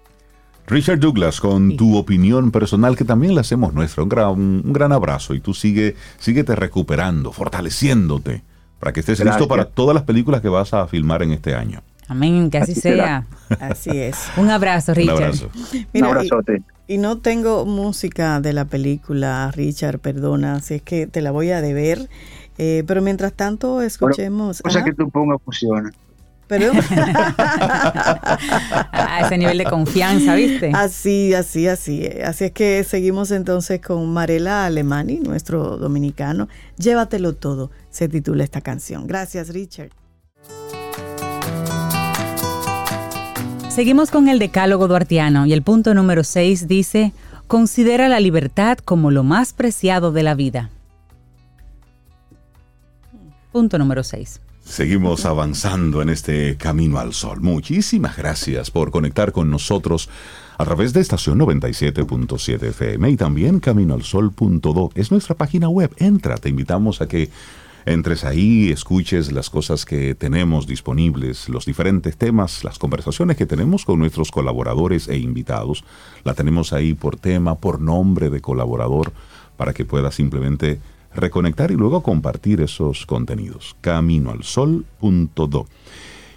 Richard 0.66 1.00
Douglas, 1.00 1.40
con 1.40 1.76
tu 1.76 1.96
opinión 1.96 2.50
personal, 2.50 2.96
que 2.96 3.04
también 3.04 3.34
la 3.34 3.40
hacemos 3.42 3.74
nuestra, 3.74 4.02
un 4.02 4.08
gran, 4.08 4.28
un 4.30 4.72
gran 4.72 4.92
abrazo 4.92 5.34
y 5.34 5.40
tú 5.40 5.54
sigue, 5.54 5.96
síguete 6.18 6.54
recuperando, 6.56 7.32
fortaleciéndote, 7.32 8.42
para 8.80 8.92
que 8.92 9.00
estés 9.00 9.18
Gracias. 9.18 9.36
listo 9.40 9.48
para 9.48 9.64
todas 9.66 9.94
las 9.94 10.04
películas 10.04 10.40
que 10.40 10.48
vas 10.48 10.72
a 10.74 10.86
filmar 10.86 11.22
en 11.22 11.32
este 11.32 11.54
año. 11.54 11.82
Amén, 12.08 12.50
que 12.50 12.58
así 12.58 12.72
Así 12.72 12.80
será. 12.80 13.26
sea. 13.48 13.58
Así 13.68 13.90
es. 13.90 14.16
Un 14.36 14.50
abrazo, 14.50 14.92
Un 14.92 14.96
Richard. 14.96 15.16
abrazo. 15.16 15.50
Un 15.54 15.86
Mira, 15.92 16.06
abrazote. 16.08 16.62
Y 16.88 16.98
no 16.98 17.18
tengo 17.18 17.64
música 17.64 18.40
de 18.40 18.52
la 18.52 18.64
película, 18.66 19.50
Richard, 19.54 19.98
perdona, 20.00 20.56
así 20.56 20.74
es 20.74 20.82
que 20.82 21.06
te 21.06 21.22
la 21.22 21.30
voy 21.30 21.50
a 21.50 21.60
deber. 21.60 22.08
Eh, 22.58 22.84
pero 22.86 23.00
mientras 23.00 23.32
tanto, 23.32 23.80
escuchemos. 23.80 24.60
Cosa 24.60 24.80
Ajá, 24.80 24.84
que 24.86 24.92
tú 24.94 25.08
pongas 25.10 25.38
funciona. 25.42 25.90
A 28.92 29.20
ese 29.24 29.38
nivel 29.38 29.58
de 29.58 29.64
confianza, 29.64 30.34
¿viste? 30.34 30.72
Así, 30.74 31.34
así, 31.34 31.68
así. 31.68 32.04
eh. 32.04 32.22
Así 32.24 32.44
es 32.44 32.52
que 32.52 32.84
seguimos 32.84 33.30
entonces 33.30 33.80
con 33.80 34.12
Marela 34.12 34.66
Alemani, 34.66 35.20
nuestro 35.20 35.76
dominicano. 35.76 36.48
Llévatelo 36.76 37.34
todo, 37.34 37.70
se 37.90 38.08
titula 38.08 38.44
esta 38.44 38.60
canción. 38.60 39.06
Gracias, 39.06 39.48
Richard. 39.50 39.90
Seguimos 43.68 44.10
con 44.10 44.28
el 44.28 44.38
decálogo 44.38 44.86
duartiano 44.86 45.46
y 45.46 45.54
el 45.54 45.62
punto 45.62 45.94
número 45.94 46.24
6 46.24 46.68
dice, 46.68 47.12
considera 47.46 48.08
la 48.08 48.20
libertad 48.20 48.76
como 48.78 49.10
lo 49.10 49.22
más 49.22 49.54
preciado 49.54 50.12
de 50.12 50.22
la 50.22 50.34
vida. 50.34 50.68
Punto 53.50 53.78
número 53.78 54.02
6. 54.02 54.40
Seguimos 54.64 55.26
avanzando 55.26 56.02
en 56.02 56.08
este 56.08 56.56
camino 56.56 56.98
al 56.98 57.12
sol. 57.12 57.40
Muchísimas 57.40 58.16
gracias 58.16 58.70
por 58.70 58.90
conectar 58.90 59.32
con 59.32 59.50
nosotros 59.50 60.08
a 60.56 60.64
través 60.64 60.92
de 60.92 61.00
estación 61.00 61.38
97.7 61.40 62.62
FM 62.68 63.10
y 63.10 63.16
también 63.16 63.60
caminoalsol.do. 63.60 64.90
Es 64.94 65.10
nuestra 65.10 65.34
página 65.34 65.68
web. 65.68 65.92
Entra, 65.98 66.36
te 66.36 66.48
invitamos 66.48 67.02
a 67.02 67.08
que 67.08 67.28
entres 67.84 68.24
ahí, 68.24 68.70
escuches 68.70 69.32
las 69.32 69.50
cosas 69.50 69.84
que 69.84 70.14
tenemos 70.14 70.66
disponibles, 70.66 71.48
los 71.48 71.66
diferentes 71.66 72.16
temas, 72.16 72.62
las 72.64 72.78
conversaciones 72.78 73.36
que 73.36 73.46
tenemos 73.46 73.84
con 73.84 73.98
nuestros 73.98 74.30
colaboradores 74.30 75.08
e 75.08 75.18
invitados. 75.18 75.84
La 76.24 76.34
tenemos 76.34 76.72
ahí 76.72 76.94
por 76.94 77.16
tema, 77.16 77.56
por 77.56 77.80
nombre 77.80 78.30
de 78.30 78.40
colaborador, 78.40 79.12
para 79.56 79.74
que 79.74 79.84
puedas 79.84 80.14
simplemente 80.14 80.80
reconectar 81.14 81.70
y 81.70 81.74
luego 81.74 82.02
compartir 82.02 82.60
esos 82.60 83.06
contenidos. 83.06 83.76
Caminoalsol.do. 83.80 85.66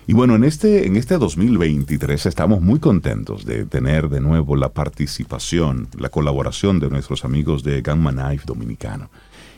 Y 0.08 0.14
bueno, 0.14 0.36
en 0.36 0.44
este, 0.44 0.86
en 0.86 0.98
este 0.98 1.18
2023 1.18 2.28
estamos 2.28 2.62
muy 2.62 2.80
contentos 2.80 3.44
de 3.44 3.66
tener 3.66 4.10
de 4.10 4.22
nuevo 4.22 4.56
la 4.56 4.70
participación, 4.70 5.88
la 5.98 6.10
colaboración 6.10 6.80
de 6.80 6.92
nuestros 6.92 7.26
amigos 7.26 7.64
de 7.64 7.82
Gamma 7.82 8.12
Knife 8.12 8.46
Dominicano. 8.46 9.10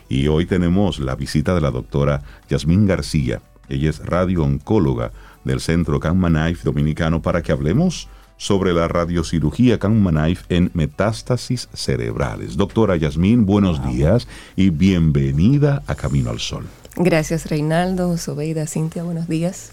Y 0.08 0.28
hoy 0.28 0.46
tenemos 0.46 1.00
la 1.00 1.16
visita 1.16 1.54
de 1.54 1.60
la 1.60 1.70
doctora 1.70 2.22
Yasmín 2.48 2.86
García. 2.86 3.42
Ella 3.68 3.90
es 3.90 3.98
radio-oncóloga 3.98 5.12
del 5.44 5.60
Centro 5.60 6.00
Gamma 6.00 6.28
Knife 6.28 6.62
Dominicano 6.64 7.20
para 7.20 7.42
que 7.42 7.52
hablemos 7.52 8.08
sobre 8.38 8.72
la 8.72 8.88
radiocirugía 8.88 9.76
Gamma 9.76 10.10
Knife 10.10 10.44
en 10.48 10.70
metástasis 10.72 11.68
cerebrales. 11.74 12.56
Doctora 12.56 12.96
Yasmín, 12.96 13.44
buenos 13.44 13.84
días 13.86 14.26
y 14.56 14.70
bienvenida 14.70 15.82
a 15.86 15.94
Camino 15.94 16.30
al 16.30 16.38
Sol. 16.38 16.64
Gracias, 16.96 17.46
Reinaldo, 17.50 18.16
Sobeida, 18.16 18.66
Cintia, 18.66 19.02
buenos 19.02 19.28
días. 19.28 19.72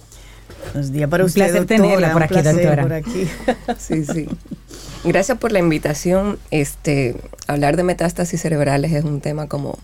Buenos 0.74 0.92
días 0.92 1.10
para 1.10 1.24
Un 1.24 1.28
usted, 1.28 1.42
placer 1.42 1.60
doctora, 1.62 1.82
tenerla 1.82 2.08
por 2.12 2.18
un 2.18 2.24
aquí, 2.24 2.34
placer 2.34 2.54
doctora. 2.56 2.82
por 2.84 2.94
aquí. 2.94 3.28
Sí, 3.78 4.04
sí. 4.06 4.28
Gracias 5.04 5.38
por 5.38 5.52
la 5.52 5.60
invitación. 5.60 6.38
Este, 6.52 7.16
hablar 7.48 7.78
de 7.78 7.84
metástasis 7.84 8.42
cerebrales 8.42 8.92
es 8.94 9.04
un 9.06 9.22
tema 9.22 9.48
como 9.48 9.78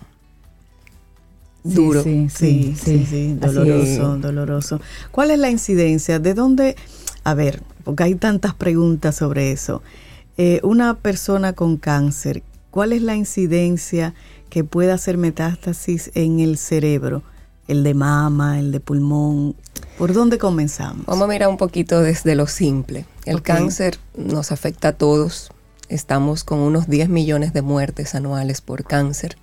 duro. 1.63 2.03
Sí, 2.03 2.27
Sí, 2.29 2.75
sí, 2.83 3.05
sí, 3.07 3.33
doloroso, 3.39 4.11
Así. 4.13 4.21
doloroso. 4.21 4.81
¿Cuál 5.11 5.31
es 5.31 5.39
la 5.39 5.49
incidencia? 5.51 6.19
¿De 6.19 6.33
dónde? 6.33 6.75
A 7.23 7.34
ver, 7.34 7.61
porque 7.84 8.03
hay 8.03 8.15
tantas 8.15 8.53
preguntas 8.53 9.15
sobre 9.15 9.52
eso. 9.52 9.81
Eh, 10.38 10.60
una 10.64 10.95
persona 10.95 11.53
con 11.53 11.77
cáncer, 11.77 12.41
¿cuál 12.72 12.93
es 12.93 13.02
la 13.02 13.15
incidencia 13.15 14.14
que 14.49 14.64
puede 14.64 14.91
hacer 14.91 15.18
metástasis 15.18 16.11
en 16.15 16.39
el 16.39 16.57
cerebro? 16.57 17.23
El 17.68 17.84
de 17.84 17.93
mama, 17.93 18.60
el 18.60 18.72
de 18.72 18.80
pulmón. 18.80 19.56
¿Por 19.98 20.14
dónde 20.14 20.38
comenzamos? 20.38 21.06
Vamos 21.06 21.23
a 21.26 21.27
mirar 21.27 21.49
un 21.49 21.57
poquito 21.57 22.02
desde 22.02 22.35
lo 22.35 22.48
simple. 22.48 23.06
El 23.26 23.41
cáncer 23.43 23.98
nos 24.15 24.52
afecta 24.52 24.89
a 24.89 24.93
todos. 24.93 25.52
Estamos 25.89 26.43
con 26.43 26.60
unos 26.60 26.88
10 26.88 27.10
millones 27.10 27.53
de 27.53 27.61
muertes 27.61 28.15
anuales 28.15 28.61
por 28.61 28.84
cáncer 28.85 29.38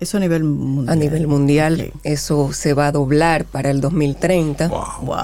Eso 0.00 0.16
a 0.16 0.20
nivel 0.20 0.44
mundial. 0.44 0.92
a 0.92 0.96
nivel 0.96 1.26
mundial. 1.28 1.92
Eso 2.02 2.52
se 2.52 2.74
va 2.74 2.88
a 2.88 2.92
doblar 2.92 3.44
para 3.44 3.70
el 3.70 3.80
2030. 3.80 4.68
Wow. 4.68 5.16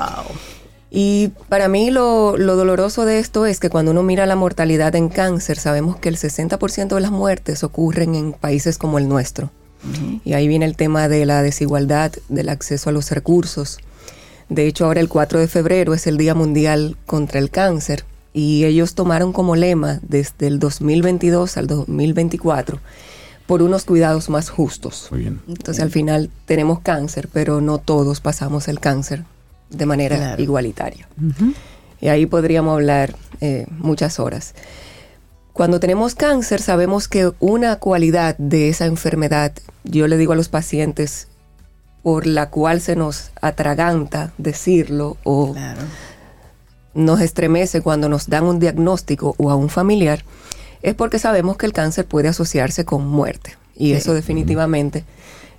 Y 0.91 1.33
para 1.49 1.69
mí 1.69 1.91
lo, 1.91 2.37
lo 2.37 2.57
doloroso 2.57 3.05
de 3.05 3.19
esto 3.19 3.47
es 3.47 3.59
que 3.59 3.71
cuando 3.71 3.91
uno 3.91 4.03
mira 4.03 4.25
la 4.27 4.37
mortalidad 4.37 4.95
en 4.95 5.09
cáncer, 5.09 5.59
sabemos 5.59 5.97
que 5.97 6.09
el 6.09 6.17
60% 6.17 6.95
de 6.95 7.01
las 7.01 7.11
muertes 7.11 7.65
ocurren 7.65 8.15
en 8.15 8.33
países 8.33 8.79
como 8.79 8.99
el 8.99 9.09
nuestro. 9.09 9.51
Y 10.25 10.33
ahí 10.33 10.49
viene 10.49 10.65
el 10.65 10.75
tema 10.75 11.09
de 11.09 11.27
la 11.27 11.43
desigualdad, 11.43 12.13
del 12.29 12.49
acceso 12.49 12.91
a 12.91 12.93
los 12.93 13.11
recursos. 13.13 13.79
De 14.49 14.67
hecho, 14.67 14.87
ahora 14.87 15.01
el 15.01 15.09
4 15.09 15.39
de 15.39 15.47
febrero 15.47 15.95
es 15.95 16.09
el 16.09 16.17
Día 16.17 16.35
Mundial 16.35 16.97
contra 17.07 17.39
el 17.39 17.51
Cáncer 17.51 18.05
y 18.33 18.65
ellos 18.65 18.95
tomaron 18.95 19.33
como 19.33 19.55
lema 19.55 20.01
desde 20.03 20.49
el 20.49 20.59
2022 20.59 21.57
al 21.57 21.69
2024 21.69 22.81
por 23.47 23.63
unos 23.63 23.85
cuidados 23.85 24.29
más 24.29 24.51
justos. 24.51 25.09
Muy 25.13 25.21
bien. 25.21 25.41
Entonces 25.47 25.83
al 25.83 25.91
final 25.91 26.31
tenemos 26.47 26.81
cáncer, 26.81 27.29
pero 27.33 27.61
no 27.61 27.79
todos 27.79 28.21
pasamos 28.21 28.67
el 28.67 28.81
cáncer 28.81 29.25
de 29.71 29.87
manera 29.87 30.17
Claro. 30.17 30.43
igualitaria. 30.43 31.09
Y 32.01 32.09
ahí 32.09 32.27
podríamos 32.27 32.75
hablar 32.75 33.17
eh, 33.41 33.67
muchas 33.79 34.19
horas. 34.21 34.55
Cuando 35.53 35.81
tenemos 35.81 36.15
cáncer 36.15 36.61
sabemos 36.61 37.09
que 37.09 37.33
una 37.41 37.77
cualidad 37.77 38.37
de 38.39 38.69
esa 38.69 38.87
enfermedad, 38.87 39.53
yo 39.85 40.07
le 40.07 40.17
digo 40.19 40.33
a 40.33 40.37
los 40.37 40.49
pacientes, 40.49 41.29
por 42.03 42.27
la 42.27 42.51
cual 42.51 42.81
se 42.81 42.95
nos 42.95 43.31
atraganta 43.41 44.33
decirlo 44.39 45.17
o 45.25 45.53
Claro. 45.55 45.81
nos 46.95 47.21
estremece 47.21 47.81
cuando 47.81 48.09
nos 48.09 48.29
dan 48.29 48.45
un 48.45 48.59
diagnóstico 48.61 49.35
o 49.39 49.51
a 49.51 49.57
un 49.57 49.69
familiar, 49.71 50.25
es 50.83 50.95
porque 50.95 51.19
sabemos 51.19 51.57
que 51.57 51.67
el 51.67 51.73
cáncer 51.73 52.07
puede 52.07 52.29
asociarse 52.29 52.85
con 52.85 53.07
muerte. 53.07 53.57
Y 53.75 53.93
eso 53.93 54.15
definitivamente 54.15 55.05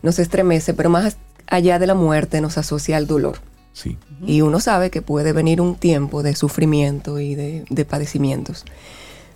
nos 0.01 0.19
estremece, 0.19 0.73
pero 0.73 0.89
más 0.89 1.17
allá 1.47 1.79
de 1.79 1.87
la 1.87 1.93
muerte 1.95 2.39
nos 2.41 2.57
asocia 2.57 2.97
al 2.97 3.07
dolor. 3.07 3.39
Sí. 3.77 3.95
Y 4.25 4.41
uno 4.41 4.59
sabe 4.59 4.89
que 4.89 5.03
puede 5.03 5.33
venir 5.33 5.61
un 5.61 5.75
tiempo 5.75 6.23
de 6.23 6.35
sufrimiento 6.35 7.19
y 7.19 7.35
de, 7.35 7.63
de 7.69 7.85
padecimientos. 7.85 8.65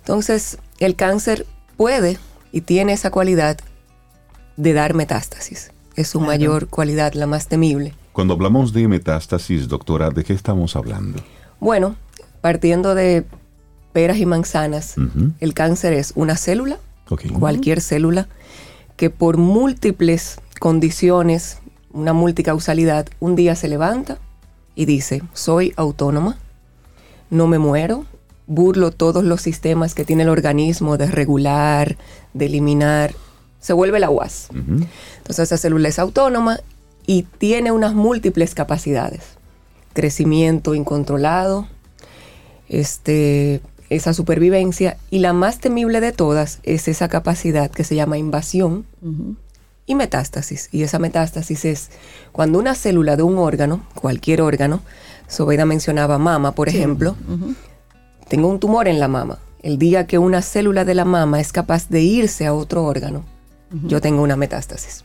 Entonces, 0.00 0.58
el 0.80 0.96
cáncer 0.96 1.46
puede 1.76 2.18
y 2.50 2.62
tiene 2.62 2.92
esa 2.92 3.12
cualidad 3.12 3.56
de 4.56 4.72
dar 4.72 4.94
metástasis. 4.94 5.70
Es 5.94 6.08
su 6.08 6.18
mayor 6.20 6.66
cualidad, 6.66 7.12
la 7.12 7.28
más 7.28 7.46
temible. 7.46 7.94
Cuando 8.12 8.34
hablamos 8.34 8.72
de 8.72 8.88
metástasis, 8.88 9.68
doctora, 9.68 10.10
¿de 10.10 10.24
qué 10.24 10.32
estamos 10.32 10.74
hablando? 10.74 11.22
Bueno, 11.60 11.94
partiendo 12.40 12.96
de 12.96 13.24
peras 13.92 14.16
y 14.18 14.26
manzanas, 14.26 14.96
Ujú. 14.98 15.30
el 15.38 15.54
cáncer 15.54 15.92
es 15.92 16.14
una 16.16 16.36
célula, 16.36 16.78
Ok. 17.10 17.30
cualquier 17.38 17.80
célula, 17.80 18.26
que 18.96 19.08
por 19.08 19.36
múltiples 19.36 20.40
condiciones, 20.58 21.58
una 21.92 22.12
multicausalidad, 22.12 23.06
un 23.20 23.36
día 23.36 23.54
se 23.54 23.68
levanta 23.68 24.18
y 24.74 24.86
dice, 24.86 25.22
soy 25.32 25.72
autónoma, 25.76 26.38
no 27.30 27.46
me 27.46 27.58
muero, 27.58 28.06
burlo 28.46 28.90
todos 28.90 29.24
los 29.24 29.40
sistemas 29.40 29.94
que 29.94 30.04
tiene 30.04 30.24
el 30.24 30.28
organismo 30.28 30.96
de 30.96 31.06
regular, 31.06 31.96
de 32.34 32.46
eliminar, 32.46 33.14
se 33.60 33.72
vuelve 33.72 34.00
la 34.00 34.10
UAS. 34.10 34.48
Entonces 34.50 35.38
esa 35.44 35.56
célula 35.56 35.88
es 35.88 35.98
autónoma 35.98 36.58
y 37.06 37.22
tiene 37.38 37.72
unas 37.72 37.94
múltiples 37.94 38.54
capacidades. 38.54 39.22
Crecimiento 39.92 40.74
incontrolado, 40.74 41.68
este, 42.68 43.60
esa 43.88 44.14
supervivencia 44.14 44.96
y 45.10 45.18
la 45.18 45.32
más 45.32 45.58
temible 45.58 46.00
de 46.00 46.12
todas 46.12 46.60
es 46.62 46.88
esa 46.88 47.08
capacidad 47.08 47.70
que 47.70 47.84
se 47.84 47.94
llama 47.94 48.18
invasión. 48.18 48.84
Y 49.86 49.94
metástasis. 49.94 50.68
Y 50.72 50.82
esa 50.82 50.98
metástasis 50.98 51.64
es 51.64 51.90
cuando 52.32 52.58
una 52.58 52.74
célula 52.74 53.16
de 53.16 53.22
un 53.22 53.38
órgano, 53.38 53.84
cualquier 53.94 54.42
órgano, 54.42 54.80
Sobeida 55.28 55.64
mencionaba 55.64 56.18
mama, 56.18 56.54
por 56.54 56.68
ejemplo, 56.68 57.16
tengo 58.28 58.48
un 58.48 58.60
tumor 58.60 58.88
en 58.88 59.00
la 59.00 59.08
mama. 59.08 59.38
El 59.62 59.78
día 59.78 60.06
que 60.06 60.18
una 60.18 60.42
célula 60.42 60.84
de 60.84 60.94
la 60.94 61.04
mama 61.04 61.40
es 61.40 61.52
capaz 61.52 61.88
de 61.88 62.02
irse 62.02 62.46
a 62.46 62.54
otro 62.54 62.84
órgano, 62.84 63.24
yo 63.84 64.00
tengo 64.00 64.22
una 64.22 64.36
metástasis. 64.36 65.04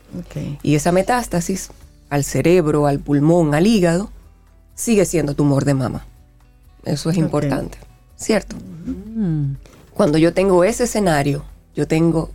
Y 0.64 0.76
esa 0.76 0.92
metástasis 0.92 1.70
al 2.10 2.24
cerebro, 2.24 2.88
al 2.88 3.00
pulmón, 3.00 3.56
al 3.56 3.68
hígado, 3.68 4.10
sigue 4.76 5.06
siendo 5.06 5.36
tumor 5.36 5.64
de 5.66 5.74
mama. 5.74 6.06
Eso 6.84 7.10
es 7.10 7.18
importante, 7.18 7.78
¿cierto? 8.16 8.56
Cuando 9.94 10.18
yo 10.18 10.34
tengo 10.34 10.64
ese 10.64 10.84
escenario, 10.84 11.44
yo 11.76 11.88
tengo 11.88 12.32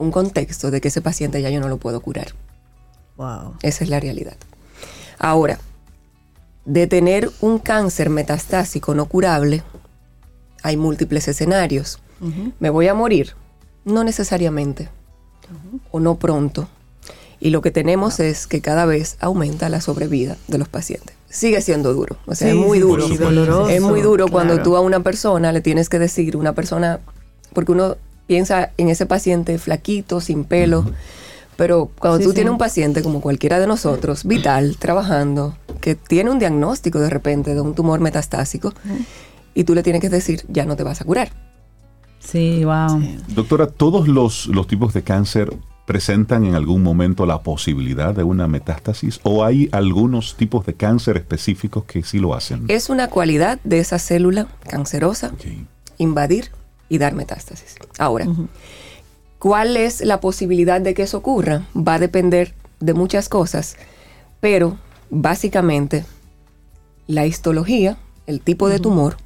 un 0.00 0.10
contexto 0.10 0.70
de 0.70 0.80
que 0.80 0.88
ese 0.88 1.02
paciente 1.02 1.40
ya 1.42 1.50
yo 1.50 1.60
no 1.60 1.68
lo 1.68 1.76
puedo 1.76 2.00
curar. 2.00 2.28
Wow. 3.16 3.54
Esa 3.62 3.84
es 3.84 3.90
la 3.90 4.00
realidad. 4.00 4.36
Ahora, 5.18 5.58
de 6.64 6.86
tener 6.86 7.30
un 7.42 7.58
cáncer 7.58 8.08
metastásico 8.08 8.94
no 8.94 9.04
curable, 9.04 9.62
hay 10.62 10.76
múltiples 10.78 11.28
escenarios. 11.28 12.00
¿Me 12.58 12.70
voy 12.70 12.88
a 12.88 12.94
morir? 12.94 13.34
No 13.84 14.02
necesariamente, 14.04 14.88
o 15.90 16.00
no 16.00 16.18
pronto. 16.18 16.68
Y 17.38 17.50
lo 17.50 17.60
que 17.62 17.70
tenemos 17.70 18.20
es 18.20 18.46
que 18.46 18.60
cada 18.62 18.86
vez 18.86 19.16
aumenta 19.20 19.68
la 19.68 19.80
sobrevida 19.82 20.36
de 20.48 20.58
los 20.58 20.68
pacientes. 20.68 21.14
Sigue 21.28 21.60
siendo 21.60 21.92
duro, 21.92 22.16
o 22.26 22.34
sea, 22.34 22.50
Sí, 22.52 22.58
es 22.58 22.66
muy 22.66 22.78
duro. 22.78 23.06
sí, 23.06 23.16
doloroso, 23.16 23.68
es 23.68 23.80
muy 23.82 24.00
duro 24.00 24.28
cuando 24.28 24.62
tú 24.62 24.76
a 24.76 24.80
una 24.80 25.00
persona 25.00 25.52
le 25.52 25.60
tienes 25.60 25.88
que 25.88 25.98
decir, 25.98 26.36
una 26.36 26.54
persona, 26.54 27.00
porque 27.54 27.72
uno 27.72 27.96
piensa 28.30 28.70
en 28.76 28.88
ese 28.88 29.06
paciente 29.06 29.58
flaquito, 29.58 30.20
sin 30.20 30.44
pelo, 30.44 30.84
pero 31.56 31.90
cuando 31.98 32.18
Sí, 32.18 32.22
tú 32.22 32.30
sí. 32.30 32.34
tienes 32.36 32.52
un 32.52 32.58
paciente 32.58 33.02
como 33.02 33.20
cualquiera 33.20 33.58
de 33.58 33.66
nosotros, 33.66 34.22
vital, 34.22 34.76
trabajando, 34.78 35.56
que 35.80 35.96
tiene 35.96 36.30
un 36.30 36.38
diagnóstico 36.38 37.00
de 37.00 37.10
repente 37.10 37.54
de 37.56 37.60
un 37.60 37.74
tumor 37.74 37.98
metastásico, 37.98 38.72
y 39.52 39.64
tú 39.64 39.74
le 39.74 39.82
tienes 39.82 40.00
que 40.00 40.08
decir, 40.08 40.44
ya 40.46 40.64
no 40.64 40.76
te 40.76 40.84
vas 40.84 41.00
a 41.00 41.04
curar. 41.04 41.32
Sí, 42.20 42.64
wow. 42.64 43.02
Doctora, 43.34 43.66
¿todos 43.66 44.06
los, 44.06 44.46
los 44.46 44.68
tipos 44.68 44.94
de 44.94 45.02
cáncer 45.02 45.52
presentan 45.84 46.44
en 46.44 46.54
algún 46.54 46.84
momento 46.84 47.26
la 47.26 47.42
posibilidad 47.42 48.14
de 48.14 48.22
una 48.22 48.46
metástasis 48.46 49.18
o 49.24 49.44
hay 49.44 49.68
algunos 49.72 50.36
tipos 50.36 50.64
de 50.66 50.74
cáncer 50.74 51.16
específicos 51.16 51.82
que 51.82 52.04
sí 52.04 52.20
lo 52.20 52.32
hacen? 52.34 52.66
Es 52.68 52.90
una 52.90 53.08
cualidad 53.08 53.58
de 53.64 53.80
esa 53.80 53.98
célula 53.98 54.46
cancerosa 54.68 55.32
invadir 55.98 56.52
y 56.90 56.98
dar 56.98 57.14
metástasis. 57.14 57.76
Ahora, 57.98 58.26
¿cuál 59.38 59.78
es 59.78 60.02
la 60.02 60.20
posibilidad 60.20 60.82
de 60.82 60.92
que 60.92 61.04
eso 61.04 61.16
ocurra? 61.16 61.66
Va 61.74 61.94
a 61.94 61.98
depender 61.98 62.52
de 62.80 62.92
muchas 62.92 63.30
cosas, 63.30 63.76
pero 64.40 64.76
básicamente 65.08 66.04
la 67.06 67.24
histología, 67.24 67.96
el 68.26 68.42
tipo 68.42 68.68
de 68.68 68.80
tumor, 68.80 69.16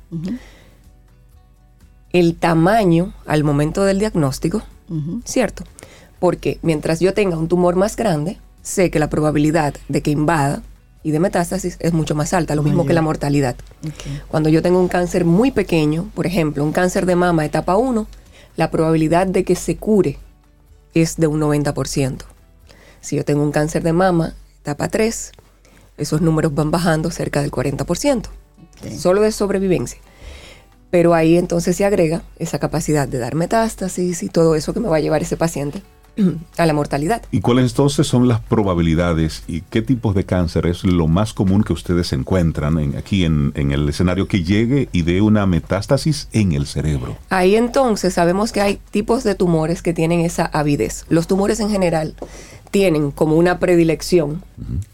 el 2.13 2.37
tamaño 2.37 3.13
al 3.27 3.43
momento 3.43 3.83
del 3.83 3.99
diagnóstico, 3.99 4.63
¿cierto? 5.25 5.65
Porque 6.21 6.59
mientras 6.63 7.01
yo 7.01 7.15
tenga 7.15 7.37
un 7.37 7.49
tumor 7.49 7.75
más 7.75 7.97
grande, 7.97 8.39
sé 8.63 8.91
que 8.91 8.99
la 8.99 9.11
probabilidad 9.11 9.75
de 9.89 10.03
que 10.03 10.11
invada 10.11 10.63
y 11.05 11.11
de 11.11 11.21
metástasis 11.21 11.77
es 11.81 11.93
mucho 11.93 12.15
más 12.15 12.33
alta, 12.33 12.57
lo 12.57 12.63
mismo 12.63 12.87
que 12.87 12.95
la 12.95 13.03
mortalidad. 13.03 13.55
Cuando 14.27 14.49
yo 14.49 14.63
tengo 14.63 14.81
un 14.81 14.89
cáncer 14.89 15.27
muy 15.27 15.51
pequeño, 15.51 16.11
por 16.15 16.27
ejemplo, 16.27 16.65
un 16.65 16.73
cáncer 16.73 17.05
de 17.05 17.15
mama 17.15 17.45
etapa 17.45 17.77
1, 17.77 18.07
la 18.57 18.71
probabilidad 18.71 19.27
de 19.27 19.45
que 19.45 19.55
se 19.55 19.77
cure 19.77 20.19
es 20.95 21.17
de 21.17 21.27
un 21.27 21.41
90%. 21.41 22.23
Si 23.03 23.17
yo 23.17 23.25
tengo 23.25 23.43
un 23.43 23.53
cáncer 23.53 23.83
de 23.83 23.93
mama 23.93 24.35
etapa 24.63 24.89
3, 24.89 25.33
esos 25.99 26.23
números 26.23 26.55
van 26.55 26.71
bajando 26.71 27.11
cerca 27.11 27.43
del 27.43 27.51
40%, 27.51 28.29
solo 28.97 29.21
de 29.21 29.31
sobrevivencia. 29.31 30.01
Pero 30.91 31.13
ahí 31.13 31.37
entonces 31.37 31.77
se 31.77 31.85
agrega 31.85 32.23
esa 32.39 32.59
capacidad 32.59 33.07
de 33.07 33.19
dar 33.19 33.35
metástasis 33.35 34.23
y 34.23 34.31
todo 34.31 34.55
eso 34.55 34.73
que 34.73 34.81
me 34.81 34.89
va 34.89 34.97
a 34.97 35.01
llevar 35.01 35.21
ese 35.21 35.37
paciente 35.37 35.83
a 36.59 36.67
la 36.67 36.73
mortalidad. 36.73 37.23
¿Y 37.31 37.41
cuáles 37.41 37.71
entonces 37.73 38.07
son 38.07 38.29
las 38.29 38.41
probabilidades 38.41 39.43
y 39.49 39.63
qué 39.63 39.83
tipos 39.83 40.15
de 40.15 40.25
cáncer 40.25 40.67
es 40.67 40.85
lo 40.85 41.07
más 41.09 41.33
común 41.33 41.63
que 41.65 41.73
ustedes 41.73 42.13
encuentran 42.13 42.79
en- 42.79 42.97
aquí 42.97 43.25
en, 43.25 43.53
en 43.57 43.73
el 43.73 43.89
escenario 43.89 44.29
que 44.29 44.43
llegue 44.45 44.89
y 44.93 45.03
dé 45.03 45.21
una 45.21 45.47
metástasis 45.47 46.29
en 46.33 46.53
el 46.53 46.67
cerebro? 46.67 47.17
Ahí 47.31 47.57
entonces 47.57 48.15
sabemos 48.15 48.53
que 48.53 48.61
hay 48.61 48.79
tipos 48.91 49.25
de 49.25 49.35
tumores 49.35 49.83
que 49.83 49.93
tienen 49.93 50.21
esa 50.21 50.45
avidez. 50.47 51.05
Los 51.09 51.27
tumores 51.27 51.61
en 51.61 51.71
general 51.71 52.15
tienen 52.71 53.11
como 53.11 53.37
una 53.37 53.59
predilección, 53.59 54.43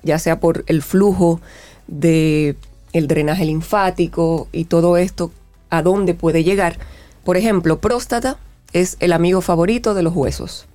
ya 0.02 0.18
sea 0.18 0.40
por 0.40 0.64
el 0.66 0.82
flujo 0.82 1.40
de 1.86 2.56
el 2.92 3.06
drenaje 3.08 3.44
linfático 3.44 4.48
y 4.52 4.64
todo 4.64 4.96
esto, 4.96 5.32
a 5.70 5.82
dónde 5.82 6.14
puede 6.14 6.44
llegar. 6.44 6.78
Por 7.24 7.36
ejemplo, 7.36 7.80
próstata 7.80 8.36
es 8.72 8.96
el 9.00 9.12
amigo 9.12 9.40
favorito 9.40 9.94
de 9.94 10.02
los 10.02 10.14
huesos. 10.14 10.66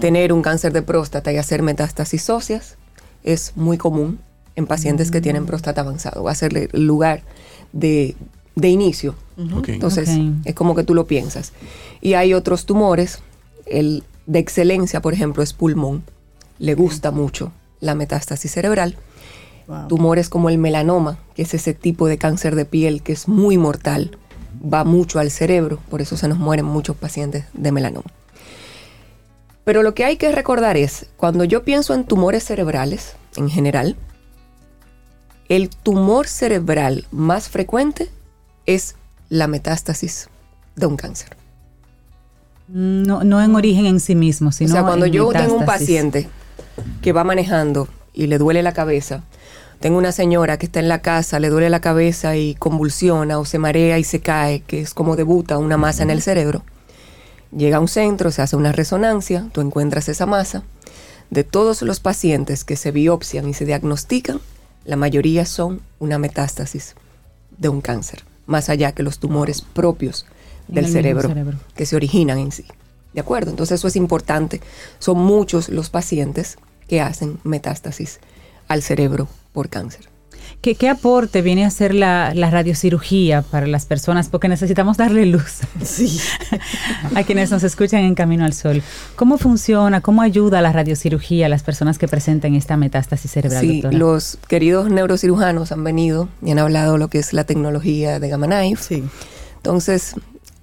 Tener 0.00 0.32
un 0.32 0.42
cáncer 0.42 0.72
de 0.72 0.82
próstata 0.82 1.32
y 1.32 1.36
hacer 1.36 1.62
metástasis 1.62 2.28
óseas 2.30 2.76
es 3.24 3.52
muy 3.56 3.78
común 3.78 4.18
en 4.56 4.66
pacientes 4.66 5.10
que 5.10 5.20
tienen 5.20 5.46
próstata 5.46 5.80
avanzado. 5.82 6.22
Va 6.24 6.32
a 6.32 6.34
ser 6.34 6.56
el 6.56 6.86
lugar 6.86 7.22
de, 7.72 8.16
de 8.54 8.68
inicio. 8.68 9.14
Ok. 9.54 9.68
Entonces, 9.70 10.08
Ok. 10.08 10.46
es 10.46 10.54
como 10.54 10.74
que 10.74 10.84
tú 10.84 10.94
lo 10.94 11.06
piensas. 11.06 11.52
Y 12.00 12.14
hay 12.14 12.34
otros 12.34 12.66
tumores, 12.66 13.20
el 13.66 14.02
de 14.26 14.38
excelencia, 14.38 15.00
por 15.00 15.14
ejemplo, 15.14 15.42
es 15.42 15.52
pulmón. 15.52 16.02
Le 16.58 16.74
gusta 16.74 17.10
mucho 17.10 17.52
la 17.80 17.94
metástasis 17.94 18.52
cerebral. 18.52 18.96
Wow. 19.66 19.88
Tumores 19.88 20.28
como 20.28 20.48
el 20.48 20.58
melanoma, 20.58 21.18
que 21.34 21.42
es 21.42 21.54
ese 21.54 21.72
tipo 21.74 22.06
de 22.08 22.18
cáncer 22.18 22.56
de 22.56 22.64
piel 22.64 23.02
que 23.02 23.12
es 23.12 23.28
muy 23.28 23.58
mortal, 23.58 24.16
va 24.62 24.84
mucho 24.84 25.18
al 25.18 25.30
cerebro, 25.30 25.78
por 25.88 26.02
eso 26.02 26.16
se 26.16 26.28
nos 26.28 26.38
mueren 26.38 26.64
muchos 26.66 26.96
pacientes 26.96 27.44
de 27.54 27.72
melanoma. 27.72 28.10
Pero 29.64 29.82
lo 29.82 29.94
que 29.94 30.04
hay 30.04 30.16
que 30.16 30.32
recordar 30.32 30.76
es, 30.76 31.06
cuando 31.16 31.44
yo 31.44 31.62
pienso 31.62 31.94
en 31.94 32.04
tumores 32.04 32.44
cerebrales, 32.44 33.14
en 33.36 33.48
general, 33.48 33.96
el 35.48 35.68
tumor 35.68 36.26
cerebral 36.26 37.06
más 37.10 37.48
frecuente 37.48 38.10
es 38.66 38.96
la 39.28 39.46
metástasis 39.46 40.28
de 40.76 40.86
un 40.86 40.96
cáncer. 40.96 41.36
No, 42.68 43.22
no 43.22 43.42
en 43.42 43.54
origen 43.54 43.86
en 43.86 44.00
sí 44.00 44.14
mismo, 44.14 44.50
sino 44.50 44.70
o 44.70 44.72
sea, 44.72 44.82
cuando 44.82 45.06
en 45.06 45.12
yo 45.12 45.30
tengo 45.30 45.56
un 45.56 45.66
paciente 45.66 46.28
que 47.02 47.12
va 47.12 47.22
manejando 47.22 47.88
y 48.14 48.26
le 48.26 48.38
duele 48.38 48.62
la 48.62 48.72
cabeza, 48.72 49.22
tengo 49.78 49.98
una 49.98 50.12
señora 50.12 50.58
que 50.58 50.66
está 50.66 50.80
en 50.80 50.88
la 50.88 51.02
casa, 51.02 51.38
le 51.38 51.50
duele 51.50 51.68
la 51.68 51.80
cabeza 51.80 52.36
y 52.36 52.54
convulsiona 52.54 53.38
o 53.38 53.44
se 53.44 53.58
marea 53.58 53.98
y 53.98 54.04
se 54.04 54.20
cae, 54.20 54.60
que 54.60 54.80
es 54.80 54.94
como 54.94 55.16
debuta 55.16 55.58
una 55.58 55.76
masa 55.76 56.02
en 56.02 56.10
el 56.10 56.22
cerebro. 56.22 56.62
Llega 57.56 57.76
a 57.76 57.80
un 57.80 57.88
centro, 57.88 58.30
se 58.30 58.42
hace 58.42 58.56
una 58.56 58.72
resonancia, 58.72 59.48
tú 59.52 59.60
encuentras 59.60 60.08
esa 60.08 60.26
masa. 60.26 60.62
De 61.30 61.44
todos 61.44 61.82
los 61.82 62.00
pacientes 62.00 62.64
que 62.64 62.76
se 62.76 62.90
biopsian 62.90 63.48
y 63.48 63.54
se 63.54 63.64
diagnostican, 63.64 64.40
la 64.84 64.96
mayoría 64.96 65.46
son 65.46 65.80
una 65.98 66.18
metástasis 66.18 66.94
de 67.58 67.68
un 67.68 67.80
cáncer, 67.80 68.24
más 68.46 68.68
allá 68.68 68.92
que 68.92 69.02
los 69.02 69.18
tumores 69.18 69.62
propios 69.62 70.26
del 70.68 70.88
cerebro. 70.88 71.30
que 71.74 71.86
se 71.86 71.96
originan 71.96 72.38
en 72.38 72.52
sí. 72.52 72.64
¿De 73.12 73.20
acuerdo? 73.20 73.50
Entonces 73.50 73.80
eso 73.80 73.88
es 73.88 73.96
importante. 73.96 74.60
Son 74.98 75.18
muchos 75.18 75.68
los 75.68 75.90
pacientes 75.90 76.56
que 76.88 77.00
hacen 77.00 77.38
metástasis 77.44 78.20
al 78.68 78.82
cerebro 78.82 79.28
por 79.52 79.68
cáncer. 79.68 80.11
¿Qué, 80.62 80.76
qué 80.76 80.88
aporte 80.88 81.42
viene 81.42 81.64
a 81.64 81.66
hacer 81.66 81.92
la, 81.92 82.32
la 82.34 82.48
radiocirugía 82.48 83.42
para 83.42 83.66
las 83.66 83.84
personas? 83.84 84.28
Porque 84.28 84.48
necesitamos 84.48 84.96
darle 84.96 85.26
luz 85.26 85.58
Sí. 85.82 86.20
a 87.16 87.24
quienes 87.24 87.50
nos 87.50 87.64
escuchan 87.64 88.04
en 88.04 88.14
Camino 88.14 88.44
al 88.44 88.52
Sol. 88.52 88.80
¿Cómo 89.16 89.38
funciona? 89.38 90.00
¿Cómo 90.00 90.22
ayuda 90.22 90.60
la 90.60 90.72
radiocirugía 90.72 91.46
a 91.46 91.48
las 91.48 91.64
personas 91.64 91.98
que 91.98 92.06
presenten 92.06 92.54
esta 92.54 92.76
metástasis 92.76 93.30
cerebral, 93.32 93.60
Sí, 93.60 93.80
doctora? 93.82 93.98
los 93.98 94.38
queridos 94.48 94.88
neurocirujanos 94.88 95.72
han 95.72 95.82
venido 95.82 96.28
y 96.42 96.52
han 96.52 96.60
hablado 96.60 96.96
lo 96.96 97.08
que 97.08 97.18
es 97.18 97.32
la 97.32 97.42
tecnología 97.42 98.20
de 98.20 98.28
Gamma 98.28 98.46
Knife. 98.46 98.82
Sí. 98.82 99.02
Entonces, 99.56 100.14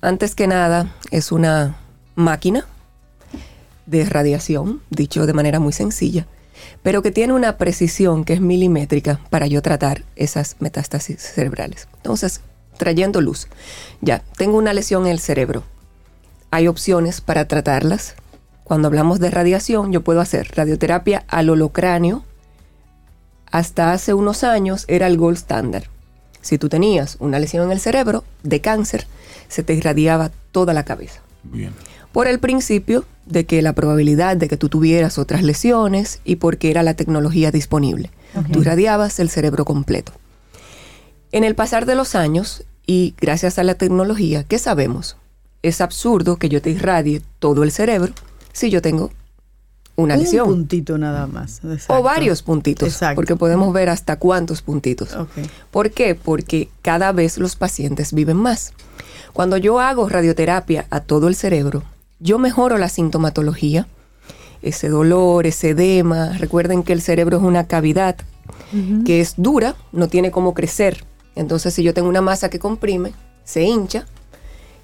antes 0.02 0.34
que 0.34 0.48
nada, 0.48 0.96
es 1.12 1.34
una 1.34 1.76
máquina 2.16 2.66
de 3.86 4.06
radiación, 4.06 4.82
dicho 4.92 5.26
de 5.26 5.34
manera 5.34 5.60
muy 5.60 5.74
sencilla, 5.74 6.26
pero 6.84 7.02
que 7.02 7.12
tiene 7.12 7.34
una 7.34 7.58
precisión 7.58 8.24
que 8.24 8.34
es 8.34 8.42
milimétrica 8.42 9.20
para 9.30 9.48
yo 9.48 9.62
tratar 9.62 10.04
esas 10.16 10.56
metástasis 10.60 11.20
cerebrales. 11.22 11.88
Entonces, 11.98 12.42
trayendo 12.78 13.22
luz, 13.22 13.48
ya, 14.02 14.24
tengo 14.38 14.58
una 14.58 14.74
lesión 14.74 15.06
en 15.06 15.12
el 15.12 15.20
cerebro. 15.20 15.64
Hay 16.52 16.68
opciones 16.68 17.22
para 17.22 17.48
tratarlas. 17.48 18.16
Cuando 18.64 18.88
hablamos 18.88 19.20
de 19.20 19.30
radiación, 19.30 19.92
yo 19.92 20.02
puedo 20.02 20.22
hacer 20.22 20.52
radioterapia 20.56 21.26
al 21.28 21.50
holocráneo. 21.50 22.24
Hasta 23.52 23.92
hace 23.92 24.14
unos 24.14 24.44
años 24.44 24.86
era 24.88 25.08
el 25.08 25.18
gold 25.18 25.38
standard. 25.38 25.86
Si 26.42 26.58
tú 26.58 26.70
tenías 26.70 27.18
una 27.20 27.40
lesión 27.40 27.66
en 27.66 27.72
el 27.72 27.80
cerebro 27.80 28.24
de 28.44 28.62
cáncer, 28.62 29.08
se 29.48 29.64
te 29.64 29.74
irradiaba 29.74 30.32
toda 30.52 30.74
la 30.74 30.86
cabeza. 30.86 31.20
Bien. 31.44 31.74
Por 32.12 32.28
el 32.28 32.40
principio 32.40 33.06
de 33.26 33.46
que 33.46 33.62
la 33.62 33.74
probabilidad 33.74 34.36
de 34.38 34.48
que 34.48 34.58
tú 34.58 34.70
tuvieras 34.70 35.18
otras 35.20 35.44
lesiones 35.44 36.20
y 36.26 36.38
porque 36.38 36.72
era 36.72 36.82
la 36.84 36.96
tecnología 36.96 37.52
disponible. 37.52 38.10
Tú 38.52 38.62
irradiabas 38.62 39.20
el 39.20 39.30
cerebro 39.30 39.66
completo. 39.66 40.12
En 41.32 41.44
el 41.44 41.54
pasar 41.56 41.86
de 41.86 41.96
los 41.96 42.16
años 42.16 42.64
y 42.88 43.14
gracias 43.22 43.60
a 43.60 43.64
la 43.64 43.76
tecnología, 43.76 44.44
¿qué 44.44 44.58
sabemos? 44.58 45.18
Es 45.62 45.82
absurdo 45.82 46.38
que 46.38 46.50
yo 46.50 46.62
te 46.62 46.72
irradie 46.72 47.22
todo 47.38 47.64
el 47.64 47.72
cerebro 47.72 48.14
si 48.52 48.70
yo 48.72 48.82
tengo 48.82 49.12
una 49.96 50.16
Un 50.16 50.22
lesión. 50.22 50.48
puntito 50.48 50.98
nada 50.98 51.28
más. 51.28 51.62
O 51.88 52.02
varios 52.02 52.42
puntitos, 52.42 52.88
Exacto. 52.88 53.16
porque 53.16 53.36
podemos 53.36 53.72
ver 53.74 53.90
hasta 53.90 54.18
cuántos 54.18 54.62
puntitos. 54.64 55.16
¿Por 55.70 55.92
qué? 55.92 56.16
Porque 56.16 56.70
cada 56.82 57.12
vez 57.12 57.38
los 57.38 57.56
pacientes 57.56 58.14
viven 58.14 58.38
más. 58.38 58.74
Cuando 59.34 59.58
yo 59.58 59.80
hago 59.80 60.10
radioterapia 60.10 60.88
a 60.90 61.02
todo 61.02 61.28
el 61.28 61.36
cerebro, 61.36 61.84
yo 62.20 62.40
mejoro 62.40 62.78
la 62.78 62.90
sintomatología, 62.90 63.88
ese 64.62 64.90
dolor, 64.90 65.48
ese 65.48 65.70
edema. 65.70 66.38
Recuerden 66.38 66.84
que 66.84 66.94
el 66.94 67.02
cerebro 67.02 67.38
es 67.38 67.44
una 67.44 67.68
cavidad 67.68 68.18
que 69.06 69.22
es 69.22 69.36
dura, 69.38 69.76
no 69.92 70.08
tiene 70.08 70.32
cómo 70.32 70.54
crecer. 70.54 71.04
Entonces, 71.36 71.74
si 71.74 71.84
yo 71.84 71.94
tengo 71.94 72.10
una 72.10 72.22
masa 72.22 72.50
que 72.50 72.60
comprime, 72.60 73.14
se 73.44 73.64
hincha 73.64 74.06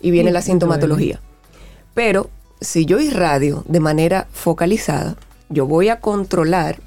y 0.01 0.11
viene 0.11 0.31
la 0.31 0.41
sintomatología. 0.41 1.19
Pero 1.93 2.29
si 2.61 2.85
yo 2.85 2.99
irradio 2.99 3.63
de 3.67 3.79
manera 3.79 4.27
focalizada, 4.31 5.17
yo 5.49 5.67
voy 5.67 5.89
a 5.89 5.99
controlar, 5.99 6.79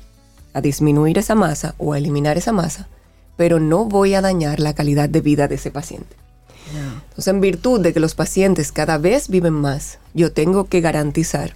a 0.55 0.61
disminuir 0.61 1.19
esa 1.19 1.35
masa 1.35 1.75
o 1.79 1.93
a 1.93 1.99
eliminar 1.99 2.37
esa 2.39 2.53
masa, 2.53 2.89
pero 3.37 3.61
no 3.61 3.85
voy 3.85 4.15
a 4.15 4.20
dañar 4.20 4.59
la 4.59 4.75
calidad 4.75 5.09
de 5.09 5.20
vida 5.20 5.47
de 5.47 5.55
ese 5.57 5.70
paciente. 5.70 6.16
Entonces, 6.74 7.28
en 7.28 7.40
virtud 7.40 7.81
de 7.81 7.93
que 7.93 8.01
los 8.01 8.15
pacientes 8.15 8.73
cada 8.73 8.99
vez 8.99 9.28
viven 9.28 9.55
más, 9.55 9.99
yo 10.15 10.32
tengo 10.32 10.65
que 10.66 10.81
garantizar 10.81 11.55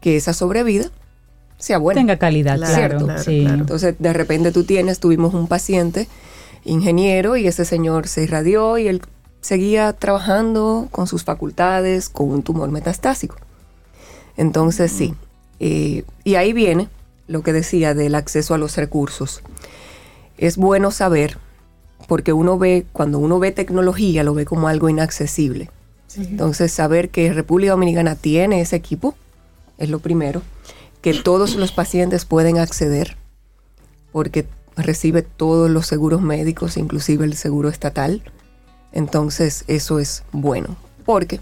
que 0.00 0.16
esa 0.16 0.32
sobrevida 0.32 0.90
sea 1.58 1.78
buena. 1.78 2.00
Tenga 2.00 2.16
calidad, 2.18 2.56
Claro, 2.56 2.74
claro. 2.74 3.04
claro, 3.06 3.22
sí. 3.22 3.40
claro. 3.42 3.58
Entonces, 3.60 3.94
de 3.98 4.12
repente 4.12 4.52
tú 4.52 4.64
tienes, 4.64 5.00
tuvimos 5.00 5.32
un 5.34 5.46
paciente 5.46 6.08
ingeniero 6.64 7.36
y 7.36 7.46
ese 7.46 7.64
señor 7.64 8.08
se 8.08 8.24
irradió 8.24 8.76
y 8.78 8.88
él 8.88 9.02
seguía 9.40 9.92
trabajando 9.92 10.88
con 10.90 11.06
sus 11.06 11.22
facultades 11.24 12.08
con 12.08 12.30
un 12.30 12.42
tumor 12.42 12.70
metastásico. 12.70 13.36
Entonces, 14.36 14.92
sí. 14.92 15.14
eh, 15.60 16.04
y 16.24 16.34
ahí 16.34 16.52
viene 16.52 16.88
lo 17.28 17.42
que 17.42 17.52
decía 17.52 17.94
del 17.94 18.14
acceso 18.16 18.54
a 18.54 18.58
los 18.58 18.76
recursos. 18.76 19.42
Es 20.36 20.56
bueno 20.56 20.90
saber, 20.90 21.38
porque 22.08 22.32
uno 22.32 22.58
ve, 22.58 22.86
cuando 22.92 23.18
uno 23.18 23.38
ve 23.38 23.52
tecnología, 23.52 24.22
lo 24.24 24.34
ve 24.34 24.44
como 24.44 24.68
algo 24.68 24.88
inaccesible. 24.88 25.70
Entonces, 26.16 26.72
saber 26.72 27.10
que 27.10 27.32
República 27.32 27.72
Dominicana 27.72 28.14
tiene 28.14 28.60
ese 28.60 28.76
equipo 28.76 29.14
es 29.78 29.90
lo 29.90 29.98
primero, 29.98 30.40
que 31.02 31.12
todos 31.14 31.56
los 31.56 31.72
pacientes 31.72 32.24
pueden 32.24 32.58
acceder, 32.58 33.16
porque 34.12 34.46
recibe 34.76 35.22
todos 35.22 35.70
los 35.70 35.86
seguros 35.86 36.22
médicos, 36.22 36.76
inclusive 36.78 37.24
el 37.24 37.34
seguro 37.34 37.68
estatal. 37.68 38.22
Entonces, 38.92 39.64
eso 39.66 39.98
es 39.98 40.22
bueno, 40.32 40.76
porque 41.04 41.40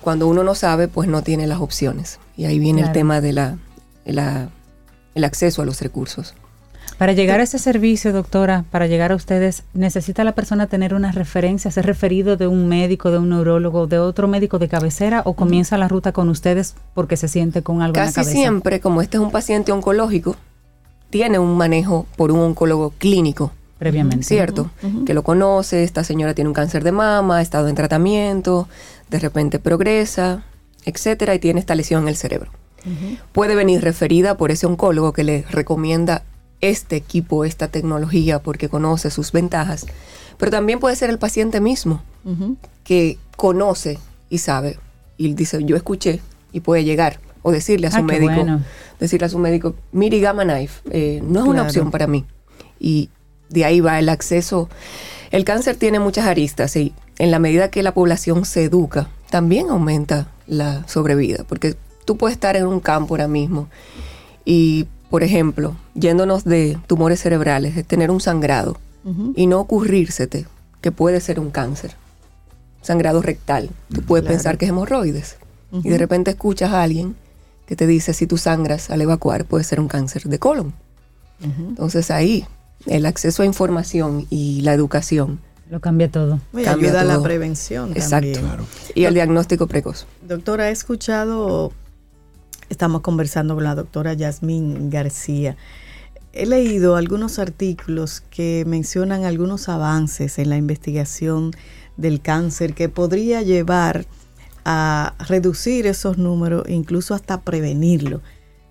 cuando 0.00 0.26
uno 0.26 0.42
no 0.42 0.54
sabe, 0.54 0.88
pues 0.88 1.08
no 1.08 1.22
tiene 1.22 1.46
las 1.46 1.60
opciones. 1.60 2.18
Y 2.36 2.46
ahí 2.46 2.58
viene 2.58 2.80
el 2.80 2.92
tema 2.92 3.20
de 3.20 3.32
la, 3.32 3.58
la- 4.04 4.48
el 5.14 5.24
acceso 5.24 5.62
a 5.62 5.64
los 5.64 5.80
recursos. 5.80 6.34
Para 6.98 7.12
llegar 7.12 7.38
a 7.38 7.44
ese 7.44 7.60
servicio, 7.60 8.12
doctora, 8.12 8.64
para 8.72 8.88
llegar 8.88 9.12
a 9.12 9.14
ustedes, 9.14 9.62
necesita 9.72 10.24
la 10.24 10.32
persona 10.32 10.66
tener 10.66 10.94
una 10.94 11.12
referencia, 11.12 11.70
ser 11.70 11.86
referido 11.86 12.36
de 12.36 12.48
un 12.48 12.66
médico, 12.66 13.12
de 13.12 13.18
un 13.18 13.28
neurólogo, 13.28 13.86
de 13.86 14.00
otro 14.00 14.26
médico 14.26 14.58
de 14.58 14.66
cabecera 14.66 15.22
o 15.24 15.34
comienza 15.34 15.78
la 15.78 15.86
ruta 15.86 16.10
con 16.10 16.28
ustedes 16.28 16.74
porque 16.94 17.16
se 17.16 17.28
siente 17.28 17.62
con 17.62 17.82
algo 17.82 17.96
en 17.98 18.00
la 18.00 18.06
Casi 18.06 18.14
cabeza. 18.16 18.32
siempre, 18.32 18.80
como 18.80 19.00
este 19.00 19.16
es 19.16 19.22
un 19.22 19.30
paciente 19.30 19.70
oncológico, 19.70 20.34
tiene 21.08 21.38
un 21.38 21.56
manejo 21.56 22.06
por 22.16 22.32
un 22.32 22.40
oncólogo 22.40 22.92
clínico. 22.98 23.52
Previamente. 23.78 24.24
¿Cierto? 24.24 24.68
Que 25.06 25.14
lo 25.14 25.22
conoce, 25.22 25.84
esta 25.84 26.02
señora 26.02 26.34
tiene 26.34 26.48
un 26.48 26.54
cáncer 26.54 26.82
de 26.82 26.90
mama, 26.90 27.36
ha 27.36 27.42
estado 27.42 27.68
en 27.68 27.76
tratamiento, 27.76 28.68
de 29.08 29.20
repente 29.20 29.60
progresa, 29.60 30.42
etcétera, 30.84 31.36
y 31.36 31.38
tiene 31.38 31.60
esta 31.60 31.76
lesión 31.76 32.02
en 32.02 32.08
el 32.08 32.16
cerebro. 32.16 32.50
Puede 33.30 33.54
venir 33.54 33.82
referida 33.82 34.36
por 34.36 34.50
ese 34.50 34.66
oncólogo 34.66 35.12
que 35.12 35.22
le 35.22 35.44
recomienda 35.48 36.24
este 36.60 36.96
equipo, 36.96 37.44
esta 37.44 37.68
tecnología, 37.68 38.40
porque 38.40 38.68
conoce 38.68 39.10
sus 39.10 39.32
ventajas. 39.32 39.86
Pero 40.38 40.50
también 40.50 40.78
puede 40.80 40.96
ser 40.96 41.10
el 41.10 41.18
paciente 41.18 41.60
mismo 41.60 42.02
que 42.84 43.18
conoce 43.36 43.98
y 44.28 44.38
sabe 44.38 44.78
y 45.16 45.32
dice, 45.34 45.62
yo 45.64 45.76
escuché 45.76 46.20
y 46.52 46.60
puede 46.60 46.84
llegar 46.84 47.20
o 47.42 47.50
decirle 47.52 47.86
a 47.86 47.90
su 47.90 47.98
Ah, 47.98 48.02
médico, 48.02 48.34
bueno. 48.34 48.62
decirle 49.00 49.26
a 49.26 49.28
su 49.30 49.38
médico, 49.38 49.74
mire 49.92 50.20
Gamma 50.20 50.44
Knife, 50.44 50.80
eh, 50.90 51.20
no 51.24 51.40
es 51.40 51.46
una 51.46 51.62
opción 51.62 51.90
para 51.90 52.06
mí. 52.06 52.24
Y 52.78 53.08
de 53.48 53.64
ahí 53.64 53.80
va 53.80 53.98
el 53.98 54.08
acceso. 54.08 54.68
El 55.30 55.44
cáncer 55.44 55.76
tiene 55.76 55.98
muchas 56.00 56.26
aristas 56.26 56.76
y 56.76 56.92
en 57.18 57.30
la 57.30 57.38
medida 57.38 57.70
que 57.70 57.82
la 57.82 57.92
población 57.94 58.44
se 58.44 58.64
educa, 58.64 59.08
también 59.30 59.70
aumenta 59.70 60.28
la 60.46 60.86
sobrevida, 60.88 61.44
porque 61.48 61.76
tú 62.04 62.16
puedes 62.16 62.34
estar 62.36 62.56
en 62.56 62.66
un 62.66 62.80
campo 62.80 63.14
ahora 63.14 63.28
mismo 63.28 63.68
y, 64.44 64.86
por 65.10 65.22
ejemplo, 65.22 65.76
yéndonos 65.94 66.44
de 66.44 66.78
tumores 66.86 67.20
cerebrales, 67.20 67.74
de 67.74 67.82
tener 67.82 68.10
un 68.10 68.20
sangrado 68.20 68.76
y 69.36 69.46
no 69.46 69.58
ocurrírsete 69.60 70.46
que 70.82 70.92
puede 70.92 71.20
ser 71.20 71.40
un 71.40 71.50
cáncer, 71.50 71.92
sangrado 72.82 73.22
rectal. 73.22 73.70
Tú 73.92 74.02
puedes 74.02 74.22
Claro. 74.24 74.34
pensar 74.36 74.58
que 74.58 74.66
es 74.66 74.70
hemorroides 74.70 75.36
y 75.72 75.88
de 75.88 75.98
repente 75.98 76.30
escuchas 76.32 76.72
a 76.72 76.82
alguien 76.82 77.16
que 77.66 77.74
te 77.76 77.86
dice 77.86 78.12
si 78.14 78.26
tú 78.26 78.36
sangras 78.38 78.90
al 78.90 79.00
evacuar 79.00 79.44
puede 79.44 79.64
ser 79.64 79.80
un 79.80 79.88
cáncer 79.88 80.24
de 80.24 80.38
colon. 80.38 80.72
Entonces 81.42 82.10
ahí 82.10 82.46
el 82.86 83.06
acceso 83.06 83.42
a 83.42 83.46
información 83.46 84.26
y 84.30 84.60
la 84.62 84.72
educación 84.74 85.40
Lo 85.70 85.80
cambia 85.80 86.10
todo. 86.10 86.40
Y 86.56 86.62
Cambia 86.64 86.88
ayuda 86.90 87.00
a 87.02 87.04
la 87.04 87.22
prevención 87.22 87.90
Exacto. 87.92 88.40
también. 88.40 88.66
y 88.94 89.04
el 89.04 89.14
diagnóstico 89.14 89.66
precoz. 89.66 90.06
Doctora, 90.26 90.68
he 90.70 90.72
escuchado, 90.72 91.72
estamos 92.68 93.00
conversando 93.00 93.54
con 93.54 93.64
la 93.64 93.74
doctora 93.74 94.12
Yasmín 94.14 94.90
García. 94.90 95.56
He 96.32 96.46
leído 96.46 96.96
algunos 96.96 97.38
artículos 97.38 98.20
que 98.20 98.64
mencionan 98.66 99.24
algunos 99.24 99.68
avances 99.68 100.38
en 100.38 100.50
la 100.50 100.56
investigación 100.56 101.52
del 101.96 102.20
cáncer 102.20 102.74
que 102.74 102.88
podría 102.88 103.42
llevar 103.42 104.06
a 104.64 105.14
reducir 105.28 105.86
esos 105.86 106.18
números, 106.18 106.68
incluso 106.68 107.14
hasta 107.14 107.40
prevenirlo. 107.40 108.20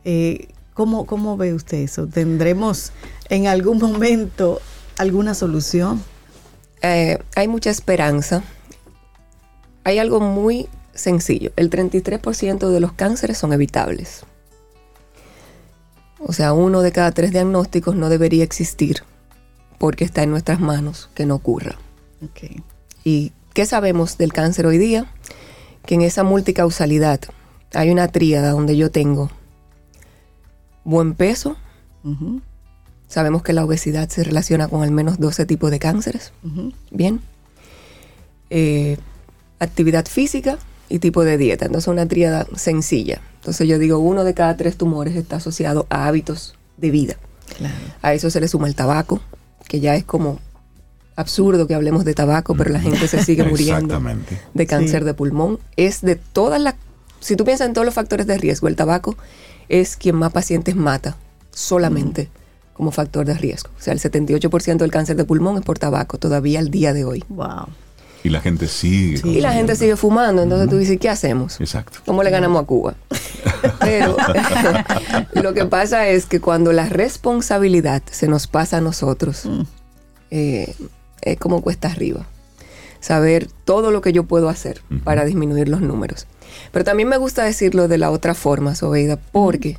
Eh, 0.05 0.49
¿cómo, 0.73 1.05
¿Cómo 1.05 1.35
ve 1.37 1.53
usted 1.53 1.79
eso? 1.79 2.07
¿Tendremos 2.07 2.91
en 3.29 3.47
algún 3.47 3.79
momento 3.79 4.61
alguna 4.97 5.33
solución? 5.33 6.03
Eh, 6.83 7.17
hay 7.35 7.47
mucha 7.47 7.71
esperanza. 7.71 8.43
Hay 9.83 9.97
algo 9.97 10.19
muy 10.19 10.67
sencillo. 10.97 11.51
El 11.55 11.69
33% 11.69 12.69
de 12.69 12.79
los 12.79 12.93
cánceres 12.93 13.37
son 13.37 13.53
evitables. 13.53 14.23
O 16.19 16.33
sea, 16.33 16.53
uno 16.53 16.81
de 16.81 16.91
cada 16.91 17.11
tres 17.11 17.31
diagnósticos 17.31 17.95
no 17.95 18.09
debería 18.09 18.43
existir 18.43 19.03
porque 19.77 20.03
está 20.03 20.23
en 20.23 20.31
nuestras 20.31 20.59
manos 20.59 21.09
que 21.13 21.25
no 21.25 21.35
ocurra. 21.35 21.77
¿Y 23.03 23.31
qué 23.53 23.65
sabemos 23.65 24.17
del 24.17 24.33
cáncer 24.33 24.65
hoy 24.65 24.77
día? 24.77 25.05
Que 25.85 25.95
en 25.95 26.01
esa 26.01 26.23
multicausalidad 26.23 27.21
hay 27.73 27.91
una 27.91 28.07
tríada 28.07 28.51
donde 28.51 28.75
yo 28.75 28.91
tengo 28.91 29.29
buen 30.83 31.13
peso. 31.13 31.57
Sabemos 33.07 33.43
que 33.43 33.53
la 33.53 33.63
obesidad 33.63 34.09
se 34.09 34.23
relaciona 34.23 34.67
con 34.67 34.83
al 34.83 34.91
menos 34.91 35.19
12 35.19 35.45
tipos 35.45 35.69
de 35.69 35.79
cánceres. 35.79 36.31
Bien. 36.89 37.21
Eh, 38.49 38.97
actividad 39.59 40.05
física 40.05 40.57
y 40.89 40.99
tipo 40.99 41.23
de 41.23 41.37
dieta. 41.37 41.65
Entonces, 41.65 41.87
una 41.87 42.05
tríada 42.07 42.47
sencilla. 42.55 43.21
Entonces, 43.35 43.67
yo 43.67 43.79
digo, 43.79 43.99
uno 43.99 44.23
de 44.23 44.33
cada 44.33 44.57
tres 44.57 44.77
tumores 44.77 45.15
está 45.15 45.37
asociado 45.37 45.85
a 45.89 46.07
hábitos 46.07 46.55
de 46.77 46.91
vida. 46.91 47.15
Claro. 47.57 47.75
A 48.01 48.13
eso 48.13 48.29
se 48.29 48.39
le 48.41 48.47
suma 48.47 48.67
el 48.67 48.75
tabaco, 48.75 49.21
que 49.67 49.79
ya 49.79 49.95
es 49.95 50.03
como 50.03 50.39
absurdo 51.15 51.65
que 51.67 51.73
hablemos 51.73 52.05
de 52.05 52.13
tabaco, 52.13 52.55
pero 52.55 52.69
la 52.71 52.79
gente 52.79 53.07
se 53.07 53.23
sigue 53.23 53.43
muriendo 53.49 53.99
de 54.53 54.67
cáncer 54.67 55.01
Sí. 55.01 55.05
de 55.05 55.13
pulmón. 55.13 55.59
Es 55.75 56.01
de 56.01 56.15
todas 56.15 56.61
las... 56.61 56.75
Si 57.19 57.35
tú 57.35 57.45
piensas 57.45 57.67
en 57.67 57.73
todos 57.73 57.85
los 57.85 57.93
factores 57.95 58.27
de 58.27 58.37
riesgo, 58.37 58.67
el 58.67 58.75
tabaco 58.75 59.17
es 59.69 59.97
quien 59.97 60.15
más 60.15 60.31
pacientes 60.31 60.75
mata 60.75 61.17
solamente 61.51 62.29
como 62.73 62.91
factor 62.91 63.25
de 63.25 63.33
riesgo. 63.33 63.71
O 63.77 63.81
sea, 63.81 63.93
el 63.93 63.99
78% 63.99 64.77
del 64.77 64.91
cáncer 64.91 65.15
de 65.15 65.25
pulmón 65.25 65.57
es 65.57 65.63
por 65.63 65.79
tabaco 65.79 66.19
todavía 66.19 66.59
al 66.59 66.69
día 66.69 66.93
de 66.93 67.05
hoy. 67.05 67.23
Wow. 67.29 67.67
Y 68.27 68.29
la 68.29 68.41
gente 68.41 68.67
sigue. 68.67 69.21
Y 69.23 69.39
la 69.39 69.53
gente 69.53 69.77
sigue 69.77 69.95
fumando, 69.95 70.43
entonces 70.43 70.69
tú 70.69 70.75
dices, 70.75 70.99
¿qué 70.99 71.07
hacemos? 71.07 71.61
Exacto. 71.61 71.99
¿Cómo 72.05 72.23
le 72.23 72.29
ganamos 72.29 72.61
a 72.61 72.65
Cuba? 72.65 72.95
Pero 73.79 74.17
lo 75.33 75.53
que 75.53 75.63
pasa 75.63 76.09
es 76.09 76.25
que 76.25 76.41
cuando 76.41 76.73
la 76.73 76.89
responsabilidad 76.89 78.03
se 78.11 78.27
nos 78.27 78.47
pasa 78.47 78.77
a 78.77 78.81
nosotros, 78.81 79.47
eh, 80.29 80.75
es 81.21 81.39
como 81.39 81.61
cuesta 81.61 81.87
arriba. 81.87 82.27
Saber 82.99 83.47
todo 83.63 83.91
lo 83.91 84.01
que 84.01 84.11
yo 84.11 84.25
puedo 84.25 84.49
hacer 84.49 84.81
para 85.05 85.23
disminuir 85.23 85.69
los 85.69 85.79
números. 85.79 86.27
Pero 86.73 86.83
también 86.83 87.07
me 87.07 87.15
gusta 87.15 87.45
decirlo 87.45 87.87
de 87.87 87.97
la 87.97 88.11
otra 88.11 88.33
forma, 88.33 88.75
Sobeida, 88.75 89.15
porque 89.15 89.77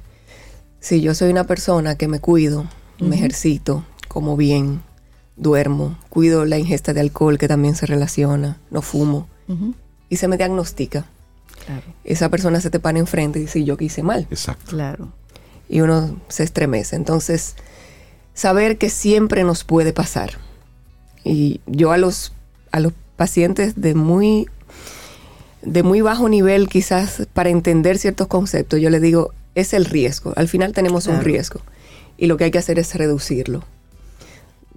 si 0.80 1.02
yo 1.02 1.14
soy 1.14 1.28
una 1.28 1.44
persona 1.44 1.96
que 1.96 2.08
me 2.08 2.18
cuido, 2.18 2.66
me 2.98 3.16
ejercito, 3.16 3.84
como 4.08 4.38
bien, 4.38 4.80
duermo, 5.38 5.96
cuido 6.08 6.44
la 6.44 6.58
ingesta 6.58 6.92
de 6.92 7.00
alcohol 7.00 7.38
que 7.38 7.48
también 7.48 7.74
se 7.74 7.86
relaciona, 7.86 8.58
no 8.70 8.82
fumo, 8.82 9.28
y 10.10 10.16
se 10.16 10.28
me 10.28 10.36
diagnostica, 10.36 11.06
Claro, 11.64 11.82
esa 12.04 12.28
persona 12.28 12.60
se 12.60 12.70
te 12.70 12.78
para 12.80 12.98
enfrente 12.98 13.38
y 13.38 13.42
dice, 13.42 13.64
yo 13.64 13.76
que 13.76 13.86
hice 13.86 14.02
mal. 14.02 14.26
Exacto. 14.30 14.70
claro. 14.70 15.12
Y 15.68 15.80
uno 15.80 16.18
se 16.28 16.44
estremece. 16.44 16.96
Entonces, 16.96 17.56
saber 18.32 18.78
que 18.78 18.88
siempre 18.88 19.44
nos 19.44 19.64
puede 19.64 19.92
pasar. 19.92 20.30
Y 21.24 21.60
yo 21.66 21.92
a 21.92 21.98
los, 21.98 22.32
a 22.70 22.80
los 22.80 22.92
pacientes 23.16 23.80
de 23.80 23.94
muy, 23.94 24.48
de 25.62 25.82
muy 25.82 26.00
bajo 26.00 26.28
nivel, 26.28 26.68
quizás 26.68 27.26
para 27.34 27.50
entender 27.50 27.98
ciertos 27.98 28.28
conceptos, 28.28 28.80
yo 28.80 28.88
les 28.88 29.02
digo, 29.02 29.34
es 29.54 29.74
el 29.74 29.84
riesgo. 29.84 30.32
Al 30.36 30.48
final 30.48 30.72
tenemos 30.72 31.06
un 31.06 31.20
riesgo. 31.20 31.60
Y 32.16 32.26
lo 32.26 32.36
que 32.36 32.44
hay 32.44 32.50
que 32.50 32.58
hacer 32.58 32.78
es 32.78 32.94
reducirlo. 32.94 33.64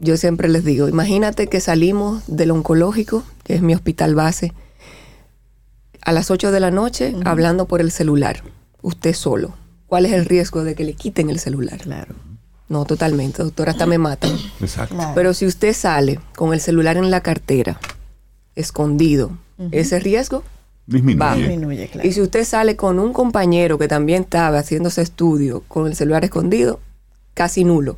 Yo 0.02 0.18
siempre 0.18 0.50
les 0.50 0.66
digo, 0.66 0.90
imagínate 0.90 1.46
que 1.48 1.62
salimos 1.62 2.24
del 2.26 2.50
oncológico, 2.50 3.24
que 3.44 3.54
es 3.54 3.62
mi 3.62 3.76
hospital 3.76 4.16
base, 4.16 4.52
a 6.02 6.12
las 6.12 6.32
8 6.32 6.52
de 6.52 6.60
la 6.60 6.72
noche 6.72 7.16
hablando 7.24 7.68
por 7.68 7.82
el 7.82 7.92
celular, 7.92 8.42
usted 8.82 9.14
solo. 9.14 9.54
¿Cuál 9.86 10.08
es 10.08 10.14
el 10.14 10.26
riesgo 10.26 10.64
de 10.64 10.74
que 10.74 10.86
le 10.86 10.94
quiten 10.94 11.30
el 11.30 11.38
celular? 11.38 11.78
Claro. 11.80 12.16
No, 12.68 12.86
totalmente, 12.86 13.44
doctora, 13.44 13.74
hasta 13.74 13.86
me 13.86 14.00
matan. 14.00 14.32
Exacto. 14.60 14.96
Pero 15.14 15.36
si 15.36 15.46
usted 15.46 15.74
sale 15.74 16.20
con 16.36 16.52
el 16.54 16.62
celular 16.62 16.98
en 16.98 17.12
la 17.12 17.22
cartera, 17.22 17.80
escondido, 18.56 19.38
ese 19.72 20.00
riesgo 20.00 20.44
Disminuye. 20.88 21.20
va. 21.20 21.36
Disminuye, 21.36 21.88
claro. 21.90 22.08
Y 22.08 22.12
si 22.14 22.22
usted 22.22 22.44
sale 22.44 22.76
con 22.76 22.98
un 22.98 23.14
compañero 23.14 23.78
que 23.78 23.88
también 23.88 24.24
estaba 24.24 24.58
haciéndose 24.58 25.04
estudio 25.04 25.64
con 25.68 25.86
el 25.86 25.96
celular 25.96 26.24
escondido, 26.24 26.80
casi 27.36 27.64
nulo. 27.64 27.98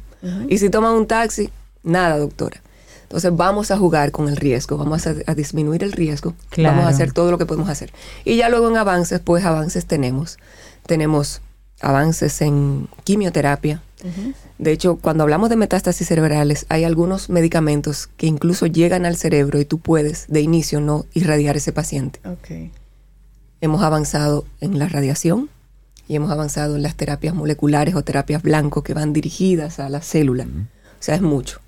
Y 0.49 0.57
si 0.57 0.69
toma 0.69 0.91
un 0.91 1.05
taxi, 1.05 1.49
nada, 1.83 2.17
doctora. 2.17 2.61
Entonces 3.03 3.35
vamos 3.35 3.69
a 3.69 3.77
jugar 3.77 4.11
con 4.11 4.27
el 4.27 4.37
riesgo, 4.37 4.77
vamos 4.77 5.05
a, 5.05 5.13
a 5.27 5.35
disminuir 5.35 5.83
el 5.83 5.91
riesgo, 5.91 6.33
Claro. 6.49 6.75
vamos 6.77 6.91
a 6.91 6.95
hacer 6.95 7.13
todo 7.13 7.29
lo 7.29 7.37
que 7.37 7.45
podemos 7.45 7.69
hacer. 7.69 7.93
Y 8.25 8.37
ya 8.37 8.49
luego 8.49 8.69
en 8.69 8.77
avances, 8.77 9.19
pues 9.19 9.45
avances 9.45 9.85
tenemos. 9.85 10.39
Tenemos 10.87 11.41
avances 11.81 12.41
en 12.41 12.87
quimioterapia. 13.03 13.81
De 14.57 14.71
hecho, 14.71 14.97
cuando 14.97 15.23
hablamos 15.23 15.49
de 15.49 15.55
metástasis 15.55 16.07
cerebrales, 16.07 16.65
hay 16.69 16.83
algunos 16.83 17.29
medicamentos 17.29 18.07
que 18.17 18.25
incluso 18.27 18.65
llegan 18.65 19.05
al 19.05 19.15
cerebro 19.15 19.59
y 19.59 19.65
tú 19.65 19.77
puedes 19.79 20.25
de 20.27 20.41
inicio 20.41 20.81
no 20.81 21.05
irradiar 21.13 21.55
ese 21.55 21.71
paciente. 21.71 22.19
Ok. 22.27 22.71
Hemos 23.61 23.81
avanzado 23.81 24.45
en 24.59 24.77
la 24.79 24.89
radiación 24.89 25.49
y 26.07 26.15
hemos 26.15 26.31
avanzado 26.31 26.75
en 26.75 26.81
las 26.83 26.95
terapias 26.95 27.33
moleculares 27.33 27.95
o 27.95 28.03
terapias 28.03 28.41
blanco 28.41 28.83
que 28.83 28.93
van 28.93 29.13
dirigidas 29.13 29.79
a 29.79 29.87
la 29.87 30.01
célula. 30.01 30.43
O 30.45 30.67
sea, 30.99 31.15
es 31.15 31.21
mucho. 31.21 31.59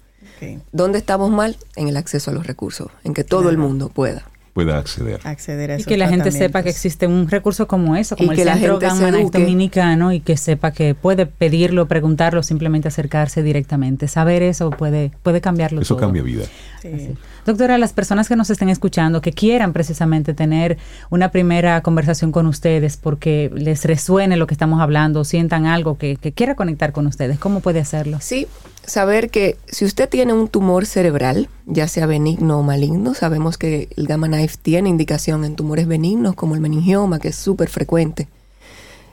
Ok. 0.54 0.62
¿Dónde 0.72 0.98
estamos 1.00 1.32
mal? 1.32 1.58
En 1.76 1.88
el 1.88 1.98
acceso 1.98 2.32
a 2.32 2.34
los 2.34 2.48
recursos, 2.48 2.88
en 3.04 3.14
que 3.14 3.24
todo 3.24 3.50
el 3.50 3.58
mundo 3.58 3.90
pueda. 3.90 4.24
Pueda 4.54 4.78
acceder. 4.78 5.20
Acceder 5.26 5.72
a 5.72 5.80
Y 5.80 5.84
que 5.84 5.98
la 5.98 6.08
gente 6.08 6.32
sepa 6.32 6.64
que 6.64 6.70
existe 6.70 7.08
un 7.08 7.28
recurso 7.30 7.68
como 7.68 7.98
eso, 7.98 8.16
como 8.16 8.32
Y 8.32 8.36
el 8.36 8.38
que 8.38 8.46
la 8.46 8.54
Centro 8.54 8.80
gente 8.80 8.96
se 8.96 9.04
Knife 9.04 9.20
eduque. 9.20 9.40
Dominicano, 9.40 10.14
y 10.14 10.22
que 10.22 10.38
sepa 10.38 10.72
que 10.72 10.96
puede 10.96 11.26
pedirlo, 11.26 11.88
preguntarlo, 11.90 12.42
simplemente 12.42 12.88
acercarse 12.88 13.44
directamente. 13.44 14.08
Saber 14.08 14.44
eso 14.44 14.70
puede, 14.70 15.12
puede 15.24 15.42
cambiarlo 15.42 15.82
Eso 15.82 15.96
todo. 15.96 16.06
cambia 16.06 16.24
vida. 16.24 16.46
Sí. 16.82 17.16
Doctora, 17.46 17.78
las 17.78 17.94
personas 17.94 18.28
que 18.28 18.36
nos 18.36 18.50
estén 18.50 18.70
escuchando, 18.70 19.22
que 19.22 19.32
quieran 19.32 19.72
precisamente 19.72 20.34
tener 20.34 20.80
una 21.12 21.30
primera 21.30 21.82
conversación 21.82 22.32
con 22.32 22.48
ustedes 22.48 22.98
porque 22.98 23.52
les 23.54 23.86
resuene 23.86 24.36
lo 24.36 24.48
que 24.48 24.56
estamos 24.56 24.82
hablando, 24.82 25.24
sientan 25.24 25.68
algo 25.68 25.96
que, 25.96 26.18
quiera 26.34 26.56
conectar 26.56 26.92
con 26.92 27.06
ustedes, 27.06 27.38
¿cómo 27.38 27.60
puede 27.60 27.80
hacerlo? 27.80 28.18
Sí, 28.20 28.48
saber 28.84 29.30
que 29.30 29.58
si 29.68 29.86
usted 29.86 30.10
tiene 30.10 30.34
un 30.34 30.48
tumor 30.48 30.88
cerebral, 30.88 31.48
ya 31.68 31.88
sea 31.88 32.08
benigno 32.08 32.58
o 32.58 32.64
maligno, 32.64 33.14
sabemos 33.14 33.60
que 33.60 33.90
el 33.96 34.08
Gamma 34.08 34.26
Knife 34.26 34.58
tiene 34.60 34.90
indicación 34.90 35.46
en 35.46 35.56
tumores 35.56 35.86
benignos 35.86 36.34
como 36.34 36.56
el 36.56 36.62
meningioma, 36.62 37.20
que 37.20 37.28
es 37.28 37.36
súper 37.36 37.70
frecuente, 37.70 38.28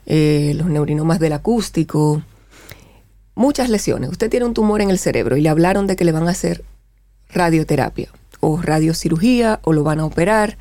eh, 0.07 0.53
los 0.57 0.65
neurinomas 0.69 1.19
del 1.19 1.33
acústico, 1.33 2.23
muchas 3.35 3.69
lesiones. 3.69 4.09
Usted 4.09 4.31
tiene 4.31 4.47
un 4.47 4.55
tumor 4.55 4.81
en 4.81 4.89
el 4.89 4.97
cerebro 4.97 5.37
y 5.37 5.41
le 5.41 5.49
hablaron 5.49 5.85
de 5.85 5.95
que 5.95 6.03
le 6.03 6.11
van 6.11 6.27
a 6.27 6.31
hacer 6.31 6.63
radioterapia 7.29 8.09
o 8.45 8.61
radiocirugía 8.61 9.59
o 9.63 9.73
lo 9.73 9.83
van 9.83 9.99
a 9.99 10.05
operar. 10.05 10.57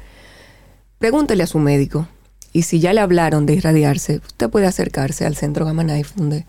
Pregúntele 0.99 1.43
a 1.43 1.47
su 1.47 1.59
médico. 1.59 2.07
Y 2.53 2.63
si 2.63 2.81
ya 2.81 2.93
le 2.93 3.01
hablaron 3.01 3.47
de 3.47 3.55
irradiarse, 3.55 4.21
usted 4.27 4.51
puede 4.51 4.67
acercarse 4.67 5.25
al 5.27 5.37
centro 5.37 5.65
Gamma 5.65 5.83
Knife, 5.85 6.13
donde 6.17 6.47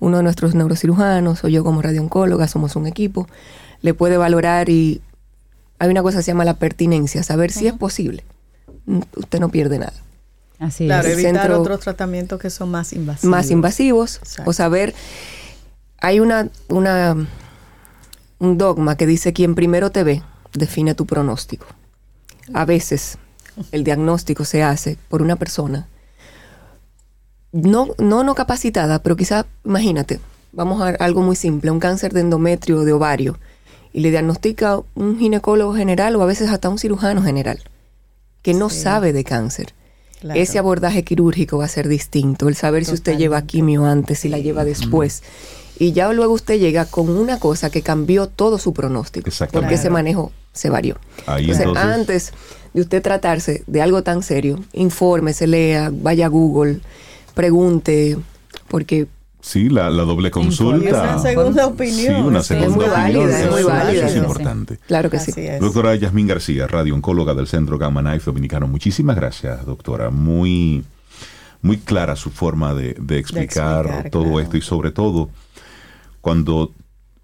uno 0.00 0.16
de 0.16 0.22
nuestros 0.22 0.54
neurocirujanos 0.54 1.44
o 1.44 1.48
yo 1.48 1.62
como 1.62 1.82
radiooncóloga 1.82 2.48
somos 2.48 2.74
un 2.74 2.86
equipo, 2.86 3.28
le 3.82 3.92
puede 3.94 4.16
valorar 4.16 4.68
y 4.70 5.00
hay 5.78 5.90
una 5.90 6.02
cosa 6.02 6.18
que 6.18 6.22
se 6.24 6.30
llama 6.32 6.44
la 6.44 6.54
pertinencia, 6.54 7.22
saber 7.22 7.52
si 7.52 7.66
es 7.66 7.74
posible. 7.74 8.24
Mm, 8.86 9.00
Usted 9.16 9.40
no 9.40 9.50
pierde 9.50 9.78
nada. 9.78 9.92
Así 10.58 10.86
Claro, 10.86 11.06
es. 11.08 11.14
evitar 11.14 11.34
centro- 11.42 11.60
otros 11.60 11.80
tratamientos 11.80 12.40
que 12.40 12.48
son 12.50 12.70
más 12.70 12.92
invasivos. 12.92 13.30
Más 13.30 13.50
invasivos 13.50 14.16
Exacto. 14.18 14.50
o 14.50 14.52
saber, 14.54 14.94
hay 16.00 16.18
una, 16.20 16.48
una, 16.68 17.14
un 18.38 18.58
dogma 18.58 18.96
que 18.96 19.06
dice 19.06 19.32
quien 19.32 19.54
primero 19.54 19.90
te 19.90 20.02
ve 20.04 20.22
define 20.54 20.94
tu 20.94 21.06
pronóstico. 21.06 21.66
A 22.54 22.64
veces 22.64 23.18
el 23.70 23.84
diagnóstico 23.84 24.44
se 24.44 24.62
hace 24.62 24.96
por 25.08 25.22
una 25.22 25.36
persona 25.36 25.88
no, 27.52 27.88
no, 27.98 28.24
no 28.24 28.34
capacitada, 28.34 29.02
pero 29.02 29.16
quizá, 29.16 29.46
imagínate, 29.64 30.20
vamos 30.52 30.80
a 30.82 30.88
algo 31.04 31.20
muy 31.22 31.36
simple, 31.36 31.70
un 31.70 31.80
cáncer 31.80 32.12
de 32.12 32.20
endometrio 32.20 32.78
o 32.80 32.84
de 32.84 32.92
ovario, 32.92 33.38
y 33.92 34.00
le 34.00 34.10
diagnostica 34.10 34.80
un 34.94 35.18
ginecólogo 35.18 35.74
general 35.74 36.16
o 36.16 36.22
a 36.22 36.26
veces 36.26 36.48
hasta 36.50 36.70
un 36.70 36.78
cirujano 36.78 37.22
general, 37.22 37.60
que 38.40 38.54
no 38.54 38.70
Sí. 38.70 38.80
sabe 38.80 39.12
de 39.12 39.22
cáncer. 39.24 39.74
Claro. 40.20 40.40
Ese 40.40 40.58
abordaje 40.58 41.02
quirúrgico 41.02 41.58
va 41.58 41.66
a 41.66 41.68
ser 41.68 41.88
distinto, 41.88 42.48
el 42.48 42.54
saber 42.54 42.84
si 42.84 42.94
usted 42.94 43.18
lleva 43.18 43.42
quimio 43.42 43.84
antes 43.84 44.24
y 44.24 44.28
la 44.28 44.38
lleva 44.38 44.64
después. 44.64 45.22
Y 45.82 45.92
ya 45.92 46.12
luego 46.12 46.32
usted 46.32 46.60
llega 46.60 46.84
con 46.84 47.08
una 47.10 47.38
cosa 47.40 47.68
que 47.70 47.82
cambió 47.82 48.28
todo 48.28 48.58
su 48.58 48.72
pronóstico, 48.72 49.28
Exactamente. 49.28 49.58
porque 49.64 49.74
ese 49.74 49.82
Claro. 49.88 49.94
manejo 49.94 50.32
se 50.52 50.70
varió. 50.70 50.96
Ahí 51.26 51.44
Entonces, 51.50 51.66
entonces, 51.66 51.84
antes 51.98 52.32
de 52.72 52.80
usted 52.82 53.02
tratarse 53.02 53.64
de 53.66 53.82
algo 53.82 54.02
tan 54.02 54.22
serio, 54.22 54.60
infórmese, 54.72 55.46
lea, 55.46 55.90
vaya 55.92 56.26
a 56.26 56.28
Google, 56.28 56.80
pregunte, 57.34 58.16
porque 58.68 59.08
sí, 59.40 59.68
la, 59.68 59.90
la 59.90 60.04
doble 60.04 60.28
Y 60.28 60.30
consulta. 60.30 61.02
una 61.02 61.18
segunda 61.18 61.66
opinión. 61.66 62.14
Sí, 62.16 62.20
una 62.22 62.42
segunda 62.42 62.68
Es 62.68 62.74
muy 62.76 62.84
opinión. 62.84 63.02
válida, 63.24 63.38
es 63.38 63.44
eso- 63.46 63.50
muy 63.52 63.62
válida. 63.64 63.92
Eso 63.92 64.06
es 64.06 64.16
importante. 64.16 64.78
claro 64.86 65.10
que 65.10 65.16
Así 65.16 65.32
sí. 65.32 65.40
es. 65.40 65.60
Doctora 65.60 65.94
Yasmín 65.96 66.26
García, 66.28 66.66
radiooncóloga 66.66 67.34
del 67.34 67.46
Centro 67.48 67.78
Gamma 67.78 68.02
Knife 68.02 68.26
Dominicano. 68.26 68.68
Muchísimas 68.68 69.16
gracias, 69.16 69.64
doctora. 69.66 70.10
Muy, 70.10 70.84
muy 71.60 71.78
clara 71.78 72.14
su 72.14 72.30
forma 72.30 72.72
de, 72.74 72.94
de 73.00 73.18
explicar, 73.18 73.86
explicar, 73.86 74.10
todo 74.10 74.22
claro. 74.24 74.40
esto 74.40 74.56
y 74.56 74.60
sobre 74.62 74.92
todo 74.92 75.28
cuando 76.22 76.72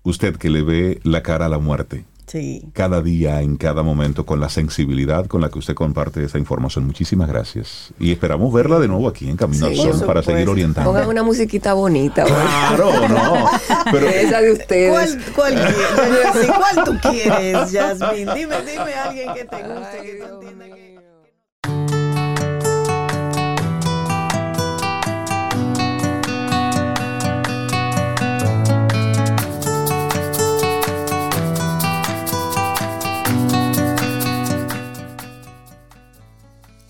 usted 0.02 0.36
que 0.36 0.50
le 0.50 0.62
ve 0.62 1.00
la 1.04 1.22
cara 1.22 1.46
a 1.46 1.48
la 1.48 1.58
muerte 1.58 2.04
Sí. 2.26 2.62
cada 2.74 3.00
día, 3.00 3.40
en 3.40 3.56
cada 3.56 3.82
momento, 3.82 4.26
con 4.26 4.38
la 4.38 4.50
sensibilidad 4.50 5.24
con 5.26 5.40
la 5.40 5.48
que 5.48 5.58
usted 5.58 5.74
comparte 5.74 6.22
esa 6.22 6.36
información. 6.38 6.84
Muchísimas 6.86 7.26
gracias. 7.26 7.94
Y 7.98 8.12
esperamos 8.12 8.52
verla 8.52 8.78
de 8.78 8.86
nuevo 8.86 9.08
aquí 9.08 9.30
en 9.30 9.38
Camino 9.38 9.66
Sí, 9.68 9.80
al 9.80 9.94
Sol 9.94 10.06
para 10.06 10.22
seguir 10.22 10.46
orientando. 10.46 10.90
Pongan 10.90 11.08
una 11.08 11.22
musiquita 11.22 11.72
bonita. 11.72 12.24
Claro, 12.24 13.08
no. 13.08 13.46
Pero 13.90 14.08
Esa 14.10 14.42
de 14.42 14.52
ustedes. 14.52 15.16
¿Cuál, 15.34 15.54
cuál, 15.54 15.54
quieres? 15.54 16.50
¿Cuál 16.54 16.84
tú 16.84 17.08
quieres, 17.10 17.72
Yasmin? 17.72 18.28
Dime, 18.34 18.56
dime 18.60 18.94
a 18.94 19.04
alguien 19.08 19.32
que 19.32 19.44
te 19.44 19.56
guste, 19.56 20.02
que 20.02 20.14
tú 20.28 20.34
entiendas 20.34 20.68
que... 20.68 20.87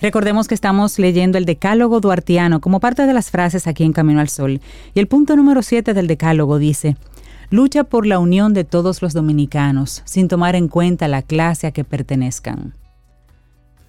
Recordemos 0.01 0.47
que 0.47 0.55
estamos 0.55 0.99
leyendo 0.99 1.39
el 1.39 1.45
Decálogo 1.45 2.01
Duartiano 2.01 2.61
como 2.61 2.79
parte 2.81 3.07
de 3.07 3.13
las 3.13 3.31
frases 3.31 3.67
aquí 3.67 3.83
en 3.85 3.93
Camino 3.93 4.21
al 4.21 4.29
Sol. 4.29 4.61
Y 4.95 5.01
el 5.01 5.09
punto 5.09 5.35
número 5.37 5.63
7 5.63 5.93
del 5.93 6.07
Decálogo 6.07 6.59
dice, 6.59 6.97
lucha 7.51 7.85
por 7.85 8.07
la 8.07 8.19
unión 8.21 8.55
de 8.55 8.65
todos 8.65 9.03
los 9.03 9.13
dominicanos, 9.13 10.03
sin 10.05 10.29
tomar 10.29 10.55
en 10.55 10.69
cuenta 10.69 11.09
la 11.09 11.23
clase 11.23 11.67
a 11.67 11.73
que 11.73 11.83
pertenezcan. 11.83 12.75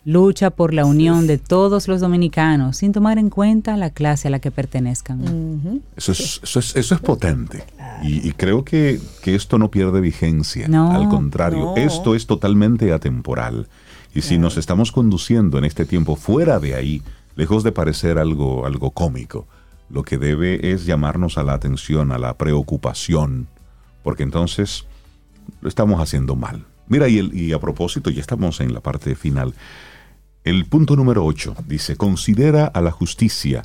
Lucha 0.06 0.50
por 0.50 0.74
la 0.74 0.86
unión 0.86 1.28
de 1.28 1.38
todos 1.38 1.88
los 1.88 2.00
dominicanos, 2.00 2.78
sin 2.78 2.94
tomar 2.94 3.20
en 3.20 3.30
cuenta 3.30 3.78
la 3.78 3.92
clase 3.92 4.30
a 4.30 4.32
la 4.32 4.40
que 4.40 4.50
pertenezcan. 4.50 5.82
Eso 5.96 6.14
es, 6.14 6.40
eso 6.42 6.60
es, 6.60 6.76
eso 6.76 6.96
es 6.96 7.02
potente. 7.02 7.64
Y, 8.02 8.28
y 8.28 8.32
creo 8.32 8.64
que, 8.64 9.00
que 9.22 9.36
esto 9.36 9.60
no 9.60 9.70
pierde 9.70 10.02
vigencia. 10.02 10.68
No, 10.68 10.92
Al 10.94 11.10
contrario, 11.10 11.74
no. 11.76 11.78
esto 11.78 12.16
es 12.16 12.26
totalmente 12.26 12.92
atemporal. 12.94 13.68
Y 14.14 14.22
si 14.22 14.38
nos 14.38 14.58
estamos 14.58 14.92
conduciendo 14.92 15.58
en 15.58 15.66
este 15.66 15.86
tiempo 15.86 16.16
fuera 16.16 16.60
de 16.60 16.76
ahí, 16.76 17.02
lejos 17.36 17.64
de 17.64 17.72
parecer 17.72 18.18
algo, 18.18 18.66
algo 18.66 18.92
cómico, 18.92 19.48
lo 19.90 20.04
que 20.04 20.18
debe 20.18 20.72
es 20.72 20.86
llamarnos 20.86 21.38
a 21.38 21.44
la 21.44 21.54
atención, 21.54 22.12
a 22.12 22.18
la 22.18 22.38
preocupación, 22.38 23.48
porque 24.04 24.24
entonces 24.24 24.86
lo 25.62 25.70
estamos 25.70 26.02
haciendo 26.02 26.36
mal. 26.36 26.66
Mira, 26.88 27.08
y, 27.08 27.20
el- 27.20 27.34
y 27.36 27.54
a 27.54 27.60
propósito, 27.60 28.10
ya 28.10 28.20
estamos 28.22 28.60
en 28.62 28.74
la 28.74 28.82
parte 28.82 29.16
final. 29.16 29.54
El 30.44 30.66
punto 30.66 30.96
número 30.96 31.24
8 31.26 31.56
dice, 31.68 31.96
considera 31.96 32.66
a 32.66 32.82
la 32.82 32.92
justicia 32.92 33.64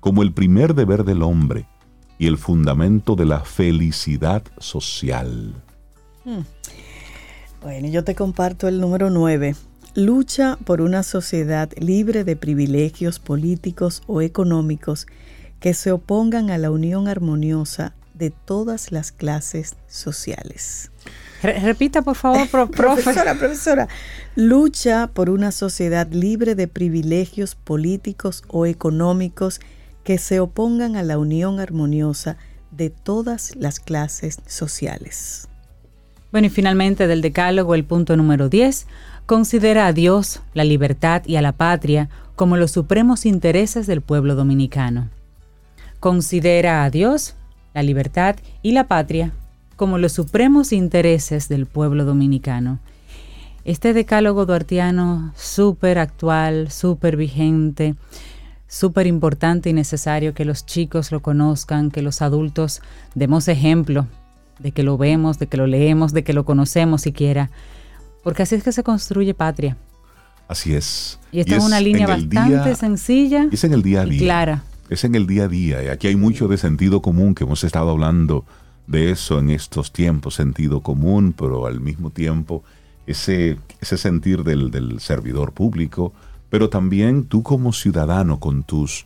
como 0.00 0.22
el 0.22 0.32
primer 0.32 0.74
deber 0.74 1.04
del 1.04 1.22
hombre 1.22 1.66
y 2.18 2.26
el 2.26 2.36
fundamento 2.36 3.14
de 3.16 3.24
la 3.24 3.40
felicidad 3.40 4.42
social. 4.58 5.54
Bueno, 7.62 7.88
yo 7.88 8.04
te 8.04 8.14
comparto 8.14 8.68
el 8.68 8.80
número 8.80 9.10
9. 9.10 9.54
Lucha 9.98 10.56
por 10.64 10.80
una 10.80 11.02
sociedad 11.02 11.70
libre 11.76 12.22
de 12.22 12.36
privilegios 12.36 13.18
políticos 13.18 14.04
o 14.06 14.22
económicos 14.22 15.08
que 15.58 15.74
se 15.74 15.90
opongan 15.90 16.50
a 16.50 16.58
la 16.58 16.70
unión 16.70 17.08
armoniosa 17.08 17.94
de 18.14 18.30
todas 18.30 18.92
las 18.92 19.10
clases 19.10 19.74
sociales. 19.88 20.92
Re- 21.42 21.58
repita, 21.58 22.02
por 22.02 22.14
favor, 22.14 22.46
pro- 22.48 22.70
profe. 22.70 23.02
Profesora, 23.02 23.34
profesora, 23.34 23.88
lucha 24.36 25.08
por 25.12 25.30
una 25.30 25.50
sociedad 25.50 26.06
libre 26.12 26.54
de 26.54 26.68
privilegios 26.68 27.56
políticos 27.56 28.44
o 28.46 28.66
económicos 28.66 29.60
que 30.04 30.18
se 30.18 30.38
opongan 30.38 30.94
a 30.94 31.02
la 31.02 31.18
unión 31.18 31.58
armoniosa 31.58 32.36
de 32.70 32.90
todas 32.90 33.56
las 33.56 33.80
clases 33.80 34.38
sociales. 34.46 35.48
Bueno, 36.30 36.46
y 36.46 36.50
finalmente 36.50 37.06
del 37.08 37.20
Decálogo, 37.22 37.74
el 37.74 37.84
punto 37.84 38.14
número 38.16 38.48
10, 38.48 38.86
considera 39.28 39.86
a 39.86 39.92
Dios, 39.92 40.40
la 40.54 40.64
libertad 40.64 41.22
y 41.26 41.36
a 41.36 41.42
la 41.42 41.52
patria 41.52 42.08
como 42.34 42.56
los 42.56 42.70
supremos 42.70 43.26
intereses 43.26 43.86
del 43.86 44.00
pueblo 44.00 44.34
dominicano. 44.34 45.10
Considera 46.00 46.82
a 46.82 46.88
Dios, 46.88 47.34
la 47.74 47.82
libertad 47.82 48.36
y 48.62 48.72
la 48.72 48.88
patria 48.88 49.32
como 49.76 49.98
los 49.98 50.12
supremos 50.12 50.72
intereses 50.72 51.50
del 51.50 51.66
pueblo 51.66 52.06
dominicano. 52.06 52.78
Este 53.66 53.92
decálogo 53.92 54.46
duartiano 54.46 55.34
súper 55.36 55.98
actual, 55.98 56.70
súper 56.70 57.18
vigente, 57.18 57.96
súper 58.66 59.06
importante 59.06 59.68
y 59.68 59.74
necesario 59.74 60.32
que 60.32 60.46
los 60.46 60.64
chicos 60.64 61.12
lo 61.12 61.20
conozcan, 61.20 61.90
que 61.90 62.00
los 62.00 62.22
adultos 62.22 62.80
demos 63.14 63.46
ejemplo 63.48 64.06
de 64.58 64.72
que 64.72 64.82
lo 64.82 64.96
vemos, 64.96 65.38
de 65.38 65.48
que 65.48 65.58
lo 65.58 65.66
leemos, 65.66 66.14
de 66.14 66.24
que 66.24 66.32
lo 66.32 66.46
conocemos 66.46 67.02
siquiera, 67.02 67.50
porque 68.22 68.42
así 68.42 68.54
es 68.54 68.62
que 68.62 68.72
se 68.72 68.82
construye 68.82 69.34
patria. 69.34 69.76
Así 70.48 70.74
es. 70.74 71.18
Y 71.30 71.40
esta 71.40 71.56
es 71.56 71.64
una 71.64 71.80
línea 71.80 72.06
bastante 72.06 72.48
día- 72.64 72.74
sencilla 72.74 73.48
Es 73.52 73.64
en 73.64 73.72
el 73.74 73.82
día 73.82 74.00
a 74.02 74.06
y 74.06 74.10
día. 74.10 74.18
clara. 74.20 74.62
Es 74.88 75.04
en 75.04 75.14
el 75.14 75.26
día 75.26 75.44
a 75.44 75.48
día. 75.48 75.84
Y 75.84 75.88
aquí 75.88 76.06
hay 76.06 76.16
mucho 76.16 76.48
de 76.48 76.56
sentido 76.56 77.02
común, 77.02 77.34
que 77.34 77.44
hemos 77.44 77.62
estado 77.64 77.90
hablando 77.90 78.44
de 78.86 79.10
eso 79.10 79.38
en 79.38 79.50
estos 79.50 79.92
tiempos, 79.92 80.34
sentido 80.34 80.80
común, 80.80 81.34
pero 81.36 81.66
al 81.66 81.80
mismo 81.80 82.08
tiempo 82.10 82.64
ese, 83.06 83.58
ese 83.82 83.98
sentir 83.98 84.44
del, 84.44 84.70
del 84.70 85.00
servidor 85.00 85.52
público, 85.52 86.14
pero 86.48 86.70
también 86.70 87.24
tú 87.24 87.42
como 87.42 87.74
ciudadano 87.74 88.40
con 88.40 88.62
tus 88.62 89.04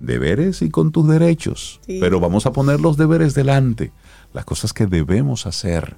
deberes 0.00 0.60
y 0.60 0.68
con 0.68 0.92
tus 0.92 1.08
derechos. 1.08 1.80
Sí. 1.86 1.98
Pero 2.00 2.20
vamos 2.20 2.44
a 2.44 2.52
poner 2.52 2.80
los 2.80 2.98
deberes 2.98 3.32
delante, 3.34 3.92
las 4.34 4.44
cosas 4.44 4.74
que 4.74 4.84
debemos 4.86 5.46
hacer. 5.46 5.96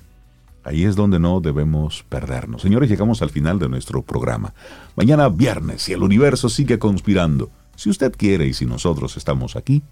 Ahí 0.65 0.85
es 0.85 0.97
donde 0.97 1.19
no 1.19 1.41
debemos 1.41 2.05
perdernos. 2.09 2.63
Señores, 2.63 2.89
llegamos 2.89 3.21
al 3.21 3.31
final 3.31 3.59
de 3.59 3.69
nuestro 3.69 4.03
programa. 4.03 4.55
Mañana 4.97 5.29
viernes, 5.29 5.83
si 5.83 5.93
el 5.93 6.03
universo 6.03 6.49
sigue 6.49 6.79
conspirando, 6.79 7.51
si 7.77 7.91
usted 7.91 8.13
quiere 8.17 8.47
y 8.47 8.55
si 8.55 8.65
nosotros 8.65 9.17
estamos 9.17 9.57
aquí, 9.57 9.83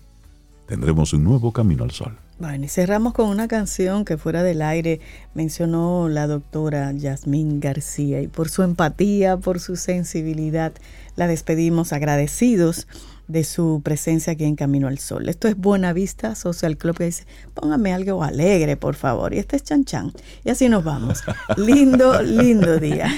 tendremos 0.66 1.12
un 1.12 1.24
nuevo 1.24 1.52
camino 1.52 1.84
al 1.84 1.90
sol. 1.90 2.16
Bueno, 2.38 2.64
y 2.64 2.68
cerramos 2.68 3.12
con 3.12 3.28
una 3.28 3.46
canción 3.46 4.04
que 4.04 4.16
fuera 4.16 4.42
del 4.42 4.62
aire 4.62 5.00
mencionó 5.34 6.08
la 6.08 6.26
doctora 6.26 6.90
Yasmín 6.92 7.60
García 7.60 8.22
y 8.22 8.26
por 8.26 8.48
su 8.48 8.62
empatía, 8.62 9.36
por 9.36 9.60
su 9.60 9.76
sensibilidad, 9.76 10.72
la 11.14 11.26
despedimos 11.26 11.92
agradecidos 11.92 12.88
de 13.32 13.44
su 13.44 13.80
presencia 13.82 14.34
aquí 14.34 14.44
en 14.44 14.54
Camino 14.54 14.86
al 14.88 14.98
Sol. 14.98 15.28
Esto 15.28 15.48
es 15.48 15.56
Buena 15.56 15.92
Vista 15.92 16.34
Social 16.34 16.76
Club 16.76 16.96
que 16.98 17.04
dice, 17.06 17.24
póngame 17.54 17.92
algo 17.92 18.22
alegre, 18.22 18.76
por 18.76 18.94
favor. 18.94 19.34
Y 19.34 19.38
este 19.38 19.56
es 19.56 19.64
Chan 19.64 19.84
Chan. 19.84 20.12
Y 20.44 20.50
así 20.50 20.68
nos 20.68 20.84
vamos. 20.84 21.22
lindo, 21.56 22.22
lindo 22.22 22.78
día. 22.78 23.10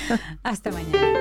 Hasta 0.43 0.71
mañana. 0.71 1.19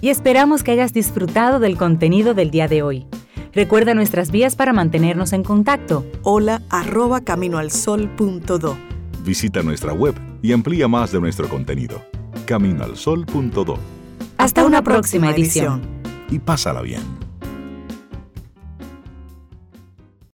Y 0.00 0.08
esperamos 0.10 0.62
que 0.62 0.72
hayas 0.72 0.92
disfrutado 0.92 1.58
del 1.58 1.76
contenido 1.76 2.34
del 2.34 2.50
día 2.50 2.68
de 2.68 2.82
hoy. 2.82 3.06
Recuerda 3.54 3.94
nuestras 3.94 4.30
vías 4.30 4.56
para 4.56 4.72
mantenernos 4.72 5.32
en 5.32 5.42
contacto. 5.42 6.04
Hola 6.22 6.62
arroba 6.70 7.20
caminoalsol.do. 7.20 8.76
Visita 9.24 9.62
nuestra 9.62 9.92
web 9.92 10.14
y 10.42 10.52
amplía 10.52 10.88
más 10.88 11.12
de 11.12 11.20
nuestro 11.20 11.48
contenido. 11.48 12.02
Caminoalsol.do 12.46 13.78
Hasta 14.38 14.64
una 14.64 14.82
próxima 14.82 15.30
edición. 15.30 15.82
y 16.30 16.38
pásala 16.38 16.82
bien. 16.82 17.21